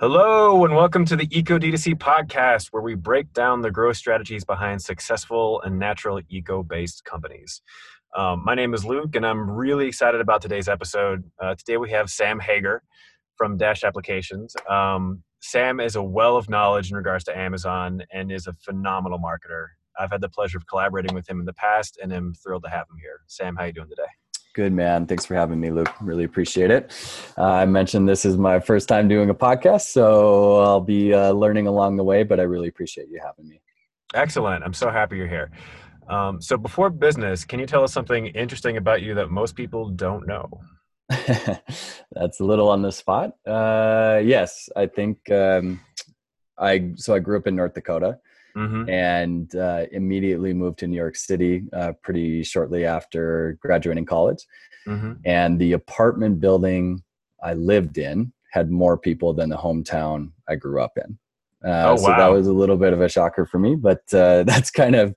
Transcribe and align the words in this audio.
Hello, 0.00 0.64
and 0.64 0.74
welcome 0.74 1.04
to 1.04 1.14
the 1.14 1.28
Eco 1.30 1.56
D2C 1.56 1.94
podcast, 1.94 2.70
where 2.72 2.82
we 2.82 2.96
break 2.96 3.32
down 3.32 3.62
the 3.62 3.70
growth 3.70 3.96
strategies 3.96 4.44
behind 4.44 4.82
successful 4.82 5.62
and 5.62 5.78
natural 5.78 6.20
eco 6.28 6.64
based 6.64 7.04
companies. 7.04 7.62
Um, 8.16 8.42
my 8.44 8.56
name 8.56 8.74
is 8.74 8.84
Luke, 8.84 9.14
and 9.14 9.24
I'm 9.24 9.48
really 9.48 9.86
excited 9.86 10.20
about 10.20 10.42
today's 10.42 10.66
episode. 10.66 11.22
Uh, 11.40 11.54
today 11.54 11.76
we 11.76 11.92
have 11.92 12.10
Sam 12.10 12.40
Hager 12.40 12.82
from 13.36 13.56
Dash 13.56 13.84
Applications. 13.84 14.56
Um, 14.68 15.22
Sam 15.38 15.78
is 15.78 15.94
a 15.94 16.02
well 16.02 16.36
of 16.36 16.48
knowledge 16.48 16.90
in 16.90 16.96
regards 16.96 17.22
to 17.26 17.38
Amazon 17.38 18.02
and 18.12 18.32
is 18.32 18.48
a 18.48 18.52
phenomenal 18.52 19.20
marketer. 19.20 19.66
I've 19.96 20.10
had 20.10 20.22
the 20.22 20.28
pleasure 20.28 20.58
of 20.58 20.66
collaborating 20.66 21.14
with 21.14 21.30
him 21.30 21.38
in 21.38 21.46
the 21.46 21.52
past, 21.52 22.00
and 22.02 22.12
am 22.12 22.34
thrilled 22.34 22.64
to 22.64 22.68
have 22.68 22.88
him 22.90 22.96
here. 23.00 23.20
Sam, 23.28 23.54
how 23.54 23.62
are 23.62 23.66
you 23.68 23.72
doing 23.72 23.90
today? 23.90 24.10
Good 24.54 24.72
man. 24.72 25.06
Thanks 25.06 25.24
for 25.24 25.34
having 25.34 25.58
me, 25.58 25.72
Luke. 25.72 25.92
Really 26.00 26.22
appreciate 26.22 26.70
it. 26.70 26.92
Uh, 27.36 27.42
I 27.42 27.66
mentioned 27.66 28.08
this 28.08 28.24
is 28.24 28.36
my 28.38 28.60
first 28.60 28.88
time 28.88 29.08
doing 29.08 29.28
a 29.28 29.34
podcast, 29.34 29.88
so 29.88 30.60
I'll 30.60 30.80
be 30.80 31.12
uh, 31.12 31.32
learning 31.32 31.66
along 31.66 31.96
the 31.96 32.04
way. 32.04 32.22
But 32.22 32.38
I 32.38 32.44
really 32.44 32.68
appreciate 32.68 33.08
you 33.08 33.20
having 33.20 33.48
me. 33.48 33.60
Excellent. 34.14 34.62
I'm 34.62 34.72
so 34.72 34.90
happy 34.90 35.16
you're 35.16 35.26
here. 35.26 35.50
Um, 36.08 36.40
so, 36.40 36.56
before 36.56 36.88
business, 36.88 37.44
can 37.44 37.58
you 37.58 37.66
tell 37.66 37.82
us 37.82 37.92
something 37.92 38.26
interesting 38.26 38.76
about 38.76 39.02
you 39.02 39.14
that 39.14 39.28
most 39.28 39.56
people 39.56 39.88
don't 39.88 40.24
know? 40.24 40.48
That's 41.08 42.38
a 42.38 42.44
little 42.44 42.68
on 42.68 42.80
the 42.80 42.92
spot. 42.92 43.32
Uh, 43.44 44.20
yes, 44.22 44.68
I 44.76 44.86
think 44.86 45.28
um, 45.32 45.80
I. 46.56 46.92
So 46.94 47.12
I 47.12 47.18
grew 47.18 47.38
up 47.38 47.48
in 47.48 47.56
North 47.56 47.74
Dakota 47.74 48.20
mm-hmm. 48.56 48.88
and 48.88 49.54
uh, 49.56 49.86
immediately 49.92 50.52
moved 50.52 50.78
to 50.80 50.86
New 50.86 50.96
York 50.96 51.16
City 51.16 51.64
uh, 51.72 51.92
pretty 52.02 52.42
shortly 52.42 52.84
after 52.84 53.58
graduating 53.60 54.06
college. 54.06 54.44
Mm-hmm. 54.86 55.14
And 55.24 55.58
the 55.58 55.72
apartment 55.72 56.40
building 56.40 57.02
I 57.42 57.54
lived 57.54 57.98
in 57.98 58.32
had 58.52 58.70
more 58.70 58.96
people 58.96 59.34
than 59.34 59.48
the 59.48 59.56
hometown 59.56 60.30
I 60.48 60.54
grew 60.56 60.80
up 60.80 60.92
in. 60.96 61.18
Uh, 61.64 61.86
oh, 61.86 61.90
wow. 61.92 61.96
So 61.96 62.06
that 62.08 62.28
was 62.28 62.46
a 62.46 62.52
little 62.52 62.76
bit 62.76 62.92
of 62.92 63.00
a 63.00 63.08
shocker 63.08 63.46
for 63.46 63.58
me, 63.58 63.74
but 63.74 64.02
uh, 64.12 64.42
that's 64.46 64.70
kind 64.70 64.94
of 64.94 65.14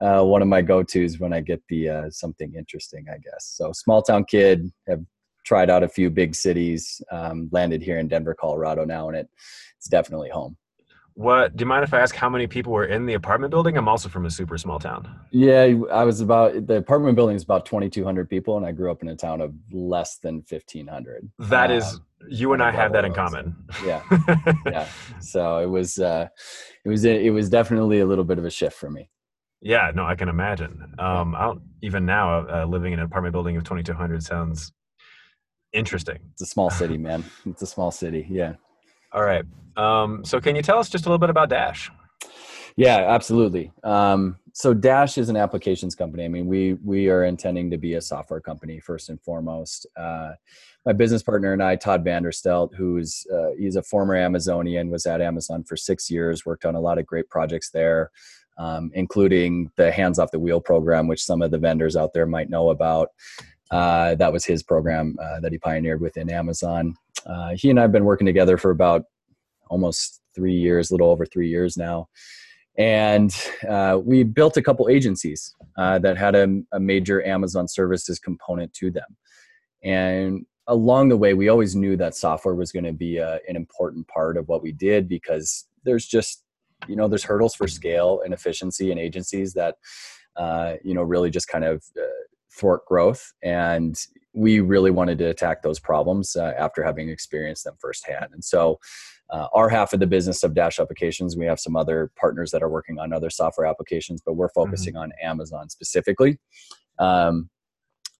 uh, 0.00 0.22
one 0.22 0.42
of 0.42 0.48
my 0.48 0.62
go-tos 0.62 1.18
when 1.18 1.32
I 1.32 1.40
get 1.40 1.62
the 1.68 1.88
uh, 1.88 2.10
something 2.10 2.54
interesting, 2.56 3.06
I 3.12 3.18
guess. 3.18 3.52
So 3.56 3.72
small 3.72 4.02
town 4.02 4.24
kid, 4.24 4.70
have 4.86 5.02
tried 5.44 5.70
out 5.70 5.82
a 5.82 5.88
few 5.88 6.10
big 6.10 6.34
cities, 6.34 7.02
um, 7.10 7.48
landed 7.52 7.82
here 7.82 7.98
in 7.98 8.06
Denver, 8.06 8.34
Colorado 8.38 8.84
now, 8.84 9.08
and 9.08 9.16
it, 9.16 9.28
it's 9.78 9.88
definitely 9.88 10.28
home. 10.30 10.56
What 11.18 11.56
do 11.56 11.62
you 11.62 11.66
mind 11.66 11.82
if 11.82 11.92
I 11.92 11.98
ask 11.98 12.14
how 12.14 12.28
many 12.28 12.46
people 12.46 12.72
were 12.72 12.84
in 12.84 13.04
the 13.04 13.14
apartment 13.14 13.50
building? 13.50 13.76
I'm 13.76 13.88
also 13.88 14.08
from 14.08 14.24
a 14.24 14.30
super 14.30 14.56
small 14.56 14.78
town. 14.78 15.18
Yeah, 15.32 15.74
I 15.90 16.04
was 16.04 16.20
about 16.20 16.68
the 16.68 16.76
apartment 16.76 17.16
building 17.16 17.34
is 17.34 17.42
about 17.42 17.66
2,200 17.66 18.30
people, 18.30 18.56
and 18.56 18.64
I 18.64 18.70
grew 18.70 18.88
up 18.88 19.02
in 19.02 19.08
a 19.08 19.16
town 19.16 19.40
of 19.40 19.52
less 19.72 20.18
than 20.18 20.44
1,500. 20.48 21.28
That 21.40 21.72
um, 21.72 21.76
is, 21.76 22.00
you 22.28 22.52
and 22.52 22.62
I 22.62 22.70
have 22.70 22.92
that 22.92 23.04
in 23.04 23.12
common. 23.14 23.56
Yeah, 23.84 24.04
yeah. 24.66 24.86
So 25.20 25.58
it 25.58 25.66
was, 25.66 25.98
uh, 25.98 26.28
it 26.84 26.88
was, 26.88 27.04
it 27.04 27.32
was 27.32 27.50
definitely 27.50 27.98
a 27.98 28.06
little 28.06 28.22
bit 28.22 28.38
of 28.38 28.44
a 28.44 28.50
shift 28.50 28.76
for 28.76 28.88
me. 28.88 29.10
Yeah, 29.60 29.90
no, 29.92 30.04
I 30.04 30.14
can 30.14 30.28
imagine. 30.28 30.94
Um, 31.00 31.34
I 31.34 31.46
don't 31.46 31.62
even 31.82 32.06
now 32.06 32.46
uh, 32.46 32.64
living 32.64 32.92
in 32.92 33.00
an 33.00 33.06
apartment 33.06 33.32
building 33.32 33.56
of 33.56 33.64
2,200 33.64 34.22
sounds 34.22 34.72
interesting. 35.72 36.18
It's 36.30 36.42
a 36.42 36.46
small 36.46 36.70
city, 36.80 36.96
man. 36.96 37.24
It's 37.44 37.62
a 37.62 37.66
small 37.66 37.90
city. 37.90 38.24
Yeah. 38.30 38.52
All 39.12 39.22
right. 39.22 39.44
Um, 39.76 40.24
so, 40.24 40.40
can 40.40 40.56
you 40.56 40.62
tell 40.62 40.78
us 40.78 40.88
just 40.88 41.06
a 41.06 41.08
little 41.08 41.18
bit 41.18 41.30
about 41.30 41.48
Dash? 41.48 41.90
Yeah, 42.78 43.06
absolutely. 43.08 43.72
Um, 43.82 44.36
so 44.52 44.72
Dash 44.74 45.18
is 45.18 45.28
an 45.28 45.36
applications 45.36 45.94
company. 45.96 46.24
I 46.24 46.28
mean, 46.28 46.46
we 46.46 46.74
we 46.74 47.08
are 47.10 47.24
intending 47.24 47.70
to 47.70 47.76
be 47.76 47.94
a 47.94 48.00
software 48.00 48.40
company 48.40 48.78
first 48.78 49.08
and 49.08 49.20
foremost. 49.20 49.86
Uh, 49.96 50.32
my 50.86 50.92
business 50.92 51.22
partner 51.22 51.52
and 51.52 51.62
I, 51.62 51.76
Todd 51.76 52.04
Vanderstelt, 52.04 52.74
who's 52.74 53.26
uh, 53.32 53.50
he's 53.58 53.76
a 53.76 53.82
former 53.82 54.14
Amazonian, 54.14 54.90
was 54.90 55.06
at 55.06 55.20
Amazon 55.20 55.64
for 55.64 55.76
six 55.76 56.10
years, 56.10 56.46
worked 56.46 56.64
on 56.64 56.76
a 56.76 56.80
lot 56.80 56.98
of 56.98 57.06
great 57.06 57.28
projects 57.28 57.70
there, 57.70 58.10
um, 58.58 58.90
including 58.94 59.70
the 59.76 59.90
Hands 59.90 60.18
Off 60.18 60.30
the 60.30 60.38
Wheel 60.38 60.60
program, 60.60 61.08
which 61.08 61.24
some 61.24 61.42
of 61.42 61.50
the 61.50 61.58
vendors 61.58 61.96
out 61.96 62.12
there 62.12 62.26
might 62.26 62.48
know 62.48 62.70
about. 62.70 63.08
Uh, 63.70 64.14
that 64.14 64.32
was 64.32 64.44
his 64.44 64.62
program 64.62 65.16
uh, 65.22 65.40
that 65.40 65.52
he 65.52 65.58
pioneered 65.58 66.00
within 66.00 66.30
Amazon. 66.30 66.94
Uh, 67.26 67.50
he 67.54 67.70
and 67.70 67.78
I 67.78 67.82
have 67.82 67.92
been 67.92 68.04
working 68.04 68.26
together 68.26 68.56
for 68.56 68.70
about 68.70 69.04
almost 69.68 70.22
three 70.34 70.54
years, 70.54 70.90
a 70.90 70.94
little 70.94 71.10
over 71.10 71.26
three 71.26 71.48
years 71.48 71.76
now. 71.76 72.08
And 72.78 73.34
uh, 73.68 73.98
we 74.02 74.22
built 74.22 74.56
a 74.56 74.62
couple 74.62 74.88
agencies 74.88 75.54
uh, 75.76 75.98
that 75.98 76.16
had 76.16 76.34
a, 76.34 76.62
a, 76.72 76.78
major 76.78 77.26
Amazon 77.26 77.66
services 77.66 78.20
component 78.20 78.72
to 78.74 78.92
them. 78.92 79.16
And 79.82 80.46
along 80.68 81.08
the 81.08 81.16
way, 81.16 81.34
we 81.34 81.48
always 81.48 81.74
knew 81.74 81.96
that 81.96 82.14
software 82.14 82.54
was 82.54 82.70
going 82.70 82.84
to 82.84 82.92
be 82.92 83.16
a, 83.16 83.40
an 83.48 83.56
important 83.56 84.06
part 84.06 84.36
of 84.36 84.46
what 84.46 84.62
we 84.62 84.70
did 84.70 85.08
because 85.08 85.66
there's 85.82 86.06
just, 86.06 86.44
you 86.86 86.94
know, 86.94 87.08
there's 87.08 87.24
hurdles 87.24 87.56
for 87.56 87.66
scale 87.66 88.22
and 88.24 88.32
efficiency 88.32 88.92
in 88.92 88.98
agencies 88.98 89.54
that, 89.54 89.74
you 90.84 90.94
know, 90.94 91.02
really 91.02 91.30
just 91.30 91.48
kind 91.48 91.64
of 91.64 91.82
thwart 92.58 92.84
growth. 92.86 93.32
And 93.42 93.98
we 94.34 94.60
really 94.60 94.90
wanted 94.90 95.18
to 95.18 95.26
attack 95.26 95.62
those 95.62 95.80
problems 95.80 96.36
uh, 96.36 96.52
after 96.58 96.82
having 96.82 97.08
experienced 97.08 97.64
them 97.64 97.76
firsthand. 97.80 98.28
And 98.32 98.44
so, 98.44 98.78
uh, 99.30 99.46
our 99.52 99.68
half 99.68 99.92
of 99.92 100.00
the 100.00 100.06
business 100.06 100.42
of 100.42 100.54
Dash 100.54 100.80
applications, 100.80 101.36
we 101.36 101.44
have 101.44 101.60
some 101.60 101.76
other 101.76 102.10
partners 102.16 102.50
that 102.50 102.62
are 102.62 102.68
working 102.70 102.98
on 102.98 103.12
other 103.12 103.28
software 103.28 103.66
applications, 103.66 104.22
but 104.24 104.34
we're 104.34 104.48
focusing 104.48 104.94
mm-hmm. 104.94 105.02
on 105.02 105.12
Amazon 105.22 105.68
specifically. 105.68 106.38
Um, 106.98 107.50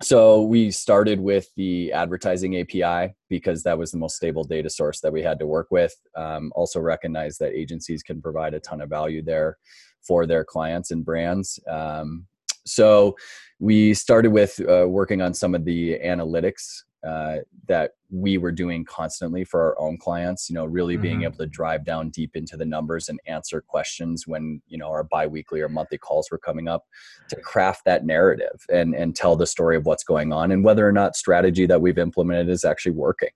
so 0.00 0.42
we 0.42 0.70
started 0.70 1.18
with 1.18 1.48
the 1.56 1.92
advertising 1.92 2.60
API 2.60 3.14
because 3.28 3.64
that 3.64 3.78
was 3.78 3.90
the 3.90 3.98
most 3.98 4.14
stable 4.14 4.44
data 4.44 4.70
source 4.70 5.00
that 5.00 5.12
we 5.12 5.22
had 5.22 5.40
to 5.40 5.46
work 5.46 5.68
with. 5.70 5.94
Um, 6.16 6.52
also 6.54 6.78
recognize 6.78 7.38
that 7.38 7.52
agencies 7.52 8.02
can 8.02 8.22
provide 8.22 8.54
a 8.54 8.60
ton 8.60 8.80
of 8.80 8.90
value 8.90 9.22
there 9.22 9.58
for 10.06 10.24
their 10.24 10.44
clients 10.44 10.92
and 10.92 11.04
brands. 11.04 11.58
Um, 11.68 12.26
so 12.68 13.16
we 13.60 13.94
started 13.94 14.30
with 14.30 14.60
uh, 14.68 14.86
working 14.88 15.20
on 15.20 15.34
some 15.34 15.54
of 15.54 15.64
the 15.64 15.98
analytics 15.98 16.82
uh, 17.06 17.36
that 17.66 17.92
we 18.10 18.38
were 18.38 18.50
doing 18.50 18.84
constantly 18.84 19.44
for 19.44 19.60
our 19.60 19.80
own 19.80 19.96
clients 19.96 20.48
you 20.50 20.54
know 20.54 20.64
really 20.64 20.94
mm-hmm. 20.94 21.02
being 21.02 21.22
able 21.22 21.36
to 21.36 21.46
drive 21.46 21.84
down 21.84 22.08
deep 22.08 22.34
into 22.34 22.56
the 22.56 22.64
numbers 22.64 23.08
and 23.08 23.20
answer 23.26 23.60
questions 23.60 24.26
when 24.26 24.60
you 24.66 24.76
know 24.76 24.88
our 24.88 25.04
biweekly 25.04 25.60
or 25.60 25.68
monthly 25.68 25.98
calls 25.98 26.28
were 26.30 26.38
coming 26.38 26.66
up 26.66 26.86
to 27.28 27.36
craft 27.36 27.84
that 27.84 28.04
narrative 28.04 28.64
and 28.72 28.94
and 28.94 29.14
tell 29.14 29.36
the 29.36 29.46
story 29.46 29.76
of 29.76 29.86
what's 29.86 30.02
going 30.02 30.32
on 30.32 30.50
and 30.50 30.64
whether 30.64 30.88
or 30.88 30.92
not 30.92 31.14
strategy 31.14 31.66
that 31.66 31.80
we've 31.80 31.98
implemented 31.98 32.48
is 32.48 32.64
actually 32.64 32.92
working 32.92 33.30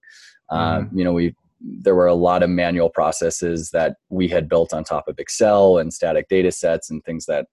um, 0.50 0.86
mm-hmm. 0.86 0.98
you 0.98 1.04
know 1.04 1.12
we 1.12 1.34
there 1.60 1.94
were 1.94 2.08
a 2.08 2.14
lot 2.14 2.42
of 2.42 2.50
manual 2.50 2.90
processes 2.90 3.70
that 3.70 3.96
we 4.08 4.26
had 4.26 4.48
built 4.48 4.74
on 4.74 4.82
top 4.82 5.06
of 5.06 5.18
excel 5.18 5.78
and 5.78 5.94
static 5.94 6.28
data 6.28 6.50
sets 6.50 6.90
and 6.90 7.04
things 7.04 7.26
that 7.26 7.46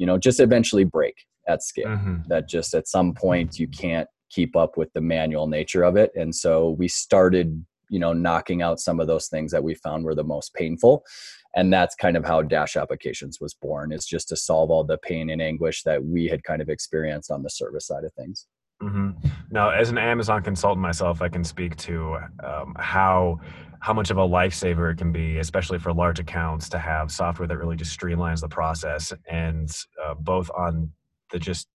you 0.00 0.06
know 0.06 0.18
just 0.18 0.40
eventually 0.40 0.84
break 0.84 1.14
at 1.46 1.62
scale. 1.62 1.88
Mm-hmm. 1.88 2.28
that 2.28 2.48
just 2.48 2.74
at 2.74 2.88
some 2.88 3.14
point 3.14 3.58
you 3.58 3.68
can't 3.68 4.08
keep 4.30 4.56
up 4.56 4.76
with 4.76 4.92
the 4.92 5.00
manual 5.00 5.46
nature 5.46 5.82
of 5.82 5.96
it. 5.96 6.10
And 6.14 6.34
so 6.34 6.70
we 6.70 6.88
started 6.88 7.64
you 7.90 7.98
know 7.98 8.12
knocking 8.12 8.62
out 8.62 8.80
some 8.80 8.98
of 8.98 9.06
those 9.06 9.28
things 9.28 9.52
that 9.52 9.62
we 9.62 9.74
found 9.74 10.04
were 10.04 10.14
the 10.14 10.24
most 10.24 10.54
painful. 10.54 11.04
And 11.54 11.72
that's 11.72 11.96
kind 11.96 12.16
of 12.16 12.24
how 12.24 12.42
dash 12.42 12.76
applications 12.76 13.40
was 13.40 13.54
born 13.54 13.92
is 13.92 14.06
just 14.06 14.28
to 14.28 14.36
solve 14.36 14.70
all 14.70 14.84
the 14.84 14.98
pain 14.98 15.30
and 15.30 15.42
anguish 15.42 15.82
that 15.82 16.04
we 16.04 16.26
had 16.26 16.44
kind 16.44 16.62
of 16.62 16.68
experienced 16.68 17.30
on 17.30 17.42
the 17.42 17.50
service 17.50 17.86
side 17.88 18.04
of 18.04 18.12
things 18.14 18.46
mm-hmm. 18.82 19.10
now 19.50 19.70
as 19.70 19.90
an 19.90 19.98
amazon 19.98 20.42
consultant 20.42 20.80
myself 20.80 21.22
i 21.22 21.28
can 21.28 21.44
speak 21.44 21.76
to 21.76 22.16
um, 22.44 22.74
how 22.78 23.38
how 23.80 23.94
much 23.94 24.10
of 24.10 24.18
a 24.18 24.26
lifesaver 24.26 24.92
it 24.92 24.98
can 24.98 25.10
be 25.10 25.38
especially 25.38 25.78
for 25.78 25.92
large 25.92 26.18
accounts 26.18 26.68
to 26.68 26.78
have 26.78 27.10
software 27.10 27.48
that 27.48 27.56
really 27.56 27.76
just 27.76 27.98
streamlines 27.98 28.40
the 28.40 28.48
process 28.48 29.12
and 29.28 29.70
uh, 30.04 30.14
both 30.14 30.50
on 30.56 30.90
the 31.30 31.38
just 31.38 31.68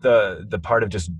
the 0.00 0.44
the 0.48 0.58
part 0.58 0.82
of 0.82 0.88
just 0.88 1.10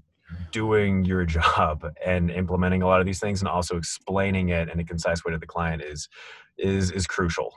doing 0.52 1.04
your 1.04 1.24
job 1.38 1.84
and 2.04 2.30
implementing 2.30 2.82
a 2.82 2.86
lot 2.86 3.00
of 3.00 3.06
these 3.06 3.20
things 3.20 3.40
and 3.40 3.48
also 3.48 3.76
explaining 3.76 4.50
it 4.50 4.68
in 4.68 4.80
a 4.80 4.84
concise 4.84 5.24
way 5.24 5.32
to 5.32 5.38
the 5.38 5.46
client 5.46 5.82
is 5.82 6.08
is 6.58 6.90
is 6.90 7.06
crucial 7.06 7.52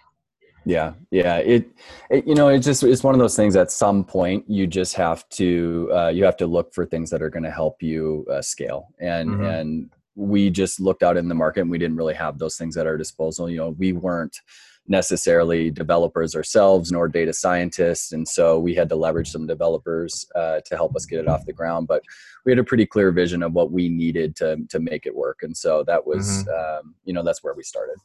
yeah 0.65 0.94
yeah 1.12 1.38
it, 1.38 1.69
it, 2.10 2.25
you 2.25 2.36
know 2.36 2.48
it's 2.48 2.65
just 2.65 2.83
it's 2.83 3.04
one 3.04 3.13
of 3.13 3.19
those 3.19 3.36
things 3.36 3.56
at 3.56 3.71
some 3.71 4.04
point 4.04 4.44
you 4.48 4.65
just 4.68 4.95
have 4.95 5.27
to 5.30 5.89
uh, 5.94 6.10
you 6.10 6.24
have 6.24 6.38
to 6.38 6.48
look 6.48 6.74
for 6.74 6.86
things 6.86 7.10
that 7.10 7.21
are 7.21 7.30
going 7.30 7.44
to 7.44 7.51
help 7.51 7.81
you 7.81 8.25
uh, 8.31 8.42
scale 8.42 8.88
and 9.00 9.30
mm-hmm. 9.30 9.44
and 9.44 9.89
we 10.15 10.50
just 10.50 10.80
looked 10.80 11.01
out 11.04 11.18
in 11.18 11.27
the 11.27 11.36
market 11.36 11.62
and 11.62 11.71
we 11.71 11.77
didn't 11.77 11.98
really 11.98 12.13
have 12.13 12.38
those 12.38 12.56
things 12.56 12.77
at 12.77 12.88
our 12.88 12.98
disposal 12.98 13.50
you 13.50 13.57
know 13.57 13.69
we 13.71 13.94
weren't 13.94 14.42
necessarily 14.88 15.71
developers 15.71 16.36
ourselves 16.36 16.92
nor 16.92 17.07
data 17.07 17.31
scientists 17.31 18.12
and 18.12 18.27
so 18.27 18.60
we 18.60 18.75
had 18.75 18.89
to 18.89 18.95
leverage 18.95 19.31
some 19.31 19.48
developers 19.48 20.25
uh, 20.36 20.60
to 20.65 20.75
help 20.75 20.94
us 20.95 21.06
get 21.06 21.19
it 21.19 21.27
off 21.27 21.45
the 21.45 21.54
ground 21.54 21.88
but 21.88 22.04
we 22.45 22.51
had 22.51 22.60
a 22.60 22.63
pretty 22.63 22.86
clear 22.86 23.12
vision 23.12 23.42
of 23.44 23.54
what 23.54 23.71
we 23.71 23.88
needed 23.88 24.36
to 24.36 24.57
to 24.69 24.80
make 24.80 25.06
it 25.06 25.15
work 25.15 25.39
and 25.42 25.56
so 25.56 25.83
that 25.88 26.06
was 26.06 26.44
mm-hmm. 26.44 26.80
um, 26.88 26.95
you 27.06 27.13
know 27.13 27.24
that's 27.24 27.44
where 27.44 27.54
we 27.54 27.63
started 27.63 27.95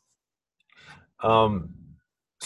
um, 1.21 1.69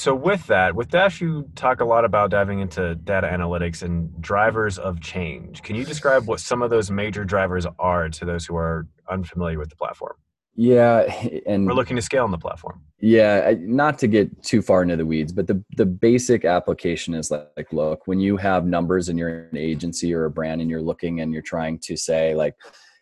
so 0.03 0.15
with 0.15 0.45
that 0.49 0.75
with 0.75 0.89
dash 0.91 1.21
you 1.21 1.49
talk 1.55 1.81
a 1.81 1.85
lot 1.85 2.05
about 2.05 2.31
diving 2.31 2.59
into 2.59 2.97
data 2.97 3.29
analytics 3.29 3.83
and 3.83 4.21
drivers 4.21 4.77
of 4.79 5.01
change 5.01 5.63
can 5.63 5.77
you 5.77 5.85
describe 5.85 6.27
what 6.27 6.41
some 6.41 6.61
of 6.61 6.71
those 6.71 6.91
major 6.91 7.25
drivers 7.25 7.67
are 7.79 8.09
to 8.09 8.25
those 8.25 8.45
who 8.45 8.57
are 8.57 8.89
unfamiliar 9.09 9.59
with 9.59 9.71
the 9.71 9.77
platform 9.77 10.17
Yeah, 10.55 11.03
and 11.47 11.67
we're 11.67 11.73
looking 11.73 11.97
to 11.97 12.03
scale 12.03 12.25
on 12.25 12.31
the 12.31 12.39
platform. 12.39 12.83
Yeah, 13.01 13.55
not 13.59 13.99
to 14.01 14.07
get 14.07 14.43
too 14.43 14.61
far 14.61 14.83
into 14.83 14.97
the 14.97 15.07
weeds, 15.07 15.33
but 15.33 15.47
the 15.47 15.65
the 15.79 15.87
basic 15.87 16.45
application 16.45 17.15
is 17.15 17.31
like, 17.31 17.49
like 17.57 17.73
look, 17.73 18.07
when 18.07 18.21
you 18.21 18.37
have 18.37 18.67
numbers 18.67 19.09
and 19.09 19.19
you're 19.19 19.31
in 19.31 19.49
an 19.53 19.57
agency 19.57 20.13
or 20.13 20.27
a 20.27 20.31
brand 20.31 20.61
and 20.61 20.69
you're 20.69 20.83
looking 20.83 21.21
and 21.21 21.33
you're 21.33 21.49
trying 21.55 21.79
to 21.89 21.97
say 21.97 22.35
like, 22.35 22.55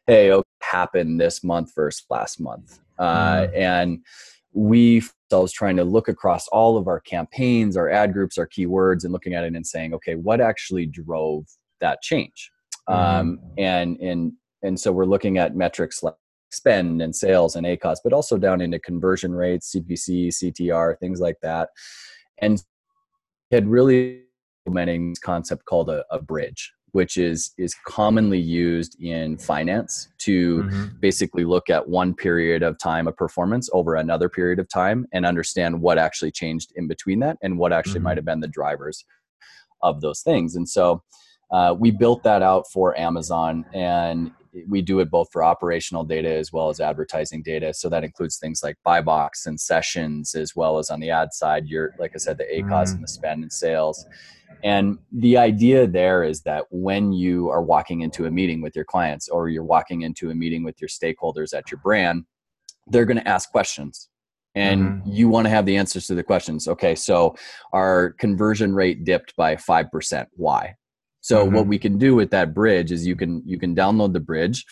hey, 0.06 0.30
okay, 0.30 0.48
happened 0.60 1.20
this 1.20 1.42
month 1.42 1.74
versus 1.74 2.06
last 2.08 2.38
month, 2.40 2.78
uh, 3.00 3.46
mm. 3.46 3.56
and 3.56 4.04
we 4.52 5.02
ourselves 5.30 5.52
trying 5.52 5.76
to 5.76 5.84
look 5.84 6.08
across 6.08 6.48
all 6.48 6.76
of 6.76 6.88
our 6.88 7.00
campaigns, 7.00 7.76
our 7.76 7.88
ad 7.88 8.12
groups, 8.12 8.38
our 8.38 8.48
keywords, 8.48 9.04
and 9.04 9.12
looking 9.12 9.34
at 9.34 9.44
it 9.44 9.54
and 9.54 9.66
saying, 9.66 9.94
okay, 9.94 10.14
what 10.16 10.40
actually 10.40 10.86
drove 10.86 11.46
that 11.80 12.02
change? 12.02 12.50
Mm. 12.88 12.94
Um, 12.94 13.40
and 13.58 13.96
and 14.00 14.32
and 14.62 14.78
so 14.78 14.92
we're 14.92 15.06
looking 15.06 15.38
at 15.38 15.56
metrics 15.56 16.02
like 16.02 16.14
spend 16.52 17.00
and 17.00 17.14
sales 17.14 17.54
and 17.56 17.66
ACOS, 17.66 17.98
but 18.02 18.12
also 18.12 18.36
down 18.36 18.60
into 18.60 18.78
conversion 18.80 19.32
rates, 19.32 19.74
CPC, 19.74 20.28
CTR, 20.28 20.98
things 20.98 21.20
like 21.20 21.36
that. 21.42 21.68
And 22.38 22.62
had 23.52 23.68
really 23.68 24.24
implementing 24.66 25.10
this 25.10 25.18
concept 25.18 25.64
called 25.64 25.90
a, 25.90 26.04
a 26.10 26.20
bridge, 26.20 26.72
which 26.92 27.16
is 27.16 27.52
is 27.58 27.74
commonly 27.86 28.38
used 28.38 29.00
in 29.00 29.38
finance 29.38 30.08
to 30.18 30.62
mm-hmm. 30.62 30.84
basically 31.00 31.44
look 31.44 31.70
at 31.70 31.88
one 31.88 32.14
period 32.14 32.62
of 32.62 32.78
time 32.78 33.08
of 33.08 33.16
performance 33.16 33.68
over 33.72 33.94
another 33.94 34.28
period 34.28 34.58
of 34.58 34.68
time 34.68 35.06
and 35.12 35.24
understand 35.24 35.80
what 35.80 35.98
actually 35.98 36.30
changed 36.30 36.72
in 36.76 36.88
between 36.88 37.20
that 37.20 37.36
and 37.42 37.58
what 37.58 37.72
actually 37.72 37.94
mm-hmm. 37.94 38.04
might 38.04 38.16
have 38.16 38.24
been 38.24 38.40
the 38.40 38.48
drivers 38.48 39.04
of 39.82 40.00
those 40.00 40.20
things. 40.20 40.56
And 40.56 40.68
so 40.68 41.02
uh, 41.50 41.74
we 41.78 41.90
built 41.90 42.22
that 42.22 42.42
out 42.42 42.64
for 42.72 42.98
Amazon 42.98 43.64
and 43.72 44.30
we 44.68 44.82
do 44.82 45.00
it 45.00 45.10
both 45.10 45.30
for 45.30 45.44
operational 45.44 46.04
data 46.04 46.28
as 46.28 46.52
well 46.52 46.68
as 46.68 46.80
advertising 46.80 47.42
data. 47.42 47.72
So 47.72 47.88
that 47.88 48.04
includes 48.04 48.36
things 48.36 48.62
like 48.62 48.76
buy 48.84 49.00
box 49.00 49.46
and 49.46 49.60
sessions, 49.60 50.34
as 50.34 50.56
well 50.56 50.78
as 50.78 50.90
on 50.90 51.00
the 51.00 51.10
ad 51.10 51.32
side, 51.32 51.66
your 51.66 51.94
like 51.98 52.12
I 52.14 52.18
said, 52.18 52.38
the 52.38 52.44
ACOS 52.44 52.88
mm. 52.88 52.94
and 52.94 53.04
the 53.04 53.08
spend 53.08 53.42
and 53.42 53.52
sales. 53.52 54.04
And 54.62 54.98
the 55.12 55.38
idea 55.38 55.86
there 55.86 56.22
is 56.22 56.42
that 56.42 56.64
when 56.70 57.12
you 57.12 57.48
are 57.48 57.62
walking 57.62 58.02
into 58.02 58.26
a 58.26 58.30
meeting 58.30 58.60
with 58.60 58.76
your 58.76 58.84
clients 58.84 59.28
or 59.28 59.48
you're 59.48 59.64
walking 59.64 60.02
into 60.02 60.30
a 60.30 60.34
meeting 60.34 60.64
with 60.64 60.80
your 60.80 60.88
stakeholders 60.88 61.56
at 61.56 61.70
your 61.70 61.80
brand, 61.82 62.24
they're 62.86 63.04
going 63.06 63.16
to 63.16 63.28
ask 63.28 63.50
questions 63.50 64.10
and 64.54 64.82
mm-hmm. 64.82 65.10
you 65.10 65.28
want 65.28 65.46
to 65.46 65.50
have 65.50 65.66
the 65.66 65.76
answers 65.76 66.06
to 66.06 66.14
the 66.14 66.22
questions. 66.22 66.66
Okay, 66.66 66.94
so 66.94 67.36
our 67.72 68.10
conversion 68.18 68.74
rate 68.74 69.04
dipped 69.04 69.34
by 69.36 69.56
5%. 69.56 70.26
Why? 70.32 70.74
So 71.20 71.44
mm-hmm. 71.44 71.54
what 71.54 71.66
we 71.66 71.78
can 71.78 71.98
do 71.98 72.14
with 72.14 72.30
that 72.30 72.54
bridge 72.54 72.92
is 72.92 73.06
you 73.06 73.16
can 73.16 73.42
you 73.44 73.58
can 73.58 73.74
download 73.74 74.12
the 74.12 74.20
bridge 74.20 74.64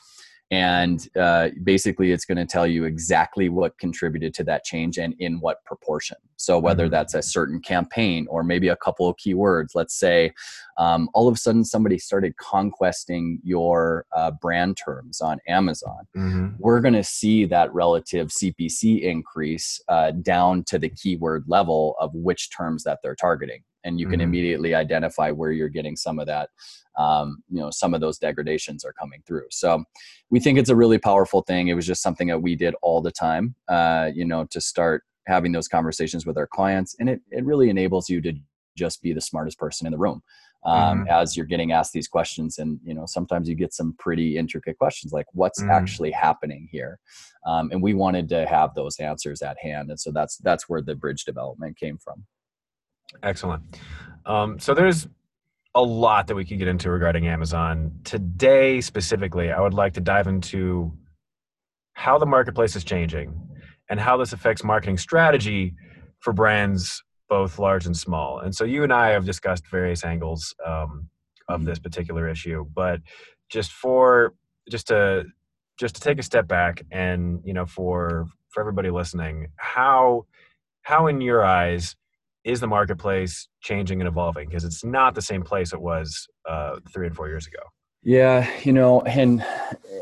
and 0.51 1.09
uh, 1.17 1.51
basically 1.63 2.13
it's 2.13 2.25
going 2.25 2.39
to 2.39 2.47
tell 2.47 2.67
you 2.67 2.85
exactly 2.85 3.49
what 3.49 3.77
contributed 3.79 4.33
to 4.33 4.45
that 4.45 4.65
change 4.65 4.97
and 4.97 5.15
in 5.19 5.41
what 5.41 5.63
proportion 5.65 6.17
so 6.37 6.59
whether 6.59 6.85
mm-hmm. 6.85 6.93
that's 6.93 7.15
a 7.15 7.23
certain 7.23 7.61
campaign 7.61 8.27
or 8.31 8.43
maybe 8.43 8.69
a 8.69 8.77
couple 8.77 9.09
of 9.09 9.17
keywords 9.17 9.69
let's 9.75 9.95
say 9.95 10.33
um, 10.79 11.09
all 11.13 11.29
of 11.29 11.35
a 11.35 11.39
sudden 11.39 11.65
somebody 11.65 11.99
started 11.99 12.35
conquesting 12.39 13.39
your 13.43 14.07
uh, 14.17 14.31
brand 14.31 14.77
terms 14.77 15.21
on 15.21 15.39
amazon 15.49 16.07
mm-hmm. 16.17 16.49
we're 16.59 16.81
going 16.81 16.95
to 16.95 17.05
see 17.05 17.45
that 17.45 17.73
relative 17.75 18.29
cpc 18.29 19.03
increase 19.03 19.81
uh, 19.89 20.13
down 20.13 20.65
to 20.65 20.79
the 20.79 20.89
keyword 20.89 21.45
level 21.47 21.95
of 22.01 22.11
which 22.15 22.51
terms 22.51 22.85
that 22.85 23.01
they're 23.03 23.15
targeting 23.15 23.63
and 23.89 23.99
you 23.99 24.07
can 24.07 24.21
mm-hmm. 24.21 24.29
immediately 24.29 24.75
identify 24.75 25.31
where 25.31 25.51
you're 25.51 25.69
getting 25.69 25.97
some 25.97 26.19
of 26.19 26.27
that 26.27 26.51
um, 26.99 27.43
you 27.49 27.61
know 27.61 27.71
some 27.71 27.95
of 27.95 28.01
those 28.01 28.19
degradations 28.19 28.85
are 28.85 28.93
coming 28.93 29.23
through. 29.27 29.47
So 29.51 29.85
we 30.31 30.41
think 30.41 30.59
it's 30.59 30.69
a 30.69 30.77
really 30.77 30.99
powerful 30.99 31.43
thing. 31.43 31.69
It 31.69 31.75
was 31.75 31.87
just 31.87 32.03
something 32.03 32.29
that 32.29 32.43
we 32.43 32.57
did 32.57 32.75
all 32.83 33.01
the 33.01 33.13
time 33.13 33.55
uh, 33.69 34.11
you 34.15 34.25
know 34.25 34.45
to 34.51 34.61
start 34.61 35.05
having 35.27 35.53
those 35.53 35.69
conversations 35.69 36.27
with 36.27 36.37
our 36.39 36.47
clients. 36.47 36.97
And 36.99 37.09
it, 37.09 37.21
it 37.31 37.45
really 37.45 37.69
enables 37.69 38.09
you 38.09 38.21
to 38.23 38.33
just 38.77 39.03
be 39.03 39.13
the 39.13 39.21
smartest 39.21 39.59
person 39.59 39.87
in 39.87 39.91
the 39.91 39.99
room 39.99 40.23
um, 40.65 41.01
mm-hmm. 41.01 41.09
as 41.11 41.37
you're 41.37 41.45
getting 41.45 41.73
asked 41.73 41.93
these 41.93 42.09
questions. 42.09 42.59
And 42.59 42.81
you 42.83 42.95
know 42.95 43.07
sometimes 43.07 43.49
you 43.49 43.55
get 43.55 43.73
some 43.73 43.95
pretty 43.99 44.37
intricate 44.37 44.77
questions 44.79 45.13
like 45.13 45.27
what's 45.33 45.61
mm-hmm. 45.61 45.71
actually 45.71 46.11
happening 46.11 46.69
here? 46.71 46.99
Um, 47.47 47.71
and 47.71 47.81
we 47.81 47.95
wanted 47.95 48.29
to 48.31 48.47
have 48.47 48.75
those 48.75 48.99
answers 48.99 49.41
at 49.41 49.57
hand. 49.63 49.91
And 49.91 50.01
so 50.01 50.11
that's 50.11 50.37
that's 50.39 50.69
where 50.69 50.83
the 50.83 50.97
bridge 50.97 51.25
development 51.25 51.79
came 51.79 51.99
from 51.99 52.27
excellent 53.23 53.63
um, 54.27 54.59
so 54.59 54.75
there's 54.75 55.09
a 55.75 55.83
lot 55.83 56.27
that 56.27 56.35
we 56.35 56.45
could 56.45 56.59
get 56.59 56.69
into 56.69 56.91
regarding 56.91 57.27
Amazon. 57.27 57.93
Today, 58.05 58.81
specifically, 58.81 59.51
I 59.51 59.61
would 59.61 59.75
like 59.75 59.95
to 59.95 60.01
dive 60.01 60.27
into 60.27 60.93
how 61.95 62.19
the 62.19 62.27
marketplace 62.27 62.77
is 62.77 62.85
changing 62.85 63.33
and 63.89 63.99
how 63.99 64.17
this 64.17 64.33
affects 64.33 64.63
marketing 64.63 64.99
strategy 64.99 65.75
for 66.21 66.33
brands 66.33 67.03
both 67.29 67.59
large 67.59 67.87
and 67.87 67.97
small. 67.97 68.41
And 68.41 68.55
so 68.55 68.65
you 68.65 68.83
and 68.83 68.93
I 68.93 69.11
have 69.11 69.25
discussed 69.25 69.65
various 69.71 70.05
angles 70.05 70.55
um, 70.65 71.09
of 71.49 71.65
this 71.65 71.79
particular 71.79 72.29
issue, 72.29 72.67
but 72.75 73.01
just 73.49 73.73
for 73.73 74.35
just 74.71 74.89
to 74.89 75.25
just 75.79 75.95
to 75.95 76.01
take 76.01 76.19
a 76.19 76.23
step 76.23 76.49
back 76.49 76.83
and 76.91 77.41
you 77.45 77.55
know 77.55 77.67
for 77.67 78.27
for 78.51 78.61
everybody 78.61 78.91
listening, 78.91 79.49
how 79.57 80.27
how 80.83 81.07
in 81.07 81.21
your 81.21 81.45
eyes 81.45 81.97
is 82.45 82.61
the 82.61 82.67
marketplace 82.67 83.49
changing 83.61 84.01
and 84.01 84.09
evolving? 84.09 84.49
Because 84.49 84.65
it's 84.65 84.85
not 84.85 85.15
the 85.15 85.23
same 85.23 85.43
place 85.43 85.73
it 85.73 85.81
was 85.81 86.27
uh, 86.49 86.77
three 86.93 87.07
and 87.07 87.17
four 87.17 87.29
years 87.29 87.47
ago. 87.47 87.61
Yeah, 88.03 88.49
you 88.63 88.73
know, 88.73 89.03
and 89.03 89.45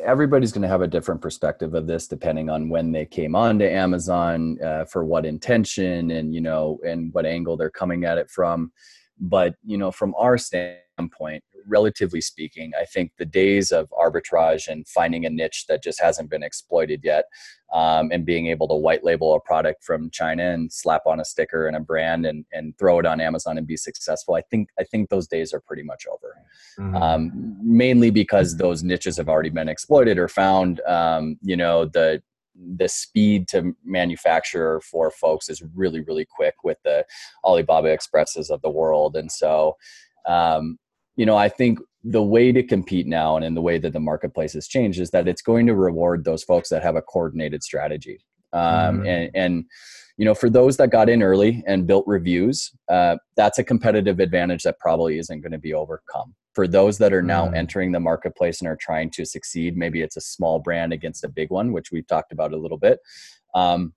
everybody's 0.04 0.52
going 0.52 0.62
to 0.62 0.68
have 0.68 0.82
a 0.82 0.86
different 0.86 1.22
perspective 1.22 1.74
of 1.74 1.86
this 1.86 2.06
depending 2.06 2.50
on 2.50 2.68
when 2.68 2.92
they 2.92 3.06
came 3.06 3.34
on 3.34 3.58
to 3.58 3.70
Amazon, 3.70 4.58
uh, 4.62 4.84
for 4.84 5.04
what 5.04 5.24
intention, 5.24 6.10
and 6.10 6.34
you 6.34 6.40
know, 6.40 6.78
and 6.86 7.12
what 7.14 7.24
angle 7.24 7.56
they're 7.56 7.70
coming 7.70 8.04
at 8.04 8.18
it 8.18 8.30
from. 8.30 8.70
But 9.18 9.54
you 9.64 9.78
know, 9.78 9.90
from 9.90 10.14
our 10.18 10.36
standpoint, 10.36 11.42
relatively 11.66 12.20
speaking, 12.20 12.72
I 12.80 12.84
think 12.84 13.12
the 13.18 13.24
days 13.24 13.72
of 13.72 13.88
arbitrage 13.90 14.68
and 14.68 14.86
finding 14.86 15.26
a 15.26 15.30
niche 15.30 15.66
that 15.68 15.82
just 15.82 16.00
hasn't 16.00 16.30
been 16.30 16.42
exploited 16.42 17.00
yet, 17.02 17.24
um, 17.72 18.10
and 18.12 18.24
being 18.24 18.46
able 18.46 18.68
to 18.68 18.74
white 18.74 19.04
label 19.04 19.34
a 19.34 19.40
product 19.40 19.84
from 19.84 20.10
China 20.10 20.44
and 20.50 20.72
slap 20.72 21.02
on 21.06 21.20
a 21.20 21.24
sticker 21.24 21.66
and 21.66 21.76
a 21.76 21.80
brand 21.80 22.24
and, 22.24 22.44
and 22.52 22.76
throw 22.78 22.98
it 22.98 23.06
on 23.06 23.20
Amazon 23.20 23.58
and 23.58 23.66
be 23.66 23.76
successful, 23.76 24.34
I 24.34 24.42
think 24.42 24.68
I 24.78 24.84
think 24.84 25.08
those 25.08 25.26
days 25.26 25.52
are 25.52 25.60
pretty 25.60 25.82
much 25.82 26.06
over. 26.06 26.36
Mm-hmm. 26.78 26.96
Um, 26.96 27.56
mainly 27.62 28.10
because 28.10 28.56
those 28.56 28.82
niches 28.82 29.16
have 29.16 29.28
already 29.28 29.50
been 29.50 29.68
exploited 29.68 30.18
or 30.18 30.28
found. 30.28 30.80
Um, 30.80 31.38
you 31.42 31.56
know 31.56 31.84
the 31.86 32.22
the 32.76 32.88
speed 32.88 33.46
to 33.48 33.76
manufacture 33.84 34.80
for 34.80 35.10
folks 35.10 35.48
is 35.48 35.62
really 35.74 36.00
really 36.00 36.24
quick 36.24 36.54
with 36.64 36.78
the 36.84 37.04
Alibaba 37.44 37.88
Expresses 37.88 38.50
of 38.50 38.62
the 38.62 38.70
world, 38.70 39.16
and 39.16 39.30
so 39.30 39.76
um, 40.26 40.78
you 41.16 41.26
know, 41.26 41.36
I 41.36 41.48
think 41.48 41.78
the 42.04 42.22
way 42.22 42.52
to 42.52 42.62
compete 42.62 43.06
now 43.06 43.36
and 43.36 43.44
in 43.44 43.54
the 43.54 43.60
way 43.60 43.78
that 43.78 43.92
the 43.92 44.00
marketplace 44.00 44.52
has 44.52 44.68
changed 44.68 45.00
is 45.00 45.10
that 45.10 45.26
it's 45.26 45.42
going 45.42 45.66
to 45.66 45.74
reward 45.74 46.24
those 46.24 46.44
folks 46.44 46.68
that 46.68 46.82
have 46.82 46.94
a 46.94 47.02
coordinated 47.02 47.62
strategy. 47.62 48.20
Um, 48.52 48.98
mm-hmm. 48.98 49.06
and, 49.06 49.30
and, 49.34 49.64
you 50.16 50.24
know, 50.24 50.34
for 50.34 50.48
those 50.48 50.76
that 50.76 50.90
got 50.90 51.08
in 51.08 51.22
early 51.22 51.64
and 51.66 51.86
built 51.86 52.04
reviews, 52.06 52.70
uh, 52.88 53.16
that's 53.36 53.58
a 53.58 53.64
competitive 53.64 54.20
advantage 54.20 54.62
that 54.62 54.78
probably 54.78 55.18
isn't 55.18 55.40
going 55.40 55.52
to 55.52 55.58
be 55.58 55.74
overcome. 55.74 56.34
For 56.54 56.66
those 56.68 56.96
that 56.98 57.12
are 57.12 57.22
now 57.22 57.46
mm-hmm. 57.46 57.56
entering 57.56 57.92
the 57.92 58.00
marketplace 58.00 58.60
and 58.60 58.68
are 58.68 58.78
trying 58.80 59.10
to 59.10 59.26
succeed, 59.26 59.76
maybe 59.76 60.00
it's 60.00 60.16
a 60.16 60.22
small 60.22 60.58
brand 60.58 60.92
against 60.92 61.24
a 61.24 61.28
big 61.28 61.50
one, 61.50 61.72
which 61.72 61.90
we've 61.90 62.06
talked 62.06 62.32
about 62.32 62.54
a 62.54 62.56
little 62.56 62.78
bit. 62.78 63.00
Um, 63.54 63.92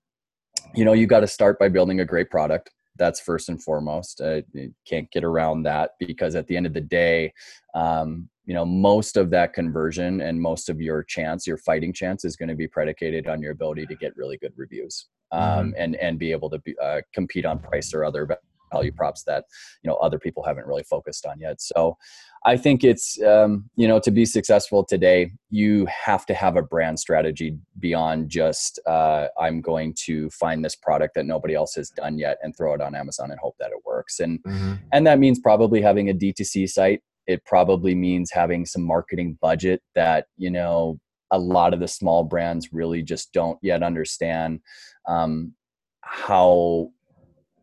you 0.74 0.84
know, 0.84 0.92
you 0.92 1.06
got 1.06 1.20
to 1.20 1.26
start 1.26 1.58
by 1.58 1.68
building 1.68 2.00
a 2.00 2.04
great 2.04 2.28
product 2.28 2.70
that's 3.00 3.18
first 3.18 3.48
and 3.48 3.60
foremost. 3.60 4.20
Uh, 4.20 4.42
you 4.52 4.72
can't 4.86 5.10
get 5.10 5.24
around 5.24 5.64
that 5.64 5.92
because 5.98 6.36
at 6.36 6.46
the 6.46 6.56
end 6.56 6.66
of 6.66 6.74
the 6.74 6.80
day, 6.80 7.32
um, 7.74 8.28
you 8.44 8.54
know, 8.54 8.64
most 8.64 9.16
of 9.16 9.30
that 9.30 9.54
conversion 9.54 10.20
and 10.20 10.40
most 10.40 10.68
of 10.68 10.80
your 10.80 11.02
chance, 11.02 11.46
your 11.46 11.56
fighting 11.56 11.92
chance, 11.92 12.24
is 12.24 12.36
going 12.36 12.48
to 12.48 12.54
be 12.54 12.68
predicated 12.68 13.26
on 13.26 13.40
your 13.42 13.52
ability 13.52 13.86
to 13.86 13.96
get 13.96 14.16
really 14.16 14.36
good 14.36 14.52
reviews 14.56 15.06
um, 15.32 15.40
mm-hmm. 15.40 15.70
and 15.78 15.96
and 15.96 16.18
be 16.18 16.30
able 16.30 16.50
to 16.50 16.58
be, 16.58 16.76
uh, 16.82 17.00
compete 17.14 17.46
on 17.46 17.58
price 17.58 17.94
or 17.94 18.04
other 18.04 18.28
value 18.72 18.92
props 18.92 19.24
that 19.24 19.44
you 19.82 19.90
know 19.90 19.96
other 19.96 20.18
people 20.18 20.42
haven't 20.42 20.66
really 20.66 20.82
focused 20.84 21.26
on 21.26 21.40
yet. 21.40 21.60
So 21.60 21.96
I 22.46 22.56
think 22.56 22.84
it's 22.84 23.20
um, 23.22 23.68
you 23.76 23.86
know 23.86 24.00
to 24.00 24.10
be 24.10 24.24
successful 24.24 24.84
today, 24.84 25.32
you 25.50 25.86
have 25.86 26.24
to 26.26 26.34
have 26.34 26.56
a 26.56 26.62
brand 26.62 26.98
strategy 26.98 27.58
beyond 27.78 28.30
just 28.30 28.78
uh, 28.86 29.28
I'm 29.38 29.60
going 29.60 29.94
to 30.06 30.30
find 30.30 30.64
this 30.64 30.74
product 30.74 31.14
that 31.16 31.26
nobody 31.26 31.54
else 31.54 31.74
has 31.74 31.90
done 31.90 32.18
yet 32.18 32.38
and 32.42 32.56
throw 32.56 32.74
it 32.74 32.80
on 32.80 32.94
Amazon 32.94 33.30
and 33.30 33.40
hope 33.40 33.56
that 33.58 33.70
it 33.70 33.84
works. 33.84 34.20
And 34.20 34.42
mm-hmm. 34.42 34.74
and 34.92 35.06
that 35.06 35.18
means 35.18 35.38
probably 35.38 35.82
having 35.82 36.08
a 36.08 36.14
D2C 36.14 36.68
site. 36.68 37.02
It 37.26 37.44
probably 37.44 37.94
means 37.94 38.30
having 38.32 38.64
some 38.64 38.82
marketing 38.82 39.38
budget 39.40 39.82
that 39.94 40.26
you 40.36 40.50
know 40.50 40.98
a 41.30 41.38
lot 41.38 41.74
of 41.74 41.80
the 41.80 41.88
small 41.88 42.24
brands 42.24 42.72
really 42.72 43.02
just 43.02 43.32
don't 43.32 43.58
yet 43.62 43.82
understand 43.82 44.60
um, 45.06 45.54
how 46.00 46.90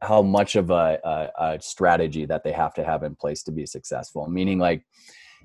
how 0.02 0.22
much 0.22 0.56
of 0.56 0.70
a, 0.70 1.00
a, 1.04 1.44
a, 1.44 1.62
strategy 1.62 2.26
that 2.26 2.44
they 2.44 2.52
have 2.52 2.74
to 2.76 2.84
have 2.84 3.04
in 3.04 3.16
place 3.16 3.44
to 3.44 3.52
be 3.52 3.66
successful. 3.66 4.28
Meaning 4.28 4.60
like 4.60 4.84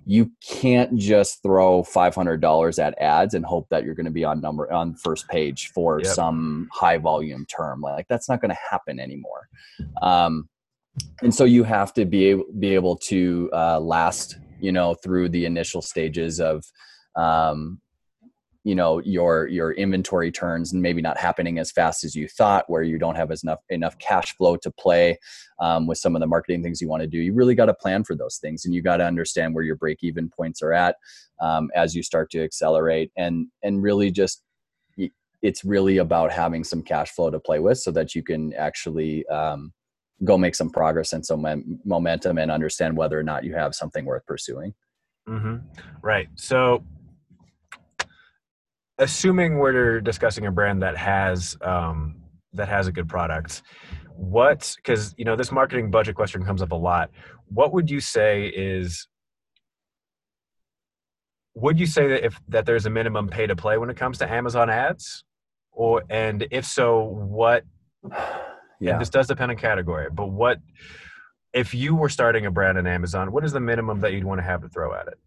you 0.05 0.31
can't 0.47 0.97
just 0.97 1.43
throw 1.43 1.83
$500 1.83 2.79
at 2.83 2.99
ads 3.01 3.35
and 3.35 3.45
hope 3.45 3.69
that 3.71 3.85
you're 3.85 3.95
going 3.95 4.07
to 4.07 4.13
be 4.13 4.25
on 4.25 4.41
number 4.41 4.71
on 4.73 4.95
first 4.95 5.29
page 5.29 5.69
for 5.69 6.01
yep. 6.01 6.13
some 6.13 6.69
high 6.73 6.99
volume 6.99 7.47
term. 7.47 7.81
Like 7.81 8.07
that's 8.09 8.29
not 8.29 8.41
going 8.41 8.51
to 8.51 8.59
happen 8.71 8.99
anymore. 8.99 9.49
Um, 10.01 10.49
and 11.23 11.35
so 11.35 11.45
you 11.45 11.65
have 11.65 11.95
to 11.95 12.05
be 12.05 12.27
able, 12.27 12.45
be 12.59 12.75
able 12.75 12.97
to 12.97 13.49
uh, 13.53 13.81
last 13.81 14.39
you 14.61 14.73
know 14.73 14.95
through 14.95 15.29
the 15.29 15.45
initial 15.45 15.83
stages 15.83 16.41
of 16.41 16.65
um, 17.17 17.81
you 18.65 18.75
know 18.75 19.01
your 19.01 19.47
your 19.49 19.73
inventory 19.73 20.31
turns 20.31 20.73
and 20.73 20.81
maybe 20.81 21.03
not 21.03 21.19
happening 21.19 21.59
as 21.59 21.73
fast 21.73 22.05
as 22.05 22.15
you 22.15 22.29
thought 22.29 22.65
where 22.69 22.83
you 22.83 22.99
don't 22.99 23.17
have 23.17 23.31
as 23.31 23.43
enough 23.43 23.61
enough 23.71 23.99
cash 23.99 24.37
flow 24.37 24.57
to 24.57 24.71
play 24.71 25.19
um, 25.61 25.87
with 25.87 25.99
some 25.99 26.15
of 26.15 26.21
the 26.21 26.27
marketing 26.27 26.63
things 26.63 26.81
you 26.81 26.89
want 26.89 27.03
to 27.03 27.07
do 27.07 27.19
you 27.19 27.35
really 27.35 27.55
got 27.55 27.67
to 27.67 27.75
plan 27.75 28.05
for 28.05 28.15
those 28.15 28.37
things 28.37 28.65
and 28.65 28.75
you 28.75 28.83
got 28.83 28.99
to 28.99 29.05
understand 29.05 29.55
where 29.55 29.65
your 29.65 29.77
break 29.77 29.99
even 30.03 30.29
points 30.29 30.63
are 30.63 30.73
at 30.73 30.97
um, 31.41 31.71
as 31.75 31.95
you 31.95 32.03
start 32.03 32.31
to 32.31 32.43
accelerate 32.43 33.11
and 33.17 33.47
and 33.63 33.83
really 33.83 34.11
just 34.11 34.43
it's 35.43 35.65
really 35.65 35.99
about 35.99 36.31
having 36.31 36.63
some 36.63 36.83
cash 36.83 37.11
flow 37.11 37.29
to 37.29 37.41
play 37.41 37.59
with 37.59 37.77
so 37.77 37.91
that 37.91 38.15
you 38.15 38.23
can 38.23 38.55
actually 38.55 39.27
um, 39.27 39.73
go 40.23 40.39
make 40.39 40.55
some 40.55 40.71
progress 40.71 41.13
and 41.13 41.27
some 41.27 41.81
momentum 41.85 42.39
and 42.39 42.51
understand 42.51 42.97
whether 42.97 43.19
or 43.19 43.25
not 43.25 43.43
you 43.43 43.53
have 43.55 43.75
something 43.75 44.05
worth 44.05 44.25
pursuing 44.25 44.73
mm-hmm. 45.29 45.57
right 46.01 46.29
so 46.37 46.85
assuming 48.99 49.59
we're 49.59 50.01
discussing 50.01 50.47
a 50.47 50.51
brand 50.51 50.83
that 50.83 50.97
has 50.97 51.57
um, 51.63 52.17
that 52.53 52.69
has 52.69 52.87
a 52.87 52.93
good 52.93 53.09
product 53.09 53.63
what 54.17 54.75
because 54.77 55.15
you 55.17 55.25
know 55.25 55.37
this 55.37 55.51
marketing 55.51 55.91
budget 55.91 56.15
question 56.15 56.45
comes 56.45 56.63
up 56.63 56.73
a 56.73 56.77
lot. 56.77 57.11
What 57.49 57.73
would 57.73 57.91
you 57.91 58.01
say 58.01 58.47
is 58.47 59.09
would 61.55 61.79
you 61.79 61.87
say 61.87 62.09
that 62.09 62.25
if 62.25 62.41
that 62.49 62.67
there's 62.67 62.87
a 62.87 62.91
minimum 62.91 63.29
pay 63.29 63.47
to 63.47 63.57
play 63.57 63.79
when 63.79 63.91
it 63.91 63.97
comes 63.97 64.19
to 64.19 64.31
amazon 64.31 64.71
ads? 64.71 65.25
Or 65.73 66.03
and 66.11 66.47
if 66.51 66.67
so 66.67 67.03
what 67.05 67.65
yeah. 68.81 68.99
this 68.99 69.09
does 69.09 69.27
depend 69.27 69.51
on 69.51 69.57
category 69.57 70.09
but 70.11 70.27
what 70.27 70.59
if 71.55 71.75
you 71.75 71.95
were 71.95 72.09
starting 72.09 72.47
a 72.47 72.51
brand 72.51 72.77
on 72.77 72.87
amazon 72.87 73.33
what 73.33 73.43
is 73.45 73.53
the 73.53 73.61
minimum 73.61 74.01
that 74.01 74.13
you'd 74.13 74.25
want 74.25 74.39
to 74.39 74.43
have 74.43 74.61
to 74.61 74.69
throw 74.69 74.95
at 74.95 75.07
it 75.09 75.19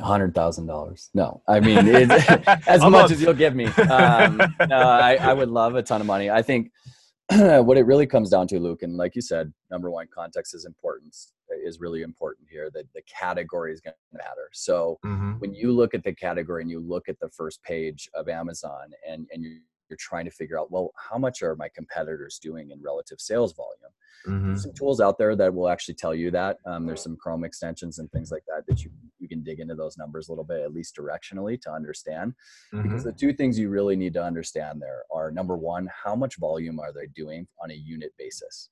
hundred 0.00 0.34
thousand 0.34 0.66
dollars. 0.66 1.10
No, 1.14 1.42
I 1.48 1.60
mean 1.60 1.88
as 2.66 2.82
much 2.82 3.10
as 3.10 3.20
you'll 3.20 3.34
give 3.34 3.54
me. 3.54 3.66
Um, 3.66 4.40
no, 4.68 4.76
I, 4.76 5.16
I, 5.20 5.32
would 5.32 5.48
love 5.48 5.74
a 5.74 5.82
ton 5.82 6.00
of 6.00 6.06
money. 6.06 6.30
I 6.30 6.42
think 6.42 6.70
what 7.30 7.76
it 7.76 7.84
really 7.84 8.06
comes 8.06 8.30
down 8.30 8.46
to, 8.48 8.58
Luke, 8.58 8.82
and 8.82 8.96
like 8.96 9.14
you 9.14 9.22
said, 9.22 9.52
number 9.70 9.90
one, 9.90 10.06
context 10.14 10.54
is 10.54 10.64
important. 10.64 11.16
Is 11.64 11.80
really 11.80 12.02
important 12.02 12.48
here. 12.50 12.70
That 12.72 12.84
the 12.94 13.02
category 13.02 13.72
is 13.72 13.80
going 13.80 13.94
to 13.94 14.18
matter. 14.18 14.48
So 14.52 14.98
mm-hmm. 15.04 15.32
when 15.38 15.54
you 15.54 15.72
look 15.72 15.94
at 15.94 16.04
the 16.04 16.14
category 16.14 16.62
and 16.62 16.70
you 16.70 16.80
look 16.80 17.08
at 17.08 17.18
the 17.20 17.30
first 17.30 17.62
page 17.62 18.08
of 18.14 18.28
Amazon, 18.28 18.90
and 19.08 19.26
and 19.32 19.42
you 19.42 19.60
you're 19.88 19.96
trying 19.98 20.24
to 20.24 20.30
figure 20.30 20.58
out 20.58 20.70
well 20.70 20.92
how 20.96 21.18
much 21.18 21.42
are 21.42 21.56
my 21.56 21.68
competitors 21.74 22.38
doing 22.42 22.70
in 22.70 22.80
relative 22.82 23.20
sales 23.20 23.54
volume 23.54 23.90
mm-hmm. 24.26 24.56
some 24.56 24.72
tools 24.74 25.00
out 25.00 25.18
there 25.18 25.34
that 25.36 25.52
will 25.52 25.68
actually 25.68 25.94
tell 25.94 26.14
you 26.14 26.30
that 26.30 26.58
um, 26.66 26.86
there's 26.86 27.02
some 27.02 27.16
chrome 27.16 27.44
extensions 27.44 27.98
and 27.98 28.10
things 28.12 28.30
like 28.30 28.42
that 28.46 28.64
that 28.66 28.82
you 28.84 28.90
you 29.18 29.28
can 29.28 29.42
dig 29.42 29.60
into 29.60 29.74
those 29.74 29.96
numbers 29.96 30.28
a 30.28 30.32
little 30.32 30.44
bit 30.44 30.60
at 30.60 30.72
least 30.72 30.96
directionally 30.96 31.60
to 31.60 31.70
understand 31.70 32.34
mm-hmm. 32.72 32.82
because 32.82 33.04
the 33.04 33.12
two 33.12 33.32
things 33.32 33.58
you 33.58 33.68
really 33.68 33.96
need 33.96 34.14
to 34.14 34.22
understand 34.22 34.80
there 34.80 35.02
are 35.12 35.30
number 35.30 35.56
one 35.56 35.88
how 36.04 36.14
much 36.14 36.36
volume 36.36 36.78
are 36.80 36.92
they 36.92 37.06
doing 37.14 37.46
on 37.62 37.70
a 37.70 37.74
unit 37.74 38.12
basis 38.18 38.70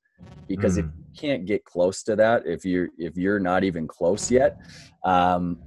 because 0.49 0.77
mm. 0.77 0.81
if 0.81 0.85
you 0.85 1.05
can't 1.17 1.47
get 1.47 1.65
close 1.65 2.03
to 2.03 2.17
that 2.17 2.47
if 2.47 2.65
you're 2.65 2.89
if 2.99 3.17
you're 3.17 3.41
not 3.41 3.65
even 3.65 3.87
close 3.87 4.31
yet 4.31 4.59
um, 5.05 5.59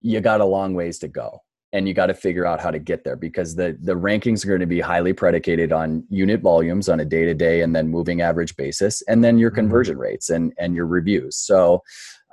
you 0.00 0.20
got 0.20 0.40
a 0.40 0.44
long 0.44 0.74
ways 0.74 0.98
to 0.98 1.08
go 1.08 1.40
and 1.72 1.88
you 1.88 1.94
got 1.94 2.06
to 2.06 2.14
figure 2.14 2.44
out 2.44 2.60
how 2.60 2.70
to 2.70 2.78
get 2.78 3.04
there 3.04 3.16
because 3.16 3.54
the 3.54 3.76
the 3.82 3.94
rankings 3.94 4.44
are 4.44 4.48
going 4.48 4.60
to 4.60 4.66
be 4.66 4.80
highly 4.80 5.12
predicated 5.12 5.72
on 5.72 6.04
unit 6.10 6.40
volumes 6.40 6.88
on 6.88 7.00
a 7.00 7.04
day 7.04 7.24
to 7.24 7.34
day 7.34 7.62
and 7.62 7.74
then 7.74 7.88
moving 7.88 8.20
average 8.20 8.56
basis 8.56 9.02
and 9.08 9.22
then 9.24 9.38
your 9.38 9.50
mm-hmm. 9.50 9.60
conversion 9.60 9.98
rates 9.98 10.30
and 10.30 10.52
and 10.58 10.74
your 10.74 10.86
reviews 10.86 11.36
so 11.36 11.82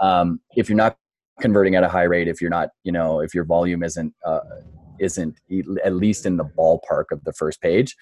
um, 0.02 0.40
if 0.56 0.70
you're 0.70 0.78
not 0.78 0.98
converting 1.40 1.76
at 1.76 1.84
a 1.84 1.90
high 1.90 2.04
rate 2.04 2.28
if 2.28 2.42
you're 2.42 2.50
not 2.50 2.70
you 2.84 2.92
know 2.92 3.20
if 3.20 3.34
your 3.34 3.44
volume 3.44 3.84
isn't 3.84 4.14
uh, 4.26 4.40
isn't 5.00 5.40
at 5.84 5.94
least 5.94 6.26
in 6.26 6.38
the 6.38 6.46
ballpark 6.46 7.06
of 7.12 7.24
the 7.24 7.34
first 7.34 7.62
page 7.62 7.96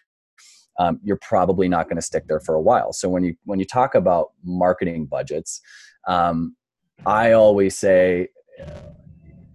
um, 0.79 1.00
you're 1.03 1.20
probably 1.22 1.67
not 1.67 1.86
going 1.86 1.96
to 1.96 2.01
stick 2.01 2.24
there 2.27 2.39
for 2.39 2.56
a 2.56 2.62
while 2.62 2.94
so 2.94 3.10
when 3.10 3.24
you 3.24 3.36
when 3.46 3.60
you 3.60 3.65
talk 3.65 3.96
about 3.96 4.32
marketing 4.44 5.06
budgets 5.06 5.62
um, 6.08 6.56
i 7.06 7.32
always 7.32 7.77
say 7.77 8.27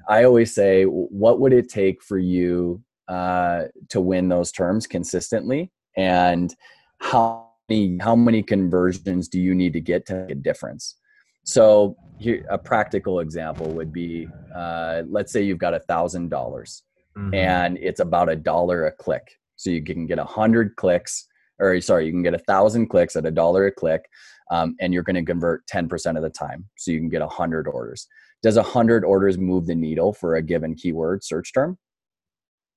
I 0.08 0.24
always 0.24 0.54
say, 0.54 0.84
what 0.84 1.40
would 1.40 1.52
it 1.52 1.68
take 1.68 2.02
for 2.02 2.18
you 2.18 2.82
uh, 3.08 3.64
to 3.90 4.00
win 4.00 4.28
those 4.28 4.52
terms 4.52 4.86
consistently, 4.86 5.70
and 5.96 6.54
how 6.98 7.50
many 7.68 7.98
how 7.98 8.16
many 8.16 8.42
conversions 8.42 9.28
do 9.28 9.40
you 9.40 9.54
need 9.54 9.72
to 9.74 9.80
get 9.80 10.06
to 10.06 10.14
make 10.14 10.30
a 10.30 10.34
difference? 10.34 10.96
So 11.44 11.96
here, 12.18 12.44
a 12.50 12.58
practical 12.58 13.20
example 13.20 13.66
would 13.72 13.92
be, 13.92 14.28
uh, 14.54 15.02
let's 15.08 15.32
say 15.32 15.42
you've 15.42 15.58
got 15.58 15.74
a 15.74 15.80
thousand 15.80 16.28
dollars, 16.28 16.82
mm-hmm. 17.16 17.34
and 17.34 17.78
it's 17.78 18.00
about 18.00 18.28
a 18.28 18.36
dollar 18.36 18.86
a 18.86 18.92
click. 18.92 19.38
So 19.56 19.70
you 19.70 19.82
can 19.82 20.06
get 20.06 20.18
a 20.18 20.24
hundred 20.24 20.76
clicks, 20.76 21.26
or 21.58 21.80
sorry, 21.80 22.06
you 22.06 22.12
can 22.12 22.22
get 22.22 22.34
a 22.34 22.38
thousand 22.38 22.88
clicks 22.88 23.16
at 23.16 23.26
a 23.26 23.30
dollar 23.30 23.66
a 23.66 23.72
click, 23.72 24.04
um, 24.50 24.76
and 24.80 24.92
you're 24.92 25.02
going 25.02 25.16
to 25.16 25.24
convert 25.24 25.66
ten 25.66 25.88
percent 25.88 26.16
of 26.16 26.22
the 26.22 26.30
time. 26.30 26.68
So 26.76 26.90
you 26.92 26.98
can 26.98 27.08
get 27.08 27.22
a 27.22 27.28
hundred 27.28 27.66
orders 27.66 28.06
does 28.42 28.56
a 28.56 28.62
100 28.62 29.04
orders 29.04 29.38
move 29.38 29.66
the 29.66 29.74
needle 29.74 30.12
for 30.12 30.34
a 30.34 30.42
given 30.42 30.74
keyword 30.74 31.24
search 31.24 31.52
term 31.52 31.78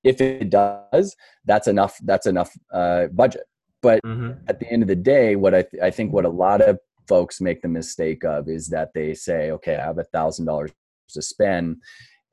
if 0.04 0.22
it 0.22 0.50
does 0.50 1.16
that's 1.46 1.68
enough 1.68 1.98
that's 2.04 2.28
enough 2.28 2.52
uh, 2.72 3.08
budget 3.08 3.44
but 3.82 4.02
mm-hmm. 4.04 4.32
at 4.48 4.60
the 4.60 4.72
end 4.72 4.82
of 4.82 4.88
the 4.88 4.96
day 4.96 5.36
what 5.36 5.54
I, 5.54 5.64
th- 5.64 5.84
I 5.84 5.92
think 5.92 6.14
what 6.14 6.26
a 6.26 6.30
lot 6.30 6.62
of 6.62 6.80
folks 7.08 7.42
make 7.42 7.62
the 7.62 7.68
mistake 7.68 8.24
of 8.24 8.50
is 8.50 8.68
that 8.70 8.92
they 8.94 9.14
say 9.14 9.52
okay 9.52 9.76
i 9.76 9.84
have 9.84 9.98
a 9.98 10.04
thousand 10.06 10.46
dollars 10.46 10.72
to 11.10 11.22
spend 11.22 11.78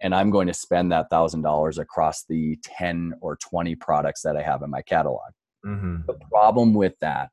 and 0.00 0.14
i'm 0.14 0.30
going 0.30 0.46
to 0.46 0.54
spend 0.54 0.90
that 0.90 1.08
thousand 1.10 1.42
dollars 1.42 1.78
across 1.78 2.24
the 2.28 2.56
10 2.62 3.14
or 3.20 3.36
20 3.36 3.74
products 3.76 4.22
that 4.22 4.36
i 4.36 4.42
have 4.42 4.62
in 4.62 4.70
my 4.70 4.82
catalog 4.82 5.30
mm-hmm. 5.64 5.96
the 6.06 6.18
problem 6.30 6.74
with 6.74 6.94
that 7.00 7.30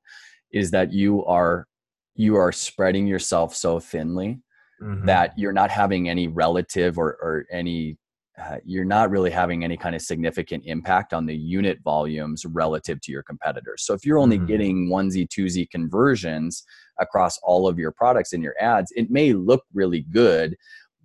is 0.51 0.71
that 0.71 0.91
you 0.91 1.23
are 1.25 1.65
you 2.15 2.35
are 2.35 2.51
spreading 2.51 3.07
yourself 3.07 3.55
so 3.55 3.79
thinly 3.79 4.41
mm-hmm. 4.81 5.05
that 5.05 5.37
you're 5.37 5.53
not 5.53 5.71
having 5.71 6.09
any 6.09 6.27
relative 6.27 6.97
or, 6.97 7.17
or 7.21 7.45
any 7.51 7.97
uh, 8.39 8.57
you're 8.63 8.85
not 8.85 9.09
really 9.09 9.31
having 9.31 9.63
any 9.63 9.75
kind 9.75 9.95
of 9.95 10.01
significant 10.01 10.63
impact 10.65 11.13
on 11.13 11.25
the 11.25 11.35
unit 11.35 11.79
volumes 11.83 12.45
relative 12.45 13.01
to 13.01 13.11
your 13.11 13.23
competitors. 13.23 13.83
So 13.83 13.93
if 13.93 14.05
you're 14.05 14.17
only 14.17 14.37
mm-hmm. 14.37 14.47
getting 14.47 14.89
onesie 14.89 15.27
twosie 15.27 15.69
conversions 15.69 16.63
across 16.99 17.37
all 17.43 17.67
of 17.67 17.79
your 17.79 17.91
products 17.91 18.33
and 18.33 18.43
your 18.43 18.55
ads, 18.59 18.91
it 18.95 19.09
may 19.09 19.33
look 19.33 19.63
really 19.73 20.01
good, 20.11 20.55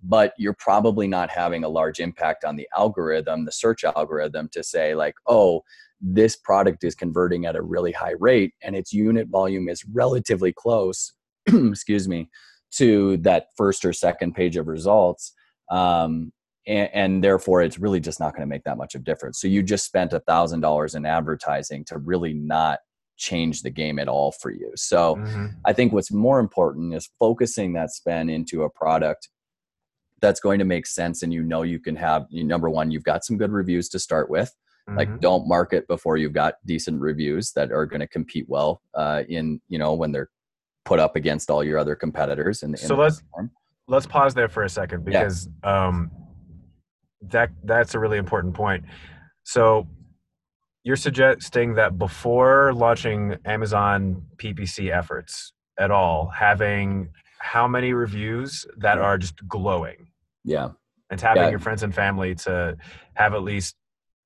but 0.02 0.34
you're 0.38 0.56
probably 0.58 1.06
not 1.06 1.30
having 1.30 1.64
a 1.64 1.68
large 1.68 2.00
impact 2.00 2.44
on 2.44 2.56
the 2.56 2.68
algorithm, 2.76 3.44
the 3.44 3.52
search 3.52 3.84
algorithm 3.84 4.48
to 4.52 4.62
say 4.62 4.94
like, 4.94 5.14
oh, 5.26 5.62
this 6.00 6.36
product 6.36 6.84
is 6.84 6.94
converting 6.94 7.46
at 7.46 7.56
a 7.56 7.62
really 7.62 7.92
high 7.92 8.14
rate 8.18 8.52
and 8.62 8.76
its 8.76 8.92
unit 8.92 9.28
volume 9.28 9.68
is 9.68 9.84
relatively 9.92 10.52
close, 10.52 11.12
excuse 11.46 12.06
me, 12.08 12.28
to 12.72 13.16
that 13.18 13.46
first 13.56 13.84
or 13.84 13.92
second 13.92 14.34
page 14.34 14.56
of 14.56 14.66
results 14.66 15.32
um, 15.70 16.32
and, 16.66 16.90
and, 16.92 17.24
therefore 17.24 17.62
it's 17.62 17.78
really 17.78 18.00
just 18.00 18.20
not 18.20 18.32
going 18.32 18.42
to 18.42 18.46
make 18.46 18.64
that 18.64 18.76
much 18.76 18.94
of 18.94 19.04
difference. 19.04 19.40
So 19.40 19.48
you 19.48 19.62
just 19.62 19.84
spent 19.84 20.12
a 20.12 20.20
thousand 20.20 20.60
dollars 20.60 20.94
in 20.94 21.06
advertising 21.06 21.84
to 21.86 21.98
really 21.98 22.34
not 22.34 22.80
change 23.16 23.62
the 23.62 23.70
game 23.70 23.98
at 23.98 24.08
all 24.08 24.32
for 24.32 24.50
you 24.50 24.70
so 24.74 25.16
mm-hmm. 25.16 25.46
i 25.64 25.72
think 25.72 25.92
what's 25.92 26.12
more 26.12 26.40
important 26.40 26.94
is 26.94 27.08
focusing 27.18 27.72
that 27.72 27.90
spend 27.90 28.30
into 28.30 28.62
a 28.62 28.70
product 28.70 29.28
that's 30.20 30.40
going 30.40 30.58
to 30.58 30.64
make 30.64 30.86
sense 30.86 31.22
and 31.22 31.32
you 31.32 31.42
know 31.42 31.62
you 31.62 31.78
can 31.78 31.96
have 31.96 32.26
number 32.30 32.68
one 32.68 32.90
you've 32.90 33.04
got 33.04 33.24
some 33.24 33.36
good 33.36 33.52
reviews 33.52 33.88
to 33.88 33.98
start 33.98 34.28
with 34.28 34.54
mm-hmm. 34.88 34.98
like 34.98 35.20
don't 35.20 35.46
market 35.46 35.86
before 35.86 36.16
you've 36.16 36.32
got 36.32 36.54
decent 36.66 37.00
reviews 37.00 37.52
that 37.52 37.70
are 37.70 37.86
going 37.86 38.00
to 38.00 38.08
compete 38.08 38.46
well 38.48 38.82
uh, 38.94 39.22
in 39.28 39.60
you 39.68 39.78
know 39.78 39.94
when 39.94 40.10
they're 40.12 40.30
put 40.84 41.00
up 41.00 41.16
against 41.16 41.50
all 41.50 41.64
your 41.64 41.78
other 41.78 41.94
competitors. 41.94 42.62
And 42.62 42.78
so 42.78 42.94
let's 42.94 43.20
platform. 43.20 43.50
let's 43.88 44.06
pause 44.06 44.34
there 44.34 44.48
for 44.48 44.62
a 44.62 44.68
second 44.68 45.04
because 45.04 45.48
yeah. 45.62 45.86
um, 45.86 46.10
that 47.22 47.50
that's 47.64 47.94
a 47.94 47.98
really 47.98 48.18
important 48.18 48.54
point. 48.54 48.84
So 49.44 49.86
you're 50.84 50.96
suggesting 50.96 51.74
that 51.74 51.98
before 51.98 52.72
launching 52.74 53.36
Amazon 53.46 54.22
PPC 54.36 54.94
efforts 54.94 55.52
at 55.78 55.90
all, 55.90 56.28
having 56.28 57.08
how 57.40 57.66
many 57.66 57.92
reviews 57.92 58.66
that 58.76 58.98
are 58.98 59.18
just 59.18 59.46
glowing? 59.48 60.08
Yeah. 60.44 60.70
And 61.10 61.18
tapping 61.18 61.42
yeah. 61.42 61.50
your 61.50 61.58
friends 61.58 61.82
and 61.82 61.94
family 61.94 62.34
to 62.36 62.76
have 63.14 63.34
at 63.34 63.42
least 63.42 63.76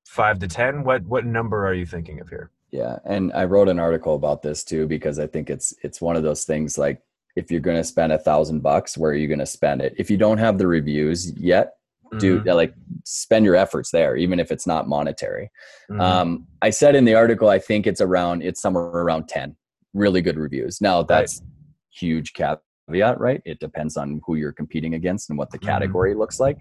five 0.05 0.39
to 0.39 0.47
ten. 0.47 0.83
What 0.83 1.03
what 1.03 1.25
number 1.25 1.65
are 1.65 1.73
you 1.73 1.85
thinking 1.85 2.19
of 2.19 2.29
here? 2.29 2.51
Yeah, 2.71 2.99
and 3.05 3.31
I 3.33 3.45
wrote 3.45 3.67
an 3.67 3.79
article 3.79 4.15
about 4.15 4.41
this 4.41 4.63
too 4.63 4.87
because 4.87 5.19
I 5.19 5.27
think 5.27 5.49
it's 5.49 5.73
it's 5.83 6.01
one 6.01 6.15
of 6.15 6.23
those 6.23 6.45
things 6.45 6.77
like 6.77 7.01
if 7.35 7.51
you're 7.51 7.59
going 7.59 7.77
to 7.77 7.83
spend 7.83 8.11
a 8.11 8.17
thousand 8.17 8.61
bucks, 8.61 8.97
where 8.97 9.11
are 9.11 9.15
you 9.15 9.27
going 9.27 9.39
to 9.39 9.45
spend 9.45 9.81
it? 9.81 9.93
If 9.97 10.09
you 10.09 10.17
don't 10.17 10.39
have 10.39 10.57
the 10.57 10.67
reviews 10.67 11.31
yet, 11.37 11.73
do 12.17 12.39
mm-hmm. 12.39 12.49
like 12.49 12.73
spend 13.03 13.45
your 13.45 13.55
efforts 13.55 13.91
there, 13.91 14.15
even 14.15 14.39
if 14.39 14.51
it's 14.51 14.65
not 14.65 14.87
monetary. 14.87 15.51
Mm-hmm. 15.89 16.01
Um, 16.01 16.47
I 16.61 16.69
said 16.69 16.95
in 16.95 17.05
the 17.05 17.15
article, 17.15 17.49
I 17.49 17.59
think 17.59 17.87
it's 17.87 18.01
around, 18.01 18.43
it's 18.43 18.61
somewhere 18.61 18.83
around 18.83 19.27
10 19.27 19.55
really 19.93 20.21
good 20.21 20.37
reviews. 20.37 20.81
Now 20.81 21.03
that's 21.03 21.41
right. 21.41 21.49
huge 21.91 22.33
caveat, 22.33 23.19
right? 23.19 23.41
It 23.45 23.59
depends 23.59 23.97
on 23.97 24.21
who 24.25 24.35
you're 24.35 24.53
competing 24.53 24.93
against 24.93 25.29
and 25.29 25.37
what 25.37 25.51
the 25.51 25.57
mm-hmm. 25.57 25.67
category 25.67 26.11
mm-hmm. 26.11 26.19
looks 26.19 26.39
like. 26.39 26.57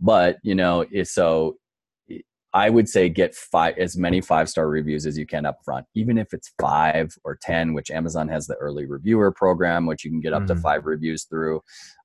But, 0.00 0.38
you 0.42 0.54
know, 0.54 0.84
so 1.04 1.56
I 2.54 2.70
would 2.70 2.88
say 2.88 3.08
get 3.08 3.34
five 3.34 3.76
as 3.78 3.96
many 3.96 4.20
five 4.20 4.48
star 4.48 4.68
reviews 4.68 5.06
as 5.06 5.18
you 5.18 5.26
can 5.26 5.44
up 5.44 5.58
front, 5.64 5.86
even 5.96 6.16
if 6.16 6.32
it's 6.32 6.52
five 6.60 7.12
or 7.24 7.36
ten, 7.42 7.74
which 7.74 7.90
Amazon 7.90 8.28
has 8.28 8.46
the 8.46 8.54
early 8.54 8.86
reviewer 8.86 9.32
program, 9.32 9.86
which 9.86 10.04
you 10.04 10.10
can 10.10 10.20
get 10.20 10.32
up 10.32 10.44
mm-hmm. 10.44 10.54
to 10.54 10.60
five 10.60 10.86
reviews 10.86 11.24
through. 11.24 11.60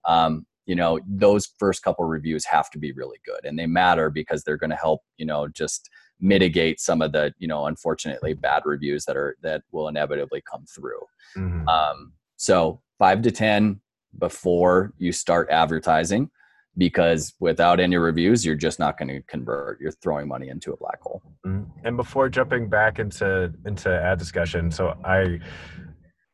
Um, 0.06 0.48
you 0.70 0.76
know, 0.76 1.00
those 1.08 1.52
first 1.58 1.82
couple 1.82 2.06
reviews 2.06 2.46
have 2.46 2.70
to 2.70 2.78
be 2.78 2.92
really 2.92 3.18
good, 3.26 3.44
and 3.44 3.58
they 3.58 3.66
matter 3.66 4.12
because 4.12 4.44
they're 4.44 4.56
going 4.56 4.70
to 4.70 4.76
help. 4.76 5.02
You 5.18 5.26
know, 5.26 5.48
just 5.48 5.90
mitigate 6.20 6.80
some 6.80 7.02
of 7.02 7.12
the 7.12 7.34
you 7.40 7.48
know 7.48 7.66
unfortunately 7.66 8.36
bad 8.36 8.62
reviews 8.66 9.04
that 9.06 9.18
are 9.18 9.36
that 9.42 9.64
will 9.72 9.88
inevitably 9.88 10.44
come 10.50 10.66
through. 10.68 11.02
Mm-hmm. 11.36 11.68
Um, 11.68 12.14
so 12.38 12.82
five 13.00 13.24
to 13.24 13.32
ten 13.32 13.82
before 14.20 14.94
you 15.00 15.12
start 15.12 15.50
advertising 15.50 16.30
because 16.78 17.34
without 17.40 17.80
any 17.80 17.98
reviews 17.98 18.46
you're 18.46 18.56
just 18.56 18.78
not 18.80 18.98
going 18.98 19.08
to 19.08 19.22
convert 19.24 19.82
you're 19.82 19.92
throwing 19.92 20.28
money 20.28 20.50
into 20.50 20.72
a 20.72 20.78
black 20.78 21.00
hole 21.02 21.22
mm-hmm. 21.46 21.64
and 21.84 21.98
before 21.98 22.30
jumping 22.30 22.70
back 22.70 23.00
into 23.00 23.52
into 23.66 23.90
ad 23.90 24.18
discussion 24.18 24.72
so 24.72 24.98
i 25.04 25.40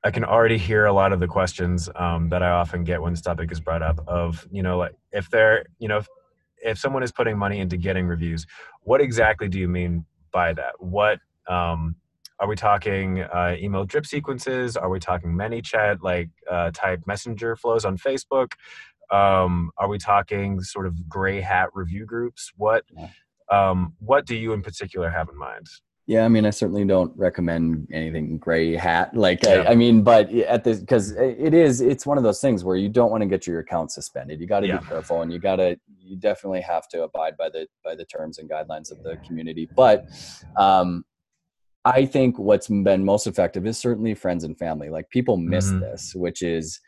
i 0.06 0.12
can 0.12 0.24
already 0.24 0.58
hear 0.58 0.86
a 0.86 0.94
lot 0.94 1.12
of 1.12 1.20
the 1.20 1.28
questions 1.28 1.90
um, 1.96 2.30
that 2.30 2.42
i 2.42 2.50
often 2.50 2.84
get 2.84 3.02
when 3.02 3.12
this 3.12 3.22
topic 3.22 3.52
is 3.52 3.60
brought 3.60 3.82
up 3.82 4.00
of 4.08 4.48
you 4.52 4.64
know 4.64 4.78
like 4.78 4.94
if 5.12 5.30
they're 5.30 5.66
you 5.80 5.88
know 5.88 5.98
if, 5.98 6.08
if 6.64 6.78
someone 6.78 7.04
is 7.04 7.12
putting 7.12 7.38
money 7.38 7.60
into 7.60 7.76
getting 7.78 8.08
reviews 8.08 8.46
what 8.82 9.02
exactly 9.02 9.50
do 9.50 9.60
you 9.60 9.68
mean 9.68 10.06
by 10.32 10.54
that 10.54 10.74
what 10.80 11.20
um, 11.48 11.96
are 12.40 12.48
we 12.48 12.56
talking 12.56 13.22
uh, 13.22 13.56
email 13.58 13.86
drip 13.86 14.06
sequences? 14.06 14.76
Are 14.76 14.90
we 14.90 15.00
talking 15.00 15.32
ManyChat 15.32 16.00
like 16.02 16.30
uh, 16.50 16.72
type 16.74 17.02
messenger 17.06 17.56
flows 17.56 17.86
on 17.86 17.98
Facebook? 17.98 18.54
Um, 19.12 19.72
are 19.78 19.88
we 19.88 19.98
talking 19.98 20.62
sort 20.62 20.86
of 20.88 21.08
gray 21.08 21.40
hat 21.40 21.70
review 21.74 22.06
groups? 22.06 22.52
What 22.58 22.84
um, 23.50 23.94
what 24.00 24.26
do 24.26 24.36
you 24.36 24.54
in 24.54 24.62
particular 24.62 25.10
have 25.10 25.30
in 25.30 25.38
mind? 25.38 25.68
Yeah, 26.08 26.24
I 26.24 26.28
mean, 26.28 26.46
I 26.46 26.52
certainly 26.52 26.86
don't 26.86 27.12
recommend 27.18 27.88
anything 27.92 28.38
gray 28.38 28.76
hat. 28.76 29.16
Like, 29.16 29.44
yeah. 29.44 29.64
I, 29.68 29.72
I, 29.72 29.76
mean, 29.76 30.04
but 30.04 30.32
at 30.32 30.64
this, 30.64 30.80
because 30.80 31.12
it 31.12 31.56
is, 31.56 31.82
it's 31.82 32.06
one 32.06 32.20
of 32.20 32.24
those 32.24 32.40
things 32.40 32.64
where 32.64 32.76
you 32.76 32.90
don't 32.90 33.10
want 33.10 33.22
to 33.22 33.28
get 33.28 33.48
your 33.48 33.60
account 33.60 33.92
suspended. 33.92 34.40
You 34.40 34.46
got 34.46 34.60
to 34.60 34.68
yeah. 34.68 34.78
be 34.78 34.86
careful, 34.86 35.24
and 35.24 35.34
you 35.34 35.40
got 35.40 35.56
to, 35.56 35.80
you 36.00 36.16
definitely 36.16 36.62
have 36.62 36.88
to 36.90 37.04
abide 37.04 37.36
by 37.38 37.50
the 37.50 37.68
by 37.84 37.96
the 37.96 38.06
terms 38.06 38.38
and 38.38 38.48
guidelines 38.48 38.92
of 38.92 39.02
the 39.02 39.18
community. 39.26 39.68
But 39.76 40.06
um, 40.58 41.06
I 41.86 42.06
think 42.06 42.38
what's 42.38 42.68
been 42.68 43.04
most 43.04 43.26
effective 43.26 43.66
is 43.66 43.80
certainly 43.80 44.14
friends 44.14 44.44
and 44.44 44.56
family. 44.58 44.90
Like 44.90 45.10
people 45.10 45.38
miss 45.38 45.70
mm-hmm. 45.70 45.80
this, 45.80 46.14
which 46.14 46.44
is 46.44 46.80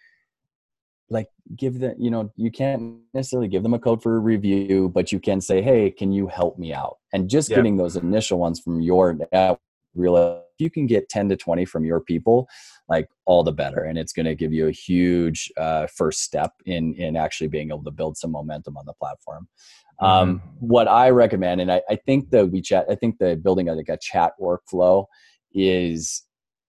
like 1.09 1.27
give 1.55 1.79
them 1.79 1.95
you 1.97 2.11
know 2.11 2.31
you 2.35 2.51
can't 2.51 2.97
necessarily 3.13 3.47
give 3.47 3.63
them 3.63 3.73
a 3.73 3.79
code 3.79 4.01
for 4.01 4.17
a 4.17 4.19
review 4.19 4.89
but 4.93 5.11
you 5.11 5.19
can 5.19 5.39
say 5.39 5.61
hey 5.61 5.89
can 5.89 6.11
you 6.11 6.27
help 6.27 6.57
me 6.57 6.73
out 6.73 6.97
and 7.13 7.29
just 7.29 7.49
yeah. 7.49 7.55
getting 7.55 7.77
those 7.77 7.95
initial 7.95 8.39
ones 8.39 8.59
from 8.59 8.81
your 8.81 9.17
real 9.95 10.17
if 10.17 10.63
you 10.63 10.69
can 10.69 10.85
get 10.85 11.09
10 11.09 11.29
to 11.29 11.37
20 11.37 11.65
from 11.65 11.85
your 11.85 11.99
people 11.99 12.47
like 12.89 13.09
all 13.25 13.43
the 13.43 13.51
better 13.51 13.83
and 13.83 13.97
it's 13.97 14.13
going 14.13 14.25
to 14.25 14.35
give 14.35 14.53
you 14.53 14.67
a 14.67 14.71
huge 14.71 15.51
uh, 15.57 15.87
first 15.87 16.21
step 16.21 16.51
in 16.65 16.93
in 16.95 17.15
actually 17.15 17.47
being 17.47 17.69
able 17.69 17.83
to 17.83 17.91
build 17.91 18.17
some 18.17 18.31
momentum 18.31 18.77
on 18.77 18.85
the 18.85 18.93
platform 18.93 19.47
um, 19.99 20.39
mm-hmm. 20.39 20.47
what 20.59 20.87
i 20.87 21.09
recommend 21.09 21.61
and 21.61 21.71
I, 21.71 21.81
I 21.89 21.95
think 21.95 22.29
the 22.29 22.47
wechat 22.47 22.89
i 22.89 22.95
think 22.95 23.17
the 23.17 23.35
building 23.35 23.69
of 23.69 23.77
like 23.77 23.89
a 23.89 23.97
chat 23.97 24.33
workflow 24.39 25.05
is 25.53 26.23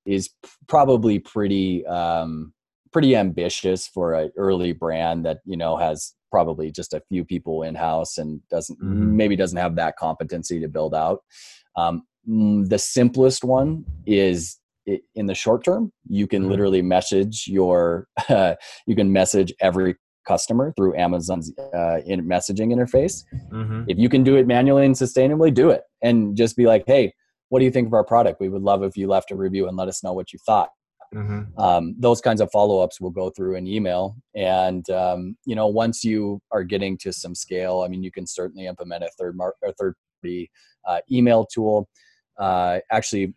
is 0.07 0.31
probably 0.69 1.19
pretty 1.19 1.85
um, 1.87 2.55
pretty 2.93 3.17
ambitious 3.17 3.87
for 3.87 4.15
an 4.15 4.31
early 4.37 4.73
brand 4.73 5.25
that 5.25 5.39
you 5.45 5.57
know 5.57 5.77
has 5.77 6.15
probably 6.31 6.71
just 6.71 6.93
a 6.93 7.03
few 7.09 7.25
people 7.25 7.63
in 7.63 7.75
house 7.75 8.19
and 8.19 8.41
doesn't 8.51 8.79
mm-hmm. 8.81 9.17
maybe 9.17 9.37
doesn't 9.37 9.59
have 9.59 9.77
that 9.77 9.97
competency 9.97 10.61
to 10.61 10.69
build 10.69 10.95
out. 10.95 11.23
Um, 11.77 12.03
mm, 12.29 12.69
the 12.69 12.79
simplest 12.79 13.45
one 13.45 13.85
is 14.07 14.59
in 15.15 15.27
the 15.27 15.35
short 15.35 15.65
term. 15.65 15.93
You 16.09 16.27
can 16.27 16.43
mm-hmm. 16.43 16.51
literally 16.51 16.83
message 16.83 17.47
your 17.47 18.09
uh, 18.29 18.55
you 18.87 18.97
can 18.97 19.13
message 19.13 19.53
every 19.61 19.97
customer 20.27 20.75
through 20.77 20.95
Amazon's 20.97 21.53
uh, 21.75 22.01
in 22.05 22.23
messaging 22.29 22.73
interface. 22.73 23.25
Mm-hmm. 23.51 23.85
If 23.89 23.99
you 23.99 24.09
can 24.09 24.23
do 24.23 24.37
it 24.37 24.47
manually 24.47 24.85
and 24.85 24.95
sustainably, 24.95 25.53
do 25.53 25.71
it 25.71 25.83
and 26.03 26.37
just 26.37 26.57
be 26.57 26.67
like, 26.67 26.85
hey. 26.87 27.13
What 27.51 27.61
do 27.61 27.65
you 27.65 27.71
think 27.71 27.87
of 27.87 27.95
our 27.95 28.05
product? 28.05 28.41
We 28.41 28.51
would 28.51 28.61
love 28.61 28.83
if 28.83 28.95
you 28.95 29.09
left 29.09 29.31
a 29.31 29.35
review 29.35 29.69
and 29.69 29.75
let 29.75 29.89
us 29.89 30.05
know 30.05 30.13
what 30.13 30.35
you 30.35 30.39
thought 30.45 30.69
Mm-hmm. 31.15 31.59
Um, 31.59 31.95
those 31.99 32.21
kinds 32.21 32.41
of 32.41 32.51
follow-ups 32.51 33.01
will 33.01 33.11
go 33.11 33.31
through 33.31 33.57
an 33.57 33.67
email 33.67 34.17
and 34.35 34.89
um, 34.91 35.37
you 35.47 35.57
know 35.57 35.67
once 35.67 36.05
you 36.05 36.41
are 36.51 36.63
getting 36.63 36.99
to 36.99 37.15
some 37.15 37.35
scale 37.35 37.81
i 37.81 37.89
mean 37.89 38.03
you 38.03 38.11
can 38.11 38.27
certainly 38.27 38.67
implement 38.67 39.03
a 39.03 39.11
third 39.19 39.35
mar- 39.35 39.55
or 39.63 39.73
third 39.73 39.95
party 40.21 40.51
uh, 40.87 41.01
email 41.11 41.47
tool 41.47 41.89
uh, 42.39 42.79
actually 42.93 43.33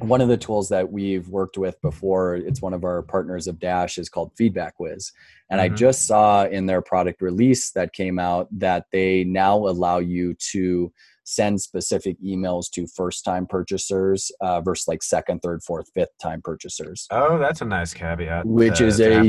one 0.00 0.20
of 0.20 0.28
the 0.28 0.36
tools 0.36 0.68
that 0.68 0.90
we've 0.90 1.28
worked 1.28 1.56
with 1.56 1.80
before 1.80 2.36
it's 2.36 2.60
one 2.60 2.74
of 2.74 2.84
our 2.84 3.00
partners 3.02 3.46
of 3.46 3.58
dash 3.58 3.96
is 3.96 4.10
called 4.10 4.30
FeedbackWhiz 4.38 5.12
and 5.50 5.60
mm-hmm. 5.60 5.60
i 5.60 5.68
just 5.68 6.06
saw 6.06 6.44
in 6.44 6.66
their 6.66 6.82
product 6.82 7.22
release 7.22 7.70
that 7.70 7.94
came 7.94 8.18
out 8.18 8.48
that 8.52 8.84
they 8.92 9.24
now 9.24 9.56
allow 9.56 9.98
you 9.98 10.34
to 10.52 10.92
send 11.24 11.60
specific 11.60 12.16
emails 12.22 12.70
to 12.70 12.86
first 12.86 13.24
time 13.24 13.46
purchasers 13.46 14.30
uh, 14.40 14.60
versus 14.60 14.88
like 14.88 15.02
second, 15.02 15.40
third, 15.40 15.62
fourth, 15.62 15.88
fifth 15.94 16.16
time 16.20 16.40
purchasers. 16.42 17.06
Oh, 17.10 17.38
that's 17.38 17.60
a 17.60 17.64
nice 17.64 17.94
caveat. 17.94 18.46
Which 18.46 18.78
to, 18.78 18.86
is 18.86 18.96
to 18.96 19.20
a 19.20 19.24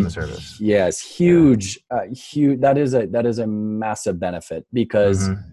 yes, 0.60 1.02
huge, 1.02 1.80
yeah. 1.92 1.98
uh, 1.98 2.14
huge. 2.14 2.60
That 2.62 2.78
is 2.78 2.94
a 2.94 3.08
that 3.08 3.26
is 3.26 3.40
a 3.40 3.48
massive 3.48 4.20
benefit 4.20 4.66
because. 4.74 5.30
Mm-hmm. 5.30 5.50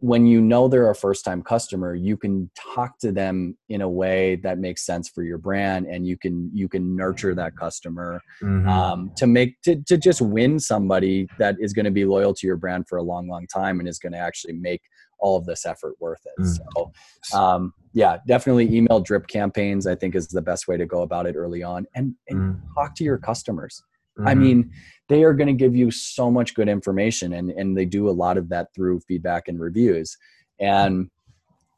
When 0.00 0.26
you 0.26 0.42
know 0.42 0.68
they're 0.68 0.90
a 0.90 0.94
first 0.94 1.24
time 1.24 1.40
customer, 1.40 1.94
you 1.94 2.18
can 2.18 2.50
talk 2.74 2.98
to 2.98 3.10
them 3.10 3.56
in 3.70 3.80
a 3.80 3.88
way 3.88 4.36
that 4.42 4.58
makes 4.58 4.84
sense 4.84 5.08
for 5.08 5.22
your 5.22 5.38
brand, 5.38 5.86
and 5.86 6.06
you 6.06 6.18
can 6.18 6.50
you 6.52 6.68
can 6.68 6.94
nurture 6.94 7.34
that 7.34 7.56
customer 7.56 8.20
mm-hmm. 8.42 8.68
um, 8.68 9.12
to 9.16 9.26
make 9.26 9.58
to, 9.62 9.76
to 9.84 9.96
just 9.96 10.20
win 10.20 10.60
somebody 10.60 11.26
that 11.38 11.56
is 11.58 11.72
going 11.72 11.86
to 11.86 11.90
be 11.90 12.04
loyal 12.04 12.34
to 12.34 12.46
your 12.46 12.58
brand 12.58 12.86
for 12.86 12.98
a 12.98 13.02
long, 13.02 13.28
long 13.28 13.46
time, 13.46 13.80
and 13.80 13.88
is 13.88 13.98
going 13.98 14.12
to 14.12 14.18
actually 14.18 14.52
make 14.52 14.82
all 15.18 15.36
of 15.36 15.46
this 15.46 15.66
effort 15.66 15.94
worth 16.00 16.22
it. 16.24 16.42
Mm. 16.42 16.58
So, 16.72 17.38
um, 17.38 17.74
yeah, 17.92 18.18
definitely 18.26 18.74
email 18.74 19.00
drip 19.00 19.26
campaigns. 19.28 19.86
I 19.86 19.94
think 19.94 20.14
is 20.14 20.28
the 20.28 20.42
best 20.42 20.68
way 20.68 20.76
to 20.76 20.86
go 20.86 21.02
about 21.02 21.26
it 21.26 21.36
early 21.36 21.62
on, 21.62 21.86
and, 21.94 22.14
and 22.28 22.56
mm. 22.56 22.60
talk 22.74 22.94
to 22.96 23.04
your 23.04 23.18
customers. 23.18 23.82
Mm-hmm. 24.18 24.28
I 24.28 24.34
mean, 24.34 24.70
they 25.08 25.24
are 25.24 25.32
going 25.32 25.48
to 25.48 25.52
give 25.52 25.74
you 25.74 25.90
so 25.90 26.30
much 26.30 26.54
good 26.54 26.68
information, 26.68 27.32
and 27.32 27.50
and 27.50 27.76
they 27.76 27.84
do 27.84 28.08
a 28.08 28.12
lot 28.12 28.36
of 28.36 28.48
that 28.50 28.68
through 28.74 29.00
feedback 29.00 29.48
and 29.48 29.60
reviews. 29.60 30.16
And 30.60 31.10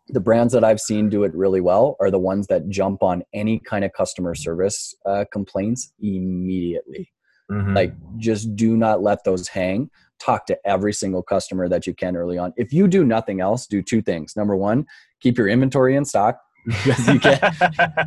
the 0.08 0.20
brands 0.20 0.52
that 0.52 0.62
I've 0.62 0.80
seen 0.80 1.08
do 1.08 1.24
it 1.24 1.34
really 1.34 1.60
well 1.60 1.96
are 1.98 2.10
the 2.10 2.18
ones 2.18 2.46
that 2.46 2.68
jump 2.68 3.02
on 3.02 3.22
any 3.32 3.58
kind 3.58 3.84
of 3.84 3.92
customer 3.92 4.34
service 4.34 4.94
uh, 5.04 5.24
complaints 5.32 5.92
immediately. 6.00 7.10
Mm-hmm. 7.50 7.74
Like, 7.74 7.94
just 8.16 8.54
do 8.54 8.76
not 8.76 9.02
let 9.02 9.24
those 9.24 9.48
hang 9.48 9.90
talk 10.20 10.46
to 10.46 10.58
every 10.64 10.92
single 10.92 11.22
customer 11.22 11.68
that 11.68 11.86
you 11.86 11.94
can 11.94 12.16
early 12.16 12.38
on. 12.38 12.52
If 12.56 12.72
you 12.72 12.88
do 12.88 13.04
nothing 13.04 13.40
else, 13.40 13.66
do 13.66 13.82
two 13.82 14.02
things. 14.02 14.34
Number 14.36 14.56
one, 14.56 14.86
keep 15.20 15.38
your 15.38 15.48
inventory 15.48 15.96
in 15.96 16.04
stock 16.04 16.38
because 16.66 17.08
you 17.12 17.20
can 17.20 17.38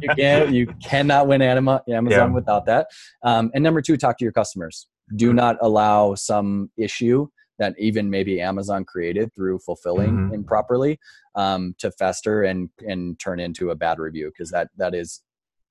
you 0.01 0.09
can 0.15 0.53
you 0.53 0.67
cannot 0.83 1.27
win 1.27 1.41
Amazon 1.41 1.81
yeah. 1.87 2.25
without 2.25 2.65
that. 2.65 2.87
Um, 3.23 3.51
and 3.53 3.63
number 3.63 3.81
two, 3.81 3.97
talk 3.97 4.17
to 4.19 4.25
your 4.25 4.31
customers. 4.31 4.87
Do 5.15 5.27
mm-hmm. 5.27 5.37
not 5.37 5.57
allow 5.61 6.15
some 6.15 6.69
issue 6.77 7.27
that 7.57 7.75
even 7.77 8.09
maybe 8.09 8.41
Amazon 8.41 8.85
created 8.85 9.33
through 9.35 9.59
fulfilling 9.59 10.11
mm-hmm. 10.11 10.33
improperly 10.33 10.99
um, 11.35 11.75
to 11.79 11.91
fester 11.91 12.43
and 12.43 12.69
and 12.87 13.19
turn 13.19 13.39
into 13.39 13.69
a 13.69 13.75
bad 13.75 13.99
review 13.99 14.31
because 14.31 14.51
that 14.51 14.69
that 14.77 14.95
is 14.95 15.21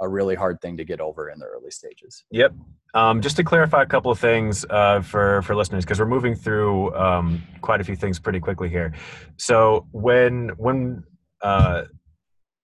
a 0.01 0.09
really 0.09 0.35
hard 0.35 0.61
thing 0.61 0.77
to 0.77 0.85
get 0.85 1.01
over 1.01 1.31
in 1.31 1.39
the 1.39 1.47
early 1.47 1.71
stages. 1.71 2.25
Yep. 2.31 2.55
Um, 2.95 3.21
just 3.21 3.37
to 3.37 3.45
clarify 3.45 3.83
a 3.83 3.87
couple 3.87 4.11
of 4.11 4.19
things 4.19 4.65
uh, 4.71 5.01
for 5.03 5.43
for 5.43 5.55
listeners, 5.55 5.85
because 5.85 6.01
we're 6.01 6.07
moving 6.07 6.35
through 6.35 6.95
um, 6.95 7.43
quite 7.61 7.81
a 7.81 7.85
few 7.85 7.97
things 7.97 8.19
pretty 8.19 8.41
quickly 8.41 8.69
here. 8.69 8.95
So 9.37 9.87
when 9.93 10.51
when 10.57 11.05
uh, 11.43 11.85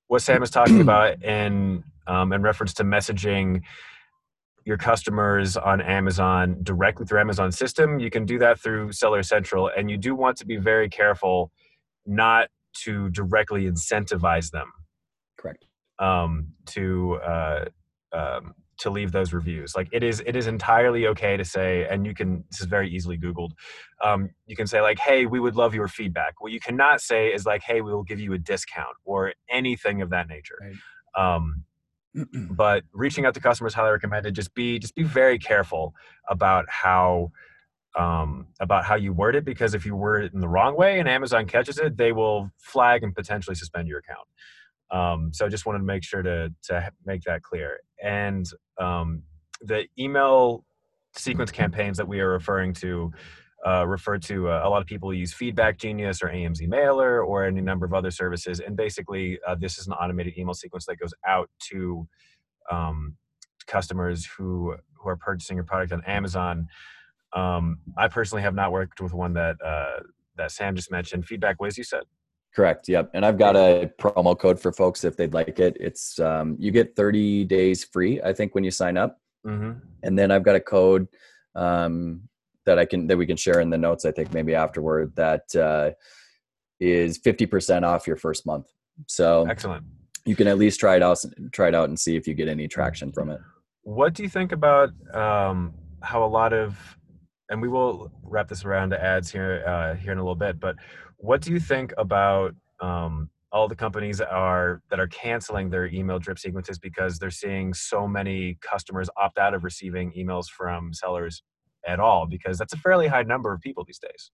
what 0.06 0.22
Sam 0.22 0.42
is 0.42 0.50
talking 0.50 0.80
about 0.80 1.22
in 1.22 1.84
um, 2.06 2.32
in 2.32 2.42
reference 2.42 2.72
to 2.74 2.84
messaging 2.84 3.62
your 4.64 4.78
customers 4.78 5.58
on 5.58 5.82
Amazon 5.82 6.56
directly 6.62 7.04
through 7.04 7.20
Amazon 7.20 7.52
system, 7.52 7.98
you 7.98 8.08
can 8.08 8.24
do 8.24 8.38
that 8.38 8.58
through 8.58 8.92
Seller 8.92 9.22
Central, 9.22 9.70
and 9.76 9.90
you 9.90 9.98
do 9.98 10.14
want 10.14 10.38
to 10.38 10.46
be 10.46 10.56
very 10.56 10.88
careful 10.88 11.50
not 12.06 12.48
to 12.84 13.10
directly 13.10 13.64
incentivize 13.64 14.50
them. 14.50 14.72
Um, 15.98 16.48
to 16.66 17.14
uh, 17.16 17.64
um, 18.12 18.54
to 18.78 18.90
leave 18.90 19.12
those 19.12 19.32
reviews. 19.32 19.74
Like 19.76 19.88
it 19.92 20.02
is, 20.02 20.22
it 20.26 20.36
is 20.36 20.46
entirely 20.46 21.06
okay 21.08 21.36
to 21.36 21.44
say, 21.44 21.86
and 21.88 22.04
you 22.06 22.14
can. 22.14 22.44
This 22.50 22.60
is 22.60 22.66
very 22.66 22.90
easily 22.90 23.16
Googled. 23.18 23.50
Um, 24.02 24.30
you 24.46 24.56
can 24.56 24.66
say 24.66 24.80
like, 24.80 24.98
"Hey, 24.98 25.26
we 25.26 25.40
would 25.40 25.56
love 25.56 25.74
your 25.74 25.88
feedback." 25.88 26.40
What 26.40 26.52
you 26.52 26.60
cannot 26.60 27.00
say 27.00 27.28
is 27.28 27.46
like, 27.46 27.62
"Hey, 27.62 27.80
we 27.80 27.92
will 27.92 28.02
give 28.02 28.20
you 28.20 28.32
a 28.32 28.38
discount" 28.38 28.96
or 29.04 29.32
anything 29.50 30.02
of 30.02 30.10
that 30.10 30.28
nature. 30.28 30.58
Right. 30.60 31.34
Um, 31.34 31.64
but 32.50 32.84
reaching 32.92 33.26
out 33.26 33.34
to 33.34 33.40
customers 33.40 33.74
highly 33.74 33.92
recommended. 33.92 34.34
Just 34.34 34.54
be 34.54 34.78
just 34.78 34.94
be 34.94 35.02
very 35.02 35.38
careful 35.38 35.94
about 36.28 36.64
how 36.68 37.30
um, 37.96 38.48
about 38.60 38.84
how 38.84 38.96
you 38.96 39.12
word 39.12 39.36
it 39.36 39.44
because 39.44 39.74
if 39.74 39.86
you 39.86 39.94
word 39.94 40.24
it 40.24 40.32
in 40.34 40.40
the 40.40 40.48
wrong 40.48 40.76
way 40.76 40.98
and 40.98 41.08
Amazon 41.08 41.46
catches 41.46 41.78
it, 41.78 41.96
they 41.96 42.12
will 42.12 42.50
flag 42.58 43.04
and 43.04 43.14
potentially 43.14 43.54
suspend 43.54 43.86
your 43.86 44.00
account. 44.00 44.26
Um, 44.90 45.30
so 45.32 45.46
I 45.46 45.48
just 45.48 45.66
wanted 45.66 45.80
to 45.80 45.84
make 45.84 46.04
sure 46.04 46.22
to 46.22 46.52
to 46.64 46.90
make 47.04 47.22
that 47.22 47.42
clear. 47.42 47.78
And 48.02 48.46
um, 48.80 49.22
the 49.60 49.86
email 49.98 50.64
sequence 51.16 51.50
campaigns 51.50 51.96
that 51.96 52.08
we 52.08 52.20
are 52.20 52.30
referring 52.30 52.74
to 52.74 53.12
uh, 53.66 53.86
refer 53.86 54.18
to 54.18 54.50
uh, 54.50 54.60
a 54.62 54.68
lot 54.68 54.82
of 54.82 54.86
people 54.86 55.12
use 55.14 55.32
Feedback 55.32 55.78
Genius 55.78 56.22
or 56.22 56.28
AMZ 56.28 56.68
Mailer 56.68 57.24
or 57.24 57.44
any 57.44 57.62
number 57.62 57.86
of 57.86 57.94
other 57.94 58.10
services. 58.10 58.60
And 58.60 58.76
basically, 58.76 59.38
uh, 59.46 59.54
this 59.54 59.78
is 59.78 59.86
an 59.86 59.94
automated 59.94 60.36
email 60.36 60.54
sequence 60.54 60.84
that 60.86 60.98
goes 60.98 61.14
out 61.26 61.48
to 61.70 62.06
um, 62.70 63.16
customers 63.66 64.26
who 64.26 64.76
who 64.94 65.08
are 65.08 65.16
purchasing 65.16 65.56
your 65.56 65.64
product 65.64 65.92
on 65.92 66.02
Amazon. 66.04 66.66
Um, 67.34 67.78
I 67.96 68.08
personally 68.08 68.42
have 68.42 68.54
not 68.54 68.70
worked 68.70 69.00
with 69.00 69.12
one 69.14 69.32
that 69.34 69.56
uh, 69.64 70.00
that 70.36 70.50
Sam 70.50 70.76
just 70.76 70.90
mentioned. 70.90 71.26
FeedbackWhiz, 71.26 71.78
you 71.78 71.84
said. 71.84 72.02
Correct. 72.54 72.88
Yep. 72.88 73.10
And 73.14 73.26
I've 73.26 73.36
got 73.36 73.56
a 73.56 73.90
promo 73.98 74.38
code 74.38 74.60
for 74.60 74.72
folks 74.72 75.02
if 75.02 75.16
they'd 75.16 75.34
like 75.34 75.58
it. 75.58 75.76
It's 75.80 76.20
um, 76.20 76.56
you 76.58 76.70
get 76.70 76.94
30 76.94 77.44
days 77.44 77.82
free, 77.84 78.22
I 78.22 78.32
think, 78.32 78.54
when 78.54 78.62
you 78.62 78.70
sign 78.70 78.96
up. 78.96 79.18
Mm-hmm. 79.44 79.72
And 80.04 80.18
then 80.18 80.30
I've 80.30 80.44
got 80.44 80.54
a 80.54 80.60
code 80.60 81.08
um, 81.56 82.22
that 82.64 82.78
I 82.78 82.84
can 82.84 83.08
that 83.08 83.16
we 83.16 83.26
can 83.26 83.36
share 83.36 83.60
in 83.60 83.70
the 83.70 83.76
notes. 83.78 84.04
I 84.04 84.12
think 84.12 84.32
maybe 84.32 84.54
afterward 84.54 85.14
that 85.16 85.54
uh, 85.56 85.90
is 86.78 87.18
50% 87.18 87.82
off 87.82 88.06
your 88.06 88.16
first 88.16 88.46
month. 88.46 88.70
So 89.08 89.46
excellent. 89.48 89.84
You 90.24 90.36
can 90.36 90.46
at 90.46 90.56
least 90.56 90.78
try 90.78 90.94
it 90.94 91.02
out. 91.02 91.18
Try 91.50 91.68
it 91.68 91.74
out 91.74 91.88
and 91.88 91.98
see 91.98 92.14
if 92.14 92.28
you 92.28 92.34
get 92.34 92.48
any 92.48 92.68
traction 92.68 93.12
from 93.12 93.30
it. 93.30 93.40
What 93.82 94.14
do 94.14 94.22
you 94.22 94.28
think 94.28 94.52
about 94.52 94.90
um, 95.12 95.74
how 96.02 96.24
a 96.24 96.26
lot 96.28 96.52
of 96.52 96.78
and 97.50 97.60
we 97.60 97.68
will 97.68 98.10
wrap 98.22 98.48
this 98.48 98.64
around 98.64 98.90
to 98.90 99.02
ads 99.02 99.30
here 99.30 99.62
uh, 99.66 99.94
here 99.94 100.12
in 100.12 100.18
a 100.18 100.22
little 100.22 100.34
bit. 100.34 100.58
But 100.60 100.76
what 101.24 101.40
do 101.40 101.50
you 101.52 101.58
think 101.58 101.94
about 101.96 102.54
um, 102.80 103.30
all 103.50 103.66
the 103.66 103.74
companies 103.74 104.18
that 104.18 104.30
are 104.30 104.82
that 104.90 105.00
are 105.00 105.06
canceling 105.06 105.70
their 105.70 105.86
email 105.86 106.18
drip 106.18 106.38
sequences 106.38 106.78
because 106.78 107.18
they're 107.18 107.30
seeing 107.30 107.72
so 107.72 108.06
many 108.06 108.58
customers 108.60 109.08
opt 109.16 109.38
out 109.38 109.54
of 109.54 109.64
receiving 109.64 110.12
emails 110.12 110.48
from 110.48 110.92
sellers 110.92 111.42
at 111.86 111.98
all? 111.98 112.26
Because 112.26 112.58
that's 112.58 112.74
a 112.74 112.76
fairly 112.76 113.06
high 113.06 113.22
number 113.22 113.54
of 113.54 113.60
people 113.62 113.84
these 113.86 113.98
days. 113.98 114.30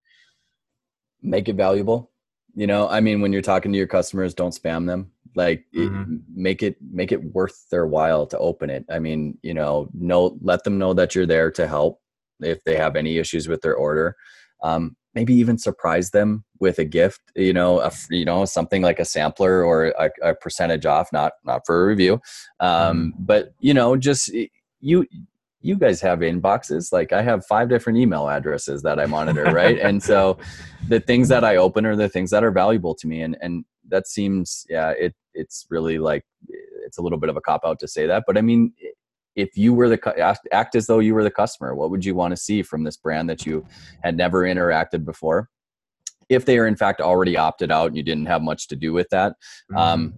Make 1.21 1.47
it 1.47 1.56
valuable. 1.56 2.12
You 2.56 2.65
know, 2.65 2.89
I 2.89 3.02
mean, 3.02 3.21
when 3.21 3.32
you're 3.32 3.43
talking 3.43 3.71
to 3.71 3.78
your 3.78 3.88
customers, 3.88 4.34
don't 4.34 4.54
spam 4.54 4.88
them. 4.88 5.12
Like, 5.36 5.65
mm-hmm. 5.75 6.13
it, 6.13 6.21
make 6.34 6.63
it 6.63 6.78
make 6.82 7.12
it 7.12 7.23
worth 7.23 7.69
their 7.69 7.86
while 7.86 8.25
to 8.25 8.38
open 8.39 8.71
it. 8.71 8.84
I 8.89 8.97
mean, 8.97 9.38
you 9.43 9.54
know, 9.54 9.89
know 9.93 10.39
let 10.41 10.63
them 10.63 10.80
know 10.80 10.95
that 10.95 11.13
you're 11.13 11.28
there 11.28 11.52
to 11.52 11.67
help 11.67 12.02
if 12.39 12.63
they 12.63 12.78
have 12.78 12.95
any 12.95 13.19
issues 13.19 13.47
with 13.47 13.62
their 13.62 13.75
order. 13.75 14.15
Um, 14.63 14.95
maybe 15.15 15.34
even 15.34 15.58
surprise 15.58 16.12
them 16.12 16.43
with 16.60 16.78
a 16.80 16.86
gift, 16.86 17.22
you 17.36 17.54
know, 17.54 17.80
a, 17.80 17.91
you 18.10 18.26
know, 18.26 18.45
something 18.45 18.82
like 18.82 19.00
a 19.00 19.06
sampler 19.06 19.63
or 19.63 19.88
a, 19.88 20.10
a 20.22 20.36
percentage 20.36 20.86
off, 20.86 21.10
not 21.12 21.34
not 21.43 21.62
for 21.65 21.84
a 21.84 21.88
review, 21.88 22.22
um, 22.60 23.13
mm. 23.13 23.26
but 23.26 23.54
you 23.60 23.74
know, 23.74 23.95
just 23.95 24.32
you 24.80 25.06
you 25.62 25.76
guys 25.76 26.00
have 26.02 26.19
inboxes. 26.19 26.91
Like 26.91 27.12
i 27.12 27.22
have 27.22 27.45
five 27.45 27.69
different 27.69 28.00
email 28.00 28.30
addresses 28.30 28.82
that 28.84 29.00
i 29.00 29.06
monitor 29.06 29.45
right? 29.45 29.80
And 29.88 30.02
so 30.02 30.38
the 30.88 31.00
things 31.00 31.28
that 31.30 31.43
i 31.43 31.56
open 31.56 31.86
are 31.86 31.95
the 31.95 32.10
things 32.10 32.32
that 32.32 32.43
are 32.43 32.52
valuable 32.52 32.95
to 32.95 33.08
me. 33.08 33.22
And 33.22 33.38
and 33.41 33.65
that 33.88 34.08
seems 34.08 34.65
yeah 34.69 34.91
it 34.91 35.15
it's 35.34 35.65
really 35.69 35.98
like 35.98 36.24
it's 36.86 36.98
a 36.98 37.02
little 37.02 37.19
bit 37.19 37.30
of 37.30 37.38
a 37.38 37.41
cop 37.41 37.62
out 37.65 37.80
to 37.80 37.88
say 37.88 38.06
that. 38.08 38.24
But 38.26 38.38
i 38.38 38.41
mean 38.41 38.74
if 39.36 39.58
you 39.58 39.74
were 39.74 39.89
the 39.89 40.20
act 40.20 40.48
act 40.52 40.76
as 40.76 40.88
though 40.88 41.00
you 41.00 41.13
were 41.13 41.24
the 41.24 41.32
customer 41.32 41.76
what 41.76 41.89
would 41.89 42.04
you 42.04 42.15
want 42.15 42.32
to 42.32 42.38
see 42.38 42.62
from 42.62 42.84
this 42.84 42.98
brand 42.98 43.30
that 43.30 43.46
you 43.46 43.65
had 44.04 44.18
never 44.18 44.44
interacted 44.44 45.06
before 45.06 45.50
if 46.30 46.46
they 46.46 46.58
are 46.58 46.68
in 46.68 46.76
fact 46.76 47.02
already 47.02 47.38
opted 47.38 47.72
out 47.72 47.88
and 47.88 47.98
you 47.98 48.04
didn't 48.04 48.26
have 48.26 48.42
much 48.42 48.68
to 48.68 48.76
do 48.76 48.94
with 48.94 49.08
that 49.10 49.34
um, 49.76 50.10
mm-hmm. 50.10 50.18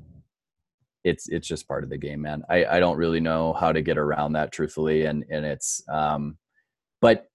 it's 1.03 1.27
it's 1.29 1.47
just 1.47 1.67
part 1.67 1.83
of 1.83 1.89
the 1.89 1.97
game 1.97 2.21
man 2.21 2.43
I, 2.49 2.65
I 2.65 2.79
don't 2.79 2.97
really 2.97 3.19
know 3.19 3.53
how 3.53 3.71
to 3.71 3.81
get 3.81 3.97
around 3.97 4.33
that 4.33 4.51
truthfully 4.51 5.05
and 5.05 5.25
and 5.29 5.45
it's 5.45 5.83
um, 5.89 6.37
but 6.99 7.27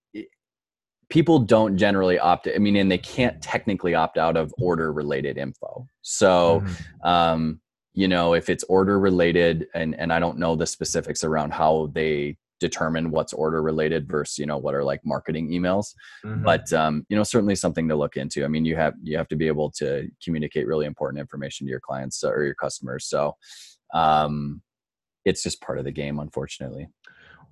people 1.08 1.38
don't 1.38 1.76
generally 1.76 2.18
opt 2.18 2.48
i 2.52 2.58
mean 2.58 2.76
and 2.76 2.90
they 2.90 2.98
can't 2.98 3.40
technically 3.40 3.94
opt 3.94 4.18
out 4.18 4.36
of 4.36 4.52
order 4.58 4.92
related 4.92 5.38
info 5.38 5.86
so 6.02 6.60
mm-hmm. 6.60 7.08
um, 7.08 7.60
you 7.96 8.06
know 8.06 8.34
if 8.34 8.48
it's 8.48 8.62
order 8.64 9.00
related 9.00 9.66
and 9.74 9.98
and 9.98 10.12
i 10.12 10.20
don't 10.20 10.38
know 10.38 10.54
the 10.54 10.66
specifics 10.66 11.24
around 11.24 11.52
how 11.52 11.90
they 11.92 12.36
determine 12.60 13.10
what's 13.10 13.32
order 13.32 13.62
related 13.62 14.08
versus 14.08 14.38
you 14.38 14.46
know 14.46 14.56
what 14.56 14.74
are 14.74 14.84
like 14.84 15.00
marketing 15.04 15.50
emails 15.50 15.94
mm-hmm. 16.24 16.42
but 16.42 16.72
um, 16.72 17.04
you 17.08 17.16
know 17.16 17.22
certainly 17.22 17.54
something 17.54 17.88
to 17.88 17.96
look 17.96 18.16
into. 18.16 18.44
I 18.44 18.48
mean 18.48 18.64
you 18.64 18.76
have 18.76 18.94
you 19.02 19.16
have 19.16 19.28
to 19.28 19.36
be 19.36 19.46
able 19.46 19.70
to 19.72 20.08
communicate 20.24 20.66
really 20.66 20.86
important 20.86 21.20
information 21.20 21.66
to 21.66 21.70
your 21.70 21.80
clients 21.80 22.22
or 22.24 22.44
your 22.44 22.54
customers 22.54 23.06
so 23.06 23.36
um, 23.94 24.62
it's 25.24 25.42
just 25.42 25.60
part 25.60 25.78
of 25.78 25.84
the 25.84 25.92
game 25.92 26.18
unfortunately. 26.18 26.88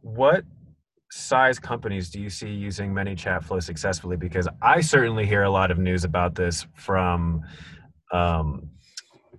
What 0.00 0.44
size 1.10 1.58
companies 1.58 2.10
do 2.10 2.20
you 2.20 2.30
see 2.30 2.50
using 2.50 2.92
ManyChat 2.92 3.44
flow 3.44 3.60
successfully? 3.60 4.16
Because 4.16 4.48
i 4.62 4.80
certainly 4.80 5.26
hear 5.26 5.42
a 5.42 5.50
lot 5.50 5.70
of 5.70 5.78
news 5.78 6.04
about 6.04 6.34
this 6.34 6.66
from 6.76 7.42
um, 8.12 8.70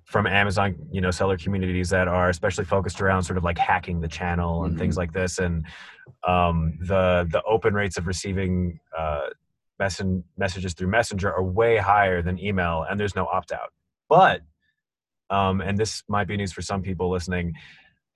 from 0.05 0.27
Amazon, 0.27 0.75
you 0.91 1.01
know, 1.01 1.11
seller 1.11 1.37
communities 1.37 1.89
that 1.89 2.07
are 2.07 2.29
especially 2.29 2.65
focused 2.65 3.01
around 3.01 3.23
sort 3.23 3.37
of 3.37 3.43
like 3.43 3.57
hacking 3.57 3.99
the 4.01 4.07
channel 4.07 4.63
and 4.63 4.73
mm-hmm. 4.73 4.79
things 4.79 4.97
like 4.97 5.11
this, 5.11 5.39
and 5.39 5.65
um, 6.27 6.77
the 6.81 7.27
the 7.31 7.41
open 7.43 7.73
rates 7.73 7.97
of 7.97 8.07
receiving 8.07 8.79
uh, 8.97 9.27
messen- 9.81 10.23
messages 10.37 10.73
through 10.73 10.87
Messenger 10.87 11.33
are 11.33 11.43
way 11.43 11.77
higher 11.77 12.21
than 12.21 12.39
email, 12.39 12.85
and 12.89 12.99
there's 12.99 13.15
no 13.15 13.25
opt 13.25 13.51
out. 13.51 13.73
But 14.07 14.41
um, 15.29 15.61
and 15.61 15.77
this 15.77 16.03
might 16.07 16.27
be 16.27 16.37
news 16.37 16.53
for 16.53 16.61
some 16.61 16.81
people 16.81 17.09
listening. 17.09 17.53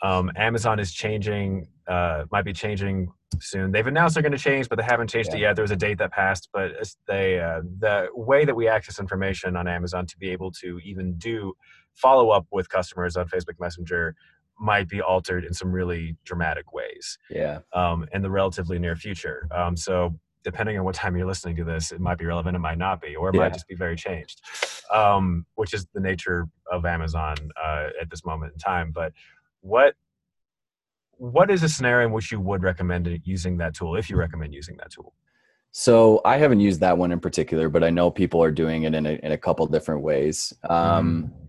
Um, 0.02 0.32
Amazon 0.38 0.80
is 0.80 0.94
changing, 0.94 1.68
uh, 1.88 2.24
might 2.32 2.46
be 2.46 2.54
changing 2.54 3.12
soon. 3.42 3.72
They've 3.72 3.86
announced 3.86 4.14
they're 4.14 4.24
going 4.24 4.32
to 4.32 4.38
change, 4.38 4.70
but 4.70 4.78
they 4.78 4.84
haven't 4.84 5.10
changed 5.10 5.32
yeah. 5.32 5.38
it 5.38 5.42
yet. 5.42 5.56
There 5.56 5.64
was 5.64 5.72
a 5.72 5.76
date 5.76 5.98
that 5.98 6.12
passed, 6.12 6.50
but 6.54 6.72
they 7.08 7.40
uh, 7.40 7.62
the 7.80 8.08
way 8.14 8.46
that 8.46 8.56
we 8.56 8.68
access 8.68 9.00
information 9.00 9.56
on 9.56 9.68
Amazon 9.68 10.06
to 10.06 10.18
be 10.18 10.30
able 10.30 10.52
to 10.52 10.80
even 10.86 11.16
do 11.16 11.54
follow 12.00 12.30
up 12.30 12.48
with 12.52 12.70
customers 12.70 13.18
on 13.18 13.28
Facebook 13.28 13.60
Messenger 13.60 14.16
might 14.60 14.88
be 14.90 15.02
altered 15.02 15.46
in 15.46 15.54
some 15.54 15.72
really 15.72 16.16
dramatic 16.26 16.74
ways. 16.74 17.18
Yeah. 17.30 17.60
Um, 17.74 18.08
in 18.14 18.22
the 18.22 18.30
relatively 18.30 18.78
near 18.80 18.96
future. 18.96 19.48
Um, 19.52 19.76
so 19.78 20.18
depending 20.44 20.78
on 20.78 20.86
what 20.86 20.96
time 20.96 21.16
you're 21.16 21.28
listening 21.28 21.56
to 21.58 21.64
this, 21.64 21.92
it 21.92 22.00
might 22.00 22.18
be 22.18 22.26
relevant, 22.26 22.56
it 22.56 22.60
might 22.60 22.78
not 22.78 23.02
be, 23.02 23.16
or 23.16 23.30
it 23.30 23.36
yeah. 23.36 23.42
might 23.42 23.54
just 23.54 23.68
be 23.68 23.76
very 23.76 23.96
changed, 23.96 24.42
um, 24.94 25.46
which 25.56 25.74
is 25.74 25.86
the 25.94 26.00
nature 26.00 26.48
of 26.72 26.86
Amazon 26.86 27.36
uh, 27.62 27.88
at 28.02 28.10
this 28.10 28.26
moment 28.26 28.54
in 28.54 28.60
time. 28.60 28.92
But 28.92 29.14
what 29.62 29.96
what 31.18 31.52
is 31.52 31.64
a 31.64 31.70
scenario 31.70 32.08
in 32.08 32.14
which 32.14 32.32
you 32.32 32.40
would 32.40 32.64
recommend 32.64 33.20
using 33.26 33.58
that 33.58 33.74
tool 33.76 33.98
if 33.98 34.10
you 34.10 34.16
recommend 34.16 34.54
using 34.54 34.78
that 34.78 34.90
tool? 34.90 35.14
So 35.72 36.22
I 36.24 36.38
haven't 36.38 36.62
used 36.62 36.80
that 36.80 36.98
one 36.98 37.12
in 37.12 37.20
particular, 37.20 37.68
but 37.68 37.84
I 37.84 37.90
know 37.90 38.10
people 38.10 38.42
are 38.42 38.52
doing 38.52 38.84
it 38.84 38.96
in 38.96 39.06
a, 39.06 39.12
in 39.22 39.34
a 39.34 39.38
couple 39.38 39.68
different 39.68 40.02
ways. 40.02 40.54
Um, 40.70 41.24
mm 41.24 41.49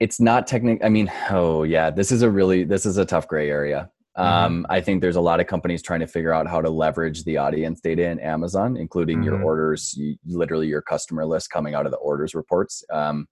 it's 0.00 0.18
not 0.18 0.46
technical. 0.46 0.84
I 0.84 0.88
mean, 0.88 1.12
oh 1.30 1.62
yeah, 1.62 1.90
this 1.90 2.10
is 2.10 2.22
a 2.22 2.30
really 2.30 2.64
this 2.64 2.86
is 2.86 2.96
a 2.96 3.04
tough 3.04 3.28
gray 3.28 3.50
area. 3.50 3.90
Mm-hmm. 4.18 4.44
Um, 4.44 4.66
I 4.68 4.80
think 4.80 5.00
there's 5.00 5.16
a 5.16 5.20
lot 5.20 5.38
of 5.40 5.46
companies 5.46 5.82
trying 5.82 6.00
to 6.00 6.06
figure 6.06 6.32
out 6.32 6.48
how 6.48 6.60
to 6.60 6.68
leverage 6.68 7.22
the 7.24 7.36
audience 7.36 7.80
data 7.80 8.08
in 8.08 8.18
Amazon, 8.18 8.76
including 8.76 9.18
mm-hmm. 9.18 9.26
your 9.26 9.42
orders, 9.42 9.94
you, 9.96 10.16
literally 10.26 10.66
your 10.66 10.82
customer 10.82 11.24
list 11.24 11.50
coming 11.50 11.74
out 11.74 11.86
of 11.86 11.92
the 11.92 11.98
orders 11.98 12.34
reports 12.34 12.82
um, 12.92 13.28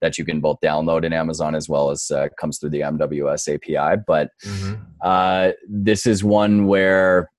that 0.00 0.16
you 0.16 0.24
can 0.24 0.40
both 0.40 0.56
download 0.64 1.04
in 1.04 1.12
Amazon 1.12 1.54
as 1.54 1.68
well 1.68 1.90
as 1.90 2.10
uh, 2.10 2.28
comes 2.40 2.58
through 2.58 2.70
the 2.70 2.80
MWS 2.80 3.54
API. 3.54 4.02
But 4.06 4.30
mm-hmm. 4.42 4.82
uh, 5.02 5.50
this 5.68 6.06
is 6.06 6.24
one 6.24 6.66
where 6.66 7.30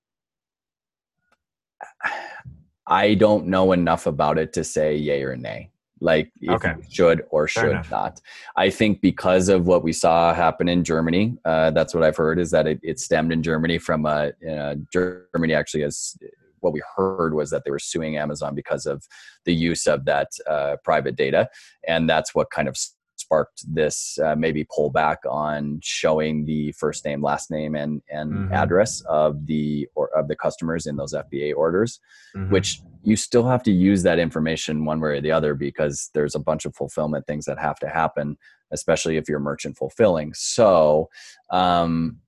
I 2.86 3.14
don't 3.14 3.48
know 3.48 3.72
enough 3.72 4.06
about 4.06 4.38
it 4.38 4.52
to 4.52 4.62
say 4.62 4.94
yay 4.94 5.24
or 5.24 5.36
nay 5.36 5.70
like 6.04 6.30
okay. 6.48 6.74
should 6.90 7.24
or 7.30 7.48
should 7.48 7.80
not. 7.90 8.20
I 8.56 8.68
think 8.68 9.00
because 9.00 9.48
of 9.48 9.66
what 9.66 9.82
we 9.82 9.92
saw 9.92 10.34
happen 10.34 10.68
in 10.68 10.84
Germany, 10.84 11.38
uh, 11.46 11.70
that's 11.70 11.94
what 11.94 12.04
I've 12.04 12.16
heard 12.16 12.38
is 12.38 12.50
that 12.50 12.66
it, 12.66 12.78
it 12.82 13.00
stemmed 13.00 13.32
in 13.32 13.42
Germany 13.42 13.78
from 13.78 14.04
uh, 14.04 14.28
uh, 14.48 14.74
Germany 14.92 15.54
actually 15.54 15.82
has 15.82 16.16
what 16.60 16.74
we 16.74 16.82
heard 16.96 17.34
was 17.34 17.50
that 17.50 17.64
they 17.64 17.70
were 17.70 17.78
suing 17.78 18.16
Amazon 18.16 18.54
because 18.54 18.86
of 18.86 19.06
the 19.44 19.54
use 19.54 19.86
of 19.86 20.04
that 20.04 20.28
uh, 20.46 20.76
private 20.84 21.16
data, 21.16 21.48
and 21.88 22.08
that's 22.08 22.34
what 22.34 22.50
kind 22.50 22.68
of 22.68 22.76
sparked 23.24 23.64
this 23.66 24.18
uh, 24.24 24.34
maybe 24.36 24.64
pullback 24.66 25.18
on 25.28 25.80
showing 25.82 26.44
the 26.44 26.72
first 26.72 27.04
name, 27.04 27.22
last 27.22 27.50
name, 27.50 27.74
and 27.74 28.02
and 28.10 28.32
mm-hmm. 28.32 28.52
address 28.52 29.00
of 29.08 29.46
the 29.46 29.88
or 29.94 30.10
of 30.16 30.28
the 30.28 30.36
customers 30.36 30.86
in 30.86 30.96
those 30.96 31.14
FBA 31.14 31.54
orders, 31.56 32.00
mm-hmm. 32.36 32.52
which 32.52 32.80
you 33.02 33.16
still 33.16 33.46
have 33.46 33.62
to 33.62 33.72
use 33.72 34.02
that 34.02 34.18
information 34.18 34.84
one 34.84 35.00
way 35.00 35.10
or 35.10 35.20
the 35.20 35.32
other 35.32 35.54
because 35.54 36.10
there's 36.14 36.34
a 36.34 36.38
bunch 36.38 36.64
of 36.64 36.74
fulfillment 36.74 37.26
things 37.26 37.44
that 37.44 37.58
have 37.58 37.78
to 37.78 37.88
happen, 37.88 38.36
especially 38.72 39.16
if 39.16 39.28
you're 39.28 39.40
merchant 39.40 39.76
fulfilling. 39.76 40.32
So. 40.34 41.08
Um, 41.50 42.18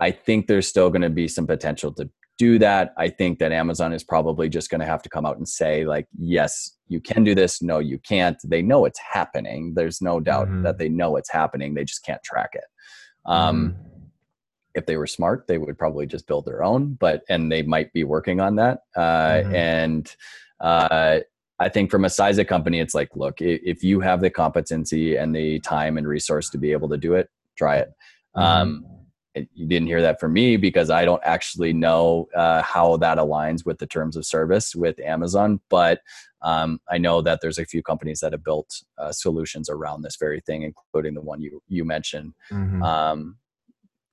I 0.00 0.10
think 0.10 0.48
there's 0.48 0.66
still 0.66 0.90
going 0.90 1.02
to 1.02 1.10
be 1.10 1.28
some 1.28 1.46
potential 1.46 1.92
to 1.92 2.10
do 2.38 2.58
that. 2.58 2.92
I 2.96 3.08
think 3.08 3.38
that 3.38 3.52
Amazon 3.52 3.92
is 3.92 4.02
probably 4.02 4.48
just 4.48 4.70
going 4.70 4.80
to 4.80 4.86
have 4.86 5.02
to 5.02 5.08
come 5.08 5.26
out 5.26 5.36
and 5.36 5.48
say, 5.48 5.84
like, 5.84 6.06
yes, 6.18 6.76
you 6.88 7.00
can 7.00 7.24
do 7.24 7.34
this. 7.34 7.62
No, 7.62 7.78
you 7.78 7.98
can't. 7.98 8.36
They 8.44 8.62
know 8.62 8.84
it's 8.84 8.98
happening. 8.98 9.74
There's 9.74 10.00
no 10.02 10.20
doubt 10.20 10.48
mm-hmm. 10.48 10.62
that 10.62 10.78
they 10.78 10.88
know 10.88 11.16
it's 11.16 11.30
happening. 11.30 11.74
They 11.74 11.84
just 11.84 12.04
can't 12.04 12.22
track 12.22 12.50
it. 12.54 12.64
Um, 13.26 13.70
mm-hmm. 13.70 13.82
If 14.74 14.86
they 14.86 14.96
were 14.96 15.06
smart, 15.06 15.46
they 15.46 15.58
would 15.58 15.78
probably 15.78 16.06
just 16.06 16.26
build 16.26 16.46
their 16.46 16.64
own, 16.64 16.94
but, 16.94 17.22
and 17.28 17.52
they 17.52 17.62
might 17.62 17.92
be 17.92 18.04
working 18.04 18.40
on 18.40 18.56
that. 18.56 18.80
Uh, 18.96 19.00
mm-hmm. 19.00 19.54
And, 19.54 20.16
uh, 20.60 21.20
I 21.58 21.68
think 21.68 21.92
from 21.92 22.04
a 22.04 22.10
size 22.10 22.38
of 22.38 22.48
company, 22.48 22.80
it's 22.80 22.94
like, 22.94 23.10
look, 23.14 23.40
if 23.40 23.84
you 23.84 24.00
have 24.00 24.20
the 24.20 24.30
competency 24.30 25.14
and 25.14 25.32
the 25.36 25.60
time 25.60 25.96
and 25.96 26.08
resource 26.08 26.50
to 26.50 26.58
be 26.58 26.72
able 26.72 26.88
to 26.88 26.96
do 26.96 27.14
it, 27.14 27.28
try 27.56 27.76
it. 27.76 27.92
Mm-hmm. 28.36 28.42
Um, 28.42 28.86
you 29.34 29.66
didn't 29.66 29.86
hear 29.86 30.02
that 30.02 30.20
from 30.20 30.32
me 30.32 30.56
because 30.56 30.90
I 30.90 31.04
don't 31.04 31.22
actually 31.24 31.72
know 31.72 32.28
uh, 32.36 32.62
how 32.62 32.96
that 32.98 33.18
aligns 33.18 33.64
with 33.64 33.78
the 33.78 33.86
terms 33.86 34.16
of 34.16 34.26
service 34.26 34.74
with 34.74 34.98
Amazon. 35.00 35.60
But 35.68 36.00
um, 36.42 36.80
I 36.90 36.98
know 36.98 37.22
that 37.22 37.40
there's 37.40 37.58
a 37.58 37.64
few 37.64 37.82
companies 37.82 38.20
that 38.20 38.32
have 38.32 38.44
built 38.44 38.82
uh, 38.98 39.12
solutions 39.12 39.70
around 39.70 40.02
this 40.02 40.16
very 40.16 40.40
thing, 40.40 40.62
including 40.62 41.14
the 41.14 41.20
one 41.20 41.40
you 41.40 41.62
you 41.68 41.84
mentioned. 41.84 42.34
Mm-hmm. 42.50 42.82
Um, 42.82 43.36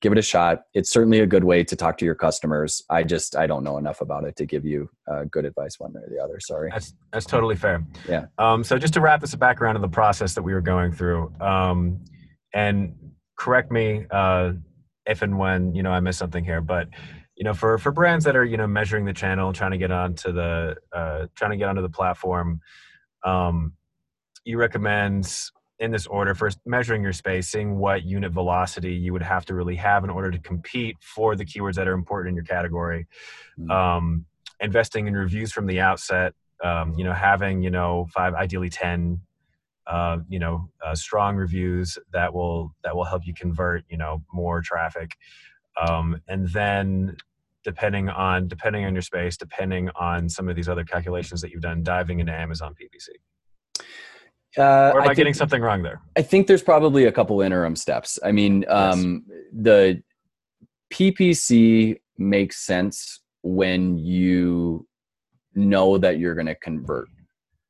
give 0.01 0.11
it 0.11 0.17
a 0.17 0.21
shot. 0.23 0.63
It's 0.73 0.91
certainly 0.91 1.19
a 1.19 1.27
good 1.27 1.43
way 1.43 1.63
to 1.63 1.75
talk 1.75 1.97
to 1.97 2.05
your 2.05 2.15
customers. 2.15 2.83
I 2.89 3.03
just 3.03 3.35
I 3.35 3.47
don't 3.47 3.63
know 3.63 3.77
enough 3.77 4.01
about 4.01 4.23
it 4.23 4.35
to 4.37 4.45
give 4.45 4.65
you 4.65 4.89
uh, 5.11 5.25
good 5.25 5.45
advice 5.45 5.79
one 5.79 5.93
way 5.93 6.01
or 6.01 6.09
the 6.09 6.23
other. 6.23 6.39
Sorry. 6.39 6.69
That's 6.71 6.93
that's 7.11 7.25
totally 7.25 7.55
fair. 7.55 7.83
Yeah. 8.07 8.27
Um, 8.37 8.63
so 8.63 8.77
just 8.77 8.93
to 8.93 9.01
wrap 9.01 9.21
this 9.21 9.35
background 9.35 9.75
of 9.75 9.81
the 9.81 9.89
process 9.89 10.33
that 10.35 10.43
we 10.43 10.53
were 10.53 10.61
going 10.61 10.91
through, 10.91 11.33
um, 11.41 11.99
and 12.53 12.95
correct 13.37 13.71
me 13.71 14.05
uh, 14.11 14.53
if 15.09 15.21
and 15.21 15.37
when 15.37 15.73
you 15.73 15.83
know 15.83 15.91
I 15.91 15.99
miss 15.99 16.17
something 16.17 16.43
here, 16.43 16.61
but 16.61 16.87
you 17.35 17.43
know 17.43 17.53
for 17.53 17.77
for 17.77 17.91
brands 17.91 18.25
that 18.25 18.35
are 18.35 18.45
you 18.45 18.57
know 18.57 18.67
measuring 18.67 19.05
the 19.05 19.13
channel, 19.13 19.51
trying 19.51 19.71
to 19.71 19.77
get 19.77 19.91
onto 19.91 20.31
the 20.31 20.77
uh, 20.93 21.27
trying 21.35 21.51
to 21.51 21.57
get 21.57 21.67
onto 21.67 21.81
the 21.81 21.89
platform, 21.89 22.61
um, 23.23 23.73
you 24.45 24.57
recommend 24.57 25.49
in 25.79 25.91
this 25.91 26.05
order 26.07 26.35
first 26.35 26.59
measuring 26.65 27.01
your 27.01 27.13
space, 27.13 27.47
seeing 27.47 27.77
what 27.77 28.03
unit 28.03 28.31
velocity 28.31 28.93
you 28.93 29.13
would 29.13 29.21
have 29.21 29.45
to 29.45 29.55
really 29.55 29.75
have 29.75 30.03
in 30.03 30.09
order 30.09 30.29
to 30.29 30.39
compete 30.39 30.97
for 30.99 31.35
the 31.35 31.45
keywords 31.45 31.75
that 31.75 31.87
are 31.87 31.93
important 31.93 32.29
in 32.29 32.35
your 32.35 32.45
category. 32.45 33.07
Mm-hmm. 33.57 33.71
Um, 33.71 34.25
investing 34.59 35.07
in 35.07 35.15
reviews 35.15 35.53
from 35.53 35.67
the 35.67 35.79
outset, 35.79 36.33
um, 36.63 36.93
you 36.97 37.03
know, 37.03 37.13
having 37.13 37.63
you 37.63 37.71
know 37.71 38.07
five, 38.13 38.33
ideally 38.33 38.69
ten 38.69 39.21
uh, 39.89 40.17
you 40.29 40.39
know 40.39 40.69
uh, 40.85 40.95
strong 40.95 41.35
reviews 41.35 41.97
that 42.13 42.33
will 42.33 42.73
that 42.83 42.95
will 42.95 43.03
help 43.03 43.25
you 43.25 43.33
convert 43.33 43.83
you 43.89 43.97
know 43.97 44.21
more 44.31 44.61
traffic 44.61 45.11
um, 45.81 46.21
and 46.27 46.47
then 46.49 47.15
depending 47.63 48.07
on 48.09 48.47
depending 48.47 48.85
on 48.85 48.93
your 48.93 49.01
space 49.01 49.35
depending 49.35 49.89
on 49.95 50.29
some 50.29 50.47
of 50.47 50.55
these 50.55 50.69
other 50.69 50.83
calculations 50.83 51.41
that 51.41 51.51
you've 51.51 51.61
done 51.61 51.83
diving 51.83 52.19
into 52.19 52.33
amazon 52.33 52.73
ppc 52.73 53.09
uh, 54.57 54.91
or 54.93 55.01
am 55.01 55.07
I, 55.07 55.11
I 55.11 55.13
getting 55.13 55.35
something 55.35 55.61
wrong 55.61 55.83
there? 55.83 56.01
I 56.17 56.23
think 56.23 56.47
there's 56.47 56.63
probably 56.63 57.05
a 57.05 57.11
couple 57.11 57.39
interim 57.41 57.75
steps. 57.75 58.17
I 58.23 58.31
mean, 58.31 58.65
um, 58.67 59.23
yes. 59.29 59.37
the 59.53 60.03
PPC 60.91 61.99
makes 62.17 62.57
sense 62.57 63.19
when 63.43 63.97
you 63.97 64.87
know 65.53 65.97
that 65.99 66.17
you're 66.17 66.33
going 66.33 66.47
to 66.47 66.55
convert 66.55 67.09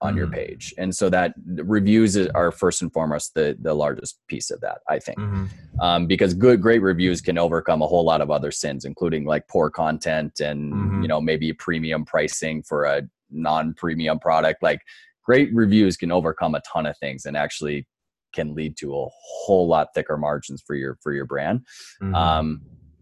on 0.02 0.12
mm-hmm. 0.12 0.18
your 0.18 0.28
page 0.28 0.74
and 0.78 0.96
so 0.96 1.10
that 1.10 1.34
reviews 1.46 2.16
are 2.18 2.52
first 2.52 2.82
and 2.82 2.92
foremost 2.94 3.34
the 3.34 3.58
the 3.62 3.74
largest 3.74 4.20
piece 4.28 4.50
of 4.50 4.60
that 4.62 4.80
i 4.88 4.98
think 4.98 5.18
mm-hmm. 5.18 5.46
um, 5.82 6.08
because 6.08 6.34
good 6.34 6.62
great 6.62 6.82
reviews 6.82 7.22
can 7.22 7.38
overcome 7.38 7.82
a 7.82 7.88
whole 7.88 8.04
lot 8.04 8.22
of 8.22 8.32
other 8.32 8.52
sins 8.52 8.86
including 8.86 9.26
like 9.26 9.48
poor 9.48 9.70
content 9.70 10.40
and 10.40 10.74
mm-hmm. 10.74 11.02
you 11.02 11.08
know 11.08 11.20
maybe 11.20 11.52
premium 11.54 12.06
pricing 12.06 12.64
for 12.64 12.86
a 12.86 13.02
non-premium 13.30 14.20
product 14.20 14.64
like 14.64 14.82
great 15.24 15.54
reviews 15.54 15.98
can 15.98 16.12
overcome 16.12 16.56
a 16.56 16.62
ton 16.62 16.86
of 16.86 16.98
things 16.98 17.26
and 17.26 17.36
actually 17.36 17.86
can 18.34 18.54
lead 18.56 18.78
to 18.78 18.96
a 18.96 19.08
whole 19.22 19.68
lot 19.68 19.90
thicker 19.94 20.18
margins 20.18 20.64
for 20.66 20.76
your 20.76 20.98
for 21.02 21.14
your 21.14 21.26
brand 21.26 21.60
mm-hmm. 22.02 22.16
um, 22.16 22.62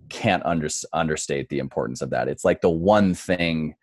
can't 0.09 0.45
under, 0.45 0.69
understate 0.93 1.47
the 1.49 1.59
importance 1.59 2.01
of 2.01 2.09
that 2.09 2.27
it's 2.27 2.43
like 2.45 2.61
the 2.61 2.69
one 2.69 3.13
thing 3.13 3.75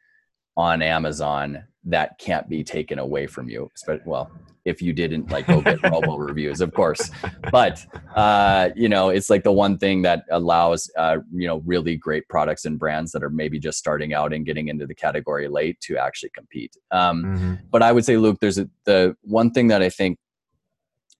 on 0.56 0.82
Amazon 0.82 1.64
that 1.84 2.18
can't 2.18 2.48
be 2.48 2.64
taken 2.64 2.98
away 2.98 3.26
from 3.26 3.48
you. 3.48 3.70
Well, 4.04 4.30
if 4.64 4.80
you 4.80 4.94
didn't 4.94 5.30
like 5.30 5.46
go 5.46 5.60
get 5.60 5.82
mobile 5.90 6.18
reviews, 6.18 6.60
of 6.60 6.72
course. 6.72 7.10
But 7.50 7.84
uh, 8.14 8.70
you 8.74 8.88
know, 8.88 9.10
it's 9.10 9.28
like 9.28 9.44
the 9.44 9.52
one 9.52 9.78
thing 9.78 10.02
that 10.02 10.24
allows 10.30 10.90
uh, 10.96 11.18
you 11.32 11.46
know 11.46 11.62
really 11.66 11.96
great 11.96 12.26
products 12.28 12.64
and 12.64 12.78
brands 12.78 13.12
that 13.12 13.22
are 13.22 13.30
maybe 13.30 13.58
just 13.58 13.78
starting 13.78 14.14
out 14.14 14.32
and 14.32 14.46
getting 14.46 14.68
into 14.68 14.86
the 14.86 14.94
category 14.94 15.48
late 15.48 15.80
to 15.82 15.98
actually 15.98 16.30
compete. 16.30 16.76
Um, 16.90 17.24
mm-hmm. 17.24 17.54
But 17.70 17.82
I 17.82 17.92
would 17.92 18.04
say, 18.04 18.16
Luke, 18.16 18.38
there's 18.40 18.58
a, 18.58 18.68
the 18.84 19.16
one 19.22 19.50
thing 19.50 19.68
that 19.68 19.82
I 19.82 19.90
think 19.90 20.18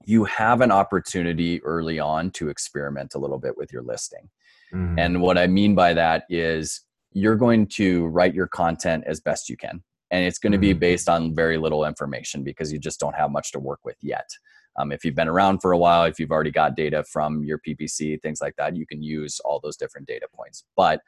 you 0.07 0.25
have 0.25 0.61
an 0.61 0.70
opportunity 0.70 1.62
early 1.62 1.99
on 1.99 2.31
to 2.33 2.49
experiment 2.49 3.14
a 3.14 3.18
little 3.18 3.38
bit 3.38 3.57
with 3.57 3.73
your 3.73 3.83
listing. 3.83 4.29
Mm-hmm. 4.73 4.99
And 4.99 5.23
what 5.23 5.38
I 5.38 5.47
mean 5.47 5.75
by 5.75 5.94
that 5.94 6.25
is 6.29 6.81
you're 7.14 7.37
going 7.37 7.66
to 7.66 8.07
write 8.07 8.35
your 8.35 8.48
content 8.48 9.05
as 9.07 9.20
best 9.20 9.48
you 9.48 9.57
can. 9.57 9.83
And 10.11 10.24
it's 10.24 10.38
going 10.38 10.53
to 10.53 10.59
be 10.59 10.70
mm-hmm. 10.70 10.81
based 10.81 11.09
on 11.09 11.35
very 11.35 11.57
little 11.57 11.85
information 11.85 12.44
because 12.44 12.72
you 12.72 12.79
just 12.79 13.00
don't 13.00 13.14
have 13.14 13.31
much 13.31 13.53
to 13.53 13.59
work 13.59 13.81
with 13.85 13.96
yet. 14.03 14.29
Um, 14.77 14.90
if 14.90 15.05
you've 15.05 15.14
been 15.14 15.29
around 15.29 15.61
for 15.61 15.72
a 15.72 15.79
while, 15.79 16.05
if 16.05 16.18
you've 16.18 16.33
already 16.33 16.50
got 16.50 16.77
data 16.77 17.05
from 17.05 17.44
your 17.44 17.61
PPC, 17.66 18.20
things 18.20 18.40
like 18.40 18.57
that, 18.57 18.77
you 18.77 18.87
can 18.87 19.03
use 19.03 19.40
all 19.44 19.61
those 19.62 19.77
different 19.77 20.09
data 20.09 20.27
points. 20.35 20.64
But 20.77 21.00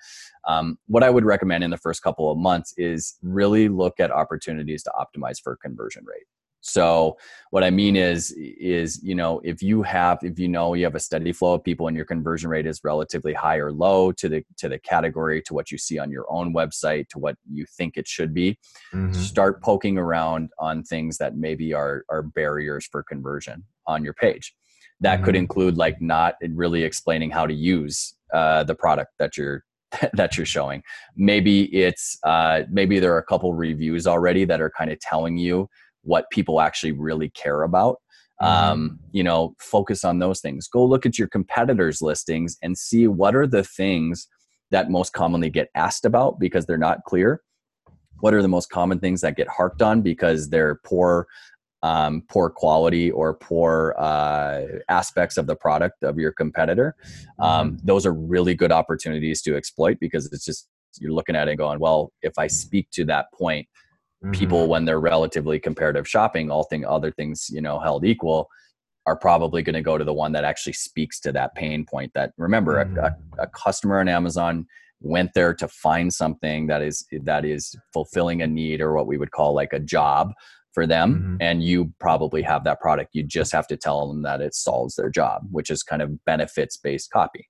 um, 0.47 0.79
what 0.87 1.03
I 1.03 1.11
would 1.11 1.25
recommend 1.25 1.64
in 1.64 1.71
the 1.71 1.77
first 1.77 2.03
couple 2.03 2.31
of 2.31 2.38
months 2.38 2.73
is 2.77 3.16
really 3.23 3.69
look 3.69 3.99
at 3.99 4.12
opportunities 4.12 4.85
to 4.85 4.92
optimize 4.99 5.40
for 5.42 5.57
conversion 5.57 6.05
rate. 6.07 6.27
So 6.66 7.16
what 7.50 7.62
I 7.62 7.70
mean 7.70 7.94
is 7.94 8.35
is 8.37 9.00
you 9.02 9.14
know 9.14 9.40
if 9.44 9.62
you 9.62 9.83
have 9.83 10.18
if 10.22 10.38
you 10.38 10.48
know 10.48 10.74
you 10.74 10.85
have 10.85 10.96
a 10.96 11.00
steady 11.00 11.33
flow 11.33 11.55
of 11.55 11.64
people 11.64 11.87
and 11.87 11.96
your 11.96 12.05
conversion 12.05 12.50
rate 12.50 12.66
is 12.66 12.81
relatively 12.83 13.33
high 13.33 13.57
or 13.57 13.72
low 13.72 14.11
to 14.12 14.29
the 14.29 14.44
to 14.59 14.68
the 14.68 14.79
category 14.81 15.40
to 15.42 15.55
what 15.55 15.70
you 15.70 15.79
see 15.79 15.98
on 15.98 16.11
your 16.11 16.26
own 16.29 16.52
website 16.52 17.09
to 17.11 17.20
what 17.20 17.37
you 17.50 17.64
think 17.79 17.96
it 17.96 18.09
should 18.09 18.35
be, 18.35 18.59
mm-hmm. 18.92 19.12
start 19.12 19.62
poking 19.62 19.96
around 19.96 20.50
on 20.59 20.83
things 20.83 21.18
that 21.18 21.37
maybe 21.37 21.72
are 21.72 22.05
are 22.11 22.22
barriers 22.22 22.87
for 22.90 23.02
conversion 23.05 23.62
on 23.87 24.02
your 24.02 24.14
page. 24.14 24.52
That 25.00 25.16
mm-hmm. 25.16 25.24
could 25.24 25.37
include 25.37 25.76
like 25.76 26.02
not 26.02 26.35
really 26.50 26.83
explaining 26.83 27.31
how 27.31 27.46
to 27.46 27.55
use 27.55 28.14
uh, 28.35 28.64
the 28.64 28.74
product 28.74 29.12
that 29.20 29.37
you're 29.37 29.62
that 30.14 30.37
you're 30.37 30.46
showing. 30.46 30.83
Maybe 31.16 31.64
it's 31.74 32.18
uh, 32.24 32.62
maybe 32.70 32.98
there 32.98 33.14
are 33.14 33.18
a 33.18 33.24
couple 33.24 33.55
reviews 33.55 34.07
already 34.07 34.44
that 34.44 34.61
are 34.61 34.72
kind 34.76 34.90
of 34.90 34.98
telling 35.00 35.37
you 35.37 35.68
what 36.07 36.31
people 36.31 36.61
actually 36.61 36.92
really 36.92 37.31
care 37.31 37.62
about 37.62 37.97
mm-hmm. 38.40 38.73
um, 38.73 38.99
you 39.12 39.23
know 39.23 39.55
focus 39.59 40.05
on 40.05 40.19
those 40.19 40.40
things 40.40 40.69
go 40.69 40.85
look 40.85 41.05
at 41.05 41.19
your 41.19 41.29
competitors 41.29 42.01
listings 42.01 42.57
and 42.62 42.79
see 42.79 43.07
what 43.07 43.35
are 43.35 43.47
the 43.47 43.64
things 43.64 44.29
that 44.71 44.90
most 44.90 45.12
commonly 45.12 45.51
get 45.51 45.69
asked 45.75 46.05
about 46.05 46.38
because 46.38 46.66
they're 46.66 46.79
not 46.79 47.05
clear 47.05 47.42
what 48.21 48.33
are 48.33 48.42
the 48.42 48.49
most 48.49 48.71
common 48.71 48.99
things 48.99 49.21
that 49.21 49.37
get 49.37 49.49
harped 49.49 49.83
on 49.83 50.01
because 50.01 50.49
they're 50.49 50.81
poor 50.85 51.27
um, 51.83 52.23
poor 52.29 52.49
quality 52.49 53.11
or 53.11 53.35
poor 53.35 53.95
uh, 53.99 54.62
aspects 54.88 55.37
of 55.37 55.47
the 55.47 55.55
product 55.55 56.03
of 56.03 56.19
your 56.19 56.33
competitor 56.33 56.97
um, 57.38 57.73
mm-hmm. 57.73 57.87
those 57.87 58.07
are 58.07 58.14
really 58.14 58.55
good 58.55 58.73
opportunities 58.73 59.42
to 59.42 59.57
exploit 59.57 59.99
because 60.01 60.33
it's 60.33 60.45
just 60.45 60.69
you're 60.99 61.12
looking 61.12 61.37
at 61.37 61.49
it 61.49 61.57
going 61.57 61.79
well 61.79 62.12
if 62.23 62.33
i 62.38 62.47
speak 62.47 62.88
to 62.90 63.05
that 63.05 63.27
point 63.35 63.69
mm-hmm. 64.27 64.39
people 64.39 64.69
when 64.69 64.85
they're 64.85 65.01
relatively 65.01 65.59
comparative 65.59 66.09
shopping 66.09 66.51
all 66.51 66.65
thing 66.65 66.85
other 66.85 67.11
things 67.11 67.49
you 67.51 67.61
know 67.61 67.79
held 67.79 68.05
equal 68.05 68.49
are 69.07 69.17
probably 69.17 69.62
going 69.62 69.75
to 69.75 69.83
go 69.83 69.97
to 69.97 70.05
the 70.05 70.12
one 70.12 70.33
that 70.33 70.45
actually 70.45 70.73
speaks 70.73 71.21
to 71.21 71.33
that 71.33 71.55
pain 71.55 71.85
point 71.85 72.11
that 72.15 72.33
remember 72.37 72.85
mm-hmm. 72.85 72.99
a, 72.99 73.43
a, 73.43 73.47
customer 73.49 74.01
on 74.01 74.09
amazon 74.09 74.67
went 75.01 75.31
there 75.35 75.55
to 75.55 75.69
find 75.69 76.12
something 76.12 76.67
that 76.67 76.83
is 76.83 77.07
that 77.23 77.45
is 77.45 77.75
fulfilling 77.93 78.43
a 78.43 78.47
need 78.47 78.81
or 78.81 78.95
what 78.95 79.07
we 79.07 79.19
would 79.19 79.31
call 79.31 79.55
like 79.55 79.73
a 79.73 79.79
job 79.79 80.33
for 80.73 80.87
them 80.87 81.15
mm-hmm. 81.15 81.37
and 81.41 81.62
you 81.62 81.93
probably 82.01 82.43
have 82.43 82.65
that 82.65 82.81
product 82.81 83.11
you 83.15 83.23
just 83.23 83.53
have 83.53 83.67
to 83.67 83.77
tell 83.77 84.09
them 84.09 84.23
that 84.23 84.41
it 84.41 84.55
solves 84.55 84.95
their 84.97 85.11
job 85.11 85.43
which 85.51 85.71
is 85.71 85.83
kind 85.83 86.03
of 86.03 86.23
benefits 86.25 86.77
based 86.77 87.11
copy 87.11 87.49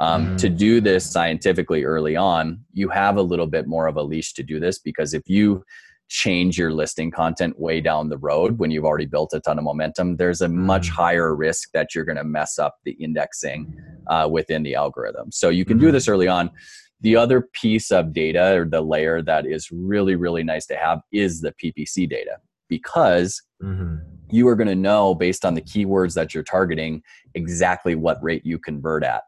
um, 0.00 0.26
mm-hmm. 0.26 0.36
to 0.36 0.48
do 0.48 0.80
this 0.80 1.10
scientifically 1.10 1.84
early 1.84 2.16
on 2.16 2.60
you 2.72 2.88
have 2.88 3.16
a 3.16 3.22
little 3.22 3.46
bit 3.46 3.66
more 3.66 3.86
of 3.86 3.96
a 3.96 4.02
leash 4.02 4.32
to 4.34 4.42
do 4.42 4.60
this 4.60 4.78
because 4.78 5.14
if 5.14 5.22
you 5.26 5.64
change 6.08 6.58
your 6.58 6.72
listing 6.72 7.10
content 7.10 7.58
way 7.58 7.80
down 7.80 8.08
the 8.08 8.18
road 8.18 8.58
when 8.58 8.70
you've 8.70 8.84
already 8.84 9.06
built 9.06 9.32
a 9.34 9.40
ton 9.40 9.58
of 9.58 9.64
momentum, 9.64 10.16
there's 10.16 10.40
a 10.40 10.48
much 10.48 10.88
mm. 10.88 10.94
higher 10.94 11.34
risk 11.34 11.70
that 11.72 11.94
you're 11.94 12.04
going 12.04 12.16
to 12.16 12.24
mess 12.24 12.58
up 12.58 12.76
the 12.84 12.92
indexing 12.92 13.74
uh, 14.08 14.28
within 14.30 14.62
the 14.62 14.74
algorithm. 14.74 15.30
So 15.30 15.50
you 15.50 15.64
can 15.64 15.78
do 15.78 15.92
this 15.92 16.08
early 16.08 16.26
on. 16.26 16.50
The 17.00 17.14
other 17.14 17.42
piece 17.52 17.92
of 17.92 18.12
data 18.12 18.60
or 18.60 18.64
the 18.64 18.80
layer 18.80 19.22
that 19.22 19.46
is 19.46 19.70
really, 19.70 20.16
really 20.16 20.42
nice 20.42 20.66
to 20.66 20.76
have 20.76 21.00
is 21.12 21.42
the 21.42 21.52
PPC 21.52 22.08
data 22.08 22.38
because 22.68 23.40
mm-hmm. 23.62 23.96
you 24.30 24.48
are 24.48 24.56
going 24.56 24.68
to 24.68 24.74
know 24.74 25.14
based 25.14 25.44
on 25.44 25.54
the 25.54 25.62
keywords 25.62 26.14
that 26.14 26.34
you're 26.34 26.42
targeting 26.42 27.02
exactly 27.34 27.94
what 27.94 28.22
rate 28.22 28.44
you 28.44 28.58
convert 28.58 29.04
at 29.04 29.22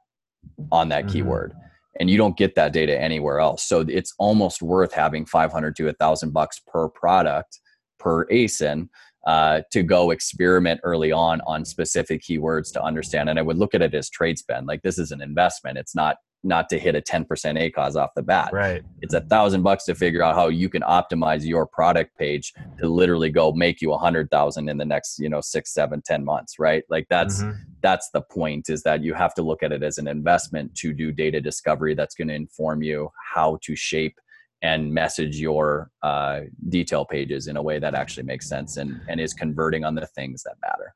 on 0.73 0.89
that 0.89 1.05
mm-hmm. 1.05 1.13
keyword 1.13 1.55
and 1.99 2.09
you 2.09 2.17
don't 2.17 2.37
get 2.37 2.55
that 2.55 2.73
data 2.73 3.01
anywhere 3.01 3.41
else. 3.41 3.65
So 3.65 3.85
it's 3.89 4.15
almost 4.19 4.63
worth 4.63 4.93
having 4.93 5.27
500 5.27 5.75
to 5.77 5.89
a 5.89 5.93
thousand 5.95 6.33
bucks 6.33 6.61
per 6.67 6.89
product 6.89 7.61
per 7.99 8.27
asin 8.27 8.89
uh, 9.27 9.63
to 9.73 9.83
go 9.83 10.11
experiment 10.11 10.81
early 10.83 11.13
on 11.13 11.41
on 11.43 11.65
specific 11.65 12.23
keywords 12.23 12.73
to 12.73 12.83
understand. 12.83 13.29
And 13.29 13.39
i 13.39 13.43
would 13.43 13.59
look 13.59 13.75
at 13.75 13.83
it 13.83 13.95
as 13.95 14.09
trade 14.09 14.39
spend. 14.39 14.67
Like 14.67 14.83
this 14.83 14.99
is 14.99 15.11
an 15.11 15.21
investment. 15.21 15.79
It's 15.79 15.95
not 15.95 16.17
not 16.43 16.69
to 16.71 16.79
hit 16.79 16.95
a 16.95 17.01
10% 17.01 17.27
ACOS 17.27 17.97
off 17.97 18.11
the 18.15 18.23
bat. 18.23 18.51
Right. 18.53 18.83
It's 19.03 19.15
a 19.15 19.21
thousand 19.21 19.63
bucks 19.63 19.85
to 19.85 19.95
figure 19.95 20.23
out 20.23 20.35
how 20.35 20.49
you 20.49 20.69
can 20.69 20.83
optimize 20.83 21.45
your 21.45 21.67
product 21.67 22.17
page 22.17 22.55
to 22.79 22.89
literally 22.89 23.31
go 23.31 23.53
make 23.53 23.83
you 23.83 23.93
a 23.93 23.99
hundred 23.99 24.31
thousand 24.31 24.69
in 24.69 24.79
the 24.79 24.85
next, 24.85 25.19
you 25.19 25.29
know, 25.29 25.41
six, 25.41 25.73
seven, 25.75 26.03
ten 26.03 26.25
months. 26.25 26.59
Right. 26.59 26.85
Like 26.89 27.07
that's, 27.11 27.43
mm-hmm. 27.43 27.59
that's 27.83 28.11
the 28.11 28.23
point 28.23 28.71
is 28.71 28.83
that 28.85 29.03
you 29.03 29.15
have 29.15 29.35
to 29.35 29.43
look 29.43 29.63
at 29.63 29.73
it 29.73 29.83
as 29.83 29.99
an 29.99 30.09
investment 30.09 30.75
to 30.77 30.93
do 30.93 31.13
data 31.13 31.41
discovery 31.41 31.95
that's 31.95 32.15
going 32.15 32.29
to 32.29 32.35
inform 32.35 32.83
you 32.83 33.11
how 33.35 33.59
to 33.63 33.77
shape 33.77 34.19
and 34.63 34.93
message 34.93 35.39
your 35.39 35.91
uh, 36.03 36.41
detail 36.69 37.05
pages 37.05 37.47
in 37.47 37.57
a 37.57 37.63
way 37.63 37.79
that 37.79 37.95
actually 37.95 38.25
makes 38.25 38.49
sense 38.49 38.77
and, 38.77 39.01
and 39.09 39.21
is 39.21 39.33
converting 39.33 39.85
on 39.85 39.95
the 39.95 40.07
things 40.07 40.43
that 40.43 40.57
matter. 40.61 40.93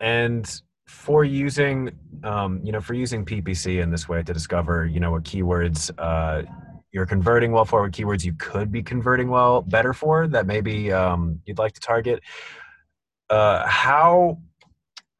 And 0.00 0.60
for 0.86 1.24
using 1.24 1.90
um, 2.22 2.60
you 2.62 2.72
know 2.72 2.80
for 2.80 2.94
using 2.94 3.24
ppc 3.24 3.82
in 3.82 3.90
this 3.90 4.08
way 4.08 4.22
to 4.22 4.32
discover 4.32 4.86
you 4.86 5.00
know 5.00 5.10
what 5.10 5.22
keywords 5.22 5.90
uh, 5.98 6.42
you're 6.94 7.04
converting 7.04 7.50
well 7.50 7.64
for 7.64 7.82
what 7.82 7.90
keywords 7.90 8.24
you 8.24 8.32
could 8.34 8.70
be 8.70 8.82
converting 8.82 9.28
well 9.28 9.62
better 9.62 9.92
for 9.92 10.28
that 10.28 10.46
maybe 10.46 10.92
um, 10.92 11.40
you'd 11.44 11.58
like 11.58 11.72
to 11.72 11.80
target. 11.80 12.22
Uh, 13.28 13.66
how 13.66 14.38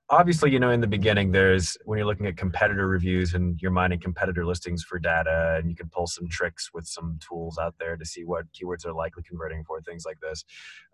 obviously 0.08 0.52
you 0.52 0.60
know 0.60 0.70
in 0.70 0.80
the 0.80 0.86
beginning 0.86 1.32
there's 1.32 1.76
when 1.84 1.98
you're 1.98 2.06
looking 2.06 2.26
at 2.26 2.36
competitor 2.36 2.86
reviews 2.86 3.34
and 3.34 3.60
you're 3.60 3.72
mining 3.72 3.98
competitor 3.98 4.46
listings 4.46 4.84
for 4.84 5.00
data 5.00 5.56
and 5.58 5.68
you 5.68 5.74
can 5.74 5.88
pull 5.88 6.06
some 6.06 6.28
tricks 6.28 6.70
with 6.72 6.86
some 6.86 7.18
tools 7.26 7.58
out 7.58 7.74
there 7.80 7.96
to 7.96 8.04
see 8.04 8.22
what 8.24 8.44
keywords 8.52 8.86
are 8.86 8.92
likely 8.92 9.22
converting 9.24 9.64
for 9.64 9.80
things 9.80 10.04
like 10.04 10.20
this 10.20 10.44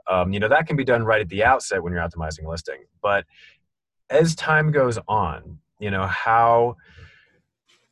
um, 0.08 0.32
you 0.32 0.40
know 0.40 0.48
that 0.48 0.66
can 0.66 0.76
be 0.76 0.84
done 0.84 1.04
right 1.04 1.20
at 1.20 1.28
the 1.28 1.44
outset 1.44 1.82
when 1.82 1.92
you're 1.92 2.02
optimizing 2.02 2.44
a 2.46 2.48
listing. 2.48 2.84
But 3.02 3.24
as 4.10 4.34
time 4.34 4.72
goes 4.72 4.98
on, 5.08 5.58
you 5.78 5.90
know, 5.90 6.06
how 6.06 6.76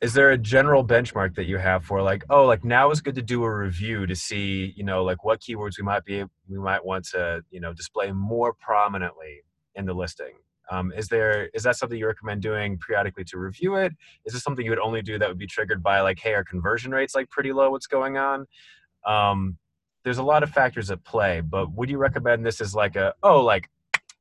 is 0.01 0.13
there 0.13 0.31
a 0.31 0.37
general 0.37 0.85
benchmark 0.85 1.35
that 1.35 1.45
you 1.45 1.57
have 1.57 1.83
for 1.83 2.01
like, 2.01 2.23
oh, 2.29 2.45
like 2.45 2.63
now 2.63 2.91
is 2.91 3.01
good 3.01 3.15
to 3.15 3.21
do 3.21 3.43
a 3.43 3.53
review 3.53 4.05
to 4.05 4.15
see, 4.15 4.73
you 4.77 4.83
know, 4.83 5.03
like 5.03 5.23
what 5.23 5.41
keywords 5.41 5.77
we 5.77 5.83
might 5.83 6.05
be 6.05 6.23
we 6.47 6.57
might 6.57 6.83
want 6.85 7.05
to, 7.09 7.41
you 7.51 7.59
know, 7.59 7.73
display 7.73 8.11
more 8.11 8.53
prominently 8.53 9.43
in 9.75 9.85
the 9.85 9.93
listing. 9.93 10.33
Um, 10.71 10.93
is 10.95 11.07
there 11.07 11.49
is 11.53 11.63
that 11.63 11.75
something 11.75 11.97
you 11.97 12.05
recommend 12.07 12.41
doing 12.41 12.77
periodically 12.77 13.23
to 13.25 13.37
review 13.37 13.75
it? 13.75 13.91
Is 14.25 14.33
this 14.33 14.43
something 14.43 14.63
you 14.63 14.71
would 14.71 14.79
only 14.79 15.01
do 15.01 15.17
that 15.17 15.27
would 15.27 15.37
be 15.37 15.47
triggered 15.47 15.81
by 15.81 16.01
like, 16.01 16.19
hey, 16.19 16.33
our 16.33 16.43
conversion 16.43 16.91
rate's 16.91 17.15
like 17.15 17.29
pretty 17.29 17.51
low? 17.51 17.71
What's 17.71 17.87
going 17.87 18.17
on? 18.17 18.45
Um, 19.05 19.57
there's 20.03 20.19
a 20.19 20.23
lot 20.23 20.43
of 20.43 20.51
factors 20.51 20.91
at 20.91 21.03
play, 21.03 21.41
but 21.41 21.73
would 21.73 21.89
you 21.89 21.97
recommend 21.97 22.45
this 22.45 22.61
as 22.61 22.73
like 22.73 22.95
a 22.95 23.13
oh, 23.23 23.41
like 23.41 23.69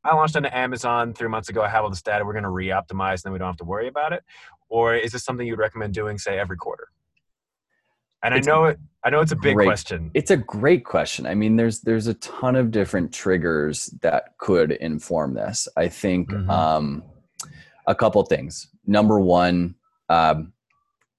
I 0.04 0.14
launched 0.14 0.36
on 0.36 0.46
Amazon 0.46 1.12
three 1.12 1.28
months 1.28 1.48
ago. 1.48 1.62
I 1.62 1.68
have 1.68 1.84
all 1.84 1.90
this 1.90 2.02
data. 2.02 2.24
We're 2.24 2.32
going 2.32 2.44
to 2.44 2.50
re-optimize, 2.50 3.14
and 3.14 3.22
then 3.24 3.32
we 3.32 3.38
don't 3.38 3.48
have 3.48 3.56
to 3.56 3.64
worry 3.64 3.88
about 3.88 4.12
it. 4.12 4.22
Or 4.68 4.94
is 4.94 5.12
this 5.12 5.24
something 5.24 5.46
you'd 5.46 5.58
recommend 5.58 5.94
doing, 5.94 6.18
say, 6.18 6.38
every 6.38 6.56
quarter? 6.56 6.88
And 8.22 8.34
it's 8.34 8.46
I 8.46 8.50
know 8.50 8.64
it. 8.64 8.78
I 9.04 9.10
know 9.10 9.20
it's 9.20 9.32
a 9.32 9.36
big 9.36 9.54
great, 9.54 9.66
question. 9.66 10.10
It's 10.12 10.30
a 10.30 10.36
great 10.36 10.84
question. 10.84 11.24
I 11.24 11.34
mean, 11.34 11.56
there's 11.56 11.80
there's 11.82 12.08
a 12.08 12.14
ton 12.14 12.56
of 12.56 12.72
different 12.72 13.12
triggers 13.12 13.86
that 14.02 14.36
could 14.38 14.72
inform 14.72 15.34
this. 15.34 15.68
I 15.76 15.88
think 15.88 16.30
mm-hmm. 16.30 16.50
um, 16.50 17.04
a 17.86 17.94
couple 17.94 18.22
things. 18.24 18.66
Number 18.86 19.20
one, 19.20 19.76
um, 20.08 20.52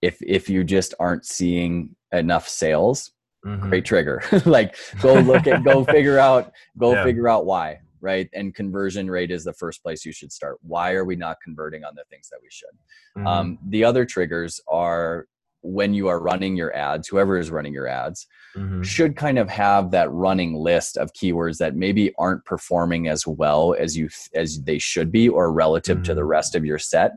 if 0.02 0.22
if 0.22 0.50
you 0.50 0.66
just 0.66 0.94
aren't 1.00 1.26
seeing 1.26 1.96
enough 2.12 2.50
sales, 2.50 3.12
mm-hmm. 3.46 3.70
great 3.70 3.86
trigger. 3.86 4.22
like 4.46 4.76
go 5.02 5.14
look 5.14 5.48
at, 5.48 5.64
go 5.64 5.86
figure 5.86 6.20
out, 6.20 6.52
go 6.78 6.94
yeah. 6.94 7.04
figure 7.06 7.30
out 7.30 7.46
why 7.46 7.80
right? 8.02 8.30
And 8.34 8.54
conversion 8.54 9.10
rate 9.10 9.32
is 9.32 9.44
the 9.44 9.54
first 9.54 9.84
place 9.84 10.06
you 10.06 10.12
should 10.12 10.32
start. 10.32 10.58
Why 10.62 10.94
are 10.94 11.06
we 11.06 11.16
not 11.16 11.38
converting 11.44 11.84
on 11.84 11.96
the 11.96 12.04
things 12.10 12.30
that 12.30 12.40
we 12.42 12.50
should? 12.52 12.70
Mm-hmm. 13.18 13.28
Um, 13.28 13.60
the 13.68 13.84
other 13.84 14.06
triggers 14.06 14.62
are 14.68 15.28
when 15.62 15.94
you 15.94 16.08
are 16.08 16.22
running 16.22 16.56
your 16.56 16.74
ads, 16.76 17.08
whoever 17.08 17.38
is 17.38 17.52
running 17.52 17.74
your 17.74 17.88
ads 17.88 18.28
mm-hmm. 18.56 18.82
should 18.82 19.16
kind 19.16 19.38
of 19.38 19.50
have 19.50 19.92
that 19.92 20.12
running 20.12 20.54
list 20.54 20.98
of 20.98 21.12
keywords 21.14 21.58
that 21.58 21.76
maybe 21.76 22.14
aren't 22.18 22.46
performing 22.46 23.08
as 23.08 23.28
well 23.28 23.76
as 23.78 23.98
you 23.98 24.10
as 24.36 24.62
they 24.64 24.80
should 24.80 25.12
be 25.12 25.28
or 25.28 25.52
relative 25.52 25.98
mm-hmm. 25.98 26.04
to 26.04 26.14
the 26.14 26.22
mm-hmm. 26.22 26.30
rest 26.30 26.56
of 26.56 26.64
your 26.64 26.78
set 26.78 27.12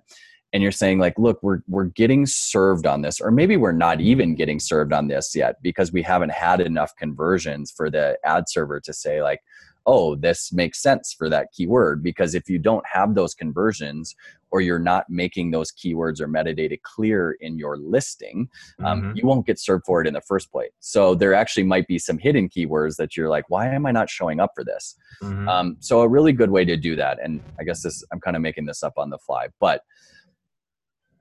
and 0.52 0.62
you're 0.62 0.72
saying 0.72 0.98
like 0.98 1.18
look 1.18 1.38
we're 1.42 1.60
we're 1.68 1.84
getting 1.84 2.26
served 2.26 2.86
on 2.86 3.02
this 3.02 3.20
or 3.20 3.30
maybe 3.30 3.56
we're 3.56 3.72
not 3.72 4.00
even 4.00 4.34
getting 4.34 4.60
served 4.60 4.92
on 4.92 5.08
this 5.08 5.34
yet 5.34 5.56
because 5.62 5.92
we 5.92 6.02
haven't 6.02 6.32
had 6.32 6.60
enough 6.60 6.92
conversions 6.96 7.72
for 7.74 7.90
the 7.90 8.18
ad 8.24 8.44
server 8.48 8.80
to 8.80 8.92
say 8.92 9.22
like 9.22 9.40
oh, 9.86 10.14
this 10.14 10.52
makes 10.52 10.82
sense 10.82 11.14
for 11.16 11.28
that 11.28 11.48
keyword. 11.52 12.02
Because 12.02 12.34
if 12.34 12.48
you 12.48 12.58
don't 12.58 12.84
have 12.90 13.14
those 13.14 13.34
conversions 13.34 14.14
or 14.50 14.60
you're 14.60 14.78
not 14.78 15.08
making 15.08 15.50
those 15.50 15.72
keywords 15.72 16.20
or 16.20 16.28
metadata 16.28 16.80
clear 16.82 17.36
in 17.40 17.58
your 17.58 17.76
listing, 17.78 18.48
um, 18.84 19.02
mm-hmm. 19.02 19.16
you 19.16 19.26
won't 19.26 19.46
get 19.46 19.58
served 19.58 19.84
for 19.86 20.00
it 20.00 20.06
in 20.06 20.14
the 20.14 20.20
first 20.20 20.52
place. 20.52 20.70
So 20.80 21.14
there 21.14 21.34
actually 21.34 21.64
might 21.64 21.86
be 21.86 21.98
some 21.98 22.18
hidden 22.18 22.48
keywords 22.48 22.96
that 22.96 23.16
you're 23.16 23.30
like, 23.30 23.44
why 23.48 23.66
am 23.68 23.86
I 23.86 23.92
not 23.92 24.10
showing 24.10 24.40
up 24.40 24.52
for 24.54 24.64
this? 24.64 24.94
Mm-hmm. 25.22 25.48
Um, 25.48 25.76
so 25.80 26.02
a 26.02 26.08
really 26.08 26.32
good 26.32 26.50
way 26.50 26.64
to 26.66 26.76
do 26.76 26.96
that, 26.96 27.18
and 27.22 27.42
I 27.58 27.64
guess 27.64 27.82
this 27.82 28.04
I'm 28.12 28.20
kind 28.20 28.36
of 28.36 28.42
making 28.42 28.66
this 28.66 28.82
up 28.82 28.94
on 28.98 29.08
the 29.10 29.18
fly, 29.18 29.48
but 29.58 29.82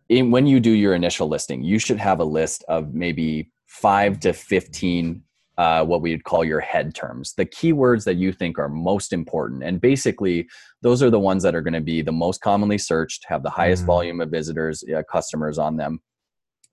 in, 0.10 0.30
when 0.30 0.46
you 0.46 0.60
do 0.60 0.72
your 0.72 0.94
initial 0.94 1.30
listing, 1.30 1.64
you 1.64 1.80
should 1.80 1.98
have 1.98 2.20
a 2.20 2.26
list 2.26 2.66
of 2.68 2.94
maybe 2.94 3.50
five 3.66 4.20
to 4.20 4.34
15 4.34 5.24
uh, 5.62 5.86
what 5.86 6.02
we'd 6.02 6.24
call 6.24 6.44
your 6.44 6.60
head 6.60 6.96
terms, 6.96 7.36
the 7.36 7.46
keywords 7.46 8.04
that 8.04 8.16
you 8.16 8.32
think 8.34 8.58
are 8.58 8.68
most 8.68 9.14
important. 9.14 9.64
And 9.64 9.80
basically, 9.80 10.50
those 10.82 11.04
are 11.04 11.12
the 11.12 11.20
ones 11.20 11.44
that 11.44 11.54
are 11.54 11.62
going 11.62 11.76
to 11.76 11.82
be 11.82 12.02
the 12.02 12.12
most 12.12 12.42
commonly 12.42 12.80
searched, 12.80 13.26
have 13.28 13.44
the 13.44 13.52
highest 13.52 13.84
mm. 13.84 13.86
volume 13.86 14.22
of 14.22 14.32
visitors, 14.32 14.84
uh, 14.84 15.04
customers 15.04 15.60
on 15.60 15.78
them, 15.78 16.02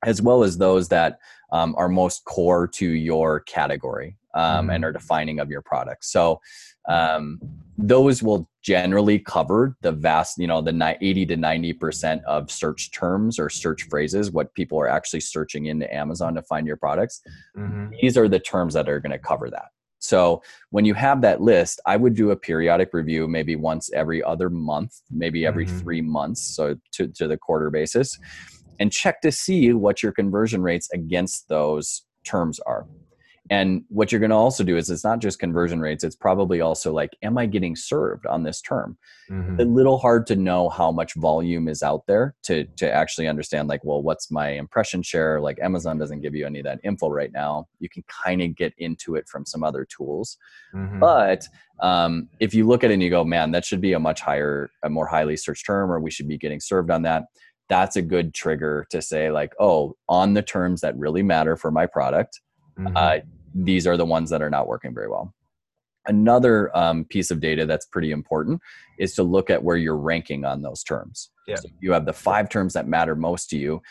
as 0.06 0.22
well 0.22 0.42
as 0.42 0.56
those 0.56 0.88
that 0.88 1.18
um, 1.52 1.74
are 1.76 1.90
most 1.90 2.24
core 2.24 2.66
to 2.66 2.88
your 2.88 3.40
category 3.40 4.16
um, 4.34 4.68
mm. 4.68 4.74
and 4.76 4.86
are 4.86 4.92
defining 4.92 5.38
of 5.38 5.50
your 5.50 5.60
product. 5.60 6.06
So 6.06 6.40
um, 6.88 7.38
those 7.78 8.22
will 8.22 8.48
generally 8.60 9.20
cover 9.20 9.76
the 9.82 9.92
vast, 9.92 10.36
you 10.38 10.48
know, 10.48 10.60
the 10.60 10.96
80 11.00 11.26
to 11.26 11.36
90% 11.36 12.22
of 12.24 12.50
search 12.50 12.90
terms 12.90 13.38
or 13.38 13.48
search 13.48 13.84
phrases, 13.88 14.32
what 14.32 14.52
people 14.54 14.80
are 14.80 14.88
actually 14.88 15.20
searching 15.20 15.66
into 15.66 15.92
Amazon 15.94 16.34
to 16.34 16.42
find 16.42 16.66
your 16.66 16.76
products. 16.76 17.22
Mm-hmm. 17.56 17.90
These 18.02 18.18
are 18.18 18.28
the 18.28 18.40
terms 18.40 18.74
that 18.74 18.88
are 18.88 18.98
going 18.98 19.12
to 19.12 19.18
cover 19.18 19.48
that. 19.50 19.66
So 20.00 20.42
when 20.70 20.84
you 20.84 20.94
have 20.94 21.20
that 21.22 21.40
list, 21.40 21.80
I 21.86 21.96
would 21.96 22.14
do 22.14 22.30
a 22.30 22.36
periodic 22.36 22.90
review, 22.92 23.28
maybe 23.28 23.56
once 23.56 23.90
every 23.92 24.22
other 24.22 24.50
month, 24.50 25.00
maybe 25.10 25.46
every 25.46 25.66
mm-hmm. 25.66 25.78
three 25.78 26.00
months, 26.00 26.42
so 26.42 26.76
to, 26.92 27.08
to 27.08 27.28
the 27.28 27.36
quarter 27.36 27.70
basis, 27.70 28.18
and 28.80 28.92
check 28.92 29.20
to 29.22 29.32
see 29.32 29.72
what 29.72 30.02
your 30.02 30.12
conversion 30.12 30.62
rates 30.62 30.88
against 30.92 31.48
those 31.48 32.02
terms 32.24 32.60
are. 32.60 32.86
And 33.50 33.84
what 33.88 34.12
you're 34.12 34.20
going 34.20 34.30
to 34.30 34.36
also 34.36 34.62
do 34.62 34.76
is 34.76 34.90
it's 34.90 35.04
not 35.04 35.20
just 35.20 35.38
conversion 35.38 35.80
rates, 35.80 36.04
it's 36.04 36.16
probably 36.16 36.60
also 36.60 36.92
like, 36.92 37.16
am 37.22 37.38
I 37.38 37.46
getting 37.46 37.76
served 37.76 38.26
on 38.26 38.42
this 38.42 38.60
term? 38.60 38.98
Mm-hmm. 39.30 39.60
A 39.60 39.64
little 39.64 39.98
hard 39.98 40.26
to 40.28 40.36
know 40.36 40.68
how 40.68 40.92
much 40.92 41.14
volume 41.14 41.68
is 41.68 41.82
out 41.82 42.06
there 42.06 42.34
to, 42.44 42.64
to 42.76 42.92
actually 42.92 43.26
understand, 43.26 43.68
like, 43.68 43.84
well, 43.84 44.02
what's 44.02 44.30
my 44.30 44.50
impression 44.50 45.02
share? 45.02 45.40
Like, 45.40 45.58
Amazon 45.60 45.98
doesn't 45.98 46.20
give 46.20 46.34
you 46.34 46.46
any 46.46 46.58
of 46.60 46.64
that 46.64 46.80
info 46.84 47.08
right 47.08 47.32
now. 47.32 47.68
You 47.80 47.88
can 47.88 48.04
kind 48.24 48.42
of 48.42 48.54
get 48.54 48.74
into 48.78 49.14
it 49.14 49.28
from 49.28 49.46
some 49.46 49.64
other 49.64 49.84
tools. 49.84 50.36
Mm-hmm. 50.74 50.98
But 50.98 51.46
um, 51.80 52.28
if 52.40 52.54
you 52.54 52.66
look 52.66 52.84
at 52.84 52.90
it 52.90 52.94
and 52.94 53.02
you 53.02 53.10
go, 53.10 53.24
man, 53.24 53.52
that 53.52 53.64
should 53.64 53.80
be 53.80 53.92
a 53.92 53.98
much 53.98 54.20
higher, 54.20 54.70
a 54.82 54.90
more 54.90 55.06
highly 55.06 55.36
searched 55.36 55.66
term, 55.66 55.90
or 55.90 56.00
we 56.00 56.10
should 56.10 56.28
be 56.28 56.38
getting 56.38 56.60
served 56.60 56.90
on 56.90 57.02
that. 57.02 57.24
That's 57.68 57.96
a 57.96 58.02
good 58.02 58.34
trigger 58.34 58.86
to 58.90 59.02
say, 59.02 59.30
like, 59.30 59.52
oh, 59.60 59.94
on 60.08 60.34
the 60.34 60.42
terms 60.42 60.80
that 60.80 60.96
really 60.96 61.22
matter 61.22 61.54
for 61.54 61.70
my 61.70 61.86
product, 61.86 62.40
mm-hmm. 62.78 62.96
uh, 62.96 63.18
these 63.64 63.86
are 63.86 63.96
the 63.96 64.04
ones 64.04 64.30
that 64.30 64.42
are 64.42 64.50
not 64.50 64.66
working 64.66 64.94
very 64.94 65.08
well. 65.08 65.34
Another 66.06 66.74
um, 66.76 67.04
piece 67.04 67.30
of 67.30 67.40
data 67.40 67.66
that's 67.66 67.84
pretty 67.84 68.12
important 68.12 68.62
is 68.98 69.14
to 69.14 69.22
look 69.22 69.50
at 69.50 69.62
where 69.62 69.76
you're 69.76 69.96
ranking 69.96 70.44
on 70.44 70.62
those 70.62 70.82
terms. 70.82 71.30
Yeah. 71.46 71.56
So 71.56 71.68
you 71.80 71.92
have 71.92 72.06
the 72.06 72.14
five 72.14 72.48
terms 72.48 72.72
that 72.74 72.88
matter 72.88 73.14
most 73.14 73.50
to 73.50 73.58
you. 73.58 73.82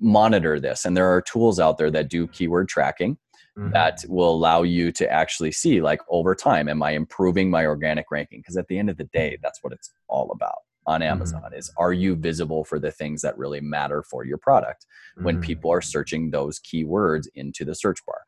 Monitor 0.00 0.60
this, 0.60 0.84
and 0.84 0.96
there 0.96 1.10
are 1.10 1.22
tools 1.22 1.58
out 1.58 1.78
there 1.78 1.90
that 1.90 2.10
do 2.10 2.26
keyword 2.28 2.68
tracking. 2.68 3.16
mm-hmm. 3.58 3.70
that 3.72 4.04
will 4.08 4.30
allow 4.30 4.62
you 4.62 4.92
to 4.92 5.10
actually 5.10 5.52
see 5.52 5.80
like 5.80 6.00
over 6.08 6.34
time 6.34 6.68
am 6.68 6.82
i 6.82 6.92
improving 6.92 7.50
my 7.50 7.66
organic 7.66 8.10
ranking 8.10 8.40
because 8.40 8.56
at 8.56 8.66
the 8.68 8.78
end 8.78 8.88
of 8.90 8.96
the 8.96 9.04
day 9.04 9.38
that's 9.42 9.62
what 9.62 9.72
it's 9.72 9.92
all 10.08 10.30
about 10.32 10.58
on 10.86 11.00
mm-hmm. 11.00 11.10
amazon 11.10 11.42
mm-hmm. 11.42 11.54
is 11.54 11.70
are 11.76 11.92
you 11.92 12.14
visible 12.14 12.64
for 12.64 12.78
the 12.78 12.90
things 12.90 13.22
that 13.22 13.36
really 13.36 13.60
matter 13.60 14.02
for 14.02 14.24
your 14.24 14.38
product 14.38 14.86
when 15.16 15.36
mm-hmm. 15.36 15.44
people 15.44 15.70
are 15.70 15.82
searching 15.82 16.30
those 16.30 16.60
keywords 16.60 17.26
into 17.34 17.64
the 17.64 17.74
search 17.74 17.98
bar 18.06 18.22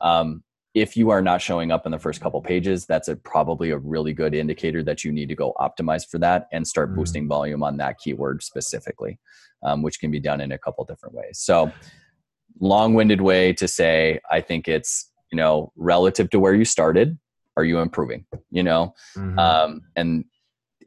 um, 0.00 0.42
if 0.74 0.96
you 0.96 1.10
are 1.10 1.22
not 1.22 1.40
showing 1.40 1.72
up 1.72 1.86
in 1.86 1.92
the 1.92 1.98
first 1.98 2.20
couple 2.20 2.40
pages 2.40 2.86
that's 2.86 3.08
a, 3.08 3.16
probably 3.16 3.70
a 3.70 3.78
really 3.78 4.12
good 4.12 4.34
indicator 4.34 4.82
that 4.82 5.04
you 5.04 5.12
need 5.12 5.28
to 5.28 5.34
go 5.34 5.54
optimize 5.58 6.08
for 6.08 6.18
that 6.18 6.48
and 6.52 6.66
start 6.66 6.90
mm-hmm. 6.90 7.00
boosting 7.00 7.28
volume 7.28 7.62
on 7.62 7.76
that 7.76 7.98
keyword 7.98 8.42
specifically 8.42 9.18
um, 9.64 9.82
which 9.82 9.98
can 10.00 10.10
be 10.10 10.20
done 10.20 10.40
in 10.40 10.52
a 10.52 10.58
couple 10.58 10.84
different 10.84 11.14
ways 11.14 11.38
so 11.40 11.70
long-winded 12.60 13.20
way 13.20 13.52
to 13.52 13.66
say 13.66 14.20
i 14.30 14.40
think 14.40 14.68
it's 14.68 15.10
you 15.32 15.36
know 15.36 15.72
relative 15.76 16.30
to 16.30 16.38
where 16.38 16.54
you 16.54 16.64
started 16.64 17.18
are 17.56 17.64
you 17.64 17.78
improving 17.78 18.24
you 18.50 18.62
know 18.62 18.94
mm-hmm. 19.16 19.38
um, 19.38 19.80
and 19.96 20.24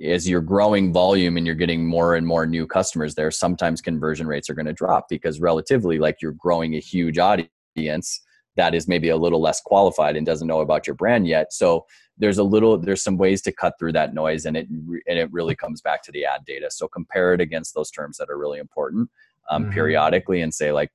as 0.04 0.28
you're 0.28 0.42
growing 0.42 0.92
volume 0.92 1.38
and 1.38 1.46
you're 1.46 1.56
getting 1.56 1.86
more 1.86 2.16
and 2.16 2.26
more 2.26 2.46
new 2.46 2.66
customers 2.66 3.16
there 3.16 3.30
sometimes 3.30 3.82
conversion 3.82 4.26
rates 4.26 4.50
are 4.50 4.56
going 4.56 4.66
to 4.66 4.74
drop 4.74 5.08
because 5.10 5.40
relatively 5.40 6.00
like 6.00 6.18
you're 6.22 6.32
growing 6.34 6.76
a 6.76 6.80
huge 6.80 7.18
audience 7.20 8.22
that 8.56 8.76
is 8.76 8.88
maybe 8.88 9.10
a 9.10 9.18
little 9.18 9.42
less 9.42 9.62
qualified 9.62 10.16
and 10.16 10.26
doesn't 10.26 10.48
know 10.48 10.62
about 10.62 10.88
your 10.88 10.96
brand 10.96 11.28
yet. 11.28 11.54
So 11.54 11.86
there's 12.18 12.38
a 12.38 12.44
little 12.44 12.78
there's 12.78 13.04
some 13.04 13.18
ways 13.18 13.42
to 13.44 13.52
cut 13.52 13.74
through 13.80 13.94
that 13.94 14.14
noise 14.14 14.46
and 14.46 14.58
it 14.58 14.68
and 14.70 15.18
it 15.18 15.32
really 15.32 15.56
comes 15.56 15.82
back 15.82 16.04
to 16.04 16.12
the 16.12 16.26
ad 16.26 16.46
data. 16.46 16.70
So 16.70 16.88
compare 16.88 17.34
it 17.34 17.42
against 17.42 17.74
those 17.74 17.92
terms 17.92 18.18
that 18.18 18.30
are 18.30 18.38
really 18.38 18.60
important 18.60 19.10
um, 19.50 19.64
mm-hmm. 19.64 19.74
periodically 19.74 20.42
and 20.42 20.54
say 20.54 20.72
like 20.72 20.92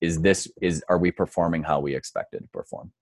is 0.00 0.20
this 0.20 0.48
is 0.60 0.82
are 0.88 0.98
we 0.98 1.10
performing 1.10 1.62
how 1.62 1.80
we 1.80 1.94
expected 1.94 2.42
to 2.42 2.48
perform? 2.48 2.92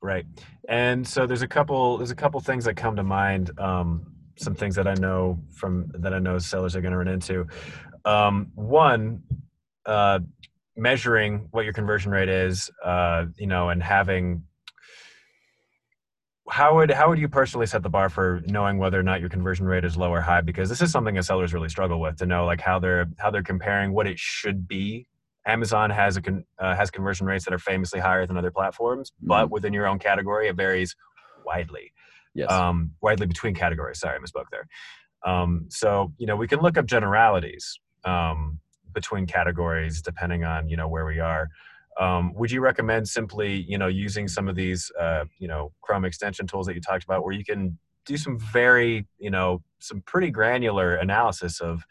Right. 0.00 0.26
And 0.68 1.06
so 1.06 1.26
there's 1.26 1.42
a 1.42 1.48
couple 1.48 1.96
there's 1.98 2.10
a 2.10 2.16
couple 2.16 2.40
things 2.40 2.64
that 2.64 2.76
come 2.76 2.96
to 2.96 3.04
mind 3.04 3.58
um, 3.58 4.06
some 4.38 4.54
things 4.54 4.74
that 4.74 4.88
i 4.88 4.94
know 4.94 5.38
from 5.50 5.90
that 5.94 6.14
i 6.14 6.18
know 6.18 6.38
sellers 6.38 6.74
are 6.74 6.80
going 6.80 6.92
to 6.92 6.98
run 6.98 7.08
into. 7.08 7.46
Um, 8.04 8.50
one 8.54 9.22
uh, 9.86 10.20
measuring 10.76 11.48
what 11.50 11.64
your 11.64 11.72
conversion 11.72 12.10
rate 12.10 12.28
is 12.28 12.70
uh, 12.84 13.26
you 13.36 13.46
know 13.46 13.68
and 13.68 13.82
having 13.82 14.42
how 16.50 16.74
would 16.76 16.90
how 16.90 17.08
would 17.08 17.18
you 17.18 17.28
personally 17.28 17.66
set 17.66 17.82
the 17.82 17.88
bar 17.88 18.08
for 18.08 18.42
knowing 18.46 18.78
whether 18.78 18.98
or 18.98 19.02
not 19.02 19.20
your 19.20 19.28
conversion 19.28 19.66
rate 19.66 19.84
is 19.84 19.96
low 19.96 20.10
or 20.10 20.20
high 20.20 20.40
because 20.40 20.68
this 20.68 20.82
is 20.82 20.90
something 20.90 21.14
that 21.14 21.24
sellers 21.24 21.54
really 21.54 21.68
struggle 21.68 22.00
with 22.00 22.16
to 22.16 22.26
know 22.26 22.44
like 22.44 22.60
how 22.60 22.78
they're 22.78 23.06
how 23.18 23.30
they're 23.30 23.42
comparing 23.42 23.92
what 23.92 24.06
it 24.06 24.18
should 24.18 24.66
be 24.66 25.06
Amazon 25.46 25.90
has 25.90 26.16
a 26.16 26.22
con, 26.22 26.44
uh, 26.58 26.74
has 26.74 26.90
conversion 26.90 27.26
rates 27.26 27.44
that 27.44 27.54
are 27.54 27.58
famously 27.58 27.98
higher 27.98 28.26
than 28.26 28.36
other 28.36 28.50
platforms, 28.50 29.10
mm-hmm. 29.10 29.28
but 29.28 29.50
within 29.50 29.72
your 29.72 29.86
own 29.86 29.98
category, 29.98 30.48
it 30.48 30.56
varies 30.56 30.94
widely. 31.44 31.92
Yes. 32.34 32.50
Um, 32.50 32.92
widely 33.00 33.26
between 33.26 33.54
categories. 33.54 34.00
Sorry, 34.00 34.16
I 34.16 34.18
misspoke 34.18 34.46
there. 34.50 34.66
Um, 35.24 35.66
so 35.68 36.12
you 36.18 36.26
know 36.26 36.36
we 36.36 36.48
can 36.48 36.60
look 36.60 36.78
up 36.78 36.86
generalities 36.86 37.78
um, 38.04 38.58
between 38.92 39.26
categories 39.26 40.02
depending 40.02 40.44
on 40.44 40.68
you 40.68 40.76
know 40.76 40.88
where 40.88 41.04
we 41.04 41.20
are. 41.20 41.48
Um, 42.00 42.32
would 42.34 42.50
you 42.50 42.60
recommend 42.60 43.08
simply 43.08 43.64
you 43.68 43.78
know 43.78 43.88
using 43.88 44.28
some 44.28 44.48
of 44.48 44.56
these 44.56 44.90
uh, 44.98 45.24
you 45.38 45.48
know 45.48 45.72
Chrome 45.82 46.04
extension 46.04 46.46
tools 46.46 46.66
that 46.66 46.74
you 46.74 46.80
talked 46.80 47.04
about, 47.04 47.24
where 47.24 47.34
you 47.34 47.44
can 47.44 47.78
do 48.04 48.16
some 48.16 48.38
very 48.38 49.06
you 49.18 49.30
know 49.30 49.62
some 49.78 50.00
pretty 50.02 50.30
granular 50.30 50.94
analysis 50.96 51.60
of 51.60 51.84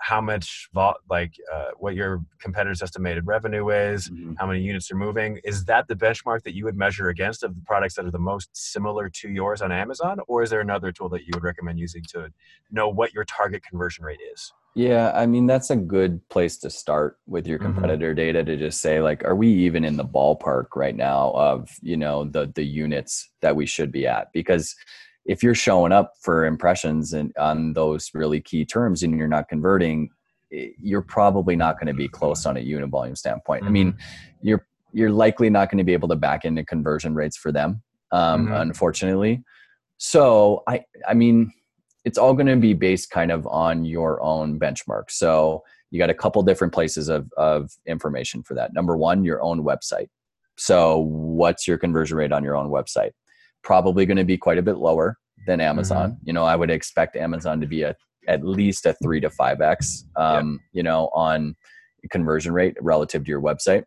how 0.00 0.20
much 0.20 0.68
vol- 0.72 0.96
like 1.08 1.34
uh, 1.52 1.68
what 1.78 1.94
your 1.94 2.22
competitors 2.40 2.82
estimated 2.82 3.26
revenue 3.26 3.68
is 3.68 4.08
mm-hmm. 4.08 4.32
how 4.38 4.46
many 4.46 4.60
units 4.60 4.90
are 4.90 4.96
moving 4.96 5.38
is 5.44 5.64
that 5.66 5.86
the 5.88 5.94
benchmark 5.94 6.42
that 6.42 6.54
you 6.54 6.64
would 6.64 6.76
measure 6.76 7.08
against 7.10 7.42
of 7.42 7.54
the 7.54 7.60
products 7.62 7.94
that 7.94 8.04
are 8.04 8.10
the 8.10 8.18
most 8.18 8.48
similar 8.52 9.08
to 9.08 9.28
yours 9.28 9.62
on 9.62 9.70
amazon 9.70 10.18
or 10.26 10.42
is 10.42 10.50
there 10.50 10.60
another 10.60 10.90
tool 10.90 11.08
that 11.08 11.22
you 11.22 11.30
would 11.34 11.42
recommend 11.42 11.78
using 11.78 12.02
to 12.02 12.30
know 12.70 12.88
what 12.88 13.12
your 13.12 13.24
target 13.24 13.62
conversion 13.62 14.04
rate 14.04 14.20
is 14.32 14.52
yeah 14.74 15.12
i 15.14 15.26
mean 15.26 15.46
that's 15.46 15.70
a 15.70 15.76
good 15.76 16.26
place 16.30 16.56
to 16.56 16.70
start 16.70 17.18
with 17.26 17.46
your 17.46 17.58
mm-hmm. 17.58 17.74
competitor 17.74 18.10
mm-hmm. 18.10 18.16
data 18.16 18.44
to 18.44 18.56
just 18.56 18.80
say 18.80 19.00
like 19.00 19.22
are 19.24 19.36
we 19.36 19.48
even 19.48 19.84
in 19.84 19.96
the 19.96 20.04
ballpark 20.04 20.66
right 20.76 20.96
now 20.96 21.30
of 21.32 21.68
you 21.82 21.96
know 21.96 22.24
the 22.24 22.50
the 22.54 22.64
units 22.64 23.30
that 23.42 23.54
we 23.54 23.66
should 23.66 23.92
be 23.92 24.06
at 24.06 24.32
because 24.32 24.74
if 25.26 25.42
you're 25.42 25.54
showing 25.54 25.92
up 25.92 26.14
for 26.20 26.44
impressions 26.44 27.12
and 27.12 27.32
on 27.38 27.72
those 27.72 28.10
really 28.14 28.40
key 28.40 28.64
terms 28.64 29.02
and 29.02 29.16
you're 29.16 29.28
not 29.28 29.48
converting 29.48 30.10
you're 30.50 31.02
probably 31.02 31.54
not 31.54 31.76
going 31.78 31.86
to 31.86 31.94
be 31.94 32.08
close 32.08 32.44
on 32.44 32.56
a 32.56 32.60
unit 32.60 32.88
volume 32.88 33.16
standpoint 33.16 33.62
mm-hmm. 33.62 33.68
i 33.68 33.72
mean 33.72 33.92
mm-hmm. 33.92 34.46
you're 34.46 34.66
you're 34.92 35.10
likely 35.10 35.48
not 35.48 35.70
going 35.70 35.78
to 35.78 35.84
be 35.84 35.92
able 35.92 36.08
to 36.08 36.16
back 36.16 36.44
into 36.44 36.64
conversion 36.64 37.14
rates 37.14 37.36
for 37.36 37.52
them 37.52 37.82
um, 38.12 38.46
mm-hmm. 38.46 38.54
unfortunately 38.54 39.42
so 39.98 40.62
i 40.66 40.82
i 41.08 41.14
mean 41.14 41.52
it's 42.04 42.18
all 42.18 42.32
going 42.32 42.46
to 42.46 42.56
be 42.56 42.72
based 42.72 43.10
kind 43.10 43.30
of 43.30 43.46
on 43.46 43.84
your 43.84 44.20
own 44.22 44.58
benchmark 44.58 45.10
so 45.10 45.62
you 45.90 45.98
got 45.98 46.10
a 46.10 46.14
couple 46.14 46.40
different 46.42 46.72
places 46.72 47.08
of, 47.08 47.30
of 47.36 47.72
information 47.86 48.42
for 48.42 48.54
that 48.54 48.72
number 48.72 48.96
one 48.96 49.22
your 49.22 49.42
own 49.42 49.62
website 49.62 50.08
so 50.56 50.98
what's 50.98 51.68
your 51.68 51.78
conversion 51.78 52.16
rate 52.16 52.32
on 52.32 52.42
your 52.42 52.56
own 52.56 52.70
website 52.70 53.12
probably 53.62 54.06
going 54.06 54.16
to 54.16 54.24
be 54.24 54.36
quite 54.36 54.58
a 54.58 54.62
bit 54.62 54.76
lower 54.76 55.16
than 55.46 55.60
Amazon. 55.60 56.12
Mm-hmm. 56.12 56.26
You 56.26 56.32
know, 56.32 56.44
I 56.44 56.56
would 56.56 56.70
expect 56.70 57.16
Amazon 57.16 57.60
to 57.60 57.66
be 57.66 57.82
a 57.82 57.96
at 58.28 58.44
least 58.44 58.86
a 58.86 58.94
three 59.02 59.20
to 59.20 59.30
five 59.30 59.60
x, 59.60 60.04
um, 60.16 60.60
you 60.72 60.82
know, 60.82 61.10
on 61.14 61.56
conversion 62.10 62.52
rate 62.52 62.76
relative 62.80 63.24
to 63.24 63.28
your 63.30 63.40
website. 63.40 63.84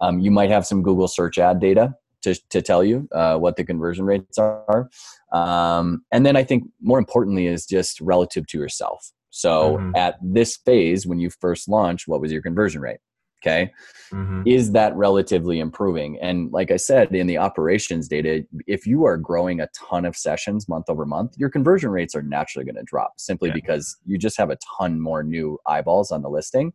Um, 0.00 0.20
you 0.20 0.30
might 0.30 0.50
have 0.50 0.66
some 0.66 0.82
Google 0.82 1.08
search 1.08 1.38
ad 1.38 1.60
data 1.60 1.94
to, 2.22 2.34
to 2.50 2.60
tell 2.60 2.84
you 2.84 3.08
uh, 3.14 3.36
what 3.38 3.56
the 3.56 3.64
conversion 3.64 4.04
rates 4.04 4.38
are. 4.38 4.90
Um, 5.32 6.04
and 6.12 6.26
then 6.26 6.36
I 6.36 6.44
think 6.44 6.64
more 6.80 6.98
importantly 6.98 7.46
is 7.46 7.66
just 7.66 8.00
relative 8.00 8.46
to 8.48 8.58
yourself. 8.58 9.10
So 9.30 9.76
mm-hmm. 9.76 9.96
at 9.96 10.16
this 10.22 10.56
phase, 10.56 11.06
when 11.06 11.18
you 11.18 11.30
first 11.30 11.68
launched, 11.68 12.08
what 12.08 12.20
was 12.20 12.32
your 12.32 12.42
conversion 12.42 12.80
rate? 12.80 12.98
Okay 13.46 13.72
mm-hmm. 14.12 14.42
is 14.44 14.72
that 14.72 14.94
relatively 14.96 15.60
improving 15.60 16.18
and 16.20 16.52
like 16.52 16.70
i 16.70 16.76
said 16.76 17.14
in 17.14 17.26
the 17.26 17.38
operations 17.38 18.08
data 18.08 18.44
if 18.66 18.86
you 18.86 19.04
are 19.04 19.16
growing 19.16 19.60
a 19.60 19.68
ton 19.74 20.04
of 20.04 20.16
sessions 20.16 20.68
month 20.68 20.86
over 20.88 21.06
month 21.06 21.34
your 21.36 21.48
conversion 21.48 21.90
rates 21.90 22.14
are 22.14 22.22
naturally 22.22 22.64
going 22.64 22.76
to 22.76 22.82
drop 22.82 23.12
simply 23.18 23.48
yeah. 23.48 23.54
because 23.54 23.96
you 24.04 24.18
just 24.18 24.36
have 24.36 24.50
a 24.50 24.58
ton 24.78 25.00
more 25.00 25.22
new 25.22 25.58
eyeballs 25.66 26.10
on 26.10 26.22
the 26.22 26.30
listing 26.30 26.72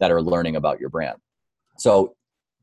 that 0.00 0.10
are 0.10 0.22
learning 0.22 0.56
about 0.56 0.78
your 0.78 0.90
brand 0.90 1.18
so 1.78 2.14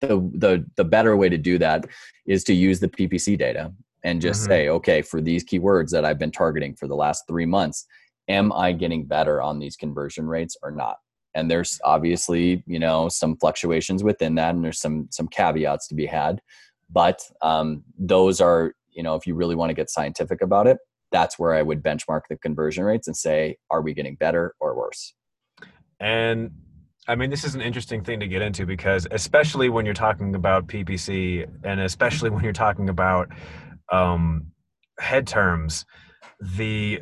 the 0.01 0.17
the 0.36 0.65
the 0.75 0.84
better 0.84 1.15
way 1.17 1.29
to 1.29 1.38
do 1.38 1.57
that 1.57 1.86
is 2.25 2.43
to 2.43 2.53
use 2.53 2.79
the 2.79 2.89
ppc 2.89 3.38
data 3.38 3.71
and 4.03 4.21
just 4.21 4.41
mm-hmm. 4.41 4.51
say 4.51 4.69
okay 4.69 5.01
for 5.01 5.21
these 5.21 5.43
keywords 5.43 5.89
that 5.89 6.05
i've 6.05 6.19
been 6.19 6.31
targeting 6.31 6.75
for 6.75 6.88
the 6.88 6.95
last 6.95 7.23
3 7.27 7.45
months 7.45 7.86
am 8.27 8.51
i 8.53 8.71
getting 8.71 9.05
better 9.05 9.41
on 9.41 9.59
these 9.59 9.75
conversion 9.75 10.27
rates 10.27 10.57
or 10.61 10.71
not 10.71 10.97
and 11.36 11.49
there's 11.49 11.79
obviously 11.84 12.63
you 12.67 12.79
know 12.79 13.09
some 13.09 13.36
fluctuations 13.38 14.03
within 14.03 14.36
that 14.36 14.55
and 14.55 14.63
there's 14.63 14.79
some 14.79 15.07
some 15.11 15.27
caveats 15.27 15.88
to 15.88 15.95
be 15.95 16.05
had. 16.05 16.41
But 16.89 17.21
um, 17.41 17.84
those 17.97 18.39
are 18.41 18.73
you 18.91 19.03
know 19.03 19.15
if 19.15 19.27
you 19.27 19.36
really 19.36 19.55
want 19.55 19.69
to 19.69 19.73
get 19.73 19.89
scientific 19.89 20.41
about 20.41 20.67
it 20.67 20.77
that's 21.13 21.39
where 21.39 21.53
i 21.53 21.61
would 21.61 21.81
benchmark 21.81 22.21
the 22.29 22.36
conversion 22.38 22.84
rates 22.84 23.07
and 23.07 23.15
say 23.15 23.55
are 23.71 23.81
we 23.81 23.93
getting 23.93 24.15
better 24.15 24.55
or 24.59 24.75
worse? 24.75 25.13
And 25.99 26.51
i 27.07 27.15
mean 27.15 27.29
this 27.29 27.43
is 27.43 27.55
an 27.55 27.61
interesting 27.61 28.03
thing 28.03 28.19
to 28.19 28.27
get 28.27 28.41
into 28.41 28.65
because 28.65 29.07
especially 29.11 29.69
when 29.69 29.86
you're 29.86 29.93
talking 29.93 30.36
about 30.36 30.67
ppc 30.67 31.47
and 31.63 31.79
especially 31.79 32.29
when 32.29 32.43
you're 32.43 32.53
talking 32.53 32.89
about 32.89 33.29
um, 33.91 34.47
head 34.99 35.27
terms 35.27 35.86
the 36.41 37.01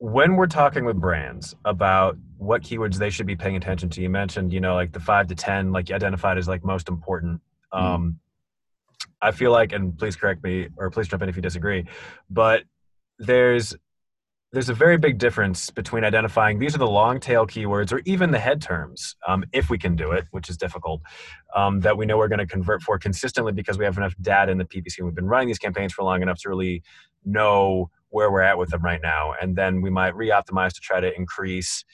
when 0.00 0.34
we're 0.34 0.46
talking 0.46 0.86
with 0.86 0.96
brands 0.96 1.54
about 1.66 2.16
what 2.38 2.62
keywords 2.62 2.96
they 2.96 3.10
should 3.10 3.26
be 3.26 3.36
paying 3.36 3.56
attention 3.56 3.90
to 3.90 4.00
you 4.00 4.08
mentioned 4.08 4.50
you 4.50 4.58
know 4.58 4.74
like 4.74 4.92
the 4.92 4.98
five 4.98 5.26
to 5.26 5.34
ten 5.34 5.72
like 5.72 5.90
you 5.90 5.94
identified 5.94 6.38
as 6.38 6.48
like 6.48 6.64
most 6.64 6.88
important 6.88 7.38
mm. 7.72 7.78
um 7.78 8.18
i 9.20 9.30
feel 9.30 9.52
like 9.52 9.72
and 9.72 9.98
please 9.98 10.16
correct 10.16 10.42
me 10.42 10.68
or 10.78 10.90
please 10.90 11.06
jump 11.06 11.22
in 11.22 11.28
if 11.28 11.36
you 11.36 11.42
disagree 11.42 11.84
but 12.30 12.62
there's 13.18 13.76
there's 14.52 14.70
a 14.70 14.74
very 14.74 14.96
big 14.96 15.18
difference 15.18 15.68
between 15.68 16.02
identifying 16.02 16.58
these 16.58 16.74
are 16.74 16.78
the 16.78 16.88
long 16.88 17.20
tail 17.20 17.46
keywords 17.46 17.92
or 17.92 18.00
even 18.06 18.30
the 18.30 18.38
head 18.38 18.62
terms 18.62 19.16
um, 19.28 19.44
if 19.52 19.68
we 19.68 19.76
can 19.76 19.94
do 19.96 20.12
it 20.12 20.24
which 20.30 20.48
is 20.48 20.56
difficult 20.56 21.02
um, 21.54 21.78
that 21.80 21.98
we 21.98 22.06
know 22.06 22.16
we're 22.16 22.26
going 22.26 22.38
to 22.38 22.46
convert 22.46 22.82
for 22.82 22.98
consistently 22.98 23.52
because 23.52 23.76
we 23.76 23.84
have 23.84 23.98
enough 23.98 24.14
data 24.22 24.50
in 24.50 24.56
the 24.56 24.64
ppc 24.64 24.96
and 24.96 25.06
we've 25.06 25.14
been 25.14 25.26
running 25.26 25.46
these 25.46 25.58
campaigns 25.58 25.92
for 25.92 26.04
long 26.04 26.22
enough 26.22 26.38
to 26.38 26.48
really 26.48 26.82
know 27.26 27.90
where 28.10 28.30
we're 28.30 28.42
at 28.42 28.58
with 28.58 28.70
them 28.70 28.82
right 28.82 29.00
now, 29.02 29.34
and 29.40 29.56
then 29.56 29.80
we 29.80 29.90
might 29.90 30.14
re-optimize 30.14 30.72
to 30.74 30.80
try 30.80 31.00
to 31.00 31.14
increase 31.16 31.84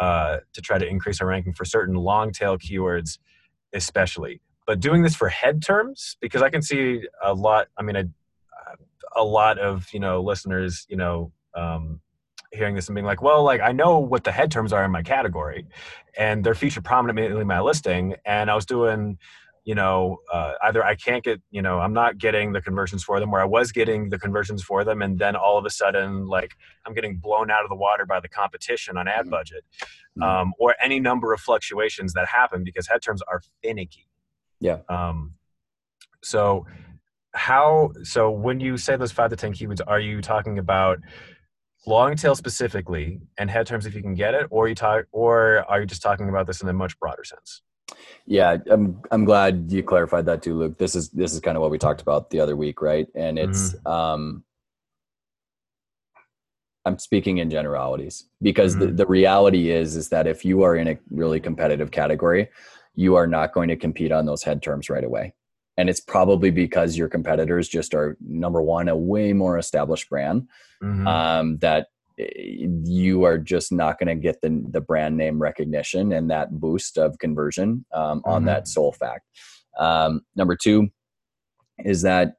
uh, 0.00 0.38
to 0.52 0.60
try 0.60 0.78
to 0.78 0.86
increase 0.86 1.20
our 1.20 1.26
ranking 1.26 1.54
for 1.54 1.64
certain 1.64 1.94
long 1.94 2.30
tail 2.30 2.58
keywords, 2.58 3.18
especially. 3.72 4.40
But 4.66 4.80
doing 4.80 5.02
this 5.02 5.14
for 5.14 5.28
head 5.28 5.62
terms, 5.62 6.16
because 6.20 6.42
I 6.42 6.50
can 6.50 6.60
see 6.60 7.02
a 7.22 7.32
lot. 7.32 7.68
I 7.78 7.82
mean, 7.82 7.96
a, 7.96 8.04
a 9.16 9.24
lot 9.24 9.58
of 9.58 9.88
you 9.92 10.00
know 10.00 10.22
listeners, 10.22 10.86
you 10.88 10.96
know, 10.96 11.32
um, 11.54 12.00
hearing 12.52 12.74
this 12.74 12.88
and 12.88 12.94
being 12.94 13.06
like, 13.06 13.22
well, 13.22 13.42
like 13.42 13.60
I 13.60 13.72
know 13.72 13.98
what 13.98 14.24
the 14.24 14.32
head 14.32 14.50
terms 14.50 14.72
are 14.72 14.84
in 14.84 14.90
my 14.90 15.02
category, 15.02 15.66
and 16.16 16.44
they're 16.44 16.54
featured 16.54 16.84
prominently 16.84 17.40
in 17.40 17.46
my 17.46 17.60
listing, 17.60 18.14
and 18.24 18.50
I 18.50 18.54
was 18.54 18.66
doing 18.66 19.18
you 19.66 19.74
know 19.74 20.18
uh, 20.32 20.52
either 20.62 20.82
i 20.82 20.94
can't 20.94 21.22
get 21.22 21.42
you 21.50 21.60
know 21.60 21.80
i'm 21.80 21.92
not 21.92 22.16
getting 22.16 22.52
the 22.52 22.62
conversions 22.62 23.04
for 23.04 23.20
them 23.20 23.34
or 23.34 23.40
i 23.40 23.44
was 23.44 23.72
getting 23.72 24.08
the 24.08 24.18
conversions 24.18 24.62
for 24.62 24.84
them 24.84 25.02
and 25.02 25.18
then 25.18 25.36
all 25.36 25.58
of 25.58 25.66
a 25.66 25.70
sudden 25.70 26.26
like 26.26 26.54
i'm 26.86 26.94
getting 26.94 27.16
blown 27.18 27.50
out 27.50 27.64
of 27.64 27.68
the 27.68 27.74
water 27.76 28.06
by 28.06 28.18
the 28.18 28.28
competition 28.28 28.96
on 28.96 29.06
ad 29.06 29.22
mm-hmm. 29.22 29.30
budget 29.30 29.64
mm-hmm. 30.18 30.22
um, 30.22 30.54
or 30.58 30.74
any 30.82 30.98
number 30.98 31.34
of 31.34 31.40
fluctuations 31.40 32.14
that 32.14 32.26
happen 32.26 32.64
because 32.64 32.88
head 32.88 33.02
terms 33.02 33.20
are 33.28 33.42
finicky 33.62 34.06
yeah 34.60 34.78
um, 34.88 35.34
so 36.22 36.64
how 37.34 37.90
so 38.02 38.30
when 38.30 38.60
you 38.60 38.78
say 38.78 38.96
those 38.96 39.12
five 39.12 39.28
to 39.28 39.36
ten 39.36 39.52
keywords 39.52 39.80
are 39.86 40.00
you 40.00 40.22
talking 40.22 40.58
about 40.58 40.98
long 41.86 42.16
tail 42.16 42.34
specifically 42.34 43.20
and 43.36 43.50
head 43.50 43.66
terms 43.66 43.84
if 43.84 43.94
you 43.94 44.02
can 44.02 44.14
get 44.14 44.32
it 44.32 44.46
or 44.50 44.68
you 44.68 44.74
talk 44.74 45.04
or 45.12 45.64
are 45.68 45.80
you 45.80 45.86
just 45.86 46.02
talking 46.02 46.28
about 46.28 46.46
this 46.46 46.62
in 46.62 46.68
a 46.68 46.72
much 46.72 46.98
broader 46.98 47.24
sense 47.24 47.62
yeah, 48.26 48.56
I'm 48.70 49.00
I'm 49.10 49.24
glad 49.24 49.70
you 49.70 49.82
clarified 49.82 50.26
that 50.26 50.42
too, 50.42 50.58
Luke. 50.58 50.78
This 50.78 50.96
is 50.96 51.10
this 51.10 51.32
is 51.32 51.40
kind 51.40 51.56
of 51.56 51.60
what 51.60 51.70
we 51.70 51.78
talked 51.78 52.02
about 52.02 52.30
the 52.30 52.40
other 52.40 52.56
week, 52.56 52.82
right? 52.82 53.06
And 53.14 53.38
it's 53.38 53.74
mm-hmm. 53.74 53.86
um 53.86 54.44
I'm 56.84 56.98
speaking 56.98 57.38
in 57.38 57.50
generalities 57.50 58.24
because 58.42 58.74
mm-hmm. 58.74 58.86
the, 58.86 58.92
the 58.92 59.06
reality 59.06 59.70
is 59.70 59.96
is 59.96 60.08
that 60.10 60.26
if 60.26 60.44
you 60.44 60.62
are 60.62 60.76
in 60.76 60.88
a 60.88 60.98
really 61.10 61.40
competitive 61.40 61.90
category, 61.90 62.48
you 62.94 63.14
are 63.14 63.26
not 63.26 63.52
going 63.52 63.68
to 63.68 63.76
compete 63.76 64.12
on 64.12 64.26
those 64.26 64.42
head 64.42 64.62
terms 64.62 64.90
right 64.90 65.04
away. 65.04 65.34
And 65.76 65.90
it's 65.90 66.00
probably 66.00 66.50
because 66.50 66.96
your 66.96 67.08
competitors 67.08 67.68
just 67.68 67.94
are 67.94 68.16
number 68.20 68.62
one, 68.62 68.88
a 68.88 68.96
way 68.96 69.34
more 69.34 69.58
established 69.58 70.08
brand 70.08 70.48
mm-hmm. 70.82 71.06
um, 71.06 71.58
that 71.58 71.88
you 72.16 73.24
are 73.24 73.38
just 73.38 73.72
not 73.72 73.98
going 73.98 74.08
to 74.08 74.14
get 74.14 74.40
the, 74.40 74.64
the 74.70 74.80
brand 74.80 75.16
name 75.16 75.40
recognition 75.40 76.12
and 76.12 76.30
that 76.30 76.60
boost 76.60 76.98
of 76.98 77.18
conversion 77.18 77.84
um, 77.92 78.22
on 78.24 78.40
mm-hmm. 78.40 78.46
that 78.46 78.68
sole 78.68 78.92
fact. 78.92 79.26
Um, 79.78 80.22
number 80.34 80.56
two 80.56 80.88
is 81.84 82.02
that 82.02 82.36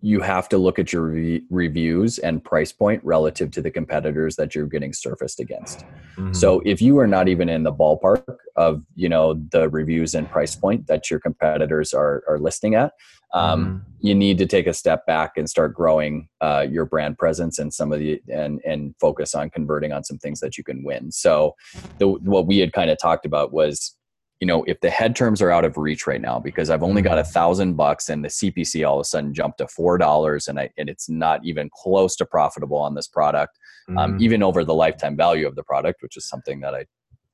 you 0.00 0.20
have 0.20 0.48
to 0.48 0.58
look 0.58 0.78
at 0.78 0.92
your 0.92 1.02
re- 1.02 1.42
reviews 1.50 2.18
and 2.18 2.42
price 2.42 2.70
point 2.70 3.02
relative 3.04 3.50
to 3.50 3.60
the 3.60 3.70
competitors 3.70 4.36
that 4.36 4.54
you're 4.54 4.66
getting 4.66 4.92
surfaced 4.92 5.40
against. 5.40 5.80
Mm-hmm. 6.16 6.32
So 6.32 6.62
if 6.64 6.80
you 6.80 6.98
are 6.98 7.06
not 7.06 7.28
even 7.28 7.48
in 7.48 7.64
the 7.64 7.72
ballpark 7.72 8.36
of 8.54 8.84
you 8.94 9.08
know 9.08 9.34
the 9.50 9.68
reviews 9.68 10.14
and 10.14 10.30
price 10.30 10.54
point 10.54 10.86
that 10.86 11.10
your 11.10 11.18
competitors 11.18 11.92
are 11.92 12.22
are 12.28 12.38
listing 12.38 12.76
at, 12.76 12.92
um, 13.34 13.66
mm-hmm. 13.66 14.06
you 14.06 14.14
need 14.14 14.38
to 14.38 14.46
take 14.46 14.66
a 14.66 14.72
step 14.72 15.06
back 15.06 15.32
and 15.36 15.48
start 15.48 15.74
growing 15.74 16.28
uh, 16.40 16.66
your 16.68 16.84
brand 16.84 17.18
presence 17.18 17.58
and 17.58 17.72
some 17.72 17.92
of 17.92 17.98
the 17.98 18.20
and 18.28 18.60
and 18.64 18.94
focus 19.00 19.34
on 19.34 19.50
converting 19.50 19.92
on 19.92 20.04
some 20.04 20.18
things 20.18 20.40
that 20.40 20.56
you 20.56 20.64
can 20.64 20.82
win. 20.82 21.12
So 21.12 21.54
the 21.98 22.08
what 22.08 22.46
we 22.46 22.58
had 22.58 22.72
kind 22.72 22.90
of 22.90 22.98
talked 22.98 23.26
about 23.26 23.52
was 23.52 23.94
you 24.40 24.46
know, 24.46 24.62
if 24.64 24.80
the 24.80 24.90
head 24.90 25.16
terms 25.16 25.42
are 25.42 25.50
out 25.50 25.64
of 25.64 25.76
reach 25.76 26.06
right 26.06 26.20
now 26.20 26.38
because 26.38 26.70
I've 26.70 26.84
only 26.84 27.02
got 27.02 27.18
a 27.18 27.22
mm-hmm. 27.22 27.32
thousand 27.32 27.74
bucks 27.74 28.08
and 28.08 28.24
the 28.24 28.28
CPC 28.28 28.86
all 28.86 28.98
of 28.98 29.00
a 29.00 29.04
sudden 29.04 29.34
jumped 29.34 29.58
to 29.58 29.66
four 29.66 29.98
dollars 29.98 30.46
and 30.46 30.60
I 30.60 30.70
and 30.78 30.88
it's 30.88 31.08
not 31.08 31.44
even 31.44 31.68
close 31.74 32.14
to 32.16 32.26
profitable 32.26 32.78
on 32.78 32.94
this 32.94 33.08
product, 33.08 33.58
um, 33.88 33.96
mm-hmm. 33.96 34.14
um, 34.14 34.22
even 34.22 34.42
over 34.42 34.64
the 34.64 34.74
lifetime 34.74 35.16
value 35.16 35.46
of 35.46 35.56
the 35.56 35.64
product, 35.64 36.02
which 36.02 36.16
is 36.16 36.28
something 36.28 36.60
that 36.60 36.74
I 36.74 36.84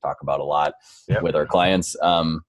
talk 0.03 0.17
about 0.21 0.39
a 0.39 0.43
lot 0.43 0.73
yep. 1.07 1.21
with 1.21 1.35
our 1.35 1.45
clients. 1.45 1.95
Um, 2.01 2.41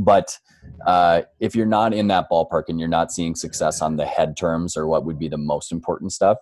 but 0.00 0.38
uh, 0.86 1.22
if 1.40 1.54
you're 1.54 1.66
not 1.66 1.92
in 1.92 2.08
that 2.08 2.26
ballpark 2.30 2.64
and 2.68 2.80
you're 2.80 2.88
not 2.88 3.12
seeing 3.12 3.34
success 3.34 3.82
on 3.82 3.96
the 3.96 4.06
head 4.06 4.36
terms 4.36 4.76
or 4.76 4.86
what 4.86 5.04
would 5.04 5.18
be 5.18 5.28
the 5.28 5.36
most 5.36 5.72
important 5.72 6.12
stuff, 6.12 6.38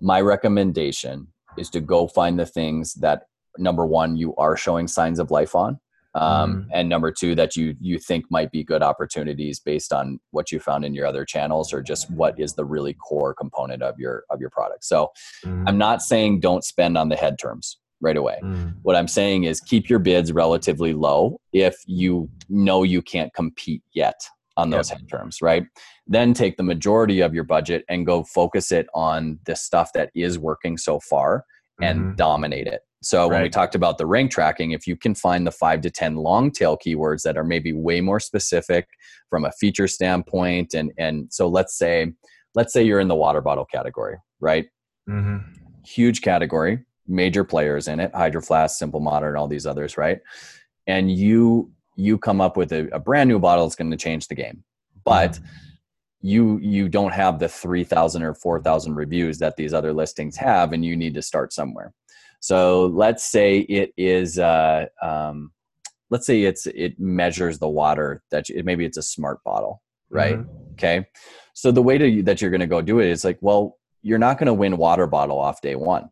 my 0.00 0.20
recommendation 0.20 1.26
is 1.56 1.70
to 1.70 1.80
go 1.80 2.06
find 2.06 2.38
the 2.38 2.46
things 2.46 2.94
that 2.94 3.22
number 3.58 3.86
one 3.86 4.16
you 4.16 4.36
are 4.36 4.56
showing 4.56 4.86
signs 4.86 5.18
of 5.18 5.30
life 5.30 5.54
on 5.54 5.80
um, 6.14 6.64
mm. 6.64 6.66
and 6.72 6.88
number 6.88 7.10
two 7.10 7.34
that 7.34 7.56
you 7.56 7.74
you 7.80 7.98
think 7.98 8.24
might 8.30 8.50
be 8.52 8.62
good 8.62 8.82
opportunities 8.82 9.58
based 9.58 9.92
on 9.92 10.20
what 10.30 10.52
you 10.52 10.60
found 10.60 10.84
in 10.84 10.94
your 10.94 11.06
other 11.06 11.24
channels 11.24 11.72
or 11.72 11.82
just 11.82 12.10
what 12.10 12.38
is 12.38 12.54
the 12.54 12.64
really 12.64 12.94
core 12.94 13.34
component 13.34 13.82
of 13.82 13.98
your 13.98 14.24
of 14.30 14.40
your 14.40 14.50
product 14.50 14.84
so 14.84 15.10
mm. 15.44 15.64
i'm 15.66 15.78
not 15.78 16.00
saying 16.00 16.38
don't 16.38 16.64
spend 16.64 16.96
on 16.96 17.08
the 17.08 17.16
head 17.16 17.38
terms 17.38 17.78
right 18.00 18.16
away 18.16 18.38
mm. 18.42 18.74
what 18.82 18.96
i'm 18.96 19.08
saying 19.08 19.44
is 19.44 19.60
keep 19.60 19.88
your 19.88 19.98
bids 19.98 20.32
relatively 20.32 20.92
low 20.92 21.38
if 21.52 21.76
you 21.86 22.28
know 22.48 22.82
you 22.82 23.02
can't 23.02 23.32
compete 23.34 23.82
yet 23.92 24.20
on 24.56 24.70
those 24.70 24.90
yep. 24.90 25.00
terms 25.08 25.38
right 25.40 25.64
then 26.06 26.34
take 26.34 26.56
the 26.56 26.62
majority 26.62 27.20
of 27.20 27.34
your 27.34 27.44
budget 27.44 27.84
and 27.88 28.06
go 28.06 28.24
focus 28.24 28.72
it 28.72 28.86
on 28.94 29.38
the 29.46 29.54
stuff 29.54 29.90
that 29.94 30.10
is 30.14 30.38
working 30.38 30.76
so 30.76 30.98
far 31.00 31.44
and 31.80 32.00
mm-hmm. 32.00 32.14
dominate 32.16 32.66
it 32.66 32.82
so 33.02 33.22
right. 33.22 33.36
when 33.36 33.42
we 33.42 33.48
talked 33.48 33.74
about 33.74 33.98
the 33.98 34.06
rank 34.06 34.30
tracking, 34.30 34.72
if 34.72 34.86
you 34.86 34.96
can 34.96 35.14
find 35.14 35.46
the 35.46 35.50
five 35.50 35.80
to 35.82 35.90
10 35.90 36.16
long 36.16 36.50
tail 36.50 36.76
keywords 36.76 37.22
that 37.22 37.36
are 37.36 37.44
maybe 37.44 37.72
way 37.72 38.00
more 38.00 38.20
specific 38.20 38.86
from 39.30 39.44
a 39.44 39.52
feature 39.52 39.88
standpoint. 39.88 40.74
And, 40.74 40.92
and 40.98 41.32
so 41.32 41.48
let's 41.48 41.76
say, 41.76 42.12
let's 42.54 42.72
say 42.72 42.82
you're 42.82 43.00
in 43.00 43.08
the 43.08 43.14
water 43.14 43.40
bottle 43.40 43.64
category, 43.64 44.16
right? 44.40 44.66
Mm-hmm. 45.08 45.38
Huge 45.86 46.20
category, 46.20 46.80
major 47.10 47.44
players 47.44 47.88
in 47.88 48.00
it, 48.00 48.14
Hydro 48.14 48.40
Flask, 48.40 48.78
Simple 48.78 49.00
Modern, 49.00 49.36
all 49.36 49.48
these 49.48 49.66
others, 49.66 49.96
right? 49.96 50.20
And 50.86 51.10
you, 51.10 51.70
you 51.96 52.16
come 52.16 52.40
up 52.40 52.56
with 52.56 52.72
a, 52.72 52.88
a 52.94 52.98
brand 52.98 53.28
new 53.28 53.38
bottle 53.38 53.66
that's 53.66 53.76
going 53.76 53.90
to 53.90 53.96
change 53.96 54.28
the 54.28 54.34
game. 54.34 54.64
But 55.04 55.32
mm-hmm 55.32 55.44
you 56.22 56.58
you 56.58 56.86
don't 56.86 57.14
have 57.14 57.38
the 57.38 57.48
3000 57.48 58.22
or 58.22 58.34
4000 58.34 58.94
reviews 58.94 59.38
that 59.38 59.56
these 59.56 59.72
other 59.72 59.90
listings 59.90 60.36
have 60.36 60.74
and 60.74 60.84
you 60.84 60.94
need 60.94 61.14
to 61.14 61.22
start 61.22 61.50
somewhere 61.50 61.94
so 62.40 62.86
let's 62.86 63.24
say 63.24 63.60
it 63.60 63.92
is, 63.96 64.38
uh, 64.38 64.86
um, 65.02 65.52
let's 66.08 66.26
say 66.26 66.42
it's 66.42 66.66
it 66.66 66.98
measures 66.98 67.58
the 67.58 67.68
water 67.68 68.22
that 68.30 68.48
you, 68.48 68.62
maybe 68.64 68.84
it's 68.84 68.96
a 68.96 69.02
smart 69.02 69.44
bottle, 69.44 69.82
right? 70.08 70.38
Mm-hmm. 70.38 70.72
Okay. 70.72 71.06
So 71.52 71.70
the 71.70 71.82
way 71.82 71.98
to, 71.98 72.22
that 72.22 72.40
you're 72.40 72.50
going 72.50 72.62
to 72.62 72.66
go 72.66 72.80
do 72.80 72.98
it 72.98 73.08
is 73.08 73.24
like, 73.24 73.38
well, 73.42 73.78
you're 74.02 74.18
not 74.18 74.38
going 74.38 74.46
to 74.46 74.54
win 74.54 74.78
water 74.78 75.06
bottle 75.06 75.38
off 75.38 75.60
day 75.60 75.76
one. 75.76 76.08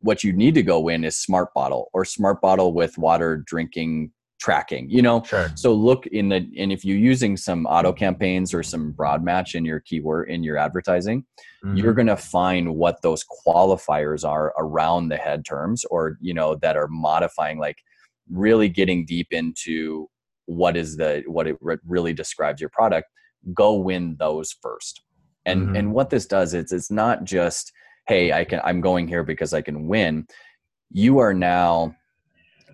What 0.00 0.24
you 0.24 0.32
need 0.32 0.54
to 0.54 0.62
go 0.62 0.80
win 0.80 1.04
is 1.04 1.16
smart 1.16 1.52
bottle 1.54 1.90
or 1.92 2.04
smart 2.04 2.40
bottle 2.40 2.72
with 2.72 2.96
water 2.98 3.42
drinking 3.46 4.12
tracking 4.40 4.88
you 4.88 5.02
know 5.02 5.22
sure. 5.22 5.52
so 5.54 5.72
look 5.72 6.06
in 6.06 6.30
the 6.30 6.48
and 6.58 6.72
if 6.72 6.82
you're 6.82 6.96
using 6.96 7.36
some 7.36 7.66
auto 7.66 7.92
campaigns 7.92 8.54
or 8.54 8.62
some 8.62 8.90
broad 8.90 9.22
match 9.22 9.54
in 9.54 9.66
your 9.66 9.80
keyword 9.80 10.30
in 10.30 10.42
your 10.42 10.56
advertising 10.56 11.22
mm-hmm. 11.62 11.76
you're 11.76 11.92
going 11.92 12.06
to 12.06 12.16
find 12.16 12.74
what 12.74 13.02
those 13.02 13.22
qualifiers 13.46 14.26
are 14.26 14.54
around 14.58 15.08
the 15.10 15.16
head 15.16 15.44
terms 15.44 15.84
or 15.90 16.16
you 16.22 16.32
know 16.32 16.54
that 16.54 16.74
are 16.74 16.88
modifying 16.88 17.58
like 17.58 17.76
really 18.30 18.68
getting 18.68 19.04
deep 19.04 19.28
into 19.30 20.08
what 20.46 20.74
is 20.74 20.96
the 20.96 21.22
what 21.26 21.46
it 21.46 21.58
really 21.86 22.14
describes 22.14 22.62
your 22.62 22.70
product 22.70 23.08
go 23.52 23.74
win 23.74 24.16
those 24.18 24.56
first 24.62 25.02
and 25.44 25.66
mm-hmm. 25.66 25.76
and 25.76 25.92
what 25.92 26.08
this 26.08 26.24
does 26.24 26.54
is 26.54 26.72
it's 26.72 26.90
not 26.90 27.24
just 27.24 27.72
hey 28.10 28.32
i 28.32 28.44
can 28.44 28.60
i'm 28.64 28.80
going 28.80 29.08
here 29.08 29.22
because 29.22 29.54
i 29.54 29.62
can 29.62 29.86
win 29.86 30.26
you 30.90 31.18
are 31.18 31.32
now 31.32 31.94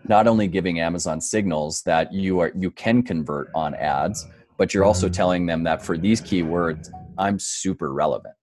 not 0.09 0.26
only 0.26 0.47
giving 0.47 0.80
Amazon 0.80 1.20
signals 1.20 1.82
that 1.82 2.12
you 2.12 2.41
are 2.41 2.53
you 2.57 2.70
can 2.70 3.03
convert 3.03 3.51
on 3.55 3.74
ads, 3.74 4.26
but 4.57 4.72
you're 4.72 4.84
also 4.84 5.07
mm-hmm. 5.07 5.14
telling 5.14 5.47
them 5.47 5.62
that 5.64 5.82
for 5.82 5.99
these 5.99 6.20
keywords, 6.20 6.89
I'm 7.18 7.39
super 7.39 7.93
relevant. 7.93 8.34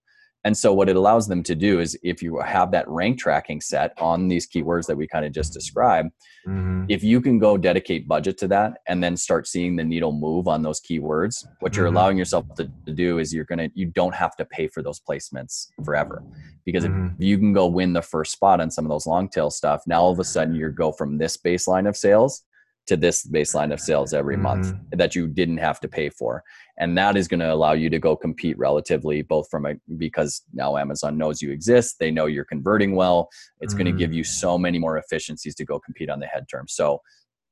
And 0.45 0.57
so 0.57 0.73
what 0.73 0.89
it 0.89 0.95
allows 0.95 1.27
them 1.27 1.41
to 1.43 1.55
do 1.55 1.79
is 1.79 1.97
if 2.03 2.21
you 2.21 2.39
have 2.39 2.71
that 2.71 2.87
rank 2.89 3.17
tracking 3.17 3.61
set 3.61 3.93
on 3.97 4.27
these 4.27 4.47
keywords 4.47 4.87
that 4.87 4.97
we 4.97 5.07
kind 5.07 5.25
of 5.25 5.31
just 5.31 5.53
described, 5.53 6.11
mm-hmm. 6.45 6.85
if 6.89 7.03
you 7.03 7.21
can 7.21 7.39
go 7.39 7.57
dedicate 7.57 8.07
budget 8.07 8.37
to 8.39 8.47
that 8.49 8.79
and 8.87 9.01
then 9.01 9.15
start 9.15 9.47
seeing 9.47 9.75
the 9.75 9.83
needle 9.83 10.11
move 10.11 10.47
on 10.47 10.61
those 10.61 10.81
keywords, 10.81 11.45
what 11.61 11.75
you're 11.75 11.87
mm-hmm. 11.87 11.95
allowing 11.95 12.17
yourself 12.17 12.45
to, 12.55 12.69
to, 12.85 12.93
do 12.93 13.19
is 13.19 13.33
you're 13.33 13.45
going 13.45 13.57
to 13.57 13.69
you 13.73 13.85
don't 13.85 14.13
have 14.13 14.35
to 14.35 14.45
pay 14.45 14.67
for 14.67 14.83
those 14.83 14.99
placements 14.99 15.69
forever. 15.83 16.21
Because 16.65 16.83
mm-hmm. 16.83 17.15
if 17.17 17.25
you 17.25 17.37
can 17.37 17.53
go 17.53 17.67
win 17.67 17.93
the 17.93 18.01
first 18.01 18.33
spot 18.33 18.59
on 18.59 18.69
some 18.69 18.85
of 18.85 18.89
those 18.89 19.07
long 19.07 19.29
tail 19.29 19.49
stuff, 19.49 19.81
now 19.87 20.01
all 20.01 20.11
of 20.11 20.19
a 20.19 20.23
sudden 20.23 20.53
you 20.53 20.69
go 20.69 20.91
from 20.91 21.17
this 21.17 21.37
baseline 21.37 21.87
of 21.87 21.95
sales 21.95 22.43
to 22.88 22.97
this 22.97 23.25
baseline 23.25 23.71
of 23.71 23.79
sales 23.79 24.13
every 24.13 24.36
mm-hmm. 24.36 24.43
month 24.43 24.75
that 24.91 25.15
you 25.15 25.27
didn't 25.27 25.57
have 25.57 25.79
to 25.79 25.88
pay 25.88 26.09
for 26.09 26.43
and 26.77 26.97
that 26.97 27.15
is 27.15 27.27
going 27.27 27.39
to 27.39 27.53
allow 27.53 27.73
you 27.73 27.89
to 27.89 27.99
go 27.99 28.15
compete 28.15 28.57
relatively 28.57 29.21
both 29.21 29.49
from 29.49 29.65
a 29.65 29.75
because 29.97 30.41
now 30.53 30.77
amazon 30.77 31.17
knows 31.17 31.41
you 31.41 31.51
exist 31.51 31.95
they 31.99 32.11
know 32.11 32.25
you're 32.25 32.45
converting 32.45 32.95
well 32.95 33.29
it's 33.59 33.73
mm-hmm. 33.73 33.84
going 33.84 33.93
to 33.93 33.97
give 33.97 34.13
you 34.13 34.23
so 34.23 34.57
many 34.57 34.79
more 34.79 34.97
efficiencies 34.97 35.55
to 35.55 35.65
go 35.65 35.79
compete 35.79 36.09
on 36.09 36.19
the 36.19 36.27
head 36.27 36.45
terms 36.49 36.73
so 36.73 36.99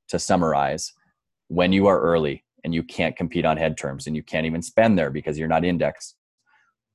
to 0.10 0.20
summarize 0.20 0.92
when 1.48 1.72
you 1.72 1.88
are 1.88 2.02
early 2.02 2.44
and 2.64 2.74
you 2.74 2.84
can't 2.84 3.16
compete 3.16 3.46
on 3.46 3.58
head 3.58 3.78
terms 3.78 4.08
and 4.08 4.16
you 4.16 4.24
can't 4.24 4.46
even 4.46 4.62
spend 4.62 4.98
there 4.98 5.10
because 5.10 5.38
you're 5.38 5.48
not 5.48 5.66
indexed 5.66 6.16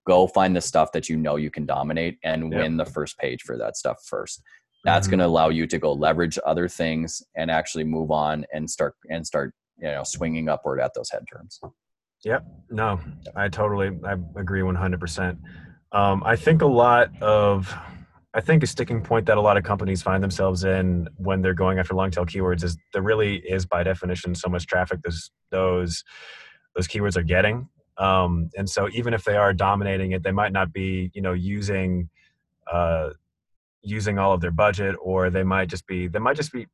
go 0.06 0.26
find 0.26 0.54
the 0.54 0.60
stuff 0.60 0.92
that 0.92 1.08
you 1.08 1.16
know 1.16 1.36
you 1.36 1.50
can 1.50 1.66
dominate 1.66 2.18
and 2.22 2.52
yep. 2.52 2.62
win 2.62 2.76
the 2.76 2.84
first 2.84 3.18
page 3.18 3.42
for 3.42 3.56
that 3.56 3.76
stuff 3.76 3.96
first 4.06 4.42
that's 4.86 5.06
mm-hmm. 5.06 5.12
going 5.12 5.18
to 5.20 5.26
allow 5.26 5.48
you 5.48 5.66
to 5.66 5.78
go 5.78 5.92
leverage 5.92 6.38
other 6.46 6.68
things 6.68 7.22
and 7.36 7.50
actually 7.50 7.84
move 7.84 8.10
on 8.10 8.46
and 8.52 8.70
start 8.70 8.94
and 9.10 9.26
start 9.26 9.54
you 9.78 9.88
know 9.88 10.02
swinging 10.04 10.48
upward 10.48 10.80
at 10.80 10.92
those 10.94 11.10
head 11.10 11.24
terms 11.30 11.60
yep 12.24 12.44
no 12.70 12.98
i 13.34 13.48
totally 13.48 13.90
i 14.04 14.14
agree 14.36 14.62
100% 14.62 15.38
um, 15.92 16.22
i 16.24 16.34
think 16.34 16.62
a 16.62 16.66
lot 16.66 17.10
of 17.22 17.74
I 18.36 18.42
think 18.42 18.62
a 18.62 18.66
sticking 18.66 19.00
point 19.00 19.24
that 19.26 19.38
a 19.38 19.40
lot 19.40 19.56
of 19.56 19.64
companies 19.64 20.02
find 20.02 20.22
themselves 20.22 20.62
in 20.62 21.08
when 21.16 21.40
they're 21.40 21.54
going 21.54 21.78
after 21.78 21.94
long 21.94 22.10
tail 22.10 22.26
keywords 22.26 22.62
is 22.62 22.76
there 22.92 23.00
really 23.00 23.36
is 23.36 23.64
by 23.64 23.82
definition 23.82 24.34
so 24.34 24.50
much 24.50 24.66
traffic 24.66 25.00
those 25.02 25.30
those 25.50 26.04
those 26.76 26.86
keywords 26.86 27.16
are 27.16 27.22
getting. 27.22 27.66
Um, 27.96 28.50
and 28.56 28.68
so 28.68 28.90
even 28.92 29.14
if 29.14 29.24
they 29.24 29.36
are 29.36 29.54
dominating 29.54 30.12
it, 30.12 30.22
they 30.22 30.32
might 30.32 30.52
not 30.52 30.70
be 30.70 31.10
you 31.14 31.22
know 31.22 31.32
using 31.32 32.10
uh, 32.70 33.10
using 33.86 34.18
all 34.18 34.32
of 34.32 34.40
their 34.40 34.50
budget, 34.50 34.96
or 35.00 35.30
they 35.30 35.44
might 35.44 35.68
just 35.68 35.86
be 35.86 36.08
they 36.08 36.18
might 36.18 36.36
just 36.36 36.52
be 36.52 36.66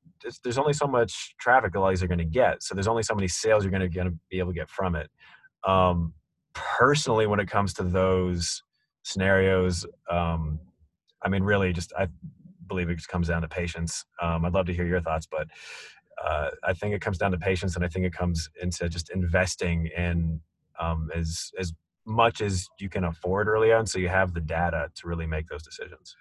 there's 0.43 0.59
only 0.59 0.73
so 0.73 0.87
much 0.87 1.35
traffic 1.39 1.75
a 1.75 1.81
lot 1.81 1.89
of 1.89 1.93
these 1.93 2.03
are 2.03 2.09
going 2.09 2.19
to 2.19 2.25
get. 2.25 2.63
So 2.63 2.75
there's 2.75 2.89
only 2.89 3.03
so 3.03 3.15
many 3.15 3.29
sales 3.29 3.65
you're 3.65 3.71
going 3.71 3.91
to 3.91 4.19
be 4.31 4.39
able 4.39 4.53
to 4.53 4.59
get 4.59 4.71
from 4.71 4.95
it. 4.97 5.11
Um, 5.65 6.15
personally, 6.55 7.27
when 7.27 7.41
it 7.41 7.49
comes 7.49 7.75
to 7.75 7.83
those 7.83 8.63
scenarios. 9.03 9.87
Um, 10.11 10.61
I 11.25 11.29
mean, 11.29 11.43
really, 11.43 11.73
just 11.73 11.93
I 11.99 12.09
believe 12.69 12.89
it 12.91 12.97
just 12.97 13.09
comes 13.09 13.29
down 13.29 13.43
to 13.43 13.49
patience. 13.49 14.05
Um, 14.21 14.45
I'd 14.45 14.55
love 14.55 14.67
to 14.67 14.75
hear 14.75 14.87
your 14.87 15.01
thoughts, 15.01 15.27
but 15.31 15.49
uh, 16.25 16.51
I 16.65 16.73
think 16.73 16.95
it 16.95 17.01
comes 17.01 17.19
down 17.19 17.33
to 17.33 17.39
patience, 17.39 17.77
and 17.77 17.85
I 17.85 17.89
think 17.89 18.07
it 18.07 18.13
comes 18.13 18.49
into 18.61 18.89
just 18.89 19.11
investing 19.11 19.89
in 19.97 20.41
um, 20.81 21.11
as 21.15 21.51
as 21.59 21.73
much 22.05 22.41
as 22.41 22.67
you 22.81 22.89
can 22.89 23.05
afford 23.05 23.47
early 23.47 23.73
on, 23.73 23.87
so 23.87 23.99
you 23.99 24.09
have 24.09 24.35
the 24.35 24.41
data 24.41 24.91
to 24.97 25.07
really 25.07 25.27
make 25.27 25.49
those 25.49 25.63
decisions. 25.63 26.17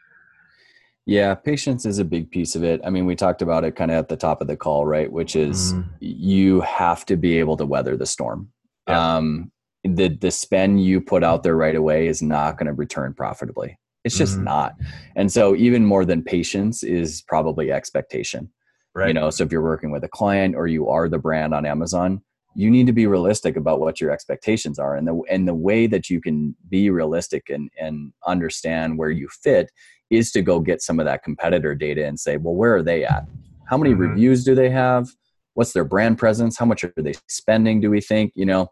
Yeah, 1.06 1.34
patience 1.34 1.86
is 1.86 1.98
a 1.98 2.06
big 2.06 2.30
piece 2.30 2.56
of 2.56 2.64
it. 2.64 2.80
I 2.84 2.90
mean, 2.90 3.06
we 3.06 3.16
talked 3.16 3.42
about 3.42 3.64
it 3.64 3.76
kind 3.76 3.92
of 3.92 3.98
at 3.98 4.10
the 4.10 4.18
top 4.18 4.40
of 4.42 4.48
the 4.48 4.56
call, 4.56 4.86
right? 4.86 5.12
Which 5.12 5.36
is 5.36 5.74
mm. 5.74 5.86
you 6.00 6.62
have 6.62 7.06
to 7.08 7.18
be 7.18 7.40
able 7.40 7.58
to 7.58 7.66
weather 7.66 7.98
the 7.98 8.06
storm. 8.06 8.50
Yeah. 8.88 9.16
Um, 9.16 9.52
the 9.84 10.10
the 10.10 10.30
spend 10.30 10.84
you 10.84 11.02
put 11.02 11.24
out 11.24 11.42
there 11.42 11.56
right 11.56 11.76
away 11.76 12.08
is 12.08 12.22
not 12.22 12.58
going 12.58 12.68
to 12.68 12.74
return 12.74 13.14
profitably. 13.14 13.80
It's 14.04 14.18
just 14.18 14.36
mm-hmm. 14.36 14.46
not. 14.46 14.76
And 15.16 15.32
so 15.32 15.56
even 15.56 15.86
more 15.86 16.06
than 16.06 16.24
patience 16.24 16.84
is 16.84 17.22
probably 17.24 17.72
expectation. 17.72 18.52
Right. 18.94 19.08
You 19.08 19.14
know, 19.14 19.30
so 19.30 19.44
if 19.44 19.52
you're 19.52 19.62
working 19.62 19.92
with 19.92 20.04
a 20.04 20.10
client 20.10 20.56
or 20.56 20.68
you 20.68 20.90
are 20.90 21.08
the 21.08 21.18
brand 21.18 21.54
on 21.54 21.66
Amazon, 21.66 22.22
you 22.56 22.70
need 22.70 22.88
to 22.88 22.94
be 22.94 23.08
realistic 23.08 23.56
about 23.56 23.80
what 23.80 24.02
your 24.02 24.12
expectations 24.12 24.78
are. 24.78 24.96
And 24.96 25.08
the 25.08 25.20
and 25.30 25.48
the 25.48 25.54
way 25.56 25.88
that 25.88 26.10
you 26.10 26.22
can 26.22 26.56
be 26.70 26.90
realistic 26.90 27.50
and, 27.50 27.70
and 27.80 28.12
understand 28.28 28.98
where 28.98 29.10
you 29.10 29.30
fit 29.30 29.72
is 30.12 30.32
to 30.34 30.42
go 30.42 30.60
get 30.60 30.82
some 30.82 31.00
of 31.00 31.06
that 31.06 31.24
competitor 31.24 31.74
data 31.74 32.06
and 32.06 32.20
say, 32.20 32.38
well, 32.38 32.54
where 32.54 32.76
are 32.76 32.84
they 32.84 33.04
at? 33.04 33.26
How 33.70 33.78
many 33.78 33.92
mm-hmm. 33.92 34.02
reviews 34.02 34.44
do 34.44 34.54
they 34.54 34.70
have? 34.70 35.10
What's 35.54 35.74
their 35.74 35.86
brand 35.86 36.18
presence? 36.18 36.58
How 36.58 36.66
much 36.66 36.84
are 36.84 36.94
they 36.96 37.14
spending, 37.28 37.82
do 37.82 37.90
we 37.90 38.02
think? 38.02 38.34
You 38.36 38.46
know, 38.46 38.70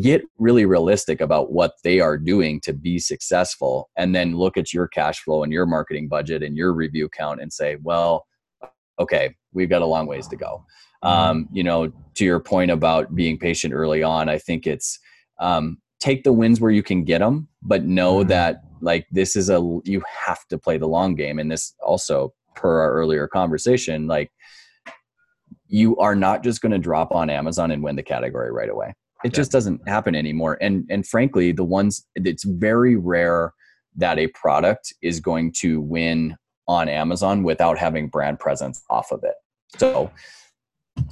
get 0.00 0.22
really 0.38 0.66
realistic 0.66 1.20
about 1.20 1.52
what 1.52 1.72
they 1.82 2.00
are 2.00 2.18
doing 2.18 2.60
to 2.60 2.72
be 2.72 2.98
successful 2.98 3.88
and 3.96 4.14
then 4.14 4.36
look 4.36 4.56
at 4.56 4.72
your 4.72 4.86
cash 4.86 5.20
flow 5.20 5.42
and 5.42 5.52
your 5.52 5.64
marketing 5.64 6.08
budget 6.08 6.42
and 6.42 6.56
your 6.56 6.74
review 6.74 7.08
count 7.08 7.40
and 7.40 7.52
say 7.52 7.78
well 7.82 8.26
okay 8.98 9.34
we've 9.52 9.70
got 9.70 9.80
a 9.80 9.86
long 9.86 10.06
ways 10.06 10.28
to 10.28 10.36
go 10.36 10.64
mm-hmm. 11.02 11.08
um, 11.08 11.48
you 11.52 11.62
know 11.62 11.90
to 12.14 12.24
your 12.24 12.38
point 12.38 12.70
about 12.70 13.14
being 13.14 13.38
patient 13.38 13.72
early 13.72 14.02
on 14.02 14.28
i 14.28 14.36
think 14.36 14.66
it's 14.66 14.98
um, 15.40 15.78
take 16.00 16.22
the 16.22 16.32
wins 16.32 16.60
where 16.60 16.70
you 16.70 16.82
can 16.82 17.02
get 17.02 17.20
them 17.20 17.48
but 17.62 17.84
know 17.84 18.18
mm-hmm. 18.18 18.28
that 18.28 18.62
like 18.80 19.06
this 19.10 19.36
is 19.36 19.50
a 19.50 19.80
you 19.84 20.02
have 20.26 20.46
to 20.48 20.58
play 20.58 20.78
the 20.78 20.88
long 20.88 21.14
game 21.14 21.38
and 21.38 21.50
this 21.50 21.74
also 21.80 22.32
per 22.54 22.80
our 22.80 22.92
earlier 22.92 23.28
conversation 23.28 24.06
like 24.06 24.30
you 25.68 25.96
are 25.98 26.14
not 26.14 26.42
just 26.42 26.60
going 26.60 26.72
to 26.72 26.78
drop 26.78 27.12
on 27.12 27.30
amazon 27.30 27.70
and 27.70 27.82
win 27.82 27.96
the 27.96 28.02
category 28.02 28.50
right 28.50 28.70
away 28.70 28.94
it 29.24 29.32
yeah. 29.32 29.36
just 29.36 29.50
doesn't 29.52 29.86
happen 29.88 30.14
anymore. 30.14 30.58
And 30.60 30.86
and 30.90 31.06
frankly, 31.06 31.52
the 31.52 31.64
ones 31.64 32.06
it's 32.14 32.44
very 32.44 32.96
rare 32.96 33.52
that 33.96 34.18
a 34.18 34.28
product 34.28 34.94
is 35.02 35.18
going 35.20 35.52
to 35.58 35.80
win 35.80 36.36
on 36.68 36.88
Amazon 36.88 37.42
without 37.42 37.78
having 37.78 38.08
brand 38.08 38.38
presence 38.38 38.82
off 38.90 39.10
of 39.10 39.24
it. 39.24 39.34
So 39.78 40.10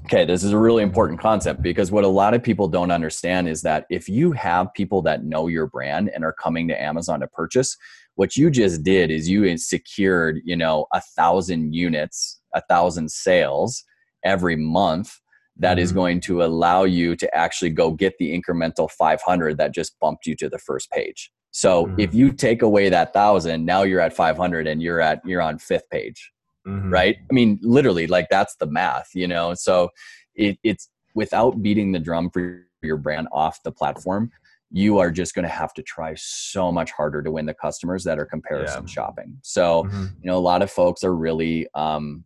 okay, 0.04 0.24
this 0.24 0.44
is 0.44 0.52
a 0.52 0.58
really 0.58 0.82
important 0.82 1.20
concept 1.20 1.62
because 1.62 1.90
what 1.90 2.04
a 2.04 2.08
lot 2.08 2.34
of 2.34 2.42
people 2.42 2.68
don't 2.68 2.90
understand 2.90 3.48
is 3.48 3.62
that 3.62 3.86
if 3.90 4.08
you 4.08 4.32
have 4.32 4.72
people 4.74 5.02
that 5.02 5.24
know 5.24 5.46
your 5.46 5.66
brand 5.66 6.10
and 6.14 6.24
are 6.24 6.32
coming 6.32 6.68
to 6.68 6.80
Amazon 6.80 7.20
to 7.20 7.26
purchase, 7.26 7.76
what 8.14 8.36
you 8.36 8.50
just 8.50 8.82
did 8.82 9.10
is 9.10 9.28
you 9.28 9.56
secured, 9.58 10.40
you 10.44 10.56
know, 10.56 10.86
a 10.92 11.00
thousand 11.00 11.74
units, 11.74 12.40
a 12.54 12.62
thousand 12.62 13.10
sales 13.10 13.84
every 14.24 14.56
month 14.56 15.18
that 15.58 15.78
is 15.78 15.90
mm-hmm. 15.90 15.98
going 15.98 16.20
to 16.20 16.42
allow 16.42 16.84
you 16.84 17.16
to 17.16 17.34
actually 17.34 17.70
go 17.70 17.90
get 17.90 18.14
the 18.18 18.38
incremental 18.38 18.90
500 18.90 19.56
that 19.58 19.74
just 19.74 19.98
bumped 20.00 20.26
you 20.26 20.34
to 20.36 20.48
the 20.48 20.58
first 20.58 20.90
page. 20.90 21.30
So 21.50 21.86
mm-hmm. 21.86 22.00
if 22.00 22.14
you 22.14 22.32
take 22.32 22.62
away 22.62 22.88
that 22.90 23.12
thousand, 23.12 23.64
now 23.64 23.82
you're 23.82 24.00
at 24.00 24.12
500 24.12 24.66
and 24.66 24.82
you're 24.82 25.00
at 25.00 25.20
you're 25.24 25.42
on 25.42 25.58
fifth 25.58 25.88
page, 25.90 26.32
mm-hmm. 26.66 26.90
right? 26.90 27.16
I 27.30 27.32
mean, 27.32 27.58
literally, 27.62 28.06
like 28.06 28.28
that's 28.30 28.56
the 28.56 28.66
math, 28.66 29.10
you 29.14 29.28
know. 29.28 29.54
So 29.54 29.90
it, 30.34 30.58
it's 30.62 30.88
without 31.14 31.62
beating 31.62 31.92
the 31.92 31.98
drum 31.98 32.30
for 32.30 32.66
your 32.82 32.96
brand 32.96 33.28
off 33.32 33.62
the 33.62 33.72
platform, 33.72 34.30
you 34.70 34.98
are 34.98 35.10
just 35.10 35.34
going 35.34 35.44
to 35.44 35.48
have 35.48 35.72
to 35.74 35.82
try 35.82 36.14
so 36.16 36.72
much 36.72 36.90
harder 36.90 37.22
to 37.22 37.30
win 37.30 37.46
the 37.46 37.54
customers 37.54 38.04
that 38.04 38.18
are 38.18 38.26
comparison 38.26 38.82
yeah. 38.82 38.92
shopping. 38.92 39.38
So 39.42 39.84
mm-hmm. 39.84 40.04
you 40.20 40.30
know, 40.30 40.36
a 40.36 40.40
lot 40.40 40.62
of 40.62 40.70
folks 40.70 41.04
are 41.04 41.14
really 41.14 41.66
um, 41.74 42.24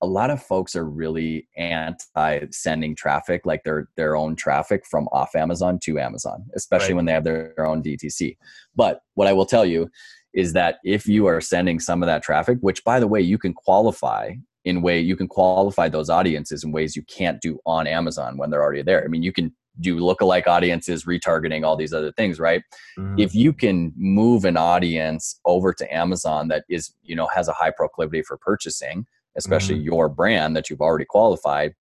a 0.00 0.06
lot 0.06 0.30
of 0.30 0.42
folks 0.42 0.76
are 0.76 0.84
really 0.84 1.48
anti 1.56 2.46
sending 2.50 2.94
traffic 2.94 3.44
like 3.44 3.64
their 3.64 3.88
their 3.96 4.16
own 4.16 4.36
traffic 4.36 4.86
from 4.86 5.08
off 5.12 5.34
Amazon 5.34 5.78
to 5.80 5.98
Amazon, 5.98 6.44
especially 6.54 6.92
right. 6.92 6.96
when 6.96 7.04
they 7.06 7.12
have 7.12 7.24
their, 7.24 7.52
their 7.56 7.66
own 7.66 7.82
DTC. 7.82 8.36
But 8.76 9.00
what 9.14 9.26
I 9.26 9.32
will 9.32 9.46
tell 9.46 9.64
you 9.64 9.90
is 10.34 10.52
that 10.52 10.78
if 10.84 11.06
you 11.06 11.26
are 11.26 11.40
sending 11.40 11.80
some 11.80 12.02
of 12.02 12.06
that 12.06 12.22
traffic, 12.22 12.58
which 12.60 12.84
by 12.84 13.00
the 13.00 13.06
way 13.06 13.20
you 13.20 13.38
can 13.38 13.54
qualify 13.54 14.32
in 14.64 14.82
way 14.82 15.00
you 15.00 15.16
can 15.16 15.28
qualify 15.28 15.88
those 15.88 16.10
audiences 16.10 16.62
in 16.62 16.72
ways 16.72 16.94
you 16.94 17.02
can't 17.04 17.40
do 17.40 17.58
on 17.64 17.86
Amazon 17.86 18.36
when 18.36 18.50
they're 18.50 18.62
already 18.62 18.82
there. 18.82 19.02
I 19.02 19.08
mean, 19.08 19.22
you 19.22 19.32
can 19.32 19.54
do 19.80 19.98
lookalike 19.98 20.46
audiences, 20.46 21.04
retargeting, 21.04 21.64
all 21.64 21.76
these 21.76 21.92
other 21.92 22.12
things, 22.12 22.38
right? 22.40 22.62
Mm-hmm. 22.98 23.18
If 23.18 23.34
you 23.34 23.52
can 23.52 23.92
move 23.96 24.44
an 24.44 24.56
audience 24.56 25.40
over 25.44 25.72
to 25.72 25.94
Amazon 25.94 26.48
that 26.48 26.64
is, 26.68 26.92
you 27.02 27.14
know, 27.14 27.28
has 27.28 27.48
a 27.48 27.52
high 27.52 27.70
proclivity 27.70 28.22
for 28.22 28.36
purchasing, 28.36 29.06
especially 29.36 29.76
mm-hmm. 29.76 29.84
your 29.84 30.08
brand 30.08 30.56
that 30.56 30.68
you've 30.68 30.80
already 30.80 31.04
qualified, 31.04 31.74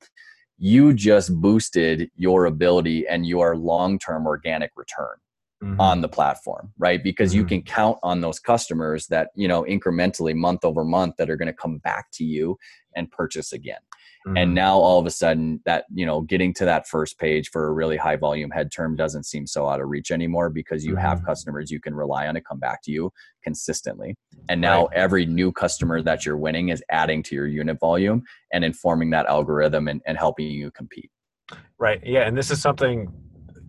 you 0.58 0.94
just 0.94 1.34
boosted 1.42 2.10
your 2.16 2.46
ability 2.46 3.08
and 3.08 3.26
your 3.26 3.58
long 3.58 4.00
term 4.00 4.26
organic 4.26 4.72
return. 4.76 5.18
Mm-hmm. 5.64 5.82
on 5.82 6.02
the 6.02 6.08
platform 6.08 6.72
right 6.78 7.04
because 7.04 7.32
mm-hmm. 7.32 7.40
you 7.40 7.46
can 7.46 7.64
count 7.64 7.98
on 8.04 8.22
those 8.22 8.38
customers 8.38 9.08
that 9.08 9.30
you 9.34 9.48
know 9.48 9.64
incrementally 9.64 10.36
month 10.36 10.64
over 10.64 10.84
month 10.84 11.16
that 11.18 11.32
are 11.32 11.36
going 11.36 11.48
to 11.48 11.54
come 11.54 11.80
back 11.80 12.12
to 12.14 12.24
you 12.24 12.60
and 12.96 13.10
purchase 13.10 13.52
again 13.54 13.80
Mm-hmm. 14.28 14.38
And 14.38 14.56
now 14.56 14.78
all 14.78 15.00
of 15.00 15.06
a 15.06 15.12
sudden 15.12 15.62
that, 15.66 15.86
you 15.94 16.06
know, 16.06 16.22
getting 16.22 16.54
to 16.56 16.66
that 16.66 16.88
first 16.88 17.18
page 17.18 17.50
for 17.50 17.68
a 17.68 17.72
really 17.72 17.96
high 17.96 18.18
volume 18.18 18.52
head 18.52 18.72
term 18.72 18.96
doesn't 18.96 19.24
seem 19.24 19.48
so 19.48 19.68
out 19.68 19.80
of 19.80 19.88
reach 19.88 20.12
anymore 20.12 20.50
because 20.50 20.84
you 20.84 20.94
mm-hmm. 20.94 21.02
have 21.02 21.24
customers 21.24 21.72
you 21.72 21.80
can 21.80 21.96
rely 21.96 22.28
on 22.28 22.34
to 22.34 22.42
come 22.42 22.60
back 22.60 22.82
to 22.84 22.92
you 22.92 23.12
consistently. 23.42 24.16
And 24.50 24.60
now 24.60 24.88
right. 24.88 24.98
every 24.98 25.26
new 25.26 25.54
customer 25.54 26.02
that 26.02 26.26
you're 26.26 26.38
winning 26.38 26.70
is 26.70 26.84
adding 26.90 27.24
to 27.24 27.36
your 27.36 27.48
unit 27.48 27.80
volume 27.80 28.24
and 28.52 28.66
informing 28.66 29.12
that 29.12 29.28
algorithm 29.28 29.88
and, 29.88 30.02
and 30.06 30.18
helping 30.18 30.48
you 30.48 30.72
compete. 30.72 31.10
Right. 31.80 32.02
Yeah. 32.04 32.28
And 32.28 32.38
this 32.38 32.52
is 32.52 32.62
something 32.62 33.10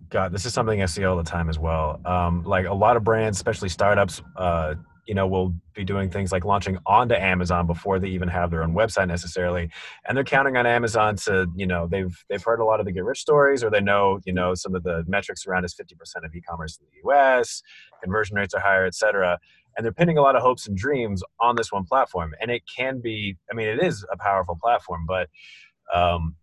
God, 0.09 0.31
this 0.31 0.45
is 0.45 0.53
something 0.53 0.81
I 0.81 0.85
see 0.85 1.03
all 1.03 1.17
the 1.17 1.23
time 1.23 1.49
as 1.49 1.59
well. 1.59 2.01
Um, 2.05 2.43
like 2.43 2.65
a 2.65 2.73
lot 2.73 2.97
of 2.97 3.03
brands, 3.03 3.37
especially 3.37 3.69
startups, 3.69 4.21
uh, 4.37 4.75
you 5.09 5.15
know 5.15 5.25
will 5.25 5.55
be 5.73 5.83
doing 5.83 6.07
things 6.07 6.31
like 6.31 6.45
launching 6.45 6.77
onto 6.85 7.15
amazon 7.15 7.65
before 7.65 7.97
they 7.97 8.07
even 8.09 8.27
have 8.27 8.51
their 8.51 8.61
own 8.61 8.75
website 8.75 9.07
necessarily 9.07 9.67
and 10.07 10.15
they're 10.15 10.23
counting 10.23 10.55
on 10.55 10.67
amazon 10.67 11.15
to 11.15 11.47
you 11.55 11.65
know 11.65 11.87
they've 11.87 12.23
they've 12.29 12.43
heard 12.43 12.59
a 12.59 12.63
lot 12.63 12.79
of 12.79 12.85
the 12.85 12.91
get 12.91 13.03
rich 13.03 13.19
stories 13.19 13.63
or 13.63 13.71
they 13.71 13.81
know 13.81 14.19
you 14.25 14.31
know 14.31 14.53
some 14.53 14.75
of 14.75 14.83
the 14.83 15.03
metrics 15.07 15.47
around 15.47 15.65
is 15.65 15.73
50% 15.73 16.23
of 16.23 16.35
e-commerce 16.35 16.79
in 16.79 16.85
the 16.93 17.11
us 17.11 17.63
conversion 18.03 18.37
rates 18.37 18.53
are 18.53 18.61
higher 18.61 18.85
et 18.85 18.93
cetera, 18.93 19.39
and 19.75 19.83
they're 19.83 19.91
pinning 19.91 20.19
a 20.19 20.21
lot 20.21 20.35
of 20.35 20.43
hopes 20.43 20.67
and 20.67 20.77
dreams 20.77 21.23
on 21.39 21.55
this 21.55 21.71
one 21.71 21.85
platform 21.85 22.35
and 22.39 22.51
it 22.51 22.61
can 22.77 23.01
be 23.01 23.35
i 23.51 23.55
mean 23.55 23.67
it 23.67 23.81
is 23.81 24.05
a 24.11 24.17
powerful 24.17 24.55
platform 24.61 25.05
but 25.07 25.27
um, 25.91 26.35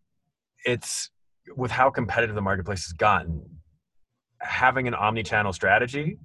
it's 0.64 1.11
with 1.55 1.70
how 1.70 1.90
competitive 1.90 2.34
the 2.34 2.42
marketplace 2.42 2.86
has 2.86 2.92
gotten 2.92 3.42
having 4.40 4.86
an 4.86 4.94
omni-channel 4.94 5.53
strategy 5.53 6.18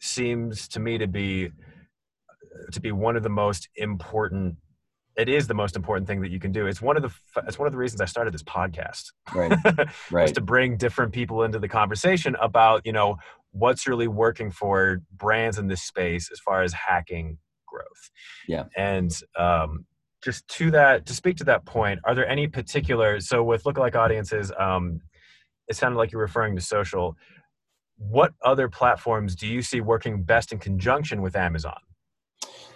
seems 0.00 0.68
to 0.68 0.80
me 0.80 0.98
to 0.98 1.06
be 1.06 1.50
to 2.72 2.80
be 2.80 2.92
one 2.92 3.16
of 3.16 3.22
the 3.22 3.28
most 3.28 3.68
important 3.76 4.56
it 5.16 5.28
is 5.28 5.46
the 5.46 5.54
most 5.54 5.76
important 5.76 6.06
thing 6.06 6.22
that 6.22 6.30
you 6.30 6.40
can 6.40 6.52
do. 6.52 6.66
It's 6.66 6.80
one 6.80 6.96
of 6.96 7.02
the 7.02 7.10
it's 7.46 7.58
one 7.58 7.66
of 7.66 7.72
the 7.72 7.78
reasons 7.78 8.00
I 8.00 8.06
started 8.06 8.32
this 8.32 8.42
podcast. 8.42 9.12
Right. 9.34 9.52
Right. 10.10 10.22
was 10.22 10.32
to 10.32 10.40
bring 10.40 10.76
different 10.78 11.12
people 11.12 11.42
into 11.42 11.58
the 11.58 11.68
conversation 11.68 12.34
about, 12.40 12.86
you 12.86 12.92
know, 12.92 13.16
what's 13.50 13.86
really 13.86 14.08
working 14.08 14.50
for 14.50 15.02
brands 15.12 15.58
in 15.58 15.68
this 15.68 15.82
space 15.82 16.30
as 16.32 16.40
far 16.40 16.62
as 16.62 16.72
hacking 16.72 17.38
growth. 17.66 18.10
Yeah. 18.48 18.64
And 18.76 19.10
um 19.38 19.84
just 20.22 20.46
to 20.48 20.70
that 20.70 21.06
to 21.06 21.14
speak 21.14 21.36
to 21.36 21.44
that 21.44 21.64
point, 21.64 22.00
are 22.04 22.14
there 22.14 22.28
any 22.28 22.46
particular 22.46 23.20
so 23.20 23.42
with 23.42 23.64
lookalike 23.64 23.96
audiences, 23.96 24.52
um 24.58 25.00
it 25.68 25.76
sounded 25.76 25.96
like 25.96 26.12
you're 26.12 26.20
referring 26.20 26.54
to 26.56 26.60
social. 26.60 27.16
What 27.96 28.32
other 28.44 28.68
platforms 28.68 29.36
do 29.36 29.46
you 29.46 29.62
see 29.62 29.80
working 29.80 30.22
best 30.22 30.52
in 30.52 30.58
conjunction 30.58 31.22
with 31.22 31.36
Amazon? 31.36 31.78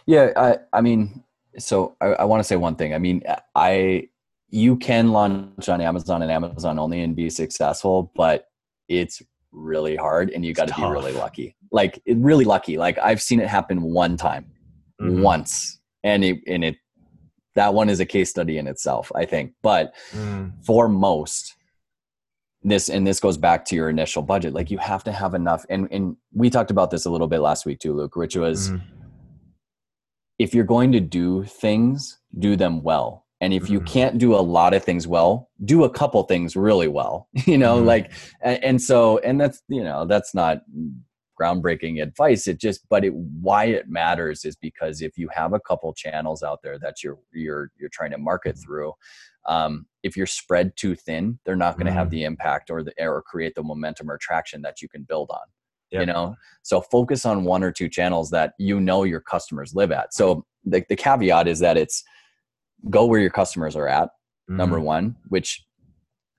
Yeah, 0.07 0.31
I, 0.37 0.59
I 0.73 0.81
mean, 0.81 1.25
so 1.59 1.97
I, 2.01 2.07
I 2.07 2.25
want 2.25 2.41
to 2.41 2.45
say 2.45 2.57
one 2.57 2.77
thing. 2.77 2.95
I 2.95 2.99
mean, 2.99 3.23
I 3.55 4.09
you 4.49 4.77
can 4.77 5.11
launch 5.11 5.69
on 5.69 5.81
Amazon 5.81 6.23
and 6.23 6.31
Amazon 6.31 6.79
only 6.79 7.03
and 7.03 7.17
be 7.17 7.29
successful, 7.29 8.13
but 8.15 8.47
it's 8.89 9.21
really 9.51 9.97
hard 9.97 10.31
and 10.31 10.45
you 10.45 10.55
got 10.55 10.69
to 10.69 10.75
be 10.75 10.83
really 10.83 11.13
lucky. 11.13 11.57
Like 11.73 12.01
really 12.07 12.45
lucky. 12.45 12.79
Like 12.79 12.99
I've 12.99 13.21
seen 13.21 13.41
it 13.41 13.49
happen 13.49 13.83
one 13.83 14.17
time, 14.17 14.47
mm-hmm. 15.01 15.21
once, 15.21 15.81
and 16.05 16.25
it 16.25 16.39
and 16.47 16.65
it 16.65 16.77
that 17.57 17.75
one 17.75 17.89
is 17.89 18.01
a 18.01 18.07
case 18.07 18.31
study 18.31 18.59
in 18.59 18.67
itself, 18.67 19.11
I 19.15 19.25
think. 19.25 19.53
But 19.63 19.95
mm. 20.13 20.53
for 20.65 20.89
most, 20.89 21.55
this 22.63 22.89
and 22.89 23.07
this 23.07 23.21
goes 23.21 23.37
back 23.37 23.65
to 23.67 23.77
your 23.77 23.91
initial 23.91 24.23
budget. 24.23 24.55
Like 24.55 24.71
you 24.71 24.79
have 24.79 25.05
to 25.05 25.13
have 25.13 25.35
enough, 25.35 25.67
and 25.69 25.89
and 25.91 26.17
we 26.33 26.49
talked 26.49 26.71
about 26.71 26.91
this 26.91 27.05
a 27.05 27.11
little 27.11 27.29
bit 27.29 27.41
last 27.41 27.67
week 27.67 27.81
too, 27.81 27.93
Luke, 27.93 28.17
which 28.17 28.37
was. 28.37 28.71
Mm 28.71 28.83
if 30.39 30.55
you're 30.55 30.65
going 30.65 30.93
to 30.93 31.01
do 31.01 31.45
things, 31.45 32.19
do 32.39 32.57
them 32.57 32.83
well. 32.83 33.25
And 33.41 33.53
if 33.53 33.69
you 33.69 33.81
mm-hmm. 33.81 33.93
can't 33.93 34.19
do 34.19 34.35
a 34.35 34.41
lot 34.41 34.73
of 34.73 34.83
things 34.83 35.07
well, 35.07 35.51
do 35.65 35.85
a 35.85 35.91
couple 35.91 36.23
things 36.23 36.57
really 36.57 36.89
well. 36.89 37.29
You 37.47 37.59
know, 37.59 37.77
mm-hmm. 37.77 37.87
like, 37.87 38.13
and, 38.41 38.65
and, 38.65 38.83
so, 38.83 39.19
and 39.19 39.41
that's, 39.41 39.63
you 39.69 39.85
know, 39.85 40.05
that's 40.07 40.35
not 40.35 40.63
groundbreaking 41.41 42.03
advice. 42.03 42.47
It 42.47 42.59
just, 42.59 42.89
but 42.89 43.05
it, 43.05 43.15
why 43.15 43.67
it 43.67 43.89
matters 43.89 44.45
is 44.45 44.57
because 44.57 45.03
if 45.03 45.17
you 45.17 45.29
have 45.33 45.53
a 45.53 45.61
couple 45.61 45.93
channels 45.93 46.43
out 46.43 46.61
there 46.63 46.79
that 46.79 47.03
you're, 47.03 47.19
you're, 47.33 47.71
you're 47.79 47.91
trying 47.91 48.11
to 48.13 48.19
market 48.19 48.59
through, 48.59 48.93
um, 49.47 49.87
if 50.03 50.17
you're 50.17 50.27
spread 50.27 50.77
too 50.77 50.95
thin, 50.95 51.39
they're 51.45 51.57
not 51.57 51.77
going 51.77 51.87
to 51.87 51.91
mm-hmm. 51.91 51.99
have 51.99 52.11
the 52.11 52.25
impact 52.25 52.71
or 52.71 52.83
the, 52.83 52.93
or 52.99 53.23
create 53.23 53.55
the 53.55 53.63
momentum 53.63 54.11
or 54.11 54.19
traction 54.19 54.63
that 54.63 54.83
you 54.83 54.89
can 54.89 55.03
build 55.03 55.31
on 55.31 55.47
yep. 55.91 56.01
you 56.01 56.07
know 56.07 56.37
so 56.63 56.81
focus 56.81 57.25
on 57.25 57.45
one 57.45 57.63
or 57.63 57.73
two 57.73 57.89
channels 57.89 58.31
that 58.31 58.55
you 58.59 58.81
know 58.81 59.05
your 59.05 59.21
customers 59.21 59.75
live 59.75 59.93
at 59.93 60.13
so 60.13 60.45
the, 60.65 60.85
the 60.89 60.97
caveat 60.97 61.47
is 61.47 61.59
that 61.61 61.77
it's 61.77 62.03
go 62.91 63.07
where 63.07 63.21
your 63.21 63.31
customers 63.31 63.77
are 63.77 63.89
at 63.89 64.09
mm-hmm. 64.09 64.57
number 64.57 64.81
one 64.81 65.17
which 65.29 65.65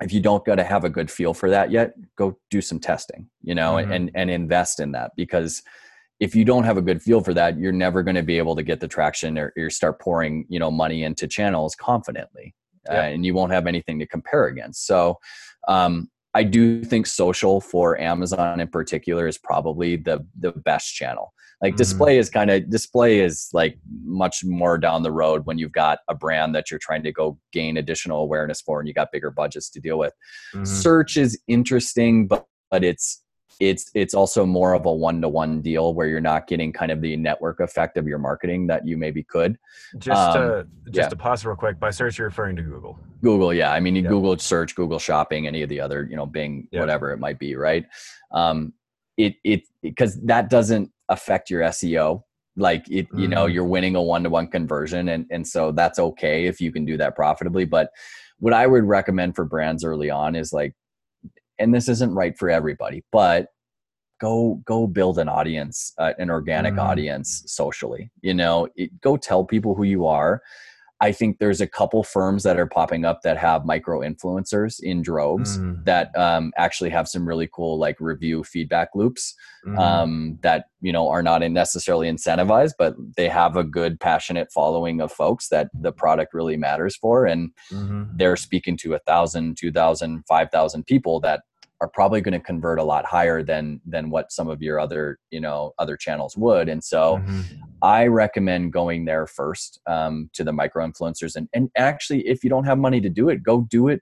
if 0.02 0.14
you 0.14 0.20
don't 0.20 0.46
got 0.46 0.56
to 0.56 0.64
have 0.64 0.84
a 0.84 0.90
good 0.90 1.10
feel 1.10 1.34
for 1.34 1.50
that 1.50 1.72
yet 1.72 1.94
go 2.16 2.38
do 2.50 2.62
some 2.62 2.80
testing 2.80 3.28
you 3.42 3.56
know 3.56 3.74
mm-hmm. 3.74 3.92
and 3.92 4.12
and 4.16 4.30
invest 4.30 4.80
in 4.80 4.92
that 4.92 5.12
because 5.16 5.64
if 6.20 6.36
you 6.36 6.44
don't 6.44 6.64
have 6.64 6.78
a 6.78 6.82
good 6.82 7.02
feel 7.02 7.22
for 7.22 7.34
that 7.34 7.58
you're 7.58 7.72
never 7.72 8.04
going 8.04 8.16
to 8.16 8.24
be 8.24 8.38
able 8.38 8.56
to 8.56 8.64
get 8.64 8.80
the 8.80 8.88
traction 8.88 9.38
or, 9.38 9.54
or 9.58 9.70
start 9.70 10.00
pouring 10.00 10.46
you 10.50 10.60
know 10.60 10.72
money 10.72 11.04
into 11.04 11.28
channels 11.28 11.76
confidently 11.76 12.54
yep. 12.90 12.98
uh, 12.98 13.08
and 13.08 13.26
you 13.26 13.34
won't 13.34 13.52
have 13.52 13.68
anything 13.68 14.00
to 14.00 14.08
compare 14.08 14.46
against 14.48 14.86
so 14.86 15.18
um, 15.68 16.10
I 16.38 16.44
do 16.44 16.84
think 16.84 17.08
social 17.08 17.60
for 17.60 18.00
Amazon 18.00 18.60
in 18.60 18.68
particular 18.68 19.28
is 19.28 19.40
probably 19.40 19.96
the 19.96 20.24
the 20.40 20.52
best 20.52 20.94
channel. 20.94 21.34
Like 21.62 21.74
mm 21.74 21.78
display 21.78 22.18
is 22.20 22.30
kind 22.30 22.52
of 22.52 22.70
display 22.70 23.20
is 23.20 23.50
like 23.52 23.80
much 24.04 24.44
more 24.44 24.78
down 24.78 25.02
the 25.02 25.12
road 25.12 25.46
when 25.46 25.58
you've 25.58 25.72
got 25.72 26.00
a 26.08 26.14
brand 26.14 26.54
that 26.54 26.70
you're 26.70 26.80
trying 26.80 27.04
to 27.04 27.12
go 27.12 27.40
gain 27.52 27.78
additional 27.78 28.20
awareness 28.20 28.62
for 28.62 28.80
and 28.80 28.88
you 28.88 28.94
got 28.94 29.12
bigger 29.12 29.32
budgets 29.32 29.70
to 29.72 29.80
deal 29.80 29.98
with. 29.98 30.14
mm 30.54 30.68
Search 30.68 31.18
is 31.18 31.40
interesting, 31.48 32.28
but 32.28 32.46
but 32.70 32.84
it's 32.84 33.24
it's 33.60 33.90
it's 33.96 34.14
also 34.14 34.46
more 34.46 34.74
of 34.74 34.86
a 34.86 34.94
one-to-one 34.94 35.62
deal 35.62 35.94
where 35.94 36.08
you're 36.08 36.22
not 36.22 36.48
getting 36.48 36.72
kind 36.72 36.92
of 36.92 37.02
the 37.02 37.16
network 37.18 37.60
effect 37.60 37.98
of 37.98 38.08
your 38.08 38.20
marketing 38.20 38.68
that 38.68 38.86
you 38.86 38.98
maybe 38.98 39.24
could 39.24 39.58
just 39.98 40.20
um, 40.20 40.34
to 40.34 40.68
just 40.92 41.06
yeah. 41.06 41.10
to 41.10 41.16
pause 41.16 41.46
real 41.46 41.56
quick 41.56 41.80
by 41.80 41.90
search 41.90 42.18
you're 42.18 42.28
referring 42.28 42.56
to 42.56 42.62
google 42.62 43.00
google 43.24 43.54
yeah 43.54 43.72
i 43.72 43.80
mean 43.80 43.96
you 43.96 44.04
yep. 44.04 44.12
google 44.12 44.38
search 44.38 44.76
google 44.76 45.00
shopping 45.00 45.48
any 45.48 45.64
of 45.64 45.70
the 45.70 45.80
other 45.80 46.08
you 46.10 46.16
know 46.16 46.26
bing 46.26 46.68
yep. 46.72 46.82
whatever 46.82 47.12
it 47.12 47.18
might 47.18 47.40
be 47.40 47.56
right 47.56 47.86
um 48.32 48.74
it 49.18 49.36
it 49.44 49.64
because 49.82 50.20
that 50.22 50.50
doesn't 50.50 50.92
affect 51.10 51.50
your 51.50 51.62
seo 51.64 52.22
like 52.56 52.86
it 52.90 52.92
you 52.96 53.06
mm-hmm. 53.06 53.30
know 53.30 53.46
you're 53.46 53.66
winning 53.66 53.96
a 53.96 54.02
one-to-one 54.02 54.48
conversion 54.48 55.10
and 55.10 55.26
and 55.30 55.48
so 55.48 55.72
that's 55.72 56.00
okay 56.00 56.46
if 56.46 56.62
you 56.62 56.72
can 56.72 56.86
do 56.86 56.98
that 56.98 57.16
profitably 57.16 57.66
but 57.66 57.90
what 58.40 58.54
i 58.54 58.66
would 58.68 58.84
recommend 58.84 59.36
for 59.36 59.46
brands 59.46 59.84
early 59.84 60.10
on 60.10 60.36
is 60.36 60.54
like 60.54 60.74
and 61.60 61.74
this 61.74 61.88
isn't 61.88 62.14
right 62.14 62.38
for 62.38 62.50
everybody 62.50 63.04
but 63.12 63.48
go 64.20 64.62
go 64.66 64.88
build 64.88 65.20
an 65.20 65.30
audience 65.30 65.94
uh, 66.00 66.14
an 66.18 66.30
organic 66.30 66.74
mm. 66.74 66.82
audience 66.82 67.44
socially 67.46 68.10
you 68.22 68.34
know 68.34 68.68
it, 68.76 68.90
go 69.02 69.16
tell 69.18 69.44
people 69.44 69.76
who 69.76 69.84
you 69.84 70.06
are 70.06 70.42
i 71.02 71.12
think 71.12 71.38
there's 71.38 71.62
a 71.62 71.68
couple 71.68 72.04
firms 72.04 72.44
that 72.44 72.58
are 72.58 72.66
popping 72.66 73.06
up 73.06 73.22
that 73.22 73.38
have 73.38 73.66
micro 73.66 74.02
influencers 74.02 74.80
in 74.82 75.02
droves 75.02 75.58
mm. 75.58 75.84
that 75.86 76.16
um, 76.18 76.52
actually 76.58 76.90
have 76.90 77.08
some 77.08 77.28
really 77.28 77.50
cool 77.52 77.78
like 77.78 78.00
review 78.00 78.44
feedback 78.44 78.90
loops 78.96 79.36
mm. 79.66 79.78
um, 79.78 80.38
that 80.42 80.66
you 80.82 80.92
know 80.92 81.08
are 81.08 81.24
not 81.24 81.42
necessarily 81.42 82.10
incentivized 82.10 82.74
but 82.78 82.96
they 83.16 83.28
have 83.28 83.56
a 83.56 83.64
good 83.64 84.00
passionate 84.00 84.52
following 84.52 85.02
of 85.02 85.12
folks 85.12 85.50
that 85.50 85.70
the 85.74 85.92
product 85.92 86.34
really 86.34 86.58
matters 86.58 86.96
for 86.96 87.26
and 87.26 87.52
mm-hmm. 87.72 88.04
they're 88.16 88.36
speaking 88.38 88.78
to 88.78 88.94
a 88.94 89.00
thousand 89.00 89.58
two 89.58 89.72
thousand 89.72 90.24
five 90.28 90.50
thousand 90.52 90.86
people 90.86 91.20
that 91.20 91.42
are 91.80 91.88
probably 91.88 92.22
going 92.22 92.34
to 92.34 92.40
convert 92.40 92.80
a 92.80 92.84
lot 92.84 93.06
higher 93.06 93.44
than 93.44 93.80
than 93.86 94.10
what 94.10 94.32
some 94.32 94.48
of 94.48 94.62
your 94.62 94.80
other 94.80 95.20
you 95.30 95.40
know 95.40 95.74
other 95.78 95.96
channels 95.96 96.36
would 96.36 96.70
and 96.70 96.84
so 96.84 97.18
mm-hmm. 97.18 97.62
I 97.82 98.06
recommend 98.06 98.74
going 98.74 99.06
there 99.06 99.28
first 99.28 99.80
um, 99.88 100.30
to 100.34 100.44
the 100.44 100.54
micro 100.54 100.86
influencers 100.86 101.36
and 101.36 101.48
and 101.54 101.70
actually 101.76 102.28
if 102.28 102.44
you 102.44 102.50
don't 102.50 102.66
have 102.66 102.78
money 102.78 103.02
to 103.02 103.10
do 103.10 103.30
it 103.30 103.44
go 103.44 103.62
do 103.70 103.88
it 103.88 104.02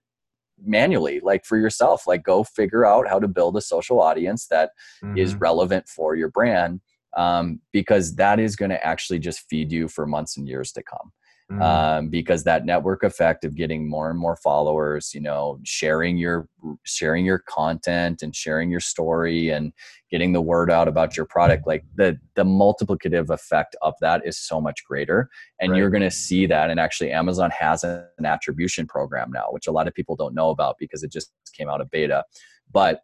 manually 0.63 1.19
like 1.21 1.45
for 1.45 1.57
yourself 1.57 2.07
like 2.07 2.23
go 2.23 2.43
figure 2.43 2.85
out 2.85 3.07
how 3.07 3.19
to 3.19 3.27
build 3.27 3.57
a 3.57 3.61
social 3.61 4.01
audience 4.01 4.47
that 4.47 4.71
mm-hmm. 5.03 5.17
is 5.17 5.35
relevant 5.35 5.87
for 5.87 6.15
your 6.15 6.29
brand 6.29 6.79
um, 7.17 7.61
because 7.71 8.15
that 8.15 8.39
is 8.39 8.55
going 8.55 8.71
to 8.71 8.85
actually 8.85 9.19
just 9.19 9.47
feed 9.49 9.71
you 9.71 9.87
for 9.87 10.05
months 10.05 10.37
and 10.37 10.47
years 10.47 10.71
to 10.71 10.83
come 10.83 11.11
Mm. 11.51 11.61
Um, 11.61 12.09
because 12.09 12.43
that 12.45 12.65
network 12.65 13.03
effect 13.03 13.45
of 13.45 13.53
getting 13.53 13.87
more 13.87 14.09
and 14.09 14.17
more 14.17 14.35
followers, 14.35 15.11
you 15.13 15.21
know, 15.21 15.59
sharing 15.63 16.17
your 16.17 16.47
sharing 16.85 17.23
your 17.23 17.37
content 17.37 18.23
and 18.23 18.35
sharing 18.35 18.71
your 18.71 18.79
story 18.79 19.51
and 19.51 19.71
getting 20.09 20.33
the 20.33 20.41
word 20.41 20.71
out 20.71 20.87
about 20.87 21.15
your 21.15 21.27
product, 21.27 21.67
like 21.67 21.85
the 21.93 22.17
the 22.33 22.43
multiplicative 22.43 23.29
effect 23.29 23.75
of 23.83 23.93
that 24.01 24.25
is 24.25 24.39
so 24.39 24.59
much 24.59 24.83
greater. 24.85 25.29
And 25.59 25.71
right. 25.71 25.77
you're 25.77 25.91
going 25.91 26.01
to 26.01 26.09
see 26.09 26.47
that. 26.47 26.71
And 26.71 26.79
actually, 26.79 27.11
Amazon 27.11 27.51
has 27.51 27.83
an 27.83 28.25
attribution 28.25 28.87
program 28.87 29.31
now, 29.31 29.45
which 29.51 29.67
a 29.67 29.71
lot 29.71 29.87
of 29.87 29.93
people 29.93 30.15
don't 30.15 30.33
know 30.33 30.49
about 30.49 30.77
because 30.79 31.03
it 31.03 31.11
just 31.11 31.31
came 31.53 31.69
out 31.69 31.79
of 31.79 31.91
beta. 31.91 32.23
But 32.71 33.01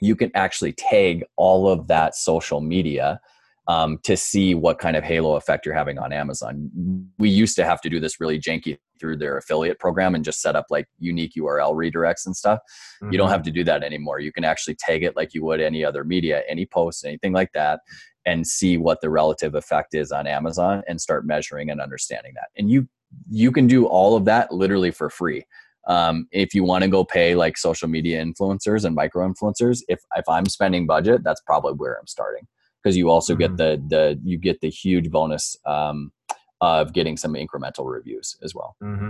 you 0.00 0.14
can 0.14 0.30
actually 0.36 0.72
tag 0.72 1.24
all 1.34 1.68
of 1.68 1.88
that 1.88 2.14
social 2.14 2.60
media 2.60 3.20
um, 3.68 3.98
to 4.04 4.16
see 4.16 4.54
what 4.54 4.78
kind 4.78 4.96
of 4.96 5.02
halo 5.02 5.36
effect 5.36 5.66
you're 5.66 5.74
having 5.74 5.98
on 5.98 6.12
Amazon. 6.12 6.70
We 7.18 7.28
used 7.28 7.56
to 7.56 7.64
have 7.64 7.80
to 7.80 7.90
do 7.90 7.98
this 7.98 8.20
really 8.20 8.38
janky 8.38 8.78
through 9.00 9.16
their 9.16 9.36
affiliate 9.36 9.78
program 9.78 10.14
and 10.14 10.24
just 10.24 10.40
set 10.40 10.56
up 10.56 10.66
like 10.70 10.86
unique 10.98 11.32
URL 11.36 11.74
redirects 11.74 12.26
and 12.26 12.36
stuff. 12.36 12.60
Mm-hmm. 13.02 13.12
You 13.12 13.18
don't 13.18 13.26
mm-hmm. 13.26 13.32
have 13.32 13.42
to 13.42 13.50
do 13.50 13.64
that 13.64 13.82
anymore. 13.82 14.20
You 14.20 14.32
can 14.32 14.44
actually 14.44 14.76
tag 14.76 15.02
it 15.02 15.16
like 15.16 15.34
you 15.34 15.44
would 15.44 15.60
any 15.60 15.84
other 15.84 16.04
media, 16.04 16.42
any 16.48 16.64
post, 16.64 17.04
anything 17.04 17.32
like 17.32 17.52
that, 17.52 17.80
and 18.24 18.46
see 18.46 18.76
what 18.76 19.00
the 19.00 19.10
relative 19.10 19.54
effect 19.54 19.94
is 19.94 20.12
on 20.12 20.26
Amazon 20.26 20.82
and 20.88 21.00
start 21.00 21.26
measuring 21.26 21.70
and 21.70 21.80
understanding 21.80 22.32
that. 22.34 22.48
And 22.56 22.70
you 22.70 22.88
you 23.30 23.52
can 23.52 23.66
do 23.66 23.86
all 23.86 24.16
of 24.16 24.24
that 24.24 24.52
literally 24.52 24.90
for 24.90 25.08
free. 25.10 25.44
Um, 25.86 26.26
if 26.32 26.54
you 26.54 26.64
want 26.64 26.82
to 26.82 26.90
go 26.90 27.04
pay 27.04 27.36
like 27.36 27.56
social 27.56 27.88
media 27.88 28.22
influencers 28.24 28.84
and 28.84 28.94
micro 28.94 29.28
influencers, 29.28 29.82
if 29.88 30.00
if 30.16 30.28
I'm 30.28 30.46
spending 30.46 30.86
budget, 30.86 31.22
that's 31.24 31.40
probably 31.40 31.74
where 31.74 31.98
I'm 31.98 32.06
starting 32.06 32.46
because 32.86 32.96
you 32.96 33.10
also 33.10 33.32
mm-hmm. 33.32 33.40
get 33.40 33.56
the 33.56 33.82
the 33.88 34.20
you 34.22 34.38
get 34.38 34.60
the 34.60 34.70
huge 34.70 35.10
bonus 35.10 35.56
um, 35.66 36.12
of 36.60 36.92
getting 36.92 37.16
some 37.16 37.34
incremental 37.34 37.90
reviews 37.90 38.36
as 38.44 38.54
well. 38.54 38.76
Mm-hmm. 38.80 39.08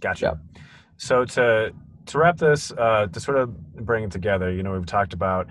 Gotcha. 0.00 0.40
Yeah. 0.54 0.62
So 0.96 1.26
to 1.26 1.74
to 2.06 2.18
wrap 2.18 2.38
this, 2.38 2.72
uh, 2.72 3.08
to 3.12 3.20
sort 3.20 3.36
of 3.36 3.54
bring 3.84 4.04
it 4.04 4.10
together, 4.10 4.50
you 4.50 4.62
know, 4.62 4.72
we've 4.72 4.86
talked 4.86 5.12
about 5.12 5.50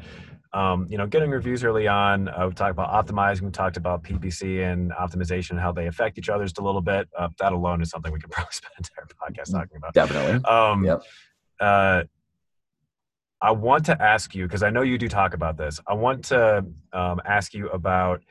um, 0.51 0.87
you 0.89 0.97
know, 0.97 1.05
getting 1.05 1.29
reviews 1.29 1.63
early 1.63 1.87
on. 1.87 2.27
Uh, 2.27 2.45
we've 2.45 2.55
talked 2.55 2.71
about 2.71 2.89
optimizing. 2.89 3.43
We 3.43 3.51
talked 3.51 3.77
about 3.77 4.03
PPC 4.03 4.67
and 4.67 4.91
optimization 4.93 5.51
and 5.51 5.59
how 5.59 5.71
they 5.71 5.85
affect 5.85 6.17
each 6.17 6.27
other 6.27 6.45
just 6.45 6.57
a 6.57 6.63
little 6.63 6.81
bit. 6.81 7.07
Uh, 7.15 7.29
that 7.37 7.53
alone 7.53 7.83
is 7.83 7.91
something 7.91 8.11
we 8.11 8.19
could 8.19 8.31
probably 8.31 8.51
spend 8.51 8.71
an 8.79 8.83
entire 8.83 9.29
podcast 9.29 9.51
talking 9.51 9.77
about. 9.77 9.93
Definitely. 9.93 10.43
Um, 10.45 10.85
yep. 10.85 11.03
Uh, 11.59 12.03
I 13.41 13.51
want 13.51 13.85
to 13.85 14.01
ask 14.01 14.35
you 14.35 14.45
because 14.45 14.63
I 14.63 14.69
know 14.69 14.81
you 14.81 14.97
do 14.97 15.07
talk 15.07 15.33
about 15.33 15.57
this. 15.57 15.79
I 15.87 15.93
want 15.93 16.25
to 16.25 16.65
um, 16.91 17.21
ask 17.25 17.53
you 17.53 17.69
about 17.69 18.21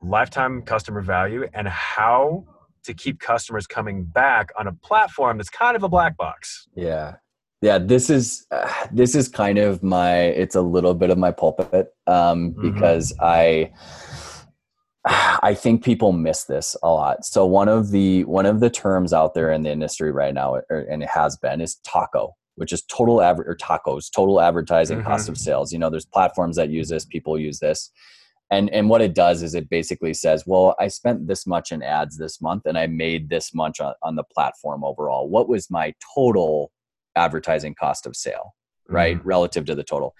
lifetime 0.00 0.62
customer 0.62 1.02
value 1.02 1.46
and 1.52 1.68
how 1.68 2.44
to 2.84 2.94
keep 2.94 3.20
customers 3.20 3.66
coming 3.66 4.04
back 4.04 4.50
on 4.58 4.66
a 4.66 4.72
platform 4.72 5.36
that's 5.36 5.50
kind 5.50 5.76
of 5.76 5.82
a 5.82 5.88
black 5.88 6.16
box. 6.16 6.68
Yeah, 6.74 7.16
yeah. 7.60 7.78
This 7.78 8.08
is 8.08 8.46
uh, 8.50 8.70
this 8.92 9.14
is 9.14 9.28
kind 9.28 9.58
of 9.58 9.82
my. 9.82 10.20
It's 10.20 10.54
a 10.54 10.62
little 10.62 10.94
bit 10.94 11.10
of 11.10 11.18
my 11.18 11.32
pulpit 11.32 11.88
um, 12.06 12.52
mm-hmm. 12.52 12.72
because 12.72 13.12
I. 13.20 13.72
I 15.08 15.54
think 15.54 15.84
people 15.84 16.10
miss 16.10 16.44
this 16.44 16.74
a 16.82 16.88
lot. 16.88 17.24
So 17.24 17.46
one 17.46 17.68
of 17.68 17.92
the 17.92 18.24
one 18.24 18.44
of 18.44 18.58
the 18.58 18.70
terms 18.70 19.12
out 19.12 19.34
there 19.34 19.52
in 19.52 19.62
the 19.62 19.70
industry 19.70 20.10
right 20.10 20.34
now, 20.34 20.60
and 20.68 21.00
it 21.00 21.08
has 21.08 21.36
been, 21.36 21.60
is 21.60 21.76
taco 21.84 22.34
which 22.56 22.72
is 22.72 22.82
total 22.82 23.22
average 23.22 23.46
or 23.48 23.54
tacos, 23.54 24.10
total 24.10 24.40
advertising 24.40 24.98
mm-hmm. 24.98 25.06
cost 25.06 25.28
of 25.28 25.38
sales. 25.38 25.72
You 25.72 25.78
know, 25.78 25.90
there's 25.90 26.06
platforms 26.06 26.56
that 26.56 26.70
use 26.70 26.88
this, 26.88 27.04
people 27.04 27.38
use 27.38 27.58
this. 27.60 27.90
and 28.50 28.70
and 28.70 28.88
what 28.88 29.00
it 29.00 29.14
does 29.14 29.42
is 29.42 29.54
it 29.54 29.68
basically 29.68 30.14
says 30.14 30.44
well 30.46 30.74
i 30.78 30.86
spent 30.88 31.26
this 31.26 31.46
much 31.46 31.72
in 31.72 31.82
ads 31.82 32.16
this 32.16 32.40
month 32.40 32.62
and 32.66 32.78
i 32.78 32.86
made 32.86 33.28
this 33.28 33.52
much 33.54 33.80
on, 33.80 33.92
on 34.02 34.14
the 34.14 34.22
platform 34.34 34.84
overall 34.84 35.28
what 35.28 35.48
was 35.48 35.70
my 35.70 35.92
total 36.14 36.70
advertising 37.16 37.74
cost 37.74 38.06
of 38.06 38.14
sale 38.14 38.54
right 38.88 39.18
mm-hmm. 39.18 39.28
relative 39.28 39.64
to 39.64 39.74
the 39.74 39.82
total 39.82 40.14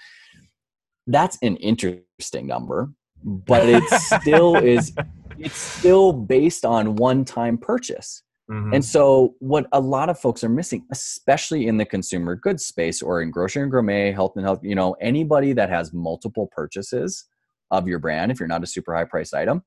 that's 1.06 1.38
an 1.42 1.56
interesting 1.56 2.46
number 2.46 2.90
but 3.22 3.68
it 3.68 3.84
still 4.00 4.56
is 4.56 4.92
it's 5.38 5.56
still 5.56 6.12
based 6.12 6.64
on 6.64 6.96
one 6.96 7.24
time 7.24 7.56
purchase 7.56 8.22
mm-hmm. 8.50 8.74
and 8.74 8.84
so 8.84 9.34
what 9.38 9.66
a 9.72 9.80
lot 9.80 10.08
of 10.08 10.18
folks 10.18 10.42
are 10.44 10.48
missing 10.48 10.84
especially 10.90 11.66
in 11.66 11.76
the 11.76 11.84
consumer 11.84 12.36
goods 12.36 12.64
space 12.64 13.02
or 13.02 13.22
in 13.22 13.30
grocery 13.30 13.62
and 13.62 13.70
gourmet 13.70 14.12
health 14.12 14.32
and 14.36 14.44
health 14.44 14.60
you 14.62 14.74
know 14.74 14.96
anybody 15.00 15.52
that 15.52 15.68
has 15.70 15.92
multiple 15.92 16.48
purchases 16.52 17.24
of 17.70 17.86
your 17.88 17.98
brand 17.98 18.30
if 18.30 18.40
you're 18.40 18.48
not 18.48 18.62
a 18.62 18.66
super 18.66 18.94
high 18.94 19.04
priced 19.04 19.34
item 19.34 19.62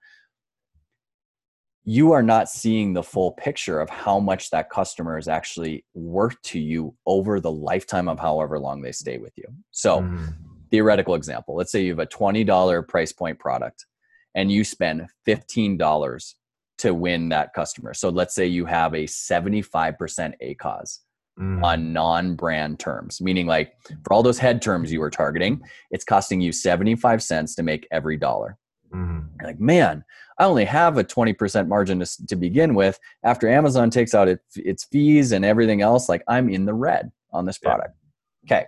you 1.86 2.11
are 2.11 2.21
not 2.21 2.49
seeing 2.49 2.93
the 2.93 3.01
full 3.01 3.32
picture 3.32 3.80
of 3.80 3.89
how 3.89 4.19
much 4.19 4.51
that 4.51 4.69
customer 4.69 5.17
is 5.17 5.27
actually 5.27 5.84
worth 5.93 6.39
to 6.43 6.59
you 6.59 6.93
over 7.05 7.39
the 7.39 7.51
lifetime 7.51 8.07
of 8.07 8.19
however 8.19 8.59
long 8.59 8.82
they 8.82 8.91
stay 8.91 9.17
with 9.17 9.34
you 9.38 9.45
so 9.71 10.01
mm. 10.01 10.34
theoretical 10.71 11.15
example 11.15 11.55
let's 11.55 11.71
say 11.71 11.82
you 11.82 11.91
have 11.91 11.99
a 11.99 12.05
$20 12.05 12.88
price 12.88 13.11
point 13.11 13.39
product 13.39 13.86
and 14.36 14.51
you 14.51 14.63
spend 14.63 15.07
$15 15.27 16.34
to 16.80 16.93
win 16.93 17.30
that 17.30 17.53
customer. 17.53 17.93
So 17.93 18.09
let's 18.09 18.34
say 18.34 18.45
you 18.45 18.65
have 18.65 18.93
a 18.93 19.03
75% 19.03 19.97
acos 20.43 20.99
mm. 21.39 21.63
on 21.63 21.93
non-brand 21.93 22.80
terms 22.80 23.21
meaning 23.21 23.47
like 23.47 23.73
for 24.03 24.13
all 24.13 24.23
those 24.23 24.38
head 24.38 24.61
terms 24.61 24.91
you 24.91 24.99
were 24.99 25.09
targeting 25.09 25.61
it's 25.91 26.03
costing 26.03 26.41
you 26.41 26.51
75 26.51 27.23
cents 27.23 27.55
to 27.55 27.63
make 27.63 27.88
every 27.91 28.17
dollar. 28.17 28.57
Mm. 28.93 29.30
like 29.43 29.59
man 29.59 30.03
i 30.39 30.45
only 30.45 30.65
have 30.65 30.97
a 30.97 31.03
20% 31.03 31.67
margin 31.67 31.99
to, 31.99 32.25
to 32.27 32.36
begin 32.36 32.73
with. 32.73 32.99
After 33.23 33.47
amazon 33.47 33.89
takes 33.89 34.15
out 34.15 34.27
it, 34.27 34.39
its 34.55 34.86
fees 34.86 35.32
and 35.32 35.45
everything 35.45 35.82
else 35.82 36.09
like 36.09 36.23
i'm 36.27 36.49
in 36.49 36.65
the 36.65 36.73
red 36.73 37.11
on 37.32 37.45
this 37.45 37.57
product. 37.57 37.93
Yeah. 38.49 38.57
okay. 38.57 38.65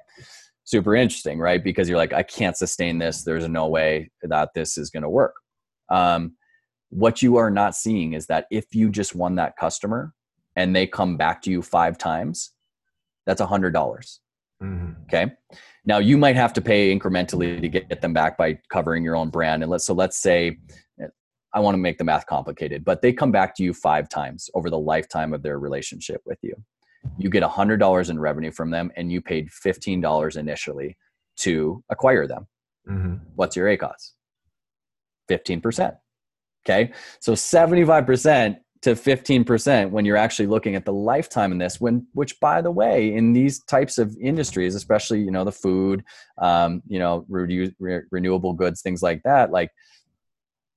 Super 0.64 0.95
interesting 0.95 1.39
right? 1.39 1.64
Because 1.64 1.89
you're 1.89 1.97
like 1.97 2.14
i 2.14 2.24
can't 2.24 2.55
sustain 2.55 2.99
this. 2.99 3.24
There's 3.24 3.47
no 3.47 3.68
way 3.68 4.12
that 4.22 4.49
this 4.53 4.78
is 4.78 4.89
going 4.89 5.03
to 5.03 5.09
work. 5.09 5.34
Um, 5.89 6.36
what 6.92 7.22
you 7.22 7.38
are 7.38 7.50
not 7.50 7.76
seeing 7.76 8.14
is 8.14 8.28
that 8.28 8.46
if 8.52 8.76
you 8.76 8.89
just 8.89 9.16
won 9.16 9.36
that 9.36 9.58
customer 9.58 10.14
and 10.56 10.76
they 10.76 10.86
come 10.86 11.18
back 11.18 11.42
to 11.42 11.50
you 11.50 11.62
five 11.62 11.98
times 11.98 12.52
that's 13.26 13.42
a 13.42 13.46
hundred 13.46 13.72
dollars. 13.72 14.20
Mm-hmm. 14.62 15.04
Okay. 15.04 15.32
Now 15.86 15.98
you 15.98 16.18
might 16.18 16.36
have 16.36 16.54
to 16.54 16.62
pay 16.62 16.96
incrementally 16.96 17.62
to 17.62 17.68
get 17.68 18.02
them 18.02 18.14
back 18.14 18.38
by 18.38 18.60
covering 18.70 19.04
your 19.04 19.16
own 19.16 19.30
brand. 19.30 19.64
And 19.64 19.72
let's 19.72 19.86
so 19.86 19.94
let's 19.94 20.18
say 20.18 20.58
I 21.54 21.60
want 21.60 21.76
to 21.76 21.80
make 21.80 21.98
the 21.98 22.04
math 22.04 22.26
complicated, 22.28 22.86
but 22.86 23.02
they 23.02 23.12
come 23.12 23.32
back 23.32 23.56
to 23.56 23.64
you 23.64 23.74
five 23.74 24.08
times 24.08 24.50
over 24.54 24.70
the 24.70 24.80
lifetime 24.80 25.34
of 25.34 25.44
their 25.44 25.60
relationship 25.60 26.22
with 26.26 26.39
you. 26.42 26.56
You 27.18 27.30
get 27.30 27.44
a 27.44 27.48
hundred 27.48 27.78
dollars 27.78 28.10
in 28.10 28.20
revenue 28.20 28.52
from 28.52 28.70
them, 28.70 28.92
and 28.96 29.12
you 29.12 29.22
paid 29.22 29.52
fifteen 29.52 30.02
dollars 30.02 30.38
initially 30.38 30.98
to 31.38 31.84
acquire 31.89 32.28
them. 32.28 32.48
Mm-hmm. 32.88 33.16
What's 33.36 33.56
your 33.56 33.68
ACOS? 33.68 34.12
Fifteen 35.28 35.62
percent. 35.62 35.96
Okay, 36.66 36.91
so 37.20 37.36
seventy-five 37.36 38.05
percent 38.05 38.57
to 38.82 38.95
15% 38.95 39.91
when 39.91 40.05
you're 40.05 40.18
actually 40.18 40.47
looking 40.47 40.76
at 40.76 40.86
the 40.86 40.93
lifetime 40.93 41.51
in 41.51 41.59
this 41.59 41.80
when 41.80 42.05
which 42.14 42.39
by 42.39 42.62
the 42.62 42.72
way 42.72 43.14
in 43.14 43.32
these 43.32 43.64
types 43.66 43.97
of 43.97 44.16
industries 44.20 44.76
especially 44.76 45.22
you 45.22 45.32
know 45.32 45.43
the 45.43 45.51
food 45.51 46.03
um, 46.39 46.82
you 46.88 46.97
know 46.97 47.26
re- 47.30 47.74
re- 47.80 48.01
renewable 48.12 48.53
goods 48.53 48.82
things 48.82 49.03
like 49.03 49.22
that 49.24 49.51
like 49.51 49.72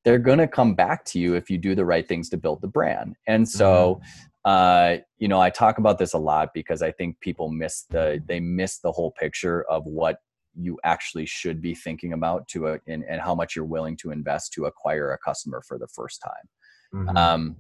they're 0.05 0.19
going 0.19 0.39
to 0.39 0.47
come 0.47 0.75
back 0.75 1.05
to 1.07 1.19
you 1.19 1.35
if 1.35 1.49
you 1.49 1.57
do 1.57 1.75
the 1.75 1.85
right 1.85 2.07
things 2.07 2.29
to 2.29 2.37
build 2.37 2.61
the 2.61 2.69
brand 2.69 3.17
and 3.27 3.49
so 3.49 4.01
mm-hmm. 4.01 4.11
uh, 4.45 4.97
you 5.19 5.29
know 5.29 5.41
i 5.41 5.49
talk 5.49 5.79
about 5.79 5.99
this 5.99 6.13
a 6.13 6.19
lot 6.19 6.51
because 6.53 6.83
i 6.83 6.91
think 6.91 7.19
people 7.21 7.49
miss 7.49 7.85
the 7.89 8.23
they 8.27 8.39
miss 8.39 8.79
the 8.79 8.93
whole 8.93 9.13
picture 9.13 9.65
of 9.71 9.87
what 9.87 10.19
you 10.59 10.79
actually 10.85 11.27
should 11.27 11.61
be 11.61 11.75
thinking 11.75 12.13
about 12.13 12.47
to 12.49 12.69
a, 12.69 12.79
and, 12.87 13.05
and 13.09 13.21
how 13.21 13.35
much 13.35 13.57
you're 13.57 13.65
willing 13.65 13.97
to 13.99 14.11
invest 14.11 14.53
to 14.55 14.67
acquire 14.67 15.13
a 15.13 15.19
customer 15.19 15.63
for 15.67 15.79
the 15.79 15.89
first 15.89 16.23
time. 16.23 16.33
Mm-hmm. 16.95 17.17
um, 17.17 17.57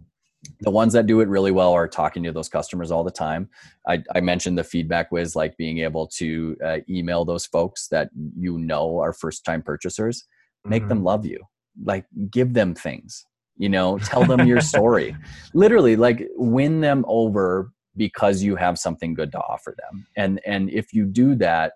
the 0.61 0.71
ones 0.71 0.93
that 0.93 1.07
do 1.07 1.21
it 1.21 1.29
really 1.29 1.51
well 1.51 1.73
are 1.73 1.89
talking 1.89 2.23
to 2.23 2.31
those 2.31 2.51
customers 2.51 2.91
all 2.91 3.03
the 3.03 3.11
time. 3.11 3.49
I, 3.89 4.03
I 4.15 4.21
mentioned 4.21 4.59
the 4.59 4.63
FeedbackWhiz 4.63 5.35
like 5.35 5.57
being 5.57 5.79
able 5.79 6.07
to 6.19 6.57
uh, 6.65 6.79
email 6.89 7.25
those 7.25 7.47
folks 7.47 7.89
that 7.89 8.11
you 8.39 8.59
know 8.59 9.01
are 9.01 9.15
first 9.15 9.45
time 9.45 9.63
purchasers. 9.63 10.25
Make 10.65 10.83
mm-hmm. 10.83 10.91
them 10.91 11.03
love 11.03 11.25
you. 11.25 11.41
Like 11.83 12.05
give 12.31 12.53
them 12.53 12.75
things 12.75 13.25
you 13.57 13.69
know 13.69 13.99
tell 13.99 14.25
them 14.25 14.47
your 14.47 14.61
story. 14.73 15.17
Literally 15.53 15.97
like 15.97 16.29
win 16.37 16.81
them 16.81 17.05
over 17.09 17.73
because 17.97 18.43
you 18.43 18.57
have 18.57 18.79
something 18.79 19.15
good 19.15 19.33
to 19.33 19.39
offer 19.39 19.75
them. 19.79 20.07
And 20.17 20.41
and 20.45 20.71
if 20.71 20.93
you 20.93 21.07
do 21.07 21.35
that 21.37 21.73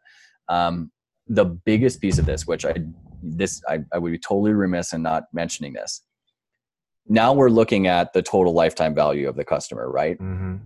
um, 0.49 0.91
the 1.29 1.45
biggest 1.45 2.01
piece 2.01 2.19
of 2.19 2.27
this 2.27 2.47
which 2.47 2.65
i 2.65 2.75
this 3.23 3.61
I, 3.69 3.81
I 3.93 3.99
would 3.99 4.13
be 4.13 4.19
totally 4.19 4.53
remiss 4.53 4.93
in 4.93 5.03
not 5.03 5.25
mentioning 5.33 5.73
this 5.73 6.03
now 7.09 7.33
we're 7.33 7.49
looking 7.49 7.87
at 7.87 8.13
the 8.13 8.23
total 8.23 8.53
lifetime 8.53 8.95
value 8.95 9.29
of 9.29 9.37
the 9.37 9.45
customer, 9.45 9.91
right? 9.91 10.19
Mm-hmm. 10.19 10.57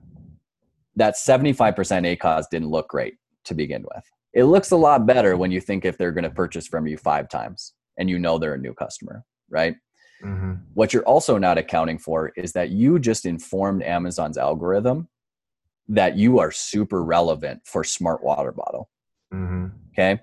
That 0.96 1.14
75% 1.14 1.74
ACOS 2.16 2.46
didn't 2.50 2.68
look 2.68 2.88
great 2.88 3.14
to 3.44 3.54
begin 3.54 3.82
with. 3.82 4.04
It 4.34 4.44
looks 4.44 4.70
a 4.70 4.76
lot 4.76 5.06
better 5.06 5.36
when 5.36 5.50
you 5.50 5.60
think 5.60 5.84
if 5.84 5.96
they're 5.96 6.12
going 6.12 6.24
to 6.24 6.30
purchase 6.30 6.66
from 6.66 6.86
you 6.86 6.96
five 6.96 7.28
times 7.28 7.74
and 7.96 8.10
you 8.10 8.18
know 8.18 8.38
they're 8.38 8.54
a 8.54 8.58
new 8.58 8.74
customer, 8.74 9.24
right? 9.48 9.76
Mm-hmm. 10.24 10.54
What 10.74 10.92
you're 10.92 11.04
also 11.04 11.38
not 11.38 11.58
accounting 11.58 11.98
for 11.98 12.32
is 12.36 12.52
that 12.52 12.70
you 12.70 12.98
just 12.98 13.24
informed 13.24 13.82
Amazon's 13.82 14.38
algorithm 14.38 15.08
that 15.88 16.16
you 16.16 16.38
are 16.38 16.50
super 16.50 17.02
relevant 17.04 17.60
for 17.64 17.84
smart 17.84 18.22
water 18.22 18.52
bottle. 18.52 18.88
Mm-hmm. 19.32 19.66
Okay. 19.92 20.20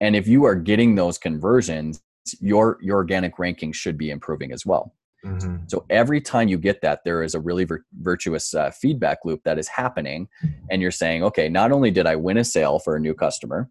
And 0.00 0.14
if 0.14 0.28
you 0.28 0.44
are 0.44 0.54
getting 0.54 0.94
those 0.94 1.18
conversions, 1.18 2.02
your, 2.40 2.78
your 2.80 2.96
organic 2.96 3.38
ranking 3.38 3.72
should 3.72 3.98
be 3.98 4.10
improving 4.10 4.52
as 4.52 4.64
well. 4.64 4.94
Mm-hmm. 5.24 5.64
So 5.66 5.84
every 5.90 6.20
time 6.20 6.48
you 6.48 6.58
get 6.58 6.80
that, 6.82 7.02
there 7.04 7.22
is 7.22 7.34
a 7.34 7.40
really 7.40 7.64
vir- 7.64 7.84
virtuous 8.00 8.54
uh, 8.54 8.70
feedback 8.70 9.18
loop 9.24 9.42
that 9.44 9.58
is 9.58 9.66
happening. 9.68 10.28
And 10.70 10.80
you're 10.80 10.90
saying, 10.90 11.24
okay, 11.24 11.48
not 11.48 11.72
only 11.72 11.90
did 11.90 12.06
I 12.06 12.16
win 12.16 12.38
a 12.38 12.44
sale 12.44 12.78
for 12.78 12.94
a 12.94 13.00
new 13.00 13.14
customer, 13.14 13.68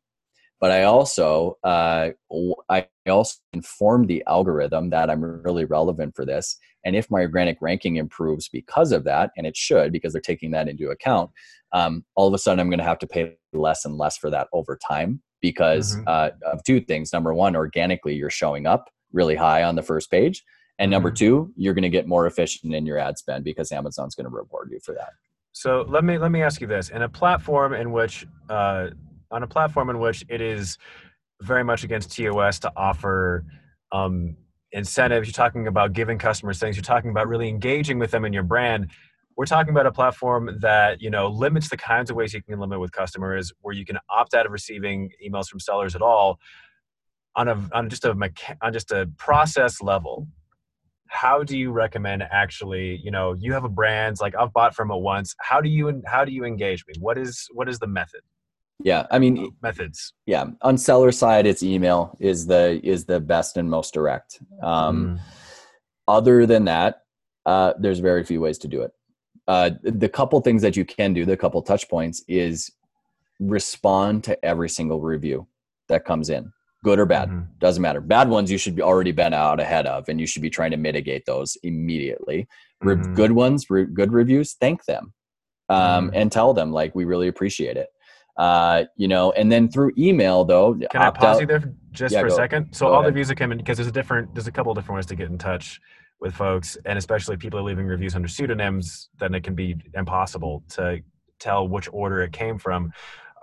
but 0.60 0.72
I 0.72 0.84
also 0.84 1.58
uh, 1.64 2.10
I 2.68 2.88
also 3.08 3.36
informed 3.54 4.08
the 4.08 4.24
algorithm 4.28 4.90
that 4.90 5.10
I'm 5.10 5.22
really 5.22 5.66
relevant 5.66 6.16
for 6.16 6.26
this. 6.26 6.58
And 6.84 6.96
if 6.96 7.12
my 7.12 7.22
organic 7.22 7.58
ranking 7.62 7.98
improves 7.98 8.50
because 8.50 8.92
of 8.92 9.04
that, 9.04 9.32
and 9.38 9.46
it 9.46 9.56
should 9.56 9.92
because 9.92 10.14
they're 10.14 10.22
taking 10.22 10.52
that 10.52 10.68
into 10.68 10.90
account, 10.90 11.32
um, 11.74 12.04
all 12.16 12.28
of 12.28 12.34
a 12.34 12.38
sudden 12.38 12.60
I'm 12.60 12.70
going 12.70 12.80
to 12.80 12.86
have 12.86 13.00
to 13.00 13.08
pay 13.08 13.38
less 13.54 13.86
and 13.86 13.98
less 13.98 14.18
for 14.18 14.30
that 14.32 14.48
over 14.52 14.78
time 14.88 15.22
because 15.42 15.96
mm-hmm. 15.96 16.04
uh, 16.08 16.30
of 16.52 16.64
two 16.64 16.82
things. 16.82 17.14
Number 17.14 17.34
one, 17.34 17.56
organically 17.56 18.16
you're 18.16 18.30
showing 18.30 18.66
up 18.66 18.90
really 19.12 19.36
high 19.36 19.64
on 19.64 19.76
the 19.76 19.84
first 19.84 20.12
page. 20.12 20.44
And 20.80 20.92
number 20.92 21.10
mm-hmm. 21.10 21.16
two, 21.16 21.54
you're 21.56 21.74
going 21.74 21.84
to 21.84 21.90
get 21.90 22.08
more 22.08 22.28
efficient 22.28 22.74
in 22.74 22.86
your 22.86 22.98
ad 22.98 23.18
spend 23.18 23.44
because 23.44 23.72
Amazon's 23.72 24.16
going 24.16 24.26
to 24.26 24.30
reward 24.30 24.70
you 24.72 24.80
for 24.80 24.94
that. 24.94 25.10
So 25.52 25.86
let 25.88 26.04
me 26.04 26.20
let 26.20 26.32
me 26.32 26.44
ask 26.44 26.62
you 26.62 26.68
this: 26.68 26.90
in 26.90 27.02
a 27.02 27.10
platform 27.10 27.74
in 27.74 27.92
which, 27.92 28.28
uh, 28.48 28.90
on 29.32 29.42
a 29.42 29.48
platform 29.48 29.90
in 29.90 29.98
which 29.98 30.24
it 30.30 30.40
is 30.40 30.78
very 31.42 31.64
much 31.64 31.84
against 31.84 32.16
TOS 32.16 32.60
to 32.60 32.72
offer 32.76 33.44
um, 33.92 34.36
incentives, 34.72 35.28
you're 35.28 35.34
talking 35.34 35.66
about 35.66 35.94
giving 35.94 36.20
customers 36.20 36.60
things. 36.60 36.76
You're 36.76 36.84
talking 36.84 37.10
about 37.10 37.28
really 37.28 37.50
engaging 37.50 37.98
with 37.98 38.12
them 38.12 38.24
in 38.24 38.34
your 38.34 38.44
brand. 38.44 38.92
We're 39.38 39.46
talking 39.46 39.70
about 39.70 39.86
a 39.86 39.92
platform 39.92 40.58
that 40.62 41.00
you 41.00 41.12
know 41.12 41.28
limits 41.28 41.70
the 41.70 41.78
kinds 41.78 42.10
of 42.10 42.16
ways 42.16 42.34
you 42.34 42.42
can 42.42 42.60
limit 42.60 42.80
with 42.80 42.92
customers, 42.92 43.54
where 43.62 43.76
you 43.76 43.86
can 43.86 44.00
opt 44.10 44.34
out 44.34 44.48
of 44.48 44.52
receiving 44.52 45.12
emails 45.26 45.48
from 45.48 45.60
sellers 45.60 45.96
at 45.96 46.02
all 46.02 46.40
on 47.38 47.48
a 47.48 47.70
on 47.72 47.88
just 47.88 48.04
a 48.04 48.32
on 48.62 48.74
just 48.74 48.92
a 48.92 49.10
process 49.18 49.82
level. 49.82 50.28
How 51.10 51.44
do 51.44 51.58
you 51.58 51.72
recommend 51.72 52.24
actually 52.24 53.00
you 53.02 53.12
know 53.12 53.34
you 53.34 53.54
have 53.54 53.64
a 53.64 53.70
brand 53.70 54.18
like 54.20 54.36
i've 54.36 54.52
bought 54.52 54.76
from 54.76 54.92
it 54.92 54.98
once. 54.98 55.36
How 55.40 55.62
do 55.62 55.70
you 55.70 56.02
how 56.06 56.26
do 56.26 56.32
you 56.32 56.44
engage 56.44 56.84
me? 56.88 56.96
What 57.00 57.18
is 57.18 57.48
what 57.54 57.70
is 57.70 57.80
the 57.80 57.88
method? 57.88 58.22
Yeah 58.84 59.06
i 59.12 59.20
mean 59.20 59.38
uh, 59.38 59.48
methods. 59.62 60.14
yeah 60.26 60.46
on 60.62 60.78
seller 60.78 61.12
side 61.12 61.46
it's 61.46 61.64
email 61.64 62.18
is 62.20 62.48
the 62.48 62.82
is 62.84 63.06
the 63.06 63.20
best 63.20 63.56
and 63.56 63.70
most 63.70 63.94
direct. 63.94 64.40
Um, 64.62 65.06
mm. 65.06 65.20
other 66.08 66.46
than 66.46 66.66
that 66.66 67.04
uh, 67.46 67.74
there's 67.80 68.00
very 68.00 68.24
few 68.26 68.42
ways 68.42 68.58
to 68.58 68.68
do 68.68 68.82
it 68.82 68.92
uh, 69.48 69.72
the 69.84 70.10
couple 70.10 70.40
things 70.42 70.62
that 70.62 70.76
you 70.76 70.86
can 70.86 71.14
do 71.14 71.26
the 71.26 71.38
couple 71.38 71.62
touch 71.62 71.90
points 71.90 72.24
is 72.28 72.72
respond 73.40 74.24
to 74.24 74.46
every 74.46 74.70
single 74.70 75.02
review 75.02 75.48
that 75.88 76.06
comes 76.06 76.30
in 76.30 76.52
good 76.84 77.00
or 77.00 77.06
bad 77.06 77.30
mm-hmm. 77.30 77.42
doesn't 77.60 77.82
matter 77.82 78.02
bad 78.02 78.30
ones 78.30 78.52
you 78.52 78.58
should 78.58 78.76
be 78.76 78.82
already 78.82 79.12
been 79.12 79.34
out 79.34 79.60
ahead 79.60 79.86
of 79.86 80.08
and 80.10 80.20
you 80.20 80.28
should 80.28 80.42
be 80.42 80.50
trying 80.50 80.72
to 80.72 80.78
mitigate 80.78 81.26
those 81.26 81.58
immediately 81.64 82.48
mm-hmm. 82.84 83.14
good 83.14 83.32
ones 83.32 83.70
re- 83.70 83.86
good 83.86 84.12
reviews 84.12 84.54
thank 84.60 84.84
them 84.86 85.14
um, 85.70 86.08
mm-hmm. 86.08 86.16
and 86.16 86.32
tell 86.32 86.54
them 86.54 86.72
like 86.72 86.94
we 86.96 87.06
really 87.06 87.28
appreciate 87.28 87.78
it 87.78 87.90
uh, 88.38 88.84
you 88.96 89.08
know, 89.08 89.32
and 89.32 89.52
then 89.52 89.68
through 89.68 89.92
email 89.98 90.46
though. 90.46 90.76
Can 90.76 91.02
I 91.02 91.10
pause 91.10 91.38
out, 91.38 91.42
you 91.42 91.48
there 91.48 91.74
just 91.92 92.14
yeah, 92.14 92.22
for 92.22 92.28
a 92.28 92.32
second? 92.32 92.72
So 92.72 92.86
all 92.86 93.00
ahead. 93.00 93.08
the 93.08 93.16
views 93.16 93.28
that 93.30 93.36
come 93.36 93.52
in, 93.52 93.58
because 93.58 93.78
there's 93.78 93.88
a 93.88 93.92
different, 93.92 94.34
there's 94.36 94.46
a 94.46 94.52
couple 94.52 94.72
of 94.72 94.78
different 94.78 94.98
ways 94.98 95.08
to 95.08 95.16
get 95.16 95.30
in 95.30 95.40
touch 95.40 95.82
with 96.20 96.34
folks, 96.34 96.78
and 96.86 96.98
especially 96.98 97.38
people 97.38 97.62
leaving 97.64 97.86
reviews 97.86 98.16
under 98.16 98.28
pseudonyms, 98.28 99.10
then 99.20 99.36
it 99.36 99.44
can 99.44 99.56
be 99.56 99.76
impossible 99.94 100.64
to 100.70 101.00
tell 101.40 101.68
which 101.68 101.88
order 101.92 102.22
it 102.22 102.34
came 102.34 102.58
from. 102.58 102.92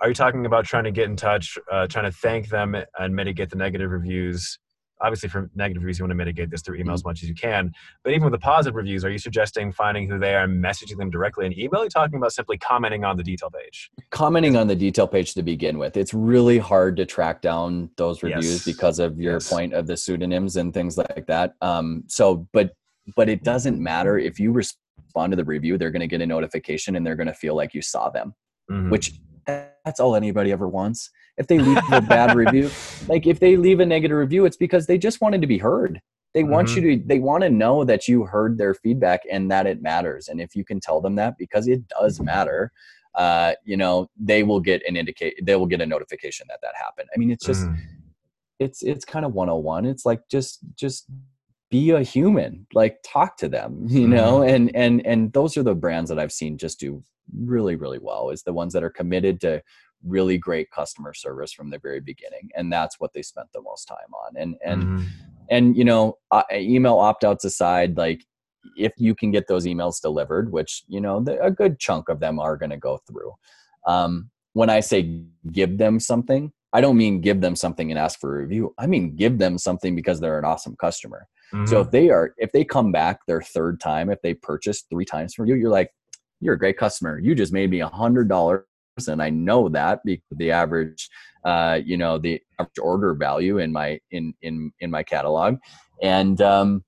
Are 0.01 0.09
you 0.09 0.13
talking 0.13 0.45
about 0.45 0.65
trying 0.65 0.83
to 0.83 0.91
get 0.91 1.05
in 1.05 1.15
touch, 1.15 1.57
uh, 1.71 1.87
trying 1.87 2.05
to 2.05 2.11
thank 2.11 2.49
them 2.49 2.75
and 2.99 3.15
mitigate 3.15 3.49
the 3.49 3.55
negative 3.55 3.91
reviews? 3.91 4.59
Obviously 5.01 5.29
for 5.29 5.49
negative 5.55 5.83
reviews 5.83 5.99
you 5.99 6.03
want 6.03 6.11
to 6.11 6.15
mitigate 6.15 6.49
this 6.49 6.61
through 6.61 6.75
email 6.77 6.93
as 6.93 7.01
mm-hmm. 7.01 7.09
much 7.09 7.23
as 7.23 7.29
you 7.29 7.35
can 7.35 7.71
but 8.03 8.11
even 8.11 8.23
with 8.23 8.31
the 8.31 8.39
positive 8.39 8.75
reviews 8.75 9.03
are 9.03 9.09
you 9.09 9.17
suggesting 9.17 9.71
finding 9.71 10.09
who 10.09 10.17
they 10.17 10.35
are 10.35 10.43
and 10.43 10.63
messaging 10.63 10.97
them 10.97 11.09
directly 11.09 11.45
in 11.45 11.57
email 11.57 11.81
or 11.81 11.89
talking 11.89 12.17
about 12.17 12.31
simply 12.31 12.57
commenting 12.57 13.03
on 13.03 13.17
the 13.17 13.23
detail 13.23 13.49
page 13.49 13.89
commenting 14.11 14.55
on 14.55 14.67
the 14.67 14.75
detail 14.75 15.07
page 15.07 15.33
to 15.33 15.43
begin 15.43 15.77
with 15.77 15.97
it's 15.97 16.13
really 16.13 16.57
hard 16.57 16.95
to 16.95 17.05
track 17.05 17.41
down 17.41 17.89
those 17.97 18.23
reviews 18.23 18.45
yes. 18.45 18.65
because 18.65 18.99
of 18.99 19.19
your 19.19 19.33
yes. 19.33 19.49
point 19.49 19.73
of 19.73 19.87
the 19.87 19.97
pseudonyms 19.97 20.55
and 20.55 20.73
things 20.73 20.97
like 20.97 21.25
that 21.27 21.53
um, 21.61 22.03
so 22.07 22.47
but 22.53 22.71
but 23.15 23.29
it 23.29 23.43
doesn't 23.43 23.81
matter 23.81 24.17
if 24.17 24.39
you 24.39 24.51
respond 24.51 25.31
to 25.31 25.35
the 25.35 25.45
review 25.45 25.77
they're 25.77 25.91
going 25.91 25.99
to 25.99 26.07
get 26.07 26.21
a 26.21 26.25
notification 26.25 26.95
and 26.95 27.05
they're 27.05 27.15
going 27.15 27.27
to 27.27 27.33
feel 27.33 27.55
like 27.55 27.73
you 27.73 27.81
saw 27.81 28.09
them 28.09 28.33
mm-hmm. 28.71 28.89
which 28.89 29.19
that's 29.45 29.99
all 29.99 30.15
anybody 30.15 30.51
ever 30.51 30.67
wants 30.67 31.09
if 31.37 31.47
they 31.47 31.59
leave 31.59 31.77
a 31.91 32.01
bad 32.01 32.35
review 32.35 32.69
like 33.07 33.27
if 33.27 33.39
they 33.39 33.57
leave 33.57 33.79
a 33.79 33.85
negative 33.85 34.17
review 34.17 34.45
it's 34.45 34.57
because 34.57 34.87
they 34.87 34.97
just 34.97 35.21
wanted 35.21 35.41
to 35.41 35.47
be 35.47 35.57
heard 35.57 36.01
they 36.33 36.43
want 36.43 36.67
mm-hmm. 36.67 36.85
you 36.85 36.97
to 36.97 37.07
they 37.07 37.19
want 37.19 37.43
to 37.43 37.49
know 37.49 37.83
that 37.83 38.07
you 38.07 38.25
heard 38.25 38.57
their 38.57 38.73
feedback 38.73 39.21
and 39.31 39.49
that 39.49 39.65
it 39.65 39.81
matters 39.81 40.27
and 40.27 40.41
if 40.41 40.55
you 40.55 40.63
can 40.63 40.79
tell 40.79 41.01
them 41.01 41.15
that 41.15 41.35
because 41.37 41.67
it 41.67 41.81
does 41.87 42.19
matter 42.19 42.71
uh, 43.15 43.53
you 43.63 43.77
know 43.77 44.09
they 44.19 44.43
will 44.43 44.59
get 44.59 44.81
an 44.87 44.95
indicate 44.97 45.33
they 45.41 45.55
will 45.55 45.65
get 45.65 45.81
a 45.81 45.85
notification 45.85 46.45
that 46.49 46.59
that 46.61 46.73
happened 46.75 47.07
i 47.15 47.17
mean 47.17 47.31
it's 47.31 47.45
just 47.45 47.65
mm. 47.65 47.77
it's 48.59 48.83
it's 48.83 49.05
kind 49.05 49.25
of 49.25 49.33
101 49.33 49.85
it's 49.85 50.05
like 50.05 50.21
just 50.29 50.59
just 50.75 51.05
be 51.71 51.91
a 51.91 52.01
human 52.01 52.67
like 52.73 52.97
talk 53.03 53.37
to 53.37 53.47
them 53.47 53.85
you 53.87 54.07
know 54.07 54.39
mm. 54.39 54.53
and 54.53 54.75
and 54.75 55.05
and 55.05 55.33
those 55.33 55.57
are 55.57 55.63
the 55.63 55.73
brands 55.73 56.09
that 56.09 56.19
i've 56.19 56.33
seen 56.33 56.57
just 56.57 56.79
do 56.79 57.01
really 57.39 57.75
really 57.75 57.99
well 57.99 58.29
is 58.29 58.43
the 58.43 58.53
ones 58.53 58.73
that 58.73 58.83
are 58.83 58.89
committed 58.89 59.39
to 59.41 59.61
really 60.05 60.37
great 60.37 60.69
customer 60.71 61.13
service 61.13 61.51
from 61.51 61.69
the 61.69 61.79
very 61.79 61.99
beginning 61.99 62.49
and 62.55 62.71
that's 62.71 62.99
what 62.99 63.11
they 63.13 63.21
spent 63.21 63.47
the 63.53 63.61
most 63.61 63.85
time 63.85 63.97
on 64.25 64.35
and 64.37 64.55
and 64.63 64.83
mm-hmm. 64.83 65.05
and 65.49 65.75
you 65.75 65.83
know 65.83 66.17
uh, 66.31 66.43
email 66.51 66.97
opt-outs 66.97 67.43
aside 67.43 67.97
like 67.97 68.25
if 68.77 68.93
you 68.97 69.13
can 69.13 69.31
get 69.31 69.47
those 69.47 69.65
emails 69.65 70.01
delivered 70.01 70.51
which 70.51 70.83
you 70.87 71.01
know 71.01 71.19
the, 71.19 71.41
a 71.43 71.51
good 71.51 71.79
chunk 71.79 72.09
of 72.09 72.19
them 72.19 72.39
are 72.39 72.57
going 72.57 72.69
to 72.69 72.77
go 72.77 72.99
through 73.07 73.33
um, 73.87 74.29
when 74.53 74.69
i 74.69 74.79
say 74.79 75.21
give 75.51 75.77
them 75.77 75.99
something 75.99 76.51
i 76.73 76.79
don't 76.79 76.97
mean 76.97 77.19
give 77.19 77.41
them 77.41 77.55
something 77.55 77.91
and 77.91 77.99
ask 77.99 78.19
for 78.19 78.37
a 78.37 78.41
review 78.41 78.73
i 78.77 78.85
mean 78.85 79.15
give 79.15 79.37
them 79.37 79.57
something 79.57 79.95
because 79.95 80.19
they're 80.19 80.39
an 80.39 80.45
awesome 80.45 80.75
customer 80.75 81.27
mm-hmm. 81.53 81.65
so 81.65 81.81
if 81.81 81.91
they 81.91 82.09
are 82.09 82.33
if 82.37 82.51
they 82.51 82.63
come 82.63 82.91
back 82.91 83.25
their 83.25 83.41
third 83.41 83.79
time 83.79 84.09
if 84.09 84.21
they 84.21 84.33
purchase 84.33 84.83
three 84.89 85.05
times 85.05 85.33
from 85.33 85.47
you 85.47 85.55
you're 85.55 85.71
like 85.71 85.91
you're 86.41 86.53
a 86.53 86.59
great 86.59 86.77
customer 86.77 87.19
you 87.19 87.33
just 87.33 87.53
made 87.53 87.69
me 87.69 87.79
a 87.79 87.87
hundred 87.87 88.29
dollars 88.29 88.65
and 89.07 89.21
I 89.21 89.29
know 89.29 89.69
that 89.69 89.99
because 90.05 90.23
the 90.31 90.51
average, 90.51 91.09
uh, 91.43 91.79
you 91.83 91.97
know, 91.97 92.17
the 92.17 92.41
average 92.59 92.79
order 92.81 93.13
value 93.13 93.57
in 93.57 93.71
my 93.71 93.99
in 94.11 94.33
in 94.41 94.71
in 94.79 94.89
my 94.89 95.03
catalog, 95.03 95.57
and 96.01 96.41
um, 96.41 96.83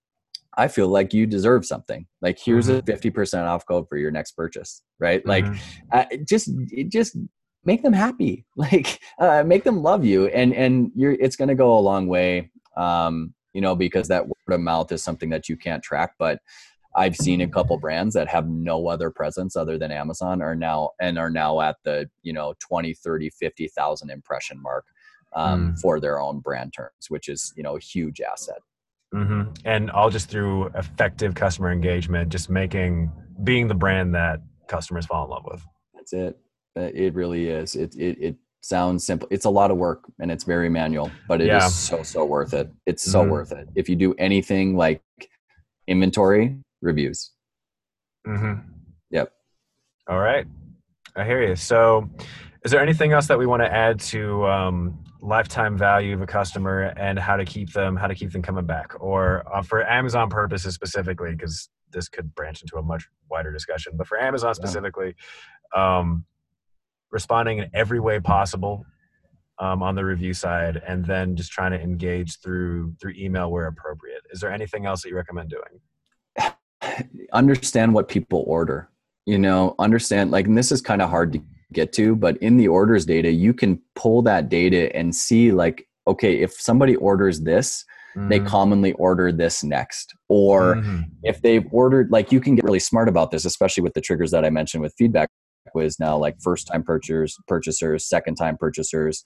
I 0.58 0.68
feel 0.68 0.88
like 0.88 1.14
you 1.14 1.26
deserve 1.26 1.66
something. 1.66 2.06
Like 2.22 2.40
here's 2.40 2.68
mm-hmm. 2.68 2.80
a 2.80 2.84
fifty 2.84 3.10
percent 3.10 3.48
off 3.48 3.66
code 3.66 3.88
for 3.90 3.98
your 3.98 4.12
next 4.12 4.32
purchase, 4.32 4.82
right? 5.00 5.24
Mm-hmm. 5.24 5.52
Like, 5.52 5.62
uh, 5.92 6.18
just 6.28 6.50
just 6.90 7.18
make 7.66 7.84
them 7.84 7.94
happy, 7.94 8.46
like 8.56 9.00
uh, 9.20 9.44
make 9.44 9.64
them 9.64 9.84
love 9.84 10.06
you, 10.06 10.28
and 10.28 10.54
and 10.54 10.92
you're 10.96 11.14
it's 11.14 11.36
going 11.36 11.50
to 11.50 11.56
go 11.56 11.78
a 11.78 11.82
long 11.82 12.08
way. 12.08 12.52
Um, 12.76 13.34
you 13.54 13.62
know, 13.62 13.76
because 13.76 14.08
that 14.10 14.28
word 14.28 14.54
of 14.54 14.62
mouth 14.62 14.92
is 14.92 15.02
something 15.02 15.32
that 15.32 15.50
you 15.50 15.58
can't 15.58 15.82
track, 15.82 16.12
but 16.20 16.40
I've 16.98 17.16
seen 17.16 17.42
a 17.42 17.48
couple 17.48 17.78
brands 17.78 18.16
that 18.16 18.28
have 18.28 18.50
no 18.50 18.88
other 18.88 19.12
presence 19.12 19.56
other 19.56 19.78
than 19.78 19.92
Amazon 19.92 20.42
are 20.42 20.56
now 20.56 20.92
and 21.00 21.20
are 21.20 21.30
now 21.30 21.62
at 21.62 21.78
the, 21.84 22.10
you 22.24 22.34
know, 22.34 22.56
20, 22.60 22.96
30, 22.96 23.30
50,000 23.30 24.10
impression 24.10 24.60
mark 24.60 24.86
um, 25.36 25.74
mm. 25.74 25.80
for 25.80 26.00
their 26.00 26.20
own 26.20 26.40
brand 26.40 26.74
terms, 26.74 27.10
which 27.10 27.30
is, 27.30 27.54
you 27.56 27.62
know, 27.62 27.76
a 27.76 27.80
huge 27.80 28.20
asset. 28.20 28.58
Mm-hmm. 29.14 29.52
And 29.64 29.92
all 29.92 30.10
just 30.10 30.28
through 30.30 30.70
effective 30.70 31.36
customer 31.36 31.72
engagement, 31.72 32.30
just 32.30 32.50
making, 32.50 33.12
being 33.44 33.68
the 33.68 33.76
brand 33.76 34.16
that 34.16 34.42
customers 34.68 35.06
fall 35.06 35.26
in 35.26 35.30
love 35.30 35.46
with. 35.46 35.64
That's 35.94 36.14
it. 36.14 36.40
Uh, 36.76 36.90
it 36.94 37.14
really 37.14 37.48
is. 37.48 37.76
It, 37.76 37.96
it, 37.96 38.18
it 38.20 38.36
sounds 38.62 39.06
simple. 39.06 39.28
It's 39.30 39.46
a 39.46 39.52
lot 39.52 39.70
of 39.70 39.78
work 39.78 40.04
and 40.20 40.32
it's 40.32 40.46
very 40.46 40.68
manual, 40.68 41.12
but 41.28 41.42
it 41.42 41.48
yeah. 41.48 41.68
is 41.68 41.76
so, 41.76 42.02
so 42.02 42.26
worth 42.26 42.56
it. 42.56 42.72
It's 42.88 43.04
so 43.04 43.22
mm-hmm. 43.22 43.32
worth 43.32 43.52
it. 43.52 43.70
If 43.76 43.88
you 43.88 43.96
do 43.96 44.16
anything 44.16 44.76
like 44.76 45.04
inventory, 45.88 46.58
reviews. 46.82 47.32
Mm-hmm. 48.28 48.62
Yep. 49.12 49.32
All 50.08 50.20
right. 50.20 50.46
I 51.16 51.26
hear 51.26 51.42
you. 51.44 51.56
So, 51.56 52.10
is 52.64 52.72
there 52.72 52.82
anything 52.82 53.14
else 53.14 53.28
that 53.28 53.40
we 53.40 53.46
want 53.46 53.64
to 53.64 53.74
add 53.74 54.00
to 54.02 54.46
um, 54.46 55.04
lifetime 55.22 55.78
value 55.78 56.14
of 56.14 56.22
a 56.22 56.28
customer 56.28 56.94
and 56.98 57.18
how 57.18 57.38
to 57.38 57.46
keep 57.46 57.72
them 57.74 57.96
how 57.96 58.08
to 58.08 58.16
keep 58.16 58.32
them 58.32 58.42
coming 58.42 58.66
back, 58.66 58.94
or 59.00 59.44
uh, 59.54 59.62
for 59.62 59.88
Amazon 59.88 60.30
purposes 60.30 60.76
specifically? 60.76 61.32
Because 61.32 61.70
this 61.92 62.10
could 62.10 62.36
branch 62.36 62.62
into 62.62 62.78
a 62.78 62.84
much 62.84 63.08
wider 63.30 63.52
discussion. 63.52 63.94
But 63.96 64.08
for 64.08 64.20
Amazon 64.20 64.54
specifically, 64.54 65.16
um, 65.76 66.26
responding 67.12 67.60
in 67.60 67.70
every 67.74 68.00
way 68.00 68.20
possible 68.20 68.86
um, 69.60 69.82
on 69.82 69.96
the 69.96 70.06
review 70.06 70.34
side, 70.34 70.82
and 70.88 71.06
then 71.06 71.36
just 71.36 71.52
trying 71.52 71.72
to 71.72 71.80
engage 71.80 72.40
through 72.42 72.94
through 73.00 73.14
email 73.18 73.52
where 73.52 73.68
appropriate. 73.68 74.22
Is 74.32 74.40
there 74.40 74.52
anything 74.52 74.86
else 74.86 75.02
that 75.04 75.10
you 75.10 75.16
recommend 75.16 75.50
doing? 75.50 75.82
Understand 77.34 77.94
what 77.94 78.08
people 78.08 78.44
order 78.48 78.90
you 79.26 79.38
know 79.38 79.76
understand 79.78 80.32
like 80.32 80.48
and 80.48 80.58
this 80.58 80.72
is 80.72 80.82
kind 80.82 81.02
of 81.02 81.10
hard 81.10 81.34
to 81.34 81.42
get 81.74 81.92
to 81.94 82.16
but 82.16 82.38
in 82.38 82.58
the 82.58 82.68
orders 82.68 83.06
data 83.06 83.30
you 83.30 83.54
can 83.54 83.80
pull 83.96 84.22
that 84.22 84.50
data 84.50 84.96
and 84.96 85.14
see 85.14 85.52
like 85.52 85.88
okay 86.08 86.42
if 86.42 86.54
somebody 86.54 86.96
orders 86.96 87.42
this 87.42 87.84
mm-hmm. 88.16 88.30
they 88.30 88.40
commonly 88.40 88.94
order 88.94 89.32
this 89.32 89.64
next 89.64 90.16
or 90.30 90.76
mm-hmm. 90.76 91.02
if 91.24 91.42
they've 91.42 91.68
ordered 91.72 92.10
like 92.10 92.32
you 92.32 92.40
can 92.40 92.56
get 92.56 92.64
really 92.64 92.80
smart 92.80 93.10
about 93.10 93.30
this 93.30 93.46
especially 93.46 93.84
with 93.84 93.94
the 93.94 94.02
triggers 94.02 94.32
that 94.32 94.46
i 94.46 94.50
mentioned 94.50 94.82
with 94.82 94.94
feedback 94.98 95.30
was 95.74 96.00
now 96.00 96.18
like 96.18 96.40
first 96.42 96.66
time 96.66 96.82
purchasers 96.82 97.38
purchasers 97.48 98.08
second 98.08 98.36
time 98.36 98.58
purchasers 98.58 99.24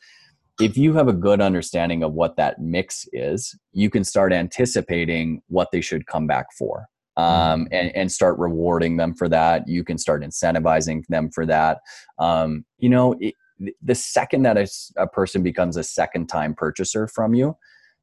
if 0.60 0.78
you 0.78 0.94
have 0.94 1.08
a 1.08 1.14
good 1.14 1.42
understanding 1.42 2.04
of 2.04 2.14
what 2.14 2.36
that 2.36 2.60
mix 2.60 3.08
is 3.14 3.56
you 3.72 3.90
can 3.90 4.04
start 4.04 4.34
anticipating 4.34 5.42
what 5.48 5.70
they 5.72 5.82
should 5.82 6.08
come 6.08 6.26
back 6.26 6.48
for 6.58 6.88
um, 7.22 7.66
mm-hmm. 7.66 7.74
and, 7.74 7.96
and 7.96 8.12
start 8.12 8.40
rewarding 8.40 8.98
them 8.98 9.14
for 9.14 9.30
that. 9.30 9.68
You 9.68 9.84
can 9.84 9.98
start 9.98 10.24
incentivizing 10.24 11.06
them 11.08 11.30
for 11.30 11.46
that. 11.46 11.80
Um, 12.20 12.66
you 12.80 12.90
know, 12.90 13.16
it, 13.20 13.36
the 13.82 13.96
second 13.96 14.44
that 14.44 14.58
a, 14.58 14.68
a 14.98 15.08
person 15.08 15.44
becomes 15.44 15.78
a 15.78 15.84
second 15.84 16.28
time 16.28 16.56
purchaser 16.56 17.08
from 17.08 17.34
you, 17.34 17.56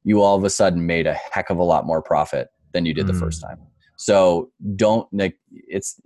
you 0.03 0.21
all 0.21 0.37
of 0.37 0.43
a 0.43 0.49
sudden 0.49 0.85
made 0.85 1.07
a 1.07 1.17
heck 1.31 1.49
of 1.49 1.57
a 1.57 1.63
lot 1.63 1.85
more 1.85 2.01
profit 2.01 2.47
than 2.73 2.85
you 2.85 2.93
did 2.93 3.05
mm. 3.05 3.07
the 3.07 3.13
first 3.13 3.41
mm. 3.41 3.49
time. 3.49 3.59
So 3.97 4.51
don't 4.77 5.07
like 5.11 5.37
it's 5.51 5.99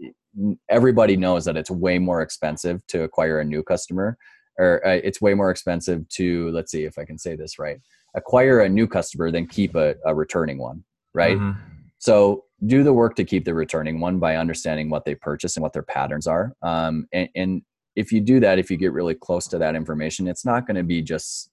everybody 0.69 1.15
knows 1.15 1.45
that 1.45 1.55
it's 1.55 1.69
way 1.69 1.99
more 1.99 2.21
expensive 2.21 2.85
to 2.87 3.03
acquire 3.03 3.39
a 3.39 3.45
new 3.45 3.61
customer 3.61 4.17
or 4.57 4.85
uh, 4.85 4.99
it's 5.03 5.21
way 5.21 5.33
more 5.33 5.51
expensive 5.51 6.07
to 6.09 6.49
let's 6.51 6.71
see 6.71 6.85
if 6.85 6.97
I 6.97 7.05
can 7.05 7.19
say 7.19 7.35
this 7.35 7.59
right 7.59 7.79
acquire 8.15 8.61
a 8.61 8.69
new 8.69 8.87
customer 8.87 9.29
than 9.31 9.47
keep 9.47 9.75
a, 9.75 9.95
a 10.05 10.15
returning 10.15 10.57
one 10.57 10.83
right 11.13 11.37
mm-hmm. 11.37 11.59
so 11.99 12.45
do 12.65 12.83
the 12.83 12.93
work 12.93 13.15
to 13.15 13.23
keep 13.23 13.45
the 13.45 13.53
returning 13.53 13.99
one 13.99 14.19
by 14.19 14.35
understanding 14.35 14.89
what 14.89 15.05
they 15.05 15.15
purchase 15.15 15.55
and 15.55 15.63
what 15.63 15.73
their 15.73 15.83
patterns 15.83 16.27
are. 16.27 16.53
Um, 16.61 17.07
and, 17.11 17.29
and 17.35 17.61
if 17.95 18.11
you 18.11 18.21
do 18.21 18.39
that, 18.39 18.59
if 18.59 18.71
you 18.71 18.77
get 18.77 18.93
really 18.93 19.15
close 19.15 19.47
to 19.47 19.57
that 19.57 19.75
information, 19.75 20.27
it's 20.27 20.45
not 20.45 20.65
going 20.65 20.77
to 20.77 20.83
be 20.83 21.01
just 21.01 21.49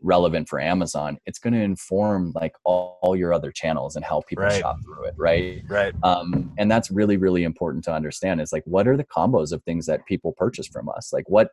relevant 0.00 0.48
for 0.48 0.60
Amazon. 0.60 1.18
It's 1.26 1.38
going 1.38 1.52
to 1.52 1.60
inform 1.60 2.32
like 2.34 2.54
all, 2.64 2.98
all, 3.02 3.14
your 3.14 3.32
other 3.32 3.52
channels 3.52 3.94
and 3.94 4.04
how 4.04 4.22
people 4.22 4.44
right. 4.44 4.60
shop 4.60 4.78
through 4.84 5.04
it. 5.04 5.14
Right. 5.16 5.62
Right. 5.68 5.94
Um, 6.02 6.52
and 6.58 6.70
that's 6.70 6.90
really, 6.90 7.16
really 7.16 7.44
important 7.44 7.84
to 7.84 7.92
understand 7.92 8.40
is 8.40 8.52
like, 8.52 8.64
what 8.66 8.88
are 8.88 8.96
the 8.96 9.04
combos 9.04 9.52
of 9.52 9.62
things 9.62 9.86
that 9.86 10.06
people 10.06 10.32
purchase 10.32 10.66
from 10.66 10.88
us? 10.88 11.12
Like 11.12 11.28
what, 11.28 11.50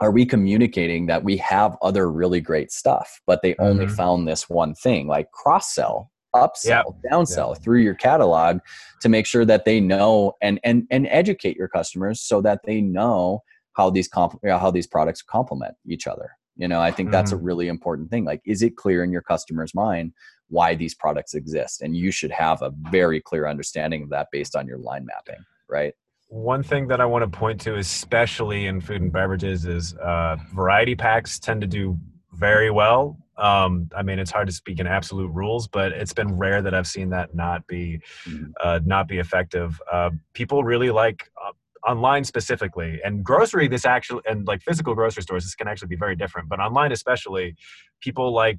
are 0.00 0.10
we 0.10 0.24
communicating 0.24 1.06
that 1.06 1.24
we 1.24 1.36
have 1.38 1.76
other 1.82 2.10
really 2.10 2.40
great 2.40 2.72
stuff, 2.72 3.20
but 3.26 3.42
they 3.42 3.54
only 3.58 3.84
mm-hmm. 3.84 3.94
found 3.94 4.26
this 4.26 4.48
one 4.48 4.74
thing, 4.74 5.06
like 5.06 5.30
cross 5.32 5.74
sell 5.74 6.10
upsell 6.34 6.64
yep. 6.64 6.84
downsell 7.10 7.54
yep. 7.54 7.62
through 7.62 7.80
your 7.80 7.94
catalog 7.94 8.58
to 9.00 9.08
make 9.08 9.26
sure 9.26 9.44
that 9.44 9.64
they 9.64 9.80
know 9.80 10.32
and 10.40 10.60
and 10.64 10.86
and 10.90 11.06
educate 11.10 11.56
your 11.56 11.68
customers 11.68 12.20
so 12.20 12.40
that 12.40 12.60
they 12.64 12.80
know 12.80 13.42
how 13.74 13.90
these 13.90 14.08
comp- 14.08 14.40
how 14.44 14.70
these 14.70 14.86
products 14.86 15.22
complement 15.22 15.74
each 15.86 16.06
other 16.06 16.30
you 16.56 16.68
know 16.68 16.80
i 16.80 16.90
think 16.90 17.10
that's 17.10 17.32
mm-hmm. 17.32 17.40
a 17.40 17.44
really 17.44 17.68
important 17.68 18.10
thing 18.10 18.24
like 18.24 18.40
is 18.44 18.62
it 18.62 18.76
clear 18.76 19.02
in 19.02 19.10
your 19.10 19.22
customer's 19.22 19.74
mind 19.74 20.12
why 20.48 20.74
these 20.74 20.94
products 20.94 21.34
exist 21.34 21.82
and 21.82 21.96
you 21.96 22.10
should 22.10 22.30
have 22.30 22.60
a 22.62 22.72
very 22.90 23.20
clear 23.20 23.46
understanding 23.46 24.02
of 24.02 24.10
that 24.10 24.28
based 24.32 24.56
on 24.56 24.66
your 24.66 24.78
line 24.78 25.06
mapping 25.06 25.44
right 25.68 25.94
one 26.30 26.62
thing 26.62 26.86
that 26.86 27.00
I 27.00 27.06
want 27.06 27.30
to 27.30 27.38
point 27.38 27.60
to, 27.62 27.76
especially 27.76 28.66
in 28.66 28.80
food 28.80 29.02
and 29.02 29.12
beverages, 29.12 29.66
is 29.66 29.94
uh, 29.96 30.36
variety 30.54 30.94
packs 30.94 31.40
tend 31.40 31.60
to 31.60 31.66
do 31.66 31.98
very 32.34 32.70
well. 32.70 33.18
Um, 33.40 33.88
I 33.96 34.02
mean, 34.02 34.18
it's 34.18 34.30
hard 34.30 34.46
to 34.48 34.52
speak 34.52 34.78
in 34.80 34.86
absolute 34.86 35.30
rules, 35.32 35.66
but 35.66 35.92
it's 35.92 36.12
been 36.12 36.36
rare 36.36 36.60
that 36.62 36.74
I've 36.74 36.86
seen 36.86 37.10
that 37.10 37.34
not 37.34 37.66
be 37.66 38.00
Mhm. 38.26 38.52
uh, 38.60 38.80
not 38.84 39.08
be 39.08 39.18
effective. 39.18 39.80
Uh, 39.90 40.10
people 40.34 40.62
really 40.64 40.90
like 40.90 41.30
uh, 41.44 41.52
online 41.88 42.24
specifically, 42.24 43.00
and 43.04 43.24
grocery. 43.24 43.66
This 43.68 43.84
actually 43.86 44.22
and 44.28 44.46
like 44.46 44.62
physical 44.62 44.94
grocery 44.94 45.22
stores, 45.22 45.44
this 45.44 45.54
can 45.54 45.68
actually 45.68 45.88
be 45.88 45.96
very 45.96 46.16
different. 46.16 46.48
But 46.48 46.60
online, 46.60 46.92
especially, 46.92 47.56
people 48.00 48.32
like 48.32 48.58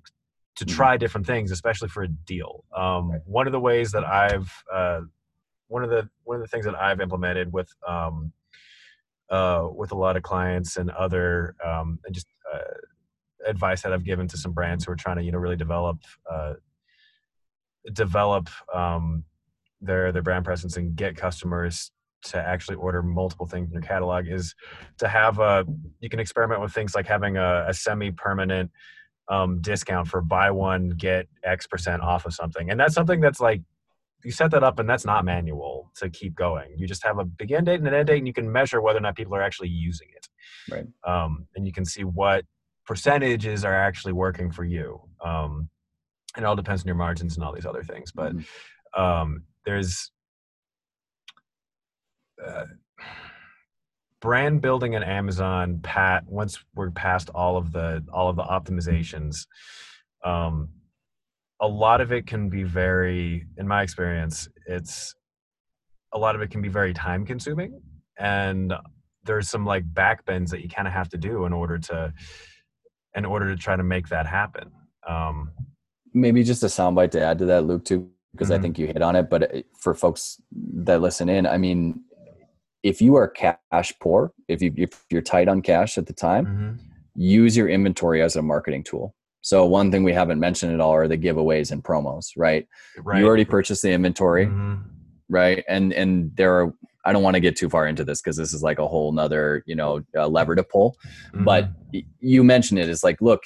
to 0.56 0.66
Mhm. 0.66 0.70
try 0.70 0.98
different 0.98 1.28
things, 1.28 1.52
especially 1.52 1.88
for 1.90 2.04
a 2.04 2.08
deal. 2.08 2.64
Um, 2.76 3.12
Right. 3.12 3.22
One 3.26 3.48
of 3.48 3.54
the 3.54 3.60
ways 3.60 3.92
that 3.92 4.04
I've 4.04 4.52
uh, 4.74 5.02
one 5.68 5.84
of 5.84 5.90
the 5.90 6.10
one 6.24 6.36
of 6.38 6.42
the 6.42 6.48
things 6.48 6.66
that 6.66 6.76
I've 6.76 7.00
implemented 7.00 7.54
with 7.54 7.70
um, 7.88 8.34
uh, 9.30 9.68
with 9.74 9.92
a 9.92 9.96
lot 9.96 10.18
of 10.18 10.24
clients 10.24 10.76
and 10.78 10.90
other 10.92 11.56
um, 11.64 12.00
and 12.06 12.14
just 12.14 12.28
uh, 12.54 12.60
advice 13.48 13.82
that 13.82 13.94
I've 13.94 14.04
given 14.04 14.28
to 14.30 14.38
some 14.38 14.52
brands 14.52 14.86
who 14.86 14.92
are 14.92 14.96
trying 14.96 15.18
to 15.18 15.24
you 15.24 15.32
know 15.32 15.38
really 15.38 15.56
develop 15.56 15.98
uh, 16.30 16.54
develop 17.94 18.50
um, 18.74 19.24
their 19.82 20.12
their 20.12 20.22
brand 20.22 20.46
presence 20.46 20.78
and 20.78 20.96
get 20.96 21.16
customers 21.16 21.92
to 22.24 22.38
actually 22.38 22.76
order 22.76 23.02
multiple 23.02 23.48
things 23.48 23.68
in 23.68 23.74
your 23.74 23.82
catalog 23.82 24.28
is 24.28 24.54
to 25.00 25.08
have 25.08 25.40
a 25.40 25.66
you 26.00 26.10
can 26.10 26.20
experiment 26.20 26.62
with 26.62 26.72
things 26.72 26.94
like 26.94 27.08
having 27.08 27.38
a, 27.38 27.66
a 27.68 27.74
semi-permanent 27.74 28.70
um, 29.30 29.62
discount 29.62 30.08
for 30.08 30.22
buy 30.22 30.52
one 30.52 30.90
get 30.90 31.28
x 31.44 31.66
percent 31.66 32.02
off 32.02 32.26
of 32.26 32.34
something. 32.34 32.70
And 32.70 32.80
that's 32.80 32.94
something 32.94 33.22
that's 33.22 33.40
like 33.40 33.62
you 34.24 34.32
set 34.32 34.52
that 34.52 34.64
up 34.64 34.78
and 34.78 34.88
that's 34.88 35.06
not 35.06 35.26
manual 35.26 35.92
to 35.96 36.10
keep 36.10 36.36
going. 36.36 36.76
You 36.78 36.88
just 36.88 37.04
have 37.04 37.18
a 37.18 37.26
begin 37.26 37.64
date 37.64 37.80
and 37.80 37.88
an 37.88 37.94
end 37.94 38.08
date 38.08 38.20
and 38.20 38.28
you 38.28 38.34
can 38.34 38.52
measure 38.52 38.82
whether 38.82 39.00
or 39.00 39.02
not 39.02 39.16
people 39.16 39.36
are 39.36 39.42
actually 39.42 39.70
using 39.70 40.10
it. 40.16 40.28
Right. 40.70 40.86
um, 41.08 41.48
and 41.56 41.66
you 41.66 41.74
can 41.74 41.86
see 41.86 42.04
what 42.04 42.46
percentages 42.86 43.64
are 43.66 43.76
actually 43.76 44.14
working 44.14 44.52
for 44.52 44.64
you 44.64 45.00
um, 45.24 45.70
and 46.36 46.44
it 46.44 46.48
all 46.48 46.56
depends 46.56 46.82
on 46.84 46.88
your 46.88 46.96
margins 46.96 47.36
and 47.36 47.44
all 47.44 47.54
these 47.54 47.66
other 47.66 47.84
things 47.84 48.12
but 48.12 48.34
Mhm. 48.36 48.46
um, 48.98 49.44
there's 49.66 50.12
uh, 52.44 52.66
brand 54.20 54.62
building 54.62 54.96
on 54.96 55.04
Amazon. 55.04 55.80
Pat, 55.84 56.24
once 56.28 56.64
we're 56.76 56.92
past 56.92 57.30
all 57.36 57.58
of 57.58 57.72
the 57.72 58.04
all 58.14 58.30
of 58.30 58.36
the 58.36 58.44
optimizations, 58.44 59.46
um, 60.24 60.70
a 61.60 61.68
lot 61.68 62.02
of 62.02 62.12
it 62.12 62.26
can 62.26 62.50
be 62.50 62.64
very, 62.64 63.46
in 63.58 63.68
my 63.68 63.84
experience, 63.84 64.48
it's 64.66 65.14
a 66.14 66.18
lot 66.18 66.36
of 66.36 66.42
it 66.42 66.50
can 66.50 66.62
be 66.62 66.70
very 66.70 66.94
time 66.94 67.26
consuming, 67.26 67.80
and 68.18 68.74
there's 69.24 69.50
some 69.50 69.66
like 69.66 69.86
backbends 69.94 70.50
that 70.50 70.62
you 70.62 70.70
kind 70.70 70.88
of 70.88 70.94
have 70.94 71.10
to 71.10 71.18
do 71.18 71.46
in 71.46 71.54
order 71.54 71.78
to 71.78 72.12
in 73.16 73.26
order 73.26 73.50
to 73.50 73.56
try 73.62 73.76
to 73.76 73.84
make 73.84 74.08
that 74.10 74.26
happen. 74.26 74.72
Um, 75.08 75.52
maybe 76.14 76.44
just 76.44 76.64
a 76.64 76.68
soundbite 76.68 77.12
to 77.12 77.22
add 77.22 77.40
to 77.40 77.46
that, 77.46 77.66
Luke, 77.66 77.86
too, 77.86 78.10
because 78.32 78.52
I 78.52 78.58
Mhm. 78.58 78.62
think 78.62 78.80
you 78.80 78.88
hit 78.88 79.02
on 79.02 79.16
it. 79.16 79.30
But 79.30 79.56
uh, 79.56 79.62
for 79.78 79.94
folks 79.94 80.42
that 80.52 81.02
listen 81.02 81.30
in, 81.30 81.46
I 81.46 81.58
mean, 81.58 82.04
if 82.84 83.02
you 83.02 83.16
are 83.16 83.28
cash 83.28 83.94
poor, 84.00 84.34
if 84.48 84.62
you 84.62 84.74
if 84.76 85.06
you're 85.12 85.22
tight 85.22 85.48
on 85.48 85.62
cash 85.62 85.98
at 85.98 86.08
the 86.08 86.14
time, 86.14 86.80
use 87.16 87.56
your 87.56 87.70
inventory 87.70 88.22
as 88.22 88.36
a 88.36 88.42
marketing 88.42 88.84
tool. 88.84 89.14
So 89.42 89.66
one 89.66 89.92
thing 89.92 90.04
we 90.04 90.14
haven't 90.14 90.40
mentioned 90.40 90.74
at 90.74 90.80
all 90.80 90.94
are 90.94 91.08
the 91.08 91.18
giveaways 91.18 91.72
and 91.72 91.84
promos, 91.84 92.32
right? 92.38 92.68
right. 93.04 93.20
You 93.20 93.28
already 93.28 93.46
purchased 93.46 93.82
the 93.82 93.92
inventory, 93.92 94.48
Mhm. 94.48 94.84
right? 95.30 95.64
And 95.68 95.94
and 95.94 96.36
there 96.36 96.54
are 96.60 96.74
I 97.06 97.14
don't 97.14 97.24
want 97.24 97.36
to 97.36 97.40
get 97.40 97.56
too 97.56 97.70
far 97.70 97.88
into 97.88 98.04
this 98.04 98.22
because 98.22 98.38
this 98.38 98.54
is 98.54 98.62
like 98.64 98.80
a 98.80 98.88
whole 98.88 99.12
nother 99.12 99.64
you 99.66 99.76
know 99.76 100.02
uh, 100.16 100.28
lever 100.28 100.56
to 100.56 100.64
pull. 100.64 100.98
But 101.34 101.66
Mhm. 101.66 101.76
y- 101.94 102.06
you 102.20 102.44
mentioned 102.44 102.80
it 102.80 102.90
is 102.90 103.04
like, 103.04 103.22
look, 103.22 103.44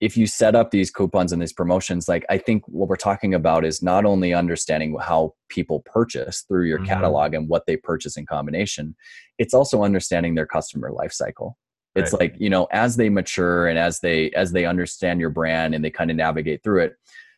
if 0.00 0.16
you 0.16 0.26
set 0.26 0.54
up 0.54 0.70
these 0.70 0.90
coupons 0.90 1.32
and 1.32 1.40
these 1.40 1.54
promotions, 1.54 2.06
like 2.08 2.24
I 2.28 2.36
think 2.38 2.62
what 2.66 2.88
we're 2.88 2.96
talking 2.96 3.32
about 3.32 3.64
is 3.64 3.82
not 3.82 4.04
only 4.04 4.34
understanding 4.34 4.96
how 5.00 5.34
people 5.48 5.80
purchase 5.86 6.42
through 6.42 6.64
your 6.66 6.80
Mhm. 6.80 6.86
catalog 6.86 7.34
and 7.34 7.48
what 7.48 7.64
they 7.66 7.76
purchase 7.76 8.16
in 8.16 8.26
combination, 8.26 8.94
it's 9.38 9.54
also 9.54 9.82
understanding 9.82 10.34
their 10.34 10.46
customer 10.46 10.90
life 10.92 11.12
cycle. 11.12 11.56
It's 11.94 12.12
Right. 12.12 12.20
like, 12.32 12.34
you 12.38 12.50
know, 12.50 12.66
as 12.72 12.96
they 12.96 13.08
mature 13.08 13.68
and 13.68 13.78
as 13.78 14.00
they 14.00 14.30
as 14.32 14.52
they 14.52 14.66
understand 14.66 15.18
your 15.18 15.30
brand 15.30 15.74
and 15.74 15.82
they 15.82 15.90
kind 15.90 16.10
of 16.10 16.16
navigate 16.18 16.62
through 16.62 16.82
it, 16.82 16.96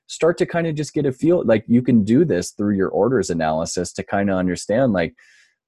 start 0.08 0.36
to 0.38 0.46
kind 0.46 0.66
of 0.66 0.74
just 0.74 0.94
get 0.94 1.06
a 1.06 1.12
feel 1.12 1.44
like 1.44 1.64
you 1.68 1.80
can 1.82 2.02
do 2.02 2.24
this 2.24 2.50
through 2.50 2.74
your 2.74 2.88
orders 2.88 3.30
analysis 3.30 3.92
to 3.92 4.02
kind 4.02 4.30
of 4.30 4.36
understand 4.36 4.92
like 4.92 5.14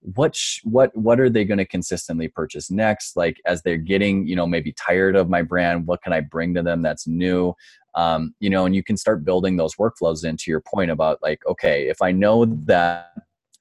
what 0.02 0.34
sh- 0.34 0.60
what 0.64 0.96
what 0.96 1.20
are 1.20 1.28
they 1.28 1.44
going 1.44 1.58
to 1.58 1.64
consistently 1.64 2.28
purchase 2.28 2.70
next? 2.70 3.16
Like 3.16 3.40
as 3.46 3.62
they're 3.62 3.76
getting 3.76 4.26
you 4.26 4.34
know 4.36 4.46
maybe 4.46 4.72
tired 4.72 5.16
of 5.16 5.28
my 5.28 5.42
brand 5.42 5.86
what 5.86 6.02
can 6.02 6.12
i 6.12 6.20
bring 6.20 6.54
to 6.54 6.62
them 6.62 6.82
that's 6.82 7.06
new? 7.06 7.54
Um, 7.94 8.34
you 8.40 8.48
know 8.50 8.66
and 8.66 8.74
you 8.74 8.82
can 8.84 8.96
start 8.96 9.24
building 9.24 9.56
those 9.56 9.74
workflows 9.74 10.24
into 10.24 10.50
your 10.50 10.60
point 10.60 10.90
about 10.92 11.18
like 11.22 11.44
okay 11.46 11.88
if 11.88 12.00
i 12.00 12.12
know 12.12 12.44
that 12.44 13.14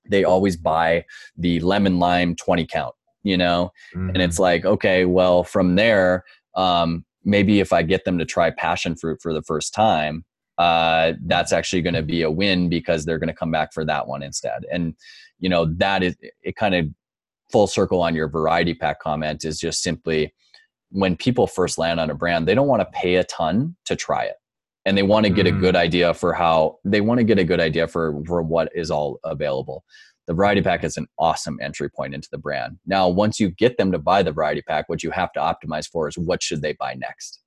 they 0.07 0.23
always 0.23 0.55
buy 0.55 1.05
the 1.35 1.59
lemon 1.61 1.97
lime 1.99 2.35
20 2.35 2.65
count 2.67 2.93
you 3.23 3.35
know? 3.37 3.71
And 3.95 4.15
Mhm. 4.17 4.21
it's 4.21 4.39
like 4.39 4.65
okay 4.65 5.05
well 5.05 5.43
from 5.43 5.75
there 5.75 6.23
um, 6.55 7.05
maybe 7.25 7.59
if 7.59 7.73
i 7.73 7.81
get 7.81 8.05
them 8.05 8.19
to 8.19 8.25
try 8.25 8.51
passion 8.51 8.95
fruit 8.95 9.19
for 9.21 9.33
the 9.33 9.41
first 9.41 9.73
time 9.73 10.25
uh, 10.59 11.13
that's 11.25 11.53
actually 11.53 11.81
going 11.81 11.93
to 11.93 12.03
be 12.03 12.21
a 12.21 12.29
win 12.29 12.67
because 12.69 13.05
they're 13.05 13.17
going 13.17 13.29
to 13.29 13.33
come 13.33 13.49
back 13.49 13.73
for 13.73 13.85
that 13.85 14.07
one 14.07 14.21
instead. 14.21 14.65
And 14.69 14.93
you 15.39 15.49
know 15.49 15.65
that 15.77 16.03
is 16.03 16.15
it 16.43 16.55
kind 16.55 16.75
of 16.75 16.87
full 17.51 17.67
circle 17.67 18.01
on 18.01 18.15
your 18.15 18.27
variety 18.29 18.73
pack 18.73 18.99
comment 18.99 19.43
is 19.43 19.59
just 19.59 19.81
simply 19.81 20.33
when 20.91 21.15
people 21.15 21.47
first 21.47 21.77
land 21.77 21.99
on 21.99 22.09
a 22.09 22.15
brand 22.15 22.47
they 22.47 22.55
don't 22.55 22.67
want 22.67 22.81
to 22.81 22.85
pay 22.99 23.15
a 23.15 23.23
ton 23.25 23.75
to 23.85 23.95
try 23.95 24.23
it. 24.25 24.35
And 24.85 24.97
they 24.97 25.03
want 25.03 25.25
to 25.25 25.31
get 25.31 25.45
a 25.45 25.51
Mm. 25.51 25.59
good 25.61 25.75
idea 25.75 26.13
for 26.13 26.33
how 26.33 26.77
they 26.85 27.01
want 27.01 27.19
to 27.19 27.23
get 27.23 27.37
a 27.37 27.43
good 27.43 27.59
idea 27.59 27.87
for 27.87 28.23
for 28.25 28.41
what 28.41 28.69
is 28.73 28.89
all 28.89 29.19
available. 29.23 29.83
The 30.27 30.33
variety 30.33 30.61
pack 30.61 30.83
is 30.83 30.97
an 30.97 31.07
awesome 31.17 31.57
entry 31.61 31.89
point 31.89 32.13
into 32.13 32.29
the 32.31 32.37
brand. 32.37 32.79
Now 32.85 33.09
once 33.09 33.39
you 33.39 33.49
get 33.51 33.77
them 33.77 33.91
to 33.91 33.99
buy 33.99 34.23
the 34.23 34.31
variety 34.31 34.61
pack 34.61 34.87
what 34.89 35.03
you 35.03 35.11
have 35.11 35.31
to 35.33 35.39
optimize 35.39 35.87
for 35.87 36.07
is 36.07 36.17
what 36.17 36.41
should 36.41 36.61
they 36.61 36.73
buy 36.73 36.95
next 36.95 37.41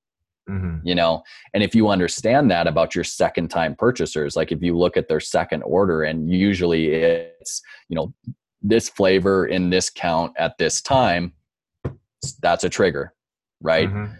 Mhm. 0.48 0.80
you 0.84 0.94
know 0.96 1.22
and 1.54 1.62
if 1.62 1.72
you 1.72 1.88
understand 1.88 2.50
that 2.50 2.66
about 2.66 2.96
your 2.96 3.04
second 3.04 3.48
time 3.48 3.76
purchasers 3.76 4.34
like 4.34 4.50
if 4.50 4.60
you 4.60 4.76
look 4.76 4.96
at 4.96 5.06
their 5.06 5.20
second 5.20 5.62
order 5.62 6.02
and 6.02 6.28
usually 6.28 6.88
it's 6.94 7.62
you 7.88 7.94
know 7.94 8.12
this 8.60 8.88
flavor 8.88 9.46
in 9.46 9.70
this 9.70 9.88
count 9.88 10.32
at 10.36 10.58
this 10.58 10.80
time 10.82 11.32
that's 12.40 12.64
a 12.64 12.68
trigger 12.68 13.14
right 13.60 13.88
Mhm. 13.88 14.16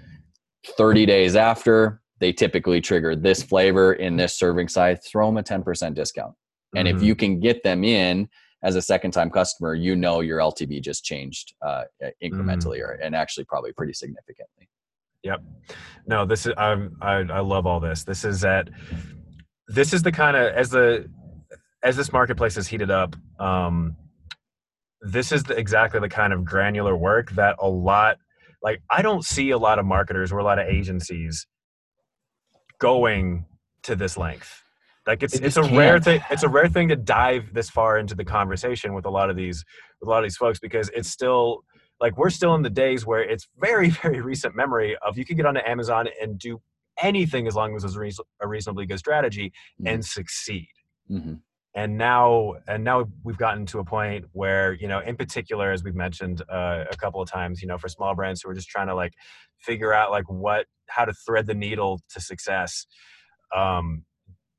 30 0.79 1.07
days 1.07 1.35
after 1.35 2.01
they 2.21 2.33
typically 2.33 2.81
trigger 2.81 3.17
this 3.17 3.43
flavor 3.43 3.95
in 3.95 4.17
this 4.17 4.33
serving 4.39 4.69
size 4.69 5.05
throw 5.05 5.27
them 5.27 5.39
a 5.39 5.43
10% 5.43 5.95
discount 5.97 6.35
and 6.77 6.87
if 6.87 6.99
Mhm. 6.99 7.03
you 7.03 7.15
can 7.17 7.41
get 7.41 7.65
them 7.65 7.83
in 7.83 8.29
as 8.63 8.77
a 8.77 8.83
second 8.83 9.11
time 9.11 9.29
customer 9.29 9.75
you 9.75 9.97
know 9.97 10.21
your 10.21 10.39
ltv 10.39 10.81
just 10.81 11.05
changed 11.05 11.55
uh, 11.63 11.83
incrementally 12.23 12.79
or 12.81 12.93
and 13.03 13.17
actually 13.17 13.43
probably 13.45 13.73
pretty 13.73 13.93
significantly 13.93 14.69
Yep. 15.23 15.43
No, 16.07 16.27
this 16.27 16.47
is 16.47 16.53
I'm, 16.57 16.97
I 17.01 17.15
I 17.19 17.41
love 17.41 17.67
all 17.67 17.81
this. 17.81 18.05
This 18.05 18.25
is 18.25 18.45
at 18.45 18.69
this 19.69 19.93
is 19.93 20.03
the 20.03 20.13
kind 20.13 20.37
of 20.37 20.53
as 20.55 20.71
the 20.71 21.09
as 21.83 21.97
this 21.97 22.13
marketplace 22.13 22.57
is 22.57 22.67
heated 22.67 22.91
up. 22.91 23.17
Um, 23.39 23.97
this 25.01 25.33
is 25.33 25.43
the, 25.45 25.57
exactly 25.57 26.01
the 26.01 26.09
kind 26.09 26.33
of 26.33 26.45
granular 26.45 26.97
work 26.97 27.33
that 27.33 27.57
a 27.61 27.69
lot 27.69 28.19
like 28.63 28.83
I 28.91 29.03
don't 29.03 29.25
see 29.25 29.51
a 29.51 29.59
lot 29.59 29.79
of 29.79 29.85
marketers 29.85 30.33
or 30.33 30.39
a 30.39 30.45
lot 30.45 30.59
of 30.59 30.67
agencies 30.67 31.47
going 32.81 33.45
to 33.85 33.97
this 33.97 34.17
length. 34.17 34.63
Like 35.07 35.23
it's 35.23 35.35
it's 35.35 35.57
a 35.57 35.63
rare 35.63 35.95
can't. 35.95 36.05
thing. 36.05 36.21
It's 36.31 36.45
a 36.45 36.49
rare 36.49 36.69
thing 36.69 36.89
to 36.89 36.97
dive 36.97 37.53
this 37.53 37.69
far 37.69 37.99
into 37.99 38.15
the 38.15 38.25
conversation 38.25 38.95
with 38.95 39.05
a 39.05 39.11
lot 39.11 39.31
of 39.31 39.37
these 39.37 39.65
with 40.01 40.07
a 40.07 40.11
lot 40.11 40.19
of 40.19 40.25
these 40.25 40.37
folks 40.37 40.61
because 40.61 40.89
it's 40.95 41.09
still 41.09 41.65
like 42.03 42.19
we're 42.19 42.31
still 42.31 42.55
in 42.55 42.63
the 42.63 42.71
days 42.85 43.07
where 43.07 43.23
it's 43.23 43.49
very 43.59 43.89
very 44.03 44.21
recent 44.21 44.55
memory 44.55 44.97
of 45.07 45.17
you 45.17 45.25
could 45.25 45.37
get 45.39 45.47
onto 45.47 45.61
Amazon 45.65 46.09
and 46.21 46.39
do 46.39 46.61
anything 47.03 47.47
as 47.47 47.55
long 47.55 47.75
as 47.75 47.85
it's 47.85 47.97
a 48.43 48.47
reasonably 48.47 48.85
good 48.85 48.99
strategy 48.99 49.51
and 49.87 50.05
succeed 50.05 50.69
Mhm. 51.11 51.41
and 51.75 51.97
now 51.97 52.55
and 52.69 52.85
now 52.85 53.07
we've 53.25 53.39
gotten 53.39 53.65
to 53.67 53.79
a 53.79 53.85
point 53.85 54.27
where 54.33 54.75
you 54.75 54.87
know 54.89 55.01
in 55.01 55.17
particular 55.17 55.73
as 55.73 55.83
we've 55.83 55.95
mentioned 55.95 56.43
uh, 56.51 56.85
a 56.91 56.97
couple 56.97 57.21
of 57.23 57.29
times 57.31 57.63
you 57.63 57.69
know 57.69 57.79
for 57.79 57.89
small 57.89 58.15
brands 58.15 58.43
who 58.43 58.51
are 58.51 58.55
just 58.55 58.69
trying 58.69 58.89
to 58.89 58.95
like 58.95 59.15
figure 59.59 59.93
out 59.95 60.11
like 60.11 60.29
what 60.29 60.67
how 60.89 61.05
to 61.07 61.15
thread 61.25 61.47
the 61.47 61.55
needle 61.55 62.01
to 62.13 62.21
success 62.21 62.87
um 63.57 64.05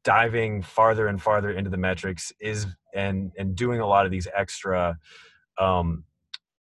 diving 0.03 0.61
farther 0.61 1.07
and 1.07 1.21
farther 1.21 1.51
into 1.51 1.69
the 1.69 1.77
metrics 1.77 2.33
is 2.41 2.65
and 2.93 3.31
and 3.37 3.55
doing 3.55 3.79
a 3.79 3.87
lot 3.87 4.05
of 4.05 4.11
these 4.11 4.27
extra 4.35 4.97
um 5.59 6.03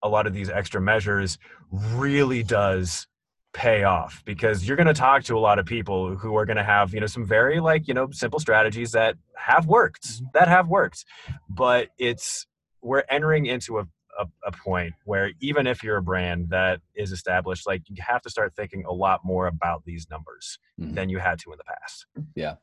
a 0.05 0.07
lot 0.07 0.27
of 0.27 0.33
these 0.33 0.49
extra 0.49 0.79
measures 0.79 1.37
really 1.71 2.43
does 2.43 3.07
pay 3.53 3.83
off 3.83 4.21
because 4.25 4.67
you're 4.67 4.75
going 4.75 4.85
to 4.85 4.93
talk 4.93 5.23
to 5.23 5.37
a 5.37 5.39
lot 5.39 5.59
of 5.59 5.65
people 5.65 6.15
who 6.15 6.35
are 6.35 6.45
going 6.45 6.57
to 6.57 6.63
have 6.63 6.93
you 6.93 6.99
know 6.99 7.07
some 7.07 7.25
very 7.25 7.59
like 7.59 7.87
you 7.87 7.93
know 7.93 8.09
simple 8.11 8.39
strategies 8.39 8.91
that 8.91 9.15
have 9.35 9.65
worked 9.65 10.03
mm-hmm. 10.05 10.25
that 10.33 10.47
have 10.47 10.67
worked. 10.67 11.05
But 11.49 11.89
it's 11.97 12.45
we're 12.81 13.03
entering 13.09 13.45
into 13.47 13.79
a 13.79 13.87
a, 14.19 14.27
a, 14.45 14.51
point 14.51 14.93
where 15.05 15.31
even 15.39 15.67
if 15.67 15.83
you're 15.83 15.97
a 15.97 16.01
brand 16.01 16.49
that 16.49 16.81
is 16.95 17.11
established, 17.11 17.67
like 17.67 17.81
you 17.87 18.01
have 18.05 18.21
to 18.21 18.29
start 18.29 18.53
thinking 18.55 18.83
a 18.85 18.91
lot 18.91 19.21
more 19.23 19.47
about 19.47 19.83
these 19.85 20.07
numbers 20.09 20.59
mm-hmm. 20.79 20.93
than 20.93 21.09
you 21.09 21.19
had 21.19 21.39
to 21.39 21.51
in 21.51 21.57
the 21.57 21.63
past. 21.63 22.05
Yeah. 22.35 22.55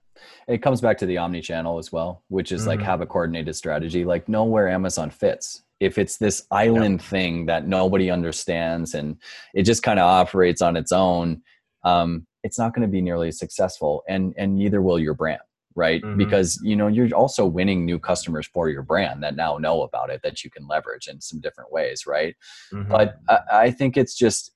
It 0.48 0.62
comes 0.62 0.80
back 0.80 0.98
to 0.98 1.06
the 1.06 1.18
omni 1.18 1.40
channel 1.40 1.78
as 1.78 1.92
well, 1.92 2.22
which 2.28 2.52
is 2.52 2.62
mm-hmm. 2.62 2.70
like 2.70 2.82
have 2.82 3.00
a 3.00 3.06
coordinated 3.06 3.56
strategy, 3.56 4.04
like 4.04 4.28
know 4.28 4.44
where 4.44 4.68
Amazon 4.68 5.10
fits. 5.10 5.62
If 5.80 5.98
it's 5.98 6.16
this 6.16 6.46
island 6.50 7.02
thing 7.02 7.46
that 7.46 7.66
nobody 7.66 8.10
understands 8.10 8.94
and 8.94 9.16
it 9.54 9.62
just 9.64 9.82
kind 9.82 9.98
of 9.98 10.04
operates 10.04 10.62
on 10.62 10.76
its 10.76 10.92
own, 10.92 11.42
um, 11.84 12.26
it's 12.44 12.58
not 12.58 12.74
going 12.74 12.86
to 12.86 12.92
be 12.92 13.00
nearly 13.00 13.28
as 13.28 13.38
successful, 13.38 14.02
and 14.08 14.34
and 14.36 14.56
neither 14.56 14.82
will 14.82 14.98
your 14.98 15.14
brand 15.14 15.40
right 15.74 16.02
mm-hmm. 16.02 16.16
because 16.16 16.60
you 16.62 16.76
know 16.76 16.86
you're 16.86 17.08
also 17.14 17.46
winning 17.46 17.84
new 17.84 17.98
customers 17.98 18.46
for 18.46 18.68
your 18.68 18.82
brand 18.82 19.22
that 19.22 19.36
now 19.36 19.56
know 19.58 19.82
about 19.82 20.10
it 20.10 20.20
that 20.22 20.44
you 20.44 20.50
can 20.50 20.66
leverage 20.66 21.08
in 21.08 21.20
some 21.20 21.40
different 21.40 21.72
ways 21.72 22.06
right 22.06 22.34
mm-hmm. 22.72 22.90
but 22.90 23.16
I, 23.28 23.38
I, 23.52 23.70
think 23.70 23.96
it's 23.96 24.14
just 24.14 24.52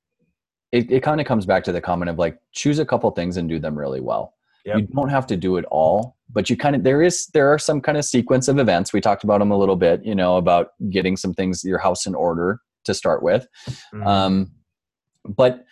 it, 0.73 0.91
it 0.91 1.03
kind 1.03 1.21
of 1.21 1.27
comes 1.27 1.47
back 1.47 1.65
to 1.65 1.73
the 1.73 1.81
comment 1.81 2.11
of 2.11 2.19
like 2.19 2.39
choose 2.53 2.79
a 2.79 2.87
couple 2.87 3.11
things 3.11 3.37
and 3.37 3.49
do 3.49 3.59
them 3.59 3.79
really 3.79 4.01
well 4.01 4.35
yep. 4.65 4.79
you 4.79 4.87
don't 4.95 5.09
have 5.09 5.27
to 5.29 5.37
do 5.37 5.57
it 5.57 5.65
all 5.71 6.17
but 6.31 6.51
you 6.51 6.57
kind 6.57 6.77
of 6.77 6.83
there 6.83 7.03
is 7.03 7.27
there 7.29 7.53
are 7.53 7.59
some 7.59 7.81
kind 7.81 7.97
of 7.99 8.05
sequence 8.05 8.49
of 8.49 8.59
events 8.59 8.93
we 8.93 9.01
talked 9.01 9.25
about 9.25 9.39
them 9.39 9.51
a 9.51 9.57
little 9.57 9.77
bit 9.77 10.05
you 10.05 10.15
know 10.15 10.37
about 10.37 10.69
getting 10.91 11.17
some 11.17 11.33
things 11.33 11.65
your 11.65 11.79
house 11.79 12.07
in 12.07 12.15
order 12.15 12.61
to 12.85 12.95
start 12.95 13.23
with 13.23 13.47
mm-hmm. 13.69 14.07
um 14.07 14.51
but 15.25 15.65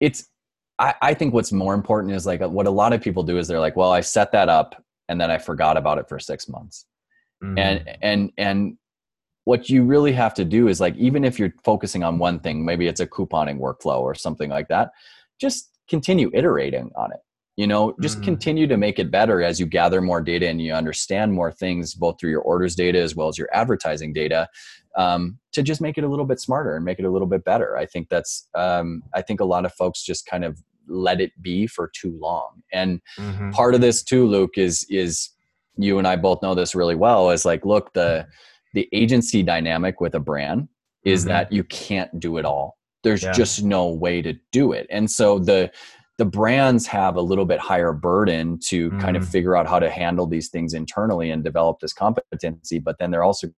it's 0.00 0.28
I, 0.78 0.94
I 1.02 1.14
think 1.14 1.34
what's 1.34 1.52
more 1.52 1.74
important 1.74 2.14
is 2.14 2.26
like 2.26 2.40
what 2.40 2.66
a 2.66 2.70
lot 2.70 2.92
of 2.92 3.00
people 3.00 3.22
do 3.22 3.38
is 3.38 3.48
they're 3.48 3.60
like, 3.60 3.76
well, 3.76 3.92
I 3.92 4.00
set 4.00 4.32
that 4.32 4.48
up 4.48 4.82
and 5.08 5.20
then 5.20 5.30
I 5.30 5.38
forgot 5.38 5.76
about 5.76 5.98
it 5.98 6.08
for 6.08 6.18
six 6.18 6.48
months. 6.48 6.86
Mm-hmm. 7.42 7.58
And 7.58 7.98
and 8.02 8.32
and 8.38 8.78
what 9.44 9.68
you 9.68 9.84
really 9.84 10.12
have 10.12 10.34
to 10.34 10.44
do 10.44 10.68
is 10.68 10.80
like 10.80 10.96
even 10.96 11.24
if 11.24 11.38
you're 11.38 11.54
focusing 11.64 12.04
on 12.04 12.18
one 12.18 12.38
thing, 12.38 12.64
maybe 12.64 12.86
it's 12.86 13.00
a 13.00 13.06
couponing 13.06 13.58
workflow 13.58 14.00
or 14.00 14.14
something 14.14 14.50
like 14.50 14.68
that, 14.68 14.92
just 15.40 15.70
continue 15.88 16.30
iterating 16.32 16.90
on 16.94 17.12
it. 17.12 17.20
You 17.56 17.66
know, 17.66 17.94
just 18.00 18.16
mm-hmm. 18.16 18.24
continue 18.24 18.66
to 18.66 18.78
make 18.78 18.98
it 18.98 19.10
better 19.10 19.42
as 19.42 19.60
you 19.60 19.66
gather 19.66 20.00
more 20.00 20.22
data 20.22 20.48
and 20.48 20.60
you 20.62 20.72
understand 20.72 21.34
more 21.34 21.52
things, 21.52 21.92
both 21.92 22.18
through 22.18 22.30
your 22.30 22.40
orders 22.40 22.74
data 22.74 22.98
as 22.98 23.14
well 23.14 23.28
as 23.28 23.36
your 23.36 23.48
advertising 23.52 24.14
data, 24.14 24.48
um, 24.96 25.38
to 25.52 25.62
just 25.62 25.80
make 25.80 25.98
it 25.98 26.04
a 26.04 26.08
little 26.08 26.24
bit 26.24 26.40
smarter 26.40 26.76
and 26.76 26.84
make 26.84 26.98
it 26.98 27.04
a 27.04 27.10
little 27.10 27.28
bit 27.28 27.44
better. 27.44 27.76
I 27.76 27.86
think 27.86 28.08
that's, 28.08 28.48
um, 28.54 29.02
I 29.14 29.22
think 29.22 29.40
a 29.40 29.44
lot 29.44 29.64
of 29.64 29.72
folks 29.74 30.02
just 30.02 30.26
kind 30.26 30.44
of 30.44 30.62
let 30.88 31.20
it 31.20 31.30
be 31.40 31.66
for 31.66 31.90
too 31.94 32.16
long. 32.20 32.62
And 32.72 33.00
mm-hmm. 33.18 33.50
part 33.50 33.74
of 33.74 33.80
this 33.80 34.02
too, 34.02 34.26
Luke, 34.26 34.56
is 34.56 34.86
is 34.90 35.30
you 35.76 35.98
and 35.98 36.06
I 36.06 36.16
both 36.16 36.42
know 36.42 36.54
this 36.54 36.74
really 36.74 36.94
well. 36.94 37.30
Is 37.30 37.44
like, 37.44 37.64
look, 37.64 37.92
the 37.94 38.26
the 38.74 38.88
agency 38.92 39.42
dynamic 39.42 40.00
with 40.00 40.14
a 40.14 40.20
brand 40.20 40.68
is 41.04 41.20
mm-hmm. 41.20 41.28
that 41.28 41.52
you 41.52 41.64
can't 41.64 42.18
do 42.20 42.36
it 42.36 42.44
all. 42.44 42.78
There's 43.02 43.22
yeah. 43.22 43.32
just 43.32 43.62
no 43.62 43.88
way 43.88 44.22
to 44.22 44.34
do 44.52 44.72
it. 44.72 44.86
And 44.90 45.10
so 45.10 45.38
the 45.38 45.70
the 46.18 46.24
brands 46.24 46.86
have 46.86 47.16
a 47.16 47.22
little 47.22 47.46
bit 47.46 47.58
higher 47.58 47.92
burden 47.92 48.58
to 48.66 48.90
mm-hmm. 48.90 49.00
kind 49.00 49.16
of 49.16 49.22
mm-hmm. 49.22 49.32
figure 49.32 49.56
out 49.56 49.66
how 49.66 49.78
to 49.78 49.90
handle 49.90 50.26
these 50.26 50.48
things 50.48 50.74
internally 50.74 51.30
and 51.30 51.42
develop 51.42 51.80
this 51.80 51.92
competency, 51.92 52.78
but 52.78 52.98
then 52.98 53.10
they're 53.10 53.24
also 53.24 53.48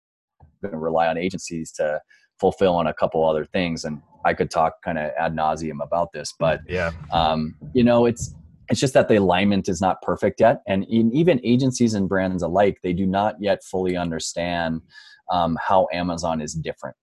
going 0.65 0.73
to 0.73 0.79
rely 0.79 1.07
on 1.07 1.19
agencies 1.19 1.71
to 1.73 2.01
fulfill 2.41 2.75
on 2.75 2.87
a 2.87 2.95
couple 2.95 3.29
other 3.29 3.45
things. 3.45 3.85
And 3.85 4.03
I 4.25 4.35
could 4.35 4.51
talk 4.51 4.83
kind 4.83 4.99
of 4.99 5.11
ad 5.19 5.35
nauseum 5.35 5.83
about 5.83 6.13
this, 6.13 6.35
but 6.39 6.61
yeah, 6.69 6.91
um, 7.13 7.55
you 7.75 7.85
know, 7.85 8.07
it's 8.07 8.35
it's 8.71 8.81
just 8.81 8.95
that 8.95 9.09
the 9.09 9.17
alignment 9.17 9.69
is 9.69 9.81
not 9.81 10.01
perfect 10.01 10.41
yet, 10.41 10.63
and 10.67 10.85
in, 10.85 11.13
even 11.13 11.39
agencies 11.45 11.93
and 11.93 12.09
brands 12.09 12.43
alike, 12.43 12.79
they 12.83 12.95
do 12.95 13.07
not 13.07 13.37
yet 13.39 13.63
fully 13.63 13.97
understand 13.97 14.81
um, 15.31 15.59
how 15.61 15.87
Amazon 15.93 16.41
is 16.41 16.55
different. 16.55 16.97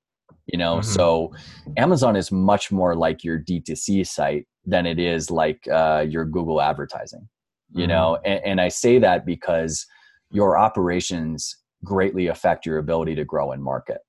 You 0.48 0.58
know, 0.58 0.78
mm-hmm. 0.78 0.90
so 0.90 1.34
Amazon 1.78 2.16
is 2.16 2.32
much 2.32 2.72
more 2.72 2.96
like 2.96 3.24
your 3.24 3.40
D2C 3.40 4.08
site 4.08 4.48
than 4.66 4.88
it 4.88 5.00
is 5.00 5.30
like 5.30 5.68
uh, 5.72 6.06
your 6.08 6.26
Google 6.26 6.62
advertising. 6.62 7.30
You 7.74 7.82
mm-hmm. 7.82 7.90
know, 7.90 8.20
and, 8.26 8.44
and 8.44 8.62
I 8.62 8.70
say 8.70 8.98
that 8.98 9.26
because 9.26 9.86
your 10.32 10.58
operations 10.58 11.56
greatly 11.84 12.28
affect 12.28 12.66
your 12.66 12.78
ability 12.78 13.16
to 13.16 13.26
grow 13.26 13.52
and 13.52 13.64
market. 13.64 14.00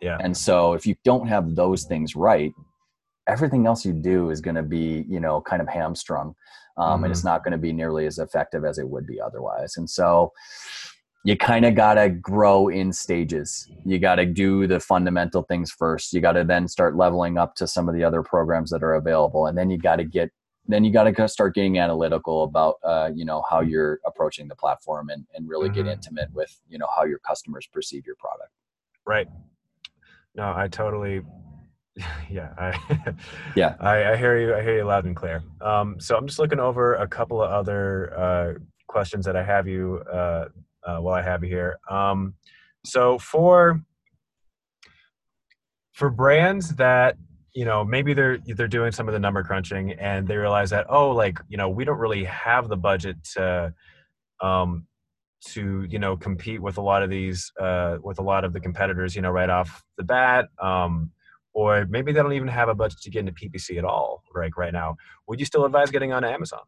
Yeah. 0.00 0.18
And 0.20 0.36
so 0.36 0.72
if 0.72 0.86
you 0.86 0.96
don't 1.04 1.28
have 1.28 1.54
those 1.54 1.84
things 1.84 2.16
right, 2.16 2.52
everything 3.28 3.66
else 3.66 3.84
you 3.84 3.92
do 3.92 4.30
is 4.30 4.40
going 4.40 4.56
to 4.56 4.62
be, 4.62 5.04
you 5.08 5.20
know, 5.20 5.40
kind 5.40 5.62
of 5.62 5.68
hamstrung. 5.68 6.34
Um, 6.76 6.84
mm-hmm. 6.84 7.04
And 7.04 7.10
it's 7.12 7.20
mm-hmm. 7.20 7.28
not 7.28 7.44
going 7.44 7.52
to 7.52 7.58
be 7.58 7.72
nearly 7.72 8.06
as 8.06 8.18
effective 8.18 8.64
as 8.64 8.78
it 8.78 8.88
would 8.88 9.06
be 9.06 9.20
otherwise. 9.20 9.76
And 9.76 9.88
so 9.88 10.32
you 11.24 11.36
kind 11.36 11.64
of 11.64 11.76
got 11.76 11.94
to 11.94 12.08
grow 12.08 12.68
in 12.68 12.92
stages. 12.92 13.70
You 13.84 13.98
got 14.00 14.16
to 14.16 14.26
do 14.26 14.66
the 14.66 14.80
fundamental 14.80 15.42
things 15.42 15.70
first. 15.70 16.12
You 16.12 16.20
got 16.20 16.32
to 16.32 16.42
then 16.42 16.66
start 16.66 16.96
leveling 16.96 17.38
up 17.38 17.54
to 17.56 17.68
some 17.68 17.88
of 17.88 17.94
the 17.94 18.02
other 18.02 18.22
programs 18.22 18.70
that 18.70 18.82
are 18.82 18.94
available. 18.94 19.46
And 19.46 19.56
then 19.56 19.70
you 19.70 19.78
got 19.78 19.96
to 19.96 20.04
get 20.04 20.30
then 20.66 20.84
you 20.84 20.92
got 20.92 21.04
to 21.04 21.28
start 21.28 21.54
getting 21.54 21.78
analytical 21.78 22.44
about 22.44 22.76
uh, 22.84 23.10
you 23.14 23.24
know 23.24 23.42
how 23.48 23.60
you're 23.60 24.00
approaching 24.06 24.48
the 24.48 24.56
platform 24.56 25.10
and, 25.10 25.26
and 25.34 25.48
really 25.48 25.68
mm-hmm. 25.68 25.84
get 25.84 25.92
intimate 25.92 26.32
with 26.32 26.60
you 26.68 26.78
know 26.78 26.88
how 26.96 27.04
your 27.04 27.18
customers 27.18 27.66
perceive 27.66 28.06
your 28.06 28.16
product 28.16 28.50
right 29.06 29.28
no, 30.34 30.52
I 30.54 30.68
totally. 30.68 31.22
Yeah, 32.30 32.54
I 32.56 33.14
yeah, 33.54 33.74
I, 33.80 34.12
I, 34.12 34.16
hear 34.16 34.38
you. 34.38 34.54
I 34.54 34.62
hear 34.62 34.78
you 34.78 34.84
loud 34.84 35.04
and 35.04 35.14
clear. 35.14 35.42
Um, 35.60 36.00
so 36.00 36.16
I'm 36.16 36.26
just 36.26 36.38
looking 36.38 36.58
over 36.58 36.94
a 36.94 37.06
couple 37.06 37.42
of 37.42 37.50
other 37.50 38.18
uh, 38.18 38.54
questions 38.86 39.26
that 39.26 39.36
I 39.36 39.44
have 39.44 39.68
you 39.68 40.02
uh, 40.10 40.46
uh, 40.84 40.96
while 41.00 41.12
I 41.12 41.20
have 41.20 41.44
you 41.44 41.50
here. 41.50 41.78
Um, 41.90 42.32
so 42.82 43.18
for 43.18 43.82
for 45.92 46.08
brands 46.08 46.74
that 46.76 47.18
you 47.54 47.64
know 47.64 47.84
maybe 47.84 48.14
they're 48.14 48.38
they're 48.56 48.68
doing 48.68 48.92
some 48.92 49.08
of 49.08 49.12
the 49.12 49.18
number 49.18 49.42
crunching 49.42 49.92
and 49.92 50.26
they 50.26 50.36
realize 50.36 50.70
that 50.70 50.86
oh 50.88 51.10
like 51.10 51.38
you 51.48 51.56
know 51.56 51.68
we 51.68 51.84
don't 51.84 51.98
really 51.98 52.24
have 52.24 52.68
the 52.68 52.76
budget 52.76 53.16
to 53.24 53.72
um, 54.40 54.86
to 55.44 55.86
you 55.88 55.98
know 55.98 56.16
compete 56.16 56.60
with 56.60 56.78
a 56.78 56.80
lot 56.80 57.02
of 57.02 57.10
these 57.10 57.52
uh, 57.60 57.98
with 58.02 58.18
a 58.18 58.22
lot 58.22 58.44
of 58.44 58.52
the 58.52 58.60
competitors 58.60 59.14
you 59.14 59.22
know 59.22 59.30
right 59.30 59.50
off 59.50 59.82
the 59.98 60.04
bat 60.04 60.48
um, 60.60 61.10
or 61.52 61.86
maybe 61.90 62.12
they 62.12 62.22
don't 62.22 62.32
even 62.32 62.48
have 62.48 62.68
a 62.68 62.74
budget 62.74 63.00
to 63.02 63.10
get 63.10 63.20
into 63.20 63.32
ppc 63.32 63.76
at 63.76 63.84
all 63.84 64.22
right 64.34 64.52
right 64.56 64.72
now. 64.72 64.96
Would 65.28 65.38
you 65.38 65.46
still 65.46 65.64
advise 65.64 65.90
getting 65.90 66.12
on 66.12 66.24
amazon? 66.24 66.60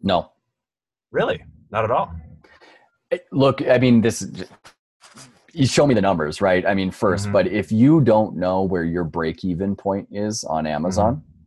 No. 0.00 0.30
Really? 1.10 1.42
Not 1.70 1.84
at 1.84 1.90
all? 1.90 2.14
Look 3.32 3.62
i 3.68 3.78
mean 3.78 4.00
this 4.00 4.26
you 5.54 5.66
show 5.66 5.86
me 5.86 5.94
the 5.94 6.00
numbers 6.02 6.40
right 6.40 6.66
i 6.66 6.74
mean 6.74 6.90
1st 6.90 7.22
mm-hmm. 7.22 7.32
but 7.32 7.46
if 7.46 7.70
you 7.70 8.00
don't 8.00 8.36
know 8.36 8.62
where 8.62 8.84
your 8.84 9.04
break 9.04 9.44
even 9.44 9.76
point 9.76 10.08
is 10.10 10.44
on 10.44 10.66
amazon 10.66 11.16
mm-hmm. 11.16 11.44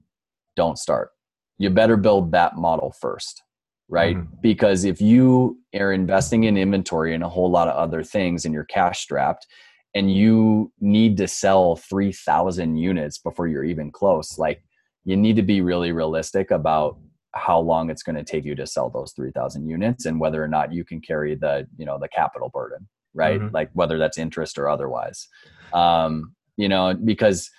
don't 0.56 0.78
start 0.78 1.12
you 1.58 1.70
better 1.70 1.98
build 1.98 2.32
that 2.32 2.56
model 2.56 2.92
first 2.92 3.44
right? 3.90 4.18
Mm-hmm. 4.18 4.36
Because 4.42 4.84
if 4.84 5.02
you 5.02 5.60
are 5.76 5.94
investing 5.94 6.44
in 6.44 6.58
inventory 6.58 7.14
and 7.14 7.24
a 7.24 7.30
whole 7.30 7.50
lot 7.50 7.68
of 7.68 7.76
other 7.76 8.04
things 8.04 8.46
and 8.46 8.54
you're 8.54 8.66
cash 8.66 9.00
strapped 9.00 9.48
and 9.96 10.14
you 10.14 10.72
need 10.80 11.18
to 11.18 11.28
sell 11.28 11.76
3000 11.76 12.78
units 12.78 13.18
before 13.18 13.48
you're 13.48 13.64
even 13.64 13.92
close, 13.92 14.38
like 14.38 14.64
you 15.06 15.16
need 15.16 15.38
to 15.38 15.42
be 15.42 15.62
really 15.62 15.92
realistic 15.92 16.52
about 16.52 16.98
how 17.34 17.60
long 17.60 17.90
it's 17.90 18.04
going 18.04 18.16
to 18.16 18.24
take 18.24 18.44
you 18.44 18.56
to 18.56 18.68
sell 18.68 18.90
those 18.90 19.14
3000 19.14 19.68
units 19.68 20.06
and 20.06 20.20
whether 20.20 20.44
or 20.44 20.48
not 20.48 20.74
you 20.74 20.84
can 20.84 21.00
carry 21.00 21.36
the, 21.36 21.68
you 21.78 21.86
know, 21.86 21.98
the 22.00 22.10
capital 22.10 22.50
burden, 22.50 22.88
right? 23.18 23.40
Mm-hmm. 23.40 23.54
Like 23.54 23.70
whether 23.74 23.98
that's 23.98 24.18
interest 24.18 24.58
or 24.58 24.70
otherwise. 24.70 25.28
Um, 25.74 26.34
you 26.56 26.70
know, 26.70 26.94
because 26.94 27.50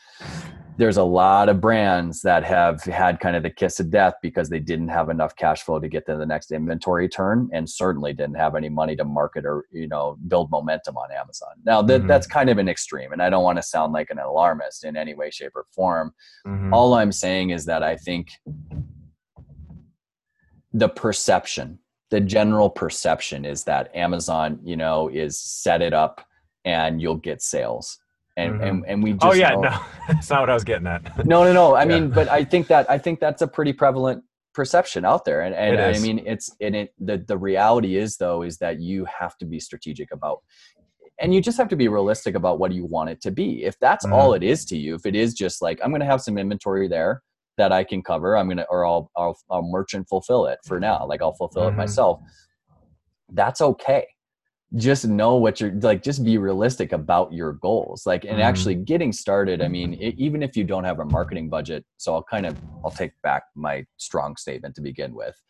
there's 0.79 0.97
a 0.97 1.03
lot 1.03 1.49
of 1.49 1.61
brands 1.61 2.23
that 2.23 2.45
have 2.45 2.83
had 2.85 3.19
kind 3.19 3.35
of 3.37 3.43
the 3.43 3.51
kiss 3.51 3.81
of 3.81 3.91
death 3.91 4.15
because 4.23 4.49
they 4.49 4.61
didn't 4.61 4.89
have 4.89 5.11
enough 5.11 5.35
cash 5.35 5.63
flow 5.63 5.81
to 5.81 5.89
get 5.89 6.07
to 6.07 6.17
the 6.17 6.25
next 6.25 6.53
inventory 6.53 7.09
turn 7.09 7.51
and 7.53 7.69
certainly 7.69 8.13
didn't 8.13 8.37
have 8.37 8.55
any 8.55 8.69
money 8.69 8.95
to 8.95 9.05
market 9.05 9.45
or 9.45 9.67
you 9.73 9.89
know 9.89 10.17
build 10.29 10.51
momentum 10.51 10.97
on 10.97 11.11
amazon 11.11 11.51
now 11.65 11.83
th- 11.83 11.99
mm-hmm. 11.99 12.09
that's 12.09 12.27
kind 12.27 12.49
of 12.49 12.59
an 12.59 12.69
extreme 12.69 13.13
and 13.13 13.21
i 13.21 13.29
don't 13.29 13.43
want 13.43 13.59
to 13.59 13.63
sound 13.63 13.93
like 13.93 14.09
an 14.11 14.21
alarmist 14.21 14.85
in 14.85 14.97
any 14.97 15.15
way 15.15 15.31
shape 15.31 15.53
or 15.57 15.67
form 15.75 16.13
mm-hmm. 16.47 16.73
all 16.73 16.95
i'm 16.95 17.13
saying 17.13 17.51
is 17.51 17.65
that 17.65 17.83
i 17.83 17.97
think 17.97 18.29
the 20.73 20.89
perception 20.89 21.79
the 22.11 22.21
general 22.21 22.71
perception 22.71 23.45
is 23.45 23.65
that 23.65 23.95
amazon 23.95 24.59
you 24.63 24.77
know 24.77 25.09
is 25.09 25.39
set 25.39 25.83
it 25.83 25.93
up 25.93 26.25
and 26.65 27.01
you'll 27.01 27.17
get 27.17 27.43
sales 27.43 27.99
and 28.37 28.55
mm-hmm. 28.55 28.63
and, 28.63 28.85
and 28.87 29.03
we 29.03 29.13
just 29.13 29.25
oh 29.25 29.33
yeah 29.33 29.51
know, 29.51 29.61
no 29.63 29.81
that's 30.09 30.31
not 30.31 30.41
what 30.41 30.51
i 30.51 30.55
was 30.55 30.65
getting 30.65 30.87
at 30.87 31.27
no 31.27 31.45
no 31.45 31.53
no 31.53 31.75
i 31.75 31.83
yeah. 31.83 31.89
mean 31.89 32.11
but 32.11 32.29
i 32.29 32.45
think 32.45 32.67
that 32.69 32.89
i 32.91 32.99
think 32.99 33.21
that's 33.21 33.43
a 33.43 33.49
pretty 33.49 33.73
prevalent 33.73 34.23
perception 34.55 35.05
out 35.05 35.25
there 35.25 35.43
and, 35.43 35.55
and 35.55 35.81
i 35.81 35.99
mean 36.01 36.21
it's 36.27 36.51
and 36.61 36.75
it 36.75 36.95
the, 36.99 37.19
the 37.19 37.37
reality 37.37 37.97
is 37.97 38.17
though 38.17 38.43
is 38.43 38.59
that 38.59 38.81
you 38.81 39.05
have 39.05 39.37
to 39.39 39.45
be 39.45 39.61
strategic 39.61 40.11
about 40.13 40.41
and 41.21 41.35
you 41.35 41.41
just 41.41 41.59
have 41.59 41.69
to 41.69 41.77
be 41.77 41.89
realistic 41.89 42.35
about 42.35 42.59
what 42.59 42.73
you 42.73 42.85
want 42.85 43.11
it 43.11 43.21
to 43.21 43.31
be 43.31 43.65
if 43.65 43.79
that's 43.79 44.05
mm-hmm. 44.05 44.15
all 44.15 44.35
it 44.35 44.43
is 44.43 44.65
to 44.65 44.77
you 44.77 44.95
if 44.95 45.07
it 45.07 45.15
is 45.15 45.33
just 45.33 45.63
like 45.63 45.79
i'm 45.85 45.91
going 45.91 46.01
to 46.01 46.07
have 46.07 46.21
some 46.21 46.39
inventory 46.39 46.89
there 46.89 47.23
that 47.59 47.73
i 47.73 47.85
can 47.85 48.03
cover 48.03 48.37
i'm 48.37 48.49
to 48.57 48.67
or 48.71 48.87
I'll, 48.87 49.11
I'll, 49.17 49.39
I'll 49.51 49.63
merchant 49.63 50.09
fulfill 50.09 50.47
it 50.47 50.59
for 50.65 50.81
now 50.81 51.07
like 51.07 51.21
i'll 51.21 51.35
fulfill 51.35 51.65
mm-hmm. 51.65 51.75
it 51.75 51.83
myself 51.83 52.21
that's 53.35 53.61
okay 53.61 54.07
just 54.77 55.07
know 55.07 55.37
what 55.37 55.61
you're 55.61 55.73
like 55.81 56.03
just 56.03 56.23
be 56.25 56.37
realistic 56.37 56.93
about 56.93 57.33
your 57.33 57.55
goals 57.55 58.05
like 58.05 58.25
and 58.25 58.39
mm. 58.39 58.43
actually 58.43 58.75
getting 58.75 59.13
started 59.13 59.63
i 59.63 59.69
mean 59.69 59.95
it, 59.95 60.15
even 60.19 60.43
if 60.43 60.57
you 60.57 60.65
don't 60.65 60.85
have 60.85 60.99
a 60.99 61.05
marketing 61.07 61.49
budget 61.49 61.85
so 61.97 62.15
i'll 62.15 62.23
kind 62.23 62.45
of 62.45 62.57
i'll 62.85 62.91
take 62.91 63.13
back 63.23 63.45
my 63.55 63.85
strong 63.97 64.37
statement 64.37 64.75
to 64.75 64.83
begin 64.83 65.15
with 65.15 65.41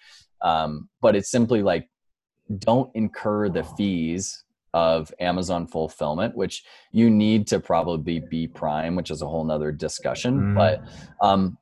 um, 0.41 0.89
but 1.03 1.17
it's 1.17 1.33
simply 1.33 1.63
like 1.63 1.89
don't 2.61 2.91
incur 2.95 3.49
the 3.49 3.65
fees 3.65 4.45
of 4.79 5.13
Amazon 5.19 5.67
fulfillment, 5.67 6.37
which 6.37 6.63
you 6.93 7.11
need 7.11 7.49
to 7.49 7.59
probably 7.59 8.21
be 8.21 8.47
prime, 8.47 8.95
which 8.95 9.11
is 9.11 9.23
a 9.23 9.27
whole 9.27 9.45
nother 9.45 9.73
discussion. 9.73 10.35
Mm. 10.39 10.55
But 10.55 10.85
um, 11.21 11.59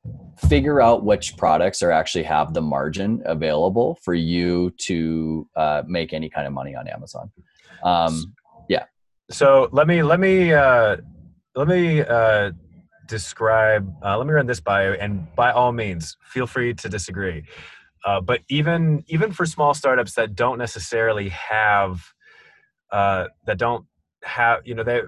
figure 0.49 0.83
out 0.83 1.03
which 1.03 1.37
products 1.39 1.83
are 1.83 1.91
actually 1.91 2.25
have 2.25 2.53
the 2.53 2.61
margin 2.61 3.23
available 3.25 3.99
for 4.03 4.13
you 4.13 4.71
to 4.89 5.49
uh, 5.57 5.83
make 5.87 6.13
any 6.13 6.29
kind 6.29 6.47
of 6.47 6.53
money 6.53 6.75
on 6.77 6.87
Amazon. 6.89 7.33
Um, 7.83 8.35
yeah. 8.69 8.85
So 9.31 9.71
let 9.73 9.87
me 9.87 10.03
let 10.03 10.21
me 10.21 10.53
uh, 10.53 10.97
let 11.55 11.69
me 11.69 12.03
uh, 12.03 12.53
describe. 13.07 13.91
Uh, 14.05 14.19
let 14.19 14.27
me 14.27 14.35
run 14.35 14.47
this 14.47 14.61
by 14.61 14.89
you, 14.89 14.93
and 15.01 15.27
by 15.35 15.53
all 15.53 15.73
means, 15.73 16.19
feel 16.23 16.47
free 16.47 16.75
to 16.75 16.89
disagree. 16.91 17.45
Uh, 18.05 18.21
but 18.21 18.41
even 18.51 19.03
even 19.09 19.33
for 19.33 19.47
small 19.47 19.73
startups 19.73 20.13
that 20.15 20.35
don't 20.35 20.59
necessarily 20.59 21.31
have 21.31 22.13
uh, 22.93 23.27
that 23.47 23.59
don't 23.59 23.85
have 24.23 24.61
you 24.65 24.75
know 24.75 24.83
they 24.83 25.03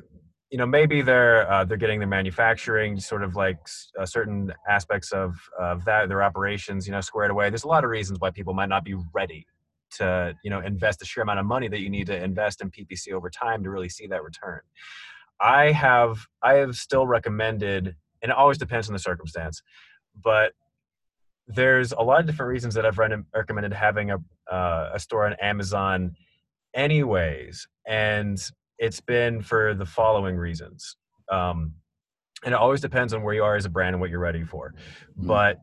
you 0.50 0.58
know 0.58 0.66
maybe 0.66 1.02
they're 1.02 1.50
uh, 1.50 1.64
they're 1.64 1.76
getting 1.76 1.98
their 1.98 2.08
manufacturing 2.08 2.98
sort 2.98 3.22
of 3.22 3.36
like 3.36 3.58
uh, 3.98 4.06
certain 4.06 4.52
aspects 4.68 5.12
of 5.12 5.36
of 5.58 5.84
that 5.84 6.08
their 6.08 6.22
operations 6.22 6.86
you 6.86 6.92
know 6.92 7.00
squared 7.00 7.30
away. 7.30 7.50
There's 7.50 7.64
a 7.64 7.68
lot 7.68 7.84
of 7.84 7.90
reasons 7.90 8.18
why 8.20 8.30
people 8.30 8.54
might 8.54 8.68
not 8.68 8.84
be 8.84 8.96
ready 9.12 9.46
to 9.90 10.34
you 10.42 10.50
know 10.50 10.60
invest 10.60 10.98
the 10.98 11.04
sheer 11.04 11.22
amount 11.22 11.38
of 11.38 11.46
money 11.46 11.68
that 11.68 11.80
you 11.80 11.90
need 11.90 12.06
to 12.06 12.22
invest 12.22 12.60
in 12.60 12.70
ppc 12.70 13.12
over 13.12 13.30
time 13.30 13.62
to 13.62 13.70
really 13.70 13.88
see 13.88 14.06
that 14.06 14.22
return. 14.22 14.60
I 15.40 15.72
have 15.72 16.26
i 16.42 16.54
have 16.54 16.74
still 16.74 17.06
recommended 17.06 17.94
and 18.22 18.30
it 18.30 18.36
always 18.36 18.58
depends 18.58 18.88
on 18.88 18.92
the 18.92 18.98
circumstance 18.98 19.62
but 20.22 20.52
there's 21.46 21.92
a 21.92 22.00
lot 22.00 22.20
of 22.20 22.26
different 22.26 22.50
reasons 22.50 22.74
that 22.74 22.84
i've 22.84 22.98
recommended 22.98 23.72
having 23.72 24.10
a, 24.10 24.18
uh, 24.52 24.90
a 24.94 24.98
store 24.98 25.26
on 25.26 25.34
amazon 25.34 26.14
anyways 26.74 27.66
and 27.86 28.38
it's 28.78 29.00
been 29.00 29.42
for 29.42 29.74
the 29.74 29.86
following 29.86 30.36
reasons 30.36 30.96
um, 31.30 31.72
and 32.44 32.54
it 32.54 32.58
always 32.58 32.80
depends 32.80 33.12
on 33.12 33.22
where 33.22 33.34
you 33.34 33.42
are 33.42 33.56
as 33.56 33.64
a 33.64 33.68
brand 33.68 33.94
and 33.94 34.00
what 34.00 34.10
you're 34.10 34.20
ready 34.20 34.44
for 34.44 34.72
mm-hmm. 35.18 35.26
but 35.26 35.58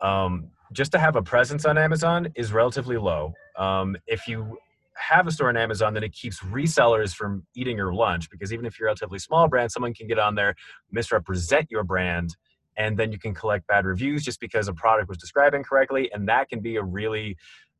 um, 0.00 0.48
just 0.72 0.92
to 0.92 0.98
have 0.98 1.16
a 1.16 1.22
presence 1.22 1.64
on 1.64 1.78
amazon 1.78 2.28
is 2.34 2.52
relatively 2.52 2.96
low 2.96 3.32
um, 3.58 3.96
if 4.06 4.26
you 4.26 4.56
have 4.96 5.26
a 5.26 5.30
store 5.30 5.48
on 5.48 5.56
amazon 5.56 5.92
then 5.92 6.04
it 6.04 6.12
keeps 6.12 6.40
resellers 6.40 7.14
from 7.14 7.44
eating 7.54 7.76
your 7.76 7.92
lunch 7.92 8.30
because 8.30 8.52
even 8.52 8.64
if 8.64 8.78
you're 8.78 8.86
a 8.86 8.90
relatively 8.90 9.18
small 9.18 9.48
brand 9.48 9.70
someone 9.70 9.92
can 9.92 10.06
get 10.06 10.18
on 10.18 10.34
there 10.34 10.54
misrepresent 10.90 11.68
your 11.70 11.82
brand 11.82 12.36
and 12.76 12.96
then 12.96 13.12
you 13.12 13.18
can 13.18 13.34
collect 13.34 13.66
bad 13.66 13.84
reviews 13.84 14.24
just 14.24 14.40
because 14.40 14.66
a 14.68 14.72
product 14.72 15.08
was 15.08 15.18
described 15.18 15.54
incorrectly 15.54 16.10
and 16.12 16.28
that 16.28 16.48
can 16.48 16.60
be 16.60 16.76
a 16.76 16.82
really 16.82 17.36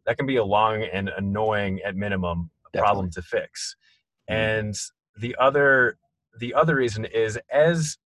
that 0.07 0.17
can 0.17 0.27
be 0.27 0.37
a 0.37 0.45
long 0.45 0.83
and 0.83 1.11
annoying 1.17 1.81
at 1.85 1.97
minimum. 1.97 2.51
Problem 2.79 3.11
to 3.11 3.23
fix. 3.23 3.77
Mm-hmm. 4.31 4.41
And 4.41 4.75
the 5.21 5.37
other 5.39 5.99
the 6.41 6.55
other 6.55 6.75
reason 6.77 7.05
is 7.05 7.39
as 7.53 7.97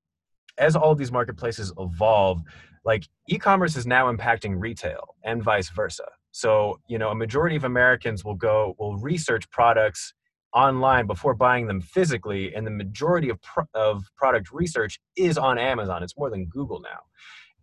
as 0.59 0.77
all 0.77 0.95
these 0.95 1.13
marketplaces 1.13 1.73
evolve, 1.79 2.43
like 2.85 3.09
e-commerce 3.29 3.77
is 3.77 3.87
now 3.87 4.13
impacting 4.13 4.57
retail 4.59 5.15
and 5.25 5.43
vice 5.43 5.71
versa. 5.71 6.05
So, 6.33 6.81
you 6.89 6.99
know, 6.99 7.11
a 7.11 7.15
majority 7.15 7.57
of 7.57 7.65
Americans 7.65 8.25
will 8.25 8.35
go 8.35 8.75
will 8.79 8.97
research 8.97 9.51
products 9.51 10.13
online 10.55 11.07
before 11.07 11.35
buying 11.35 11.67
them 11.67 11.81
physically 11.81 12.55
and 12.55 12.67
the 12.67 12.71
majority 12.71 13.29
of 13.29 13.41
pro- 13.43 13.65
of 13.75 14.05
product 14.17 14.51
research 14.53 14.99
is 15.17 15.37
on 15.37 15.59
Amazon. 15.59 16.03
It's 16.03 16.17
more 16.17 16.31
than 16.31 16.47
Google 16.47 16.81
now. 16.81 17.01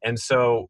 And 0.03 0.19
so 0.19 0.69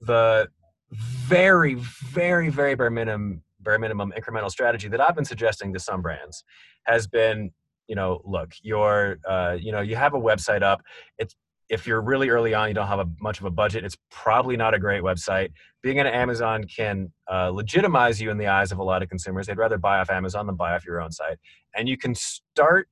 the 0.00 0.48
very 0.90 1.74
very 1.74 2.50
very 2.50 2.74
bare 2.74 2.90
minimum 2.90 3.43
bare 3.64 3.78
minimum 3.78 4.12
incremental 4.16 4.50
strategy 4.50 4.88
that 4.88 5.00
I've 5.00 5.14
been 5.14 5.24
suggesting 5.24 5.72
to 5.72 5.80
some 5.80 6.02
brands 6.02 6.44
has 6.84 7.06
been, 7.06 7.50
you 7.88 7.96
know, 7.96 8.20
look, 8.24 8.52
you're, 8.62 9.18
uh, 9.28 9.56
you 9.58 9.72
know, 9.72 9.80
you 9.80 9.96
have 9.96 10.14
a 10.14 10.20
website 10.20 10.62
up. 10.62 10.82
It's 11.18 11.34
if 11.70 11.86
you're 11.86 12.02
really 12.02 12.28
early 12.28 12.52
on, 12.54 12.68
you 12.68 12.74
don't 12.74 12.86
have 12.86 13.00
a, 13.00 13.08
much 13.20 13.40
of 13.40 13.46
a 13.46 13.50
budget. 13.50 13.84
It's 13.84 13.96
probably 14.10 14.56
not 14.56 14.74
a 14.74 14.78
great 14.78 15.02
website. 15.02 15.50
Being 15.82 15.98
on 15.98 16.06
Amazon 16.06 16.64
can 16.64 17.10
uh, 17.30 17.48
legitimize 17.48 18.20
you 18.20 18.30
in 18.30 18.38
the 18.38 18.46
eyes 18.46 18.70
of 18.70 18.78
a 18.78 18.82
lot 18.82 19.02
of 19.02 19.08
consumers. 19.08 19.46
They'd 19.46 19.56
rather 19.56 19.78
buy 19.78 19.98
off 19.98 20.10
Amazon 20.10 20.46
than 20.46 20.56
buy 20.56 20.74
off 20.74 20.84
your 20.84 21.00
own 21.00 21.10
site, 21.10 21.38
and 21.74 21.88
you 21.88 21.96
can 21.96 22.14
start 22.14 22.88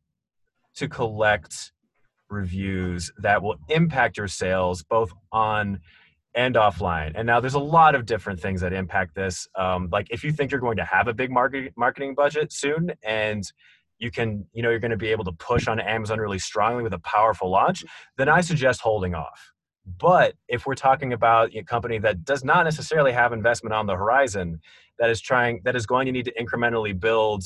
to 0.77 0.89
collect 0.89 1.73
reviews 2.31 3.13
that 3.19 3.43
will 3.43 3.57
impact 3.69 4.17
your 4.17 4.29
sales 4.29 4.83
both 4.83 5.13
on 5.33 5.79
and 6.35 6.55
offline. 6.55 7.13
And 7.15 7.27
now 7.27 7.41
there's 7.41 7.55
a 7.55 7.61
lot 7.61 7.95
of 7.95 8.07
different 8.07 8.41
things 8.41 8.61
that 8.63 8.73
impact 8.73 9.15
this. 9.15 9.47
Um, 9.55 9.89
like 9.93 10.09
if 10.11 10.25
you 10.25 10.33
think 10.33 10.51
you're 10.51 10.61
going 10.61 10.79
to 10.79 10.85
have 10.85 11.09
a 11.09 11.15
big 11.15 11.31
market, 11.31 11.73
marketing 11.77 12.15
budget 12.15 12.53
soon 12.53 12.93
and 13.03 13.45
you 13.99 14.11
can, 14.11 14.47
you 14.53 14.63
know, 14.63 14.71
you're 14.71 14.81
going 14.81 14.91
to 14.91 14.97
be 14.97 15.09
able 15.09 15.25
to 15.25 15.33
push 15.33 15.69
on 15.69 15.79
Amazon 15.79 16.19
really 16.19 16.39
strongly 16.39 16.83
with 16.83 16.95
a 16.95 16.99
powerful 17.01 17.51
launch, 17.51 17.85
then 18.17 18.29
I 18.29 18.41
suggest 18.41 18.81
holding 18.81 19.15
off. 19.15 19.53
But 19.99 20.35
if 20.49 20.67
we're 20.67 20.75
talking 20.75 21.13
about 21.13 21.55
a 21.55 21.63
company 21.63 21.99
that 21.99 22.25
does 22.25 22.45
not 22.45 22.65
necessarily 22.65 23.13
have 23.13 23.33
investment 23.33 23.75
on 23.75 23.87
the 23.87 23.97
horizon, 23.97 24.61
that 24.99 25.11
is 25.11 25.21
trying, 25.21 25.61
that 25.65 25.77
is 25.77 25.87
going 25.87 26.07
to 26.07 26.13
need 26.13 26.25
to 26.25 26.33
incrementally 26.35 26.99
build, 26.99 27.45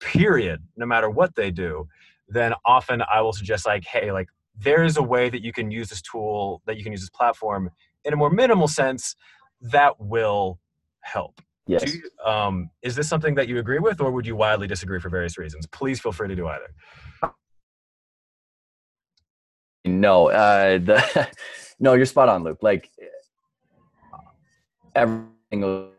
period, 0.00 0.62
no 0.76 0.86
matter 0.86 1.10
what 1.10 1.34
they 1.34 1.50
do, 1.50 1.88
then 2.28 2.54
often 2.64 3.02
I 3.10 3.22
will 3.22 3.32
suggest 3.32 3.66
like, 3.66 3.84
hey, 3.84 4.12
like 4.12 4.28
there 4.56 4.84
is 4.84 4.96
a 4.96 5.02
way 5.02 5.30
that 5.30 5.42
you 5.42 5.52
can 5.52 5.70
use 5.70 5.88
this 5.88 6.02
tool, 6.02 6.62
that 6.66 6.76
you 6.76 6.82
can 6.82 6.92
use 6.92 7.00
this 7.00 7.10
platform 7.10 7.70
in 8.04 8.12
a 8.12 8.16
more 8.16 8.30
minimal 8.30 8.68
sense, 8.68 9.14
that 9.60 9.98
will 9.98 10.60
help. 11.00 11.40
Yes. 11.66 11.94
You, 11.94 12.02
um, 12.24 12.70
is 12.82 12.96
this 12.96 13.08
something 13.08 13.34
that 13.34 13.48
you 13.48 13.58
agree 13.58 13.78
with, 13.78 14.00
or 14.00 14.10
would 14.10 14.26
you 14.26 14.36
wildly 14.36 14.66
disagree 14.66 15.00
for 15.00 15.10
various 15.10 15.36
reasons? 15.36 15.66
Please 15.66 16.00
feel 16.00 16.12
free 16.12 16.28
to 16.28 16.36
do 16.36 16.48
either. 16.48 17.32
No, 19.84 20.28
uh, 20.30 20.78
the 20.78 21.28
no, 21.78 21.94
you're 21.94 22.06
spot 22.06 22.28
on, 22.28 22.42
Luke. 22.44 22.58
Like 22.62 22.90
everything 24.94 25.90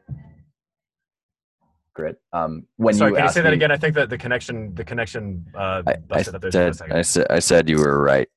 grit. 1.99 2.21
Um, 2.34 2.65
when 2.77 2.93
Sorry, 2.93 3.11
you 3.11 3.15
can 3.17 3.26
you 3.26 3.31
say 3.31 3.39
me, 3.41 3.43
that 3.43 3.53
again? 3.53 3.71
I 3.71 3.77
think 3.77 3.95
that 3.95 4.09
the 4.09 4.17
connection, 4.17 4.73
the 4.76 4.84
connection. 4.84 5.45
Uh, 5.55 5.84
I, 5.85 5.95
I 6.11 6.21
said, 6.21 6.91
I 6.91 7.01
said, 7.01 7.27
I 7.30 7.39
said 7.39 7.69
you 7.69 7.77
were 7.77 8.01
right. 8.01 8.30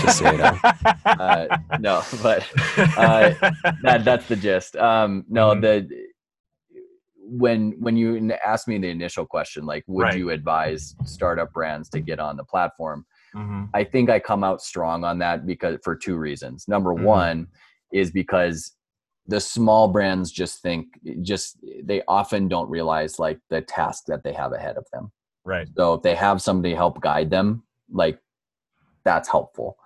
Just 0.00 0.18
so 0.18 0.30
you 0.30 0.38
know. 0.38 0.58
uh, 1.04 1.58
no, 1.80 2.02
but 2.22 2.48
uh, 2.96 3.34
that 3.82 4.02
that's 4.04 4.26
the 4.28 4.36
gist. 4.36 4.76
Um, 4.76 5.24
no, 5.28 5.50
mm-hmm. 5.50 5.60
the 5.60 5.88
when 7.26 7.74
when 7.80 7.96
you 7.96 8.32
asked 8.44 8.68
me 8.68 8.78
the 8.78 8.88
initial 8.88 9.26
question, 9.26 9.66
like, 9.66 9.84
would 9.86 10.04
right. 10.04 10.18
you 10.18 10.30
advise 10.30 10.94
startup 11.04 11.52
brands 11.52 11.88
to 11.90 12.00
get 12.00 12.20
on 12.20 12.36
the 12.36 12.44
platform? 12.44 13.04
Mm-hmm. 13.34 13.64
I 13.74 13.84
think 13.84 14.10
I 14.10 14.20
come 14.20 14.44
out 14.44 14.62
strong 14.62 15.04
on 15.04 15.18
that 15.18 15.46
because 15.46 15.78
for 15.82 15.96
two 15.96 16.16
reasons. 16.16 16.66
Number 16.68 16.94
mm-hmm. 16.94 17.04
one 17.04 17.46
is 17.92 18.10
because 18.10 18.72
the 19.26 19.40
small 19.40 19.88
brands 19.88 20.30
just 20.30 20.60
think 20.60 20.86
just 21.22 21.58
they 21.82 22.02
often 22.06 22.46
don't 22.46 22.68
realize 22.68 23.18
like 23.18 23.38
the 23.50 23.62
task 23.62 24.04
that 24.06 24.22
they 24.22 24.32
have 24.32 24.52
ahead 24.52 24.76
of 24.76 24.86
them. 24.92 25.10
Right. 25.44 25.68
So 25.76 25.94
if 25.94 26.02
they 26.02 26.14
have 26.14 26.42
somebody 26.42 26.74
help 26.74 27.00
guide 27.00 27.30
them, 27.30 27.64
like 27.90 28.18
that's 29.04 29.28
helpful. 29.28 29.76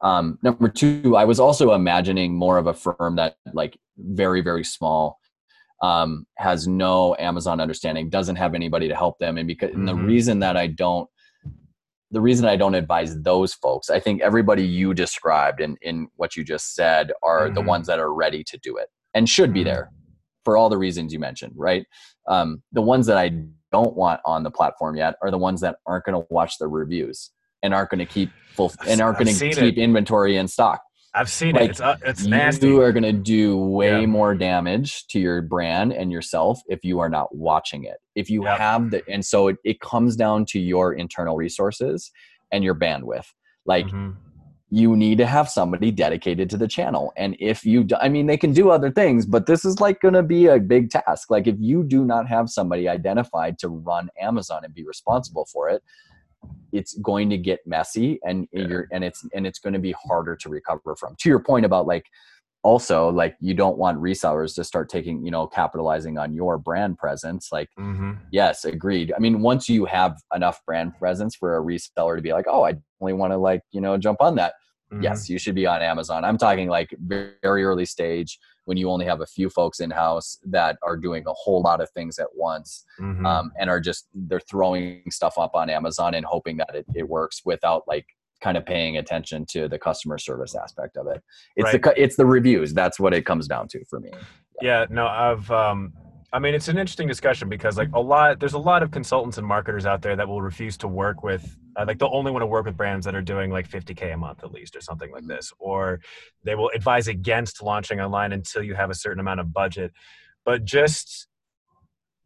Um, 0.00 0.38
number 0.42 0.68
two, 0.68 1.16
I 1.16 1.24
was 1.24 1.40
also 1.40 1.72
imagining 1.72 2.34
more 2.34 2.56
of 2.56 2.66
a 2.66 2.74
firm 2.74 3.16
that 3.16 3.36
like 3.52 3.76
very 3.96 4.40
very 4.40 4.64
small, 4.64 5.18
um, 5.82 6.26
has 6.36 6.68
no 6.68 7.16
Amazon 7.18 7.60
understanding, 7.60 8.08
doesn't 8.08 8.36
have 8.36 8.54
anybody 8.54 8.88
to 8.88 8.94
help 8.94 9.18
them, 9.18 9.38
and 9.38 9.46
because 9.46 9.70
mm-hmm. 9.70 9.80
and 9.80 9.88
the 9.88 9.92
mm-hmm. 9.92 10.06
reason 10.06 10.38
that 10.40 10.56
I 10.56 10.68
don't, 10.68 11.08
the 12.10 12.20
reason 12.20 12.46
I 12.46 12.56
don't 12.56 12.74
advise 12.74 13.20
those 13.22 13.54
folks, 13.54 13.90
I 13.90 13.98
think 13.98 14.22
everybody 14.22 14.64
you 14.64 14.94
described 14.94 15.60
in 15.60 15.76
in 15.82 16.08
what 16.16 16.36
you 16.36 16.44
just 16.44 16.74
said 16.74 17.12
are 17.22 17.46
mm-hmm. 17.46 17.54
the 17.54 17.62
ones 17.62 17.86
that 17.88 17.98
are 17.98 18.14
ready 18.14 18.44
to 18.44 18.58
do 18.58 18.76
it 18.76 18.88
and 19.14 19.28
should 19.28 19.52
be 19.52 19.60
mm-hmm. 19.60 19.68
there 19.68 19.92
for 20.44 20.56
all 20.56 20.68
the 20.68 20.78
reasons 20.78 21.12
you 21.12 21.18
mentioned, 21.18 21.52
right? 21.56 21.84
Um, 22.28 22.62
the 22.72 22.82
ones 22.82 23.06
that 23.06 23.18
I 23.18 23.32
don't 23.72 23.96
want 23.96 24.20
on 24.24 24.44
the 24.44 24.50
platform 24.50 24.96
yet 24.96 25.16
are 25.22 25.30
the 25.30 25.38
ones 25.38 25.60
that 25.60 25.76
aren't 25.86 26.04
going 26.04 26.20
to 26.20 26.26
watch 26.30 26.58
the 26.58 26.68
reviews 26.68 27.30
and 27.62 27.74
aren't 27.74 27.90
going 27.90 27.98
to 27.98 28.06
keep 28.06 28.30
full 28.54 28.72
and 28.86 29.00
aren't 29.00 29.18
going 29.18 29.34
to 29.34 29.54
keep 29.54 29.62
it. 29.62 29.78
inventory 29.78 30.36
in 30.36 30.48
stock. 30.48 30.82
I've 31.14 31.30
seen 31.30 31.54
like, 31.54 31.64
it. 31.64 31.70
It's, 31.70 31.80
uh, 31.80 31.96
it's 32.04 32.24
nasty. 32.24 32.68
You 32.68 32.82
are 32.82 32.92
going 32.92 33.02
to 33.02 33.12
do 33.12 33.56
way 33.56 34.00
yeah. 34.00 34.06
more 34.06 34.34
damage 34.34 35.06
to 35.08 35.18
your 35.18 35.42
brand 35.42 35.92
and 35.92 36.12
yourself 36.12 36.60
if 36.68 36.84
you 36.84 37.00
are 37.00 37.08
not 37.08 37.34
watching 37.34 37.84
it. 37.84 37.96
If 38.14 38.28
you 38.30 38.44
yep. 38.44 38.58
have 38.58 38.90
the, 38.90 39.02
and 39.08 39.24
so 39.24 39.48
it, 39.48 39.56
it 39.64 39.80
comes 39.80 40.16
down 40.16 40.44
to 40.46 40.60
your 40.60 40.92
internal 40.92 41.34
resources 41.34 42.10
and 42.52 42.62
your 42.62 42.74
bandwidth. 42.74 43.26
Like, 43.64 43.86
mm-hmm. 43.86 44.10
you 44.70 44.96
need 44.96 45.18
to 45.18 45.26
have 45.26 45.48
somebody 45.48 45.90
dedicated 45.90 46.50
to 46.50 46.56
the 46.58 46.68
channel. 46.68 47.12
And 47.16 47.36
if 47.40 47.64
you, 47.64 47.84
do, 47.84 47.96
I 47.96 48.10
mean, 48.10 48.26
they 48.26 48.36
can 48.36 48.52
do 48.52 48.70
other 48.70 48.90
things, 48.90 49.24
but 49.24 49.46
this 49.46 49.64
is 49.64 49.80
like 49.80 50.00
going 50.00 50.14
to 50.14 50.22
be 50.22 50.46
a 50.46 50.60
big 50.60 50.90
task. 50.90 51.30
Like 51.30 51.46
if 51.46 51.56
you 51.58 51.84
do 51.84 52.04
not 52.04 52.28
have 52.28 52.50
somebody 52.50 52.86
identified 52.86 53.58
to 53.60 53.68
run 53.68 54.10
Amazon 54.20 54.60
and 54.62 54.74
be 54.74 54.84
responsible 54.84 55.46
for 55.50 55.70
it, 55.70 55.82
it's 56.72 56.94
going 56.98 57.30
to 57.30 57.38
get 57.38 57.60
messy 57.66 58.20
and 58.24 58.46
yeah. 58.52 58.66
you're 58.66 58.88
and 58.92 59.02
it's 59.04 59.26
and 59.34 59.46
it's 59.46 59.58
going 59.58 59.72
to 59.72 59.78
be 59.78 59.94
harder 60.06 60.36
to 60.36 60.48
recover 60.48 60.94
from. 60.96 61.16
To 61.20 61.28
your 61.28 61.40
point 61.40 61.64
about 61.64 61.86
like 61.86 62.04
also 62.62 63.08
like 63.10 63.36
you 63.40 63.54
don't 63.54 63.78
want 63.78 64.00
resellers 64.00 64.54
to 64.54 64.64
start 64.64 64.88
taking 64.88 65.24
you 65.24 65.30
know 65.30 65.46
capitalizing 65.46 66.18
on 66.18 66.34
your 66.34 66.58
brand 66.58 66.98
presence 66.98 67.50
like 67.52 67.68
mm-hmm. 67.78 68.12
yes 68.32 68.64
agreed 68.64 69.12
i 69.16 69.18
mean 69.20 69.40
once 69.40 69.68
you 69.68 69.84
have 69.84 70.16
enough 70.34 70.60
brand 70.66 70.92
presence 70.98 71.36
for 71.36 71.56
a 71.56 71.62
reseller 71.62 72.16
to 72.16 72.22
be 72.22 72.32
like 72.32 72.46
oh 72.48 72.64
i 72.64 72.74
only 73.00 73.12
want 73.12 73.32
to 73.32 73.36
like 73.36 73.60
you 73.70 73.80
know 73.80 73.96
jump 73.96 74.20
on 74.20 74.34
that 74.34 74.54
mm-hmm. 74.92 75.02
yes 75.02 75.28
you 75.28 75.38
should 75.38 75.54
be 75.54 75.66
on 75.66 75.82
amazon 75.82 76.24
i'm 76.24 76.36
talking 76.36 76.68
like 76.68 76.92
very 77.00 77.62
early 77.64 77.86
stage 77.86 78.38
when 78.68 78.76
you 78.76 78.90
only 78.90 79.06
have 79.06 79.22
a 79.22 79.26
few 79.26 79.48
folks 79.48 79.80
in 79.80 79.90
house 79.90 80.38
that 80.44 80.76
are 80.82 80.96
doing 80.96 81.24
a 81.26 81.32
whole 81.32 81.62
lot 81.62 81.80
of 81.80 81.88
things 81.90 82.18
at 82.18 82.28
once 82.34 82.84
mm-hmm. 83.00 83.24
um, 83.24 83.50
and 83.58 83.70
are 83.70 83.80
just 83.80 84.08
they're 84.14 84.40
throwing 84.40 85.02
stuff 85.10 85.38
up 85.38 85.54
on 85.54 85.70
amazon 85.70 86.12
and 86.12 86.26
hoping 86.26 86.58
that 86.58 86.74
it, 86.74 86.84
it 86.94 87.08
works 87.08 87.40
without 87.44 87.82
like 87.88 88.06
kind 88.40 88.56
of 88.56 88.64
paying 88.64 88.96
attention 88.96 89.44
to 89.50 89.68
the 89.68 89.78
customer 89.78 90.18
service 90.18 90.54
aspect 90.54 90.96
of 90.96 91.06
it. 91.08 91.22
It's 91.56 91.72
right. 91.72 91.82
the 91.82 92.02
it's 92.02 92.16
the 92.16 92.26
reviews. 92.26 92.72
That's 92.72 93.00
what 93.00 93.12
it 93.12 93.26
comes 93.26 93.48
down 93.48 93.68
to 93.68 93.84
for 93.86 94.00
me. 94.00 94.10
Yeah, 94.62 94.82
yeah 94.82 94.86
no, 94.90 95.06
I've 95.06 95.50
um 95.50 95.92
I 96.32 96.38
mean, 96.38 96.54
it's 96.54 96.68
an 96.68 96.76
interesting 96.76 97.08
discussion 97.08 97.48
because 97.48 97.78
like 97.78 97.90
a 97.94 98.00
lot, 98.00 98.38
there's 98.38 98.52
a 98.52 98.58
lot 98.58 98.82
of 98.82 98.90
consultants 98.90 99.38
and 99.38 99.46
marketers 99.46 99.86
out 99.86 100.02
there 100.02 100.14
that 100.14 100.28
will 100.28 100.42
refuse 100.42 100.76
to 100.78 100.88
work 100.88 101.22
with, 101.22 101.56
uh, 101.76 101.84
like 101.86 101.98
they'll 101.98 102.10
only 102.12 102.30
want 102.30 102.42
to 102.42 102.46
work 102.46 102.66
with 102.66 102.76
brands 102.76 103.06
that 103.06 103.14
are 103.14 103.22
doing 103.22 103.50
like 103.50 103.68
50k 103.68 104.12
a 104.12 104.16
month 104.16 104.44
at 104.44 104.52
least, 104.52 104.76
or 104.76 104.82
something 104.82 105.10
like 105.10 105.26
this, 105.26 105.52
or 105.58 106.00
they 106.44 106.54
will 106.54 106.70
advise 106.74 107.08
against 107.08 107.62
launching 107.62 108.00
online 108.00 108.32
until 108.32 108.62
you 108.62 108.74
have 108.74 108.90
a 108.90 108.94
certain 108.94 109.20
amount 109.20 109.40
of 109.40 109.54
budget. 109.54 109.92
But 110.44 110.64
just 110.66 111.28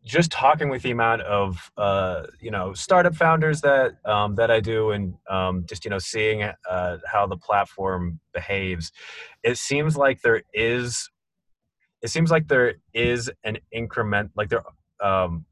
just 0.05 0.33
talking 0.33 0.69
with 0.69 0.83
the 0.83 0.91
amount 0.91 1.23
of 1.23 1.71
uh, 1.77 2.25
you 2.41 2.51
know 2.51 2.73
startup 2.75 3.15
founders 3.15 3.61
that 3.61 3.95
um, 4.05 4.35
that 4.35 4.51
I 4.51 4.61
do, 4.61 4.91
and 4.91 5.15
um, 5.31 5.65
just 5.69 5.85
you 5.85 5.91
know 5.91 5.99
seeing 5.99 6.43
uh, 6.43 6.99
how 7.07 7.27
the 7.27 7.37
platform 7.37 8.19
behaves, 8.35 8.91
it 9.43 9.59
seems 9.59 9.97
like 9.97 10.23
there 10.23 10.43
is, 10.53 11.09
it 12.03 12.09
seems 12.09 12.31
like 12.31 12.49
there 12.49 12.75
is 12.93 13.31
an 13.45 13.59
increment, 13.71 14.33
like 14.37 14.49
there, 14.49 14.63
um, 15.03 15.47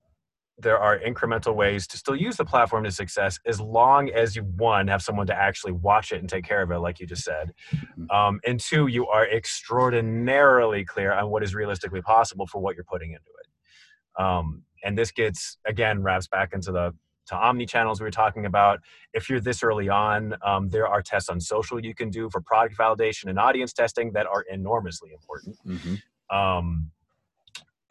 there 0.58 0.78
are 0.78 0.98
incremental 0.98 1.54
ways 1.54 1.86
to 1.86 1.96
still 1.96 2.16
use 2.16 2.36
the 2.36 2.44
platform 2.44 2.84
to 2.84 2.90
success, 2.90 3.38
as 3.46 3.60
long 3.60 4.10
as 4.10 4.36
you 4.36 4.42
one 4.42 4.88
have 4.88 5.02
someone 5.02 5.26
to 5.26 5.34
actually 5.34 5.72
watch 5.72 6.12
it 6.12 6.20
and 6.20 6.28
take 6.28 6.44
care 6.44 6.62
of 6.62 6.70
it, 6.70 6.78
like 6.78 7.00
you 7.00 7.06
just 7.06 7.24
said, 7.24 7.52
mm-hmm. 7.74 8.10
um, 8.10 8.40
and 8.44 8.60
two, 8.60 8.86
you 8.86 9.06
are 9.06 9.26
extraordinarily 9.26 10.84
clear 10.84 11.12
on 11.12 11.30
what 11.30 11.42
is 11.42 11.54
realistically 11.54 12.02
possible 12.02 12.46
for 12.46 12.60
what 12.60 12.74
you're 12.74 12.84
putting 12.84 13.12
into 13.12 13.30
it. 13.40 14.22
Um, 14.22 14.64
and 14.84 14.98
this 14.98 15.10
gets 15.10 15.56
again 15.66 16.02
wraps 16.02 16.26
back 16.26 16.52
into 16.52 16.72
the 16.72 16.92
to 17.26 17.36
omni 17.36 17.64
channels 17.64 18.00
we 18.00 18.04
were 18.04 18.10
talking 18.10 18.44
about. 18.44 18.80
If 19.14 19.30
you're 19.30 19.40
this 19.40 19.62
early 19.62 19.88
on, 19.88 20.34
um, 20.44 20.68
there 20.68 20.88
are 20.88 21.00
tests 21.00 21.28
on 21.28 21.40
social 21.40 21.82
you 21.82 21.94
can 21.94 22.10
do 22.10 22.28
for 22.28 22.40
product 22.40 22.76
validation 22.76 23.26
and 23.26 23.38
audience 23.38 23.72
testing 23.72 24.12
that 24.12 24.26
are 24.26 24.42
enormously 24.50 25.12
important. 25.12 25.56
Mm-hmm. 25.66 25.94
Um, 26.30 26.90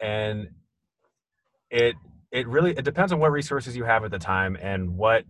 and 0.00 0.48
it 1.70 1.94
it 2.32 2.46
really 2.48 2.72
it 2.72 2.84
depends 2.84 3.12
on 3.12 3.18
what 3.18 3.32
resources 3.32 3.76
you 3.76 3.84
have 3.84 4.04
at 4.04 4.10
the 4.10 4.18
time 4.18 4.56
and 4.60 4.96
what 4.96 5.24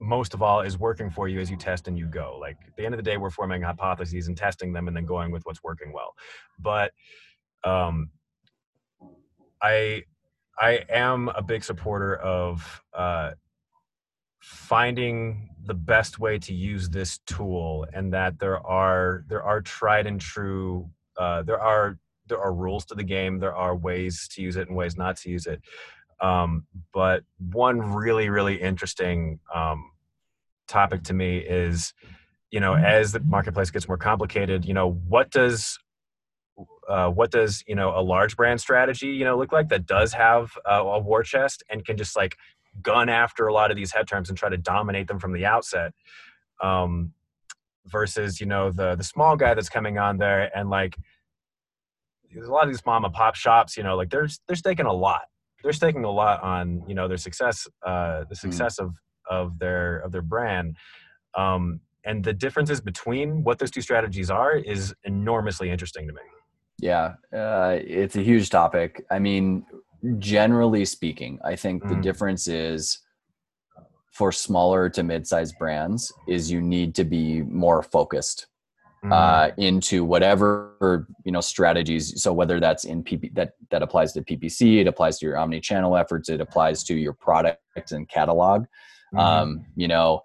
most 0.00 0.34
of 0.34 0.42
all 0.42 0.60
is 0.60 0.78
working 0.78 1.08
for 1.08 1.28
you 1.28 1.40
as 1.40 1.50
you 1.50 1.56
test 1.56 1.88
and 1.88 1.98
you 1.98 2.06
go. 2.06 2.36
Like 2.40 2.56
at 2.66 2.76
the 2.76 2.84
end 2.84 2.94
of 2.94 2.98
the 2.98 3.02
day, 3.02 3.16
we're 3.16 3.30
forming 3.30 3.62
hypotheses 3.62 4.28
and 4.28 4.36
testing 4.36 4.72
them 4.72 4.88
and 4.88 4.96
then 4.96 5.06
going 5.06 5.30
with 5.30 5.44
what's 5.46 5.62
working 5.62 5.92
well. 5.92 6.14
But 6.58 6.92
um, 7.64 8.10
I 9.62 10.02
I 10.58 10.84
am 10.88 11.28
a 11.30 11.42
big 11.42 11.64
supporter 11.64 12.16
of 12.16 12.82
uh, 12.92 13.32
finding 14.40 15.48
the 15.64 15.74
best 15.74 16.18
way 16.18 16.38
to 16.40 16.52
use 16.52 16.90
this 16.90 17.18
tool, 17.26 17.86
and 17.92 18.12
that 18.12 18.38
there 18.38 18.64
are 18.66 19.24
there 19.28 19.42
are 19.42 19.60
tried 19.62 20.06
and 20.06 20.20
true 20.20 20.90
uh, 21.16 21.42
there 21.42 21.60
are 21.60 21.98
there 22.26 22.40
are 22.40 22.52
rules 22.52 22.84
to 22.86 22.94
the 22.94 23.04
game. 23.04 23.38
There 23.38 23.54
are 23.54 23.76
ways 23.76 24.28
to 24.32 24.42
use 24.42 24.56
it 24.56 24.68
and 24.68 24.76
ways 24.76 24.96
not 24.96 25.16
to 25.18 25.30
use 25.30 25.46
it. 25.46 25.60
Um, 26.20 26.66
but 26.92 27.22
one 27.38 27.80
really 27.80 28.28
really 28.30 28.60
interesting 28.60 29.40
um, 29.54 29.90
topic 30.66 31.02
to 31.04 31.14
me 31.14 31.38
is 31.38 31.92
you 32.50 32.60
know 32.60 32.74
as 32.74 33.12
the 33.12 33.20
marketplace 33.20 33.70
gets 33.70 33.88
more 33.88 33.98
complicated 33.98 34.64
you 34.64 34.74
know 34.74 34.92
what 35.08 35.30
does 35.30 35.78
uh, 36.88 37.08
what 37.08 37.30
does 37.30 37.64
you 37.66 37.74
know 37.74 37.98
a 37.98 38.00
large 38.00 38.36
brand 38.36 38.60
strategy 38.60 39.08
you 39.08 39.24
know 39.24 39.36
look 39.36 39.52
like 39.52 39.68
that 39.68 39.86
does 39.86 40.12
have 40.12 40.52
uh, 40.64 40.82
a 40.84 40.98
war 40.98 41.22
chest 41.22 41.62
and 41.68 41.84
can 41.84 41.96
just 41.96 42.16
like 42.16 42.36
gun 42.82 43.08
after 43.08 43.46
a 43.46 43.52
lot 43.52 43.70
of 43.70 43.76
these 43.76 43.92
head 43.92 44.06
terms 44.06 44.28
and 44.28 44.38
try 44.38 44.48
to 44.48 44.56
dominate 44.56 45.08
them 45.08 45.18
from 45.18 45.32
the 45.32 45.44
outset 45.44 45.92
um, 46.62 47.12
versus 47.86 48.40
you 48.40 48.46
know 48.46 48.70
the 48.70 48.94
the 48.94 49.04
small 49.04 49.36
guy 49.36 49.54
that's 49.54 49.68
coming 49.68 49.98
on 49.98 50.18
there 50.18 50.56
and 50.56 50.70
like 50.70 50.96
there's 52.34 52.48
a 52.48 52.52
lot 52.52 52.64
of 52.64 52.70
these 52.70 52.84
mom 52.84 53.04
and 53.04 53.14
pop 53.14 53.34
shops 53.34 53.76
you 53.76 53.82
know 53.82 53.96
like 53.96 54.10
they're 54.10 54.28
they're 54.46 54.56
staking 54.56 54.86
a 54.86 54.92
lot 54.92 55.22
they're 55.62 55.72
staking 55.72 56.04
a 56.04 56.10
lot 56.10 56.42
on 56.42 56.82
you 56.86 56.94
know 56.94 57.08
their 57.08 57.16
success 57.16 57.66
uh 57.86 58.20
the 58.20 58.26
hmm. 58.30 58.34
success 58.34 58.78
mm. 58.78 58.84
of 58.84 58.96
of 59.30 59.58
their 59.58 59.98
of 59.98 60.12
their 60.12 60.22
brand 60.22 60.76
um 61.36 61.80
and 62.06 62.22
the 62.22 62.34
differences 62.34 62.82
between 62.82 63.42
what 63.44 63.58
those 63.58 63.70
two 63.70 63.80
strategies 63.80 64.30
are 64.30 64.56
is 64.56 64.94
enormously 65.04 65.70
interesting 65.70 66.06
to 66.06 66.12
me 66.12 66.20
yeah, 66.78 67.14
uh, 67.32 67.78
it's 67.80 68.16
a 68.16 68.22
huge 68.22 68.50
topic. 68.50 69.04
I 69.10 69.18
mean, 69.18 69.64
generally 70.18 70.84
speaking, 70.84 71.38
I 71.44 71.56
think 71.56 71.82
mm. 71.82 71.88
the 71.88 71.96
difference 71.96 72.46
is 72.46 72.98
for 74.12 74.30
smaller 74.30 74.88
to 74.90 75.02
mid-sized 75.02 75.58
brands 75.58 76.12
is 76.28 76.50
you 76.50 76.60
need 76.60 76.94
to 76.96 77.04
be 77.04 77.42
more 77.42 77.82
focused. 77.82 78.46
Uh, 79.12 79.50
into 79.58 80.04
whatever 80.04 81.06
you 81.24 81.32
know 81.32 81.40
strategies. 81.40 82.22
So 82.22 82.32
whether 82.32 82.60
that's 82.60 82.84
in 82.84 83.04
PP 83.04 83.34
that 83.34 83.52
that 83.70 83.82
applies 83.82 84.12
to 84.14 84.22
PPC, 84.22 84.80
it 84.80 84.86
applies 84.86 85.18
to 85.18 85.26
your 85.26 85.36
omni-channel 85.36 85.96
efforts, 85.96 86.28
it 86.28 86.40
applies 86.40 86.84
to 86.84 86.94
your 86.94 87.12
product 87.12 87.60
and 87.92 88.08
catalog. 88.08 88.62
Mm-hmm. 89.12 89.18
Um, 89.18 89.66
you 89.76 89.88
know, 89.88 90.22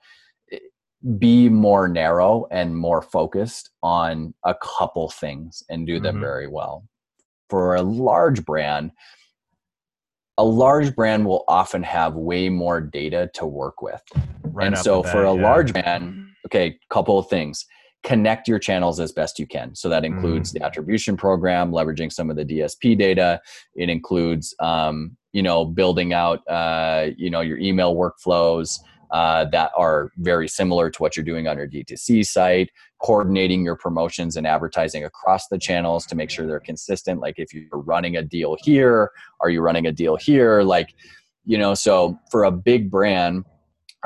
be 1.17 1.49
more 1.49 1.87
narrow 1.87 2.47
and 2.51 2.75
more 2.75 3.01
focused 3.01 3.69
on 3.83 4.33
a 4.45 4.55
couple 4.55 5.09
things 5.09 5.63
and 5.69 5.85
do 5.85 5.99
them 5.99 6.15
mm-hmm. 6.15 6.23
very 6.23 6.47
well. 6.47 6.87
For 7.49 7.75
a 7.75 7.81
large 7.81 8.45
brand, 8.45 8.91
a 10.37 10.43
large 10.43 10.95
brand 10.95 11.25
will 11.25 11.43
often 11.47 11.83
have 11.83 12.15
way 12.15 12.49
more 12.49 12.79
data 12.79 13.29
to 13.33 13.45
work 13.45 13.81
with. 13.81 14.01
Right 14.43 14.67
and 14.67 14.77
so 14.77 15.03
for 15.03 15.23
a 15.23 15.35
yeah. 15.35 15.41
large 15.41 15.73
brand, 15.73 16.27
okay, 16.45 16.77
couple 16.89 17.19
of 17.19 17.27
things. 17.27 17.65
Connect 18.03 18.47
your 18.47 18.59
channels 18.59 18.99
as 18.99 19.11
best 19.11 19.39
you 19.39 19.45
can. 19.45 19.75
So 19.75 19.89
that 19.89 20.05
includes 20.05 20.51
mm. 20.51 20.59
the 20.59 20.65
attribution 20.65 21.17
program, 21.17 21.71
leveraging 21.71 22.11
some 22.11 22.29
of 22.29 22.35
the 22.35 22.45
DSP 22.45 22.97
data. 22.97 23.41
It 23.75 23.89
includes, 23.89 24.55
um, 24.59 25.17
you 25.33 25.43
know, 25.43 25.65
building 25.65 26.13
out, 26.13 26.39
uh, 26.47 27.09
you 27.17 27.29
know, 27.29 27.41
your 27.41 27.57
email 27.57 27.95
workflows, 27.95 28.79
uh, 29.11 29.45
that 29.45 29.71
are 29.75 30.11
very 30.17 30.47
similar 30.47 30.89
to 30.89 31.01
what 31.01 31.17
you're 31.17 31.25
doing 31.25 31.47
on 31.47 31.57
your 31.57 31.67
D2C 31.67 32.25
site, 32.25 32.69
coordinating 33.01 33.63
your 33.63 33.75
promotions 33.75 34.37
and 34.37 34.45
advertising 34.45 35.03
across 35.03 35.47
the 35.47 35.57
channels 35.57 36.05
to 36.05 36.15
make 36.15 36.29
sure 36.29 36.45
they're 36.45 36.59
consistent. 36.59 37.19
Like 37.19 37.35
if 37.37 37.53
you're 37.53 37.65
running 37.71 38.17
a 38.17 38.21
deal 38.21 38.55
here, 38.61 39.11
are 39.41 39.49
you 39.49 39.61
running 39.61 39.87
a 39.87 39.91
deal 39.91 40.15
here? 40.15 40.61
Like, 40.61 40.93
you 41.43 41.57
know, 41.57 41.73
so 41.73 42.19
for 42.29 42.43
a 42.43 42.51
big 42.51 42.91
brand, 42.91 43.45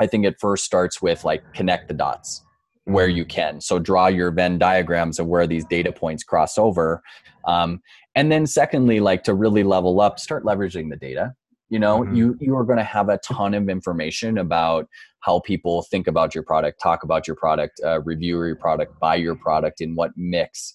I 0.00 0.06
think 0.06 0.24
it 0.24 0.36
first 0.40 0.64
starts 0.64 1.02
with 1.02 1.24
like 1.24 1.52
connect 1.52 1.88
the 1.88 1.94
dots 1.94 2.42
where 2.84 3.08
you 3.08 3.24
can. 3.24 3.60
So 3.60 3.78
draw 3.78 4.08
your 4.08 4.30
Venn 4.30 4.58
diagrams 4.58 5.18
of 5.18 5.26
where 5.26 5.46
these 5.46 5.64
data 5.64 5.92
points 5.92 6.22
cross 6.22 6.58
over. 6.58 7.02
Um, 7.46 7.80
and 8.14 8.30
then 8.30 8.46
secondly, 8.46 9.00
like 9.00 9.24
to 9.24 9.34
really 9.34 9.64
level 9.64 10.00
up, 10.00 10.18
start 10.18 10.44
leveraging 10.44 10.90
the 10.90 10.96
data 10.96 11.34
you 11.70 11.78
know 11.78 12.00
mm-hmm. 12.00 12.14
you 12.14 12.36
you 12.40 12.56
are 12.56 12.64
going 12.64 12.78
to 12.78 12.84
have 12.84 13.08
a 13.08 13.18
ton 13.18 13.54
of 13.54 13.68
information 13.68 14.38
about 14.38 14.88
how 15.20 15.40
people 15.40 15.82
think 15.82 16.06
about 16.06 16.34
your 16.34 16.44
product 16.44 16.80
talk 16.80 17.02
about 17.02 17.26
your 17.26 17.36
product 17.36 17.80
uh, 17.84 18.00
review 18.02 18.42
your 18.44 18.56
product 18.56 18.98
buy 19.00 19.14
your 19.14 19.34
product 19.34 19.80
in 19.80 19.94
what 19.94 20.12
mix 20.16 20.74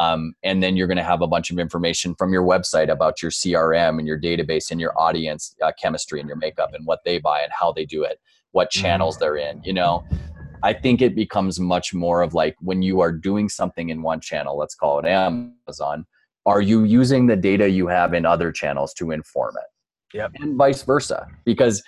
um, 0.00 0.34
and 0.42 0.62
then 0.62 0.76
you're 0.76 0.88
going 0.88 0.96
to 0.96 1.04
have 1.04 1.22
a 1.22 1.26
bunch 1.26 1.50
of 1.50 1.58
information 1.58 2.14
from 2.16 2.32
your 2.32 2.44
website 2.44 2.90
about 2.90 3.22
your 3.22 3.30
crm 3.30 3.98
and 3.98 4.06
your 4.06 4.20
database 4.20 4.70
and 4.70 4.80
your 4.80 4.98
audience 4.98 5.54
uh, 5.62 5.72
chemistry 5.80 6.20
and 6.20 6.28
your 6.28 6.38
makeup 6.38 6.74
and 6.74 6.86
what 6.86 7.00
they 7.04 7.18
buy 7.18 7.40
and 7.40 7.52
how 7.52 7.72
they 7.72 7.84
do 7.84 8.04
it 8.04 8.20
what 8.52 8.70
channels 8.70 9.16
mm-hmm. 9.16 9.24
they're 9.24 9.36
in 9.36 9.62
you 9.64 9.72
know 9.72 10.04
i 10.62 10.72
think 10.72 11.00
it 11.02 11.14
becomes 11.14 11.58
much 11.60 11.94
more 11.94 12.22
of 12.22 12.34
like 12.34 12.56
when 12.60 12.82
you 12.82 13.00
are 13.00 13.12
doing 13.12 13.48
something 13.48 13.88
in 13.88 14.02
one 14.02 14.20
channel 14.20 14.56
let's 14.56 14.74
call 14.74 14.98
it 14.98 15.06
amazon 15.06 16.04
are 16.44 16.60
you 16.60 16.84
using 16.84 17.26
the 17.26 17.36
data 17.36 17.68
you 17.68 17.86
have 17.86 18.14
in 18.14 18.24
other 18.24 18.52
channels 18.52 18.94
to 18.94 19.10
inform 19.10 19.54
it 19.56 20.16
yep. 20.16 20.30
and 20.40 20.56
vice 20.56 20.82
versa 20.82 21.26
because 21.44 21.82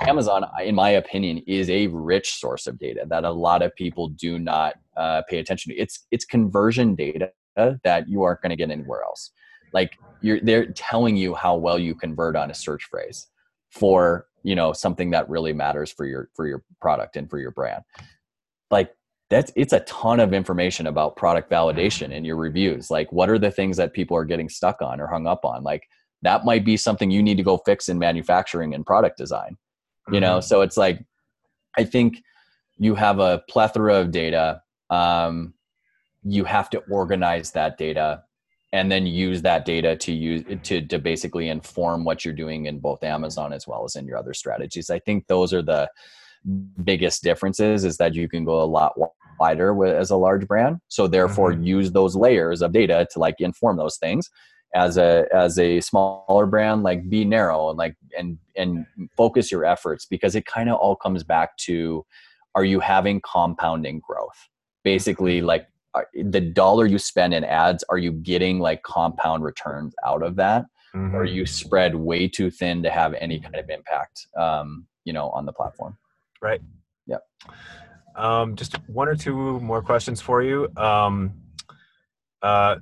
Amazon, 0.00 0.44
in 0.64 0.74
my 0.74 0.90
opinion, 0.90 1.38
is 1.46 1.70
a 1.70 1.86
rich 1.88 2.34
source 2.40 2.66
of 2.66 2.78
data 2.78 3.04
that 3.08 3.24
a 3.24 3.30
lot 3.30 3.62
of 3.62 3.74
people 3.76 4.08
do 4.08 4.38
not 4.38 4.74
uh, 4.96 5.22
pay 5.28 5.38
attention 5.38 5.72
to. 5.72 5.78
It's 5.78 6.06
it's 6.10 6.24
conversion 6.24 6.94
data 6.94 7.30
that 7.56 8.08
you 8.08 8.22
aren't 8.22 8.42
going 8.42 8.50
to 8.50 8.56
get 8.56 8.70
anywhere 8.70 9.02
else. 9.02 9.30
Like 9.72 9.92
you're 10.22 10.40
they're 10.40 10.66
telling 10.72 11.16
you 11.16 11.34
how 11.34 11.56
well 11.56 11.78
you 11.78 11.94
convert 11.94 12.36
on 12.36 12.50
a 12.50 12.54
search 12.54 12.84
phrase 12.84 13.28
for 13.74 14.26
you 14.42 14.54
know 14.54 14.72
something 14.72 15.10
that 15.10 15.28
really 15.28 15.52
matters 15.52 15.92
for 15.92 16.06
your 16.06 16.28
for 16.34 16.46
your 16.46 16.62
product 16.80 17.16
and 17.16 17.28
for 17.28 17.38
your 17.38 17.50
brand. 17.50 17.82
Like 18.70 18.94
that's 19.30 19.52
it's 19.56 19.72
a 19.72 19.80
ton 19.80 20.20
of 20.20 20.32
information 20.32 20.86
about 20.86 21.16
product 21.16 21.50
validation 21.50 22.12
in 22.12 22.24
your 22.24 22.36
reviews. 22.36 22.90
Like 22.90 23.10
what 23.12 23.28
are 23.30 23.38
the 23.38 23.50
things 23.50 23.76
that 23.76 23.92
people 23.92 24.16
are 24.16 24.24
getting 24.24 24.48
stuck 24.48 24.82
on 24.82 25.00
or 25.00 25.06
hung 25.06 25.26
up 25.26 25.44
on? 25.44 25.62
Like 25.62 25.88
that 26.22 26.44
might 26.44 26.64
be 26.64 26.76
something 26.76 27.10
you 27.10 27.22
need 27.22 27.36
to 27.36 27.42
go 27.42 27.58
fix 27.58 27.88
in 27.88 27.98
manufacturing 27.98 28.74
and 28.74 28.86
product 28.86 29.18
design 29.18 29.56
you 30.10 30.20
know 30.20 30.38
mm-hmm. 30.38 30.46
so 30.46 30.60
it's 30.60 30.76
like 30.76 31.04
i 31.78 31.84
think 31.84 32.22
you 32.76 32.94
have 32.94 33.20
a 33.20 33.42
plethora 33.48 33.94
of 33.94 34.10
data 34.10 34.60
um, 34.90 35.54
you 36.24 36.44
have 36.44 36.68
to 36.70 36.78
organize 36.90 37.52
that 37.52 37.78
data 37.78 38.22
and 38.74 38.90
then 38.90 39.06
use 39.06 39.40
that 39.42 39.64
data 39.64 39.94
to 39.94 40.12
use 40.12 40.42
to, 40.64 40.84
to 40.84 40.98
basically 40.98 41.48
inform 41.48 42.04
what 42.04 42.24
you're 42.24 42.34
doing 42.34 42.66
in 42.66 42.80
both 42.80 43.02
amazon 43.04 43.52
as 43.52 43.66
well 43.66 43.84
as 43.84 43.94
in 43.94 44.06
your 44.06 44.18
other 44.18 44.34
strategies 44.34 44.90
i 44.90 44.98
think 44.98 45.26
those 45.28 45.52
are 45.54 45.62
the 45.62 45.88
biggest 46.82 47.22
differences 47.22 47.84
is 47.84 47.96
that 47.96 48.14
you 48.14 48.28
can 48.28 48.44
go 48.44 48.60
a 48.60 48.64
lot 48.64 48.92
wider 49.40 49.72
with, 49.72 49.94
as 49.94 50.10
a 50.10 50.16
large 50.16 50.46
brand 50.46 50.78
so 50.88 51.06
therefore 51.06 51.52
mm-hmm. 51.52 51.64
use 51.64 51.92
those 51.92 52.14
layers 52.16 52.60
of 52.60 52.72
data 52.72 53.06
to 53.10 53.18
like 53.18 53.36
inform 53.38 53.76
those 53.76 53.96
things 53.96 54.28
as 54.74 54.96
a 54.96 55.26
as 55.32 55.58
a 55.58 55.80
smaller 55.80 56.46
brand 56.46 56.82
like 56.82 57.08
be 57.08 57.24
narrow 57.24 57.70
and 57.70 57.78
like 57.78 57.94
and 58.18 58.38
and 58.56 58.86
focus 59.16 59.52
your 59.52 59.64
efforts 59.64 60.04
because 60.04 60.34
it 60.34 60.44
kind 60.46 60.68
of 60.68 60.76
all 60.76 60.96
comes 60.96 61.22
back 61.22 61.56
to 61.56 62.04
are 62.56 62.64
you 62.64 62.80
having 62.80 63.20
compounding 63.20 64.00
growth 64.00 64.48
basically 64.82 65.38
mm-hmm. 65.38 65.46
Like 65.94 66.06
the 66.14 66.40
dollar 66.40 66.86
you 66.86 66.98
spend 66.98 67.34
in 67.34 67.44
ads 67.44 67.84
are 67.88 67.98
you 67.98 68.12
getting 68.12 68.58
like 68.58 68.82
compound 68.82 69.44
returns 69.44 69.94
out 70.06 70.22
of 70.22 70.36
that 70.36 70.64
mm-hmm. 70.94 71.14
or 71.14 71.24
you 71.24 71.46
spread 71.46 71.94
way 71.94 72.28
too 72.28 72.50
thin 72.50 72.82
to 72.82 72.90
have 72.90 73.14
any 73.14 73.38
kind 73.38 73.56
of 73.56 73.68
impact 73.70 74.26
um, 74.36 74.86
you 75.04 75.12
know 75.12 75.30
on 75.30 75.46
the 75.46 75.52
platform 75.52 75.96
right 76.40 76.60
yep 77.06 77.22
um, 78.16 78.54
just 78.54 78.76
one 78.88 79.08
or 79.08 79.16
two 79.16 79.58
more 79.60 79.82
questions 79.82 80.20
for 80.20 80.42
you 80.42 80.68
um, 80.76 81.32
uh, 82.42 82.76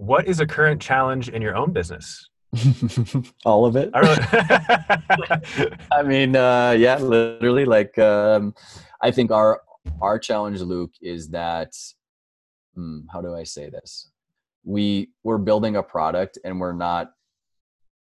what 0.00 0.26
is 0.26 0.40
a 0.40 0.46
current 0.46 0.80
challenge 0.80 1.28
in 1.28 1.42
your 1.42 1.54
own 1.54 1.72
business? 1.72 2.30
All 3.44 3.66
of 3.66 3.76
it. 3.76 3.90
I, 3.92 4.00
really 4.00 5.76
I 5.92 6.02
mean, 6.02 6.34
uh, 6.34 6.74
yeah, 6.76 6.96
literally. 6.96 7.66
Like, 7.66 7.98
um, 7.98 8.54
I 9.02 9.10
think 9.10 9.30
our 9.30 9.60
our 10.00 10.18
challenge, 10.18 10.60
Luke, 10.60 10.92
is 11.00 11.28
that 11.30 11.72
hmm, 12.74 13.00
how 13.12 13.20
do 13.20 13.34
I 13.34 13.44
say 13.44 13.70
this? 13.70 14.10
We 14.64 15.10
we're 15.24 15.38
building 15.38 15.76
a 15.76 15.82
product 15.82 16.38
and 16.44 16.60
we're 16.60 16.72
not 16.72 17.12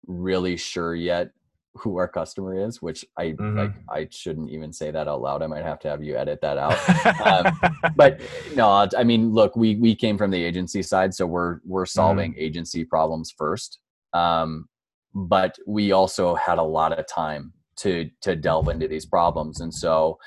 really 0.08 0.58
sure 0.58 0.96
yet 0.96 1.32
who 1.76 1.98
our 1.98 2.08
customer 2.08 2.68
is, 2.68 2.82
which 2.82 3.06
I 3.18 3.28
mm-hmm. 3.28 3.58
like. 3.58 3.74
I 3.90 4.08
shouldn't 4.10 4.50
even 4.50 4.74
say 4.74 4.92
that 4.92 5.08
out 5.08 5.22
loud. 5.22 5.42
I 5.42 5.48
might 5.48 5.64
have 5.64 5.80
to 5.80 5.90
have 5.90 6.04
you 6.04 6.18
edit 6.18 6.42
that 6.42 6.58
out. 6.58 6.78
um, 7.26 7.92
but 7.96 8.22
no, 8.56 8.88
I 8.98 9.04
mean, 9.04 9.34
look, 9.34 9.56
we 9.56 9.76
we 9.76 9.96
came 9.96 10.18
from 10.18 10.32
the 10.32 10.44
agency 10.44 10.82
side, 10.82 11.14
so 11.14 11.26
we're 11.26 11.60
we're 11.66 11.86
solving 11.86 12.32
mm-hmm. 12.32 12.42
agency 12.42 12.84
problems 12.84 13.34
first. 13.36 13.80
Um, 14.14 14.68
but 15.14 15.58
we 15.66 15.92
also 15.92 16.36
had 16.36 16.58
a 16.58 16.64
lot 16.64 16.98
of 16.98 17.06
time 17.08 17.54
to 17.82 18.10
to 18.22 18.36
delve 18.36 18.70
into 18.70 18.88
these 18.88 19.06
problems, 19.06 19.60
and 19.62 19.74
so 19.74 20.18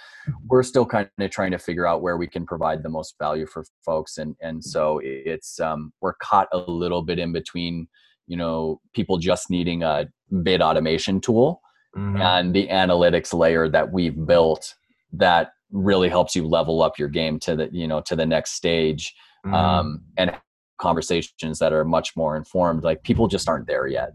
we're 0.48 0.62
still 0.62 0.86
kind 0.86 1.08
of 1.18 1.30
trying 1.30 1.50
to 1.50 1.58
figure 1.58 1.86
out 1.86 2.02
where 2.02 2.16
we 2.16 2.26
can 2.26 2.46
provide 2.46 2.82
the 2.82 2.88
most 2.88 3.16
value 3.18 3.46
for 3.46 3.64
folks. 3.84 4.18
And 4.18 4.36
and 4.40 4.64
so 4.64 5.00
it's 5.02 5.60
um, 5.60 5.92
we're 6.00 6.14
caught 6.14 6.48
a 6.52 6.58
little 6.58 7.02
bit 7.02 7.18
in 7.18 7.32
between 7.32 7.88
you 8.26 8.36
know 8.36 8.80
people 8.94 9.18
just 9.18 9.50
needing 9.50 9.82
a 9.82 10.06
bid 10.42 10.62
automation 10.62 11.20
tool 11.20 11.60
mm-hmm. 11.96 12.20
and 12.20 12.54
the 12.54 12.68
analytics 12.68 13.34
layer 13.34 13.68
that 13.68 13.92
we've 13.92 14.26
built 14.26 14.74
that 15.12 15.52
really 15.70 16.08
helps 16.08 16.36
you 16.36 16.46
level 16.46 16.82
up 16.82 16.98
your 16.98 17.08
game 17.08 17.38
to 17.38 17.56
the 17.56 17.68
you 17.72 17.86
know 17.86 18.00
to 18.00 18.16
the 18.16 18.26
next 18.26 18.52
stage 18.52 19.14
mm-hmm. 19.44 19.54
um, 19.54 20.02
and 20.16 20.32
conversations 20.78 21.58
that 21.58 21.72
are 21.72 21.84
much 21.84 22.16
more 22.16 22.36
informed 22.36 22.82
like 22.82 23.02
people 23.02 23.28
just 23.28 23.48
aren't 23.48 23.66
there 23.66 23.86
yet 23.86 24.12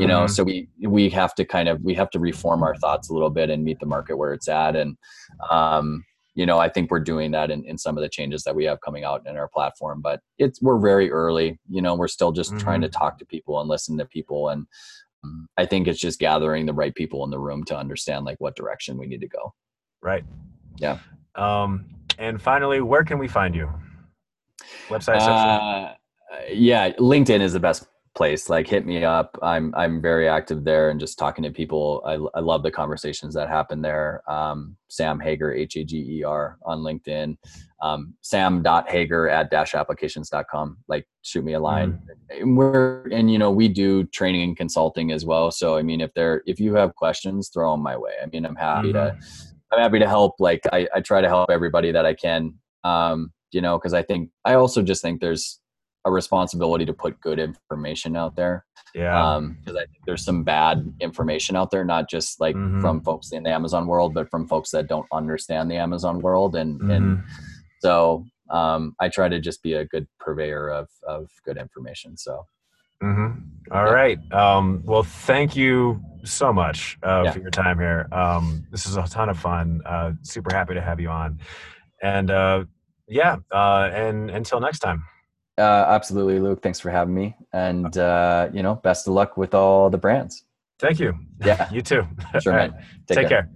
you 0.00 0.06
know 0.06 0.20
mm-hmm. 0.20 0.32
so 0.32 0.42
we 0.42 0.68
we 0.82 1.08
have 1.08 1.34
to 1.34 1.44
kind 1.44 1.68
of 1.68 1.82
we 1.82 1.94
have 1.94 2.10
to 2.10 2.18
reform 2.18 2.62
our 2.62 2.74
thoughts 2.76 3.10
a 3.10 3.12
little 3.12 3.30
bit 3.30 3.50
and 3.50 3.64
meet 3.64 3.78
the 3.80 3.86
market 3.86 4.16
where 4.16 4.32
it's 4.32 4.48
at 4.48 4.76
and 4.76 4.96
um, 5.50 6.04
you 6.34 6.46
know, 6.46 6.58
I 6.58 6.68
think 6.68 6.90
we're 6.90 7.00
doing 7.00 7.32
that 7.32 7.50
in, 7.50 7.64
in 7.64 7.76
some 7.76 7.98
of 7.98 8.02
the 8.02 8.08
changes 8.08 8.44
that 8.44 8.54
we 8.54 8.64
have 8.64 8.80
coming 8.80 9.04
out 9.04 9.26
in 9.26 9.36
our 9.36 9.48
platform, 9.48 10.00
but 10.00 10.20
it's, 10.38 10.62
we're 10.62 10.78
very 10.78 11.10
early, 11.10 11.58
you 11.68 11.82
know, 11.82 11.94
we're 11.94 12.08
still 12.08 12.32
just 12.32 12.50
mm-hmm. 12.50 12.60
trying 12.60 12.80
to 12.82 12.88
mm-hmm. 12.88 12.98
talk 12.98 13.18
to 13.18 13.26
people 13.26 13.60
and 13.60 13.68
listen 13.68 13.98
to 13.98 14.04
people. 14.06 14.48
And 14.48 14.66
um, 15.24 15.48
I 15.56 15.66
think 15.66 15.88
it's 15.88 15.98
just 15.98 16.18
gathering 16.18 16.66
the 16.66 16.72
right 16.72 16.94
people 16.94 17.24
in 17.24 17.30
the 17.30 17.38
room 17.38 17.64
to 17.64 17.76
understand 17.76 18.24
like 18.24 18.40
what 18.40 18.56
direction 18.56 18.96
we 18.96 19.06
need 19.06 19.20
to 19.20 19.28
go. 19.28 19.52
Right. 20.00 20.24
Yeah. 20.78 20.98
Um, 21.34 21.86
and 22.18 22.40
finally, 22.40 22.80
where 22.80 23.04
can 23.04 23.18
we 23.18 23.28
find 23.28 23.54
you? 23.54 23.68
Website. 24.88 25.20
Uh, 25.20 25.94
yeah. 26.48 26.92
LinkedIn 26.92 27.40
is 27.40 27.52
the 27.52 27.60
best 27.60 27.86
place 28.16 28.48
like 28.48 28.66
hit 28.66 28.84
me 28.86 29.04
up. 29.04 29.38
I'm 29.42 29.72
i'm 29.76 30.02
very 30.02 30.28
active 30.28 30.64
there 30.64 30.90
and 30.90 30.98
just 30.98 31.18
talking 31.18 31.44
to 31.44 31.50
people. 31.50 32.02
I, 32.04 32.14
I 32.38 32.40
love 32.40 32.62
the 32.62 32.70
conversations 32.70 33.34
that 33.34 33.48
happen 33.48 33.82
there. 33.82 34.22
Um, 34.28 34.76
sam 34.88 35.20
hager 35.20 35.52
h-a-g-e-r 35.52 36.58
on 36.64 36.80
linkedin. 36.80 37.36
Um, 37.80 38.14
sam.hager 38.20 39.28
at 39.28 39.50
dashapplications.com 39.50 40.78
like 40.88 41.06
shoot 41.22 41.44
me 41.44 41.54
a 41.54 41.60
line. 41.60 41.92
Mm. 42.32 42.40
and 42.42 42.56
we're 42.56 43.06
and 43.10 43.30
you 43.30 43.38
know 43.38 43.50
we 43.50 43.68
do 43.68 44.04
training 44.04 44.42
and 44.42 44.56
consulting 44.56 45.12
as 45.12 45.24
well. 45.24 45.50
So 45.50 45.76
i 45.76 45.82
mean 45.82 46.00
if 46.00 46.12
there 46.14 46.42
if 46.46 46.58
you 46.58 46.74
have 46.74 46.94
questions 46.96 47.48
throw 47.48 47.72
them 47.72 47.82
my 47.82 47.96
way. 47.96 48.12
I 48.22 48.26
mean 48.26 48.44
i'm 48.44 48.56
happy 48.56 48.92
mm-hmm. 48.92 49.18
to 49.18 49.26
i'm 49.72 49.78
happy 49.78 50.00
to 50.00 50.08
help. 50.08 50.34
Like 50.40 50.62
I, 50.72 50.88
I 50.94 51.00
try 51.00 51.20
to 51.20 51.28
help 51.28 51.50
everybody 51.50 51.92
that 51.92 52.06
i 52.06 52.14
can. 52.14 52.54
Um, 52.82 53.32
you 53.52 53.60
know 53.60 53.78
because 53.78 53.94
i 53.94 54.02
think 54.02 54.30
i 54.44 54.54
also 54.54 54.82
just 54.82 55.02
think 55.02 55.20
there's 55.20 55.60
a 56.04 56.10
responsibility 56.10 56.84
to 56.86 56.92
put 56.92 57.20
good 57.20 57.38
information 57.38 58.16
out 58.16 58.34
there. 58.36 58.64
Yeah. 58.94 59.34
Um, 59.34 59.58
because 59.60 59.76
I 59.76 59.84
think 59.86 59.98
there's 60.06 60.24
some 60.24 60.42
bad 60.42 60.92
information 61.00 61.56
out 61.56 61.70
there, 61.70 61.84
not 61.84 62.08
just 62.08 62.40
like 62.40 62.56
mm-hmm. 62.56 62.80
from 62.80 63.02
folks 63.02 63.32
in 63.32 63.42
the 63.42 63.50
Amazon 63.50 63.86
world, 63.86 64.14
but 64.14 64.30
from 64.30 64.46
folks 64.48 64.70
that 64.70 64.88
don't 64.88 65.06
understand 65.12 65.70
the 65.70 65.76
Amazon 65.76 66.20
world. 66.20 66.56
And 66.56 66.80
mm-hmm. 66.80 66.90
and 66.90 67.22
so 67.80 68.24
um, 68.50 68.94
I 68.98 69.08
try 69.08 69.28
to 69.28 69.38
just 69.40 69.62
be 69.62 69.74
a 69.74 69.84
good 69.84 70.06
purveyor 70.18 70.70
of 70.70 70.88
of 71.06 71.28
good 71.44 71.58
information. 71.58 72.16
So. 72.16 72.46
Mm-hmm. 73.02 73.72
All 73.72 73.86
yeah. 73.86 73.92
right. 73.92 74.32
Um, 74.32 74.82
well, 74.84 75.02
thank 75.02 75.56
you 75.56 76.02
so 76.22 76.52
much 76.52 76.98
uh, 77.02 77.22
yeah. 77.24 77.32
for 77.32 77.38
your 77.38 77.50
time 77.50 77.78
here. 77.78 78.06
Um, 78.12 78.66
this 78.70 78.84
is 78.84 78.96
a 78.96 79.02
ton 79.04 79.30
of 79.30 79.38
fun. 79.38 79.80
Uh, 79.86 80.12
super 80.20 80.54
happy 80.54 80.74
to 80.74 80.82
have 80.82 81.00
you 81.00 81.08
on. 81.08 81.40
And 82.02 82.30
uh, 82.30 82.64
yeah, 83.08 83.36
uh, 83.50 83.88
and 83.92 84.30
until 84.30 84.60
next 84.60 84.80
time. 84.80 85.02
Uh, 85.58 85.84
absolutely, 85.88 86.38
Luke. 86.38 86.62
Thanks 86.62 86.80
for 86.80 86.90
having 86.90 87.14
me, 87.14 87.36
and 87.52 87.96
uh, 87.96 88.48
you 88.52 88.62
know, 88.62 88.76
best 88.76 89.06
of 89.06 89.14
luck 89.14 89.36
with 89.36 89.54
all 89.54 89.90
the 89.90 89.98
brands. 89.98 90.44
Thank 90.78 90.98
you. 91.00 91.14
Yeah, 91.44 91.68
you 91.72 91.82
too. 91.82 92.06
Sure, 92.40 92.52
man. 92.54 92.72
Take, 93.06 93.18
Take 93.18 93.28
care. 93.28 93.42
care. 93.42 93.50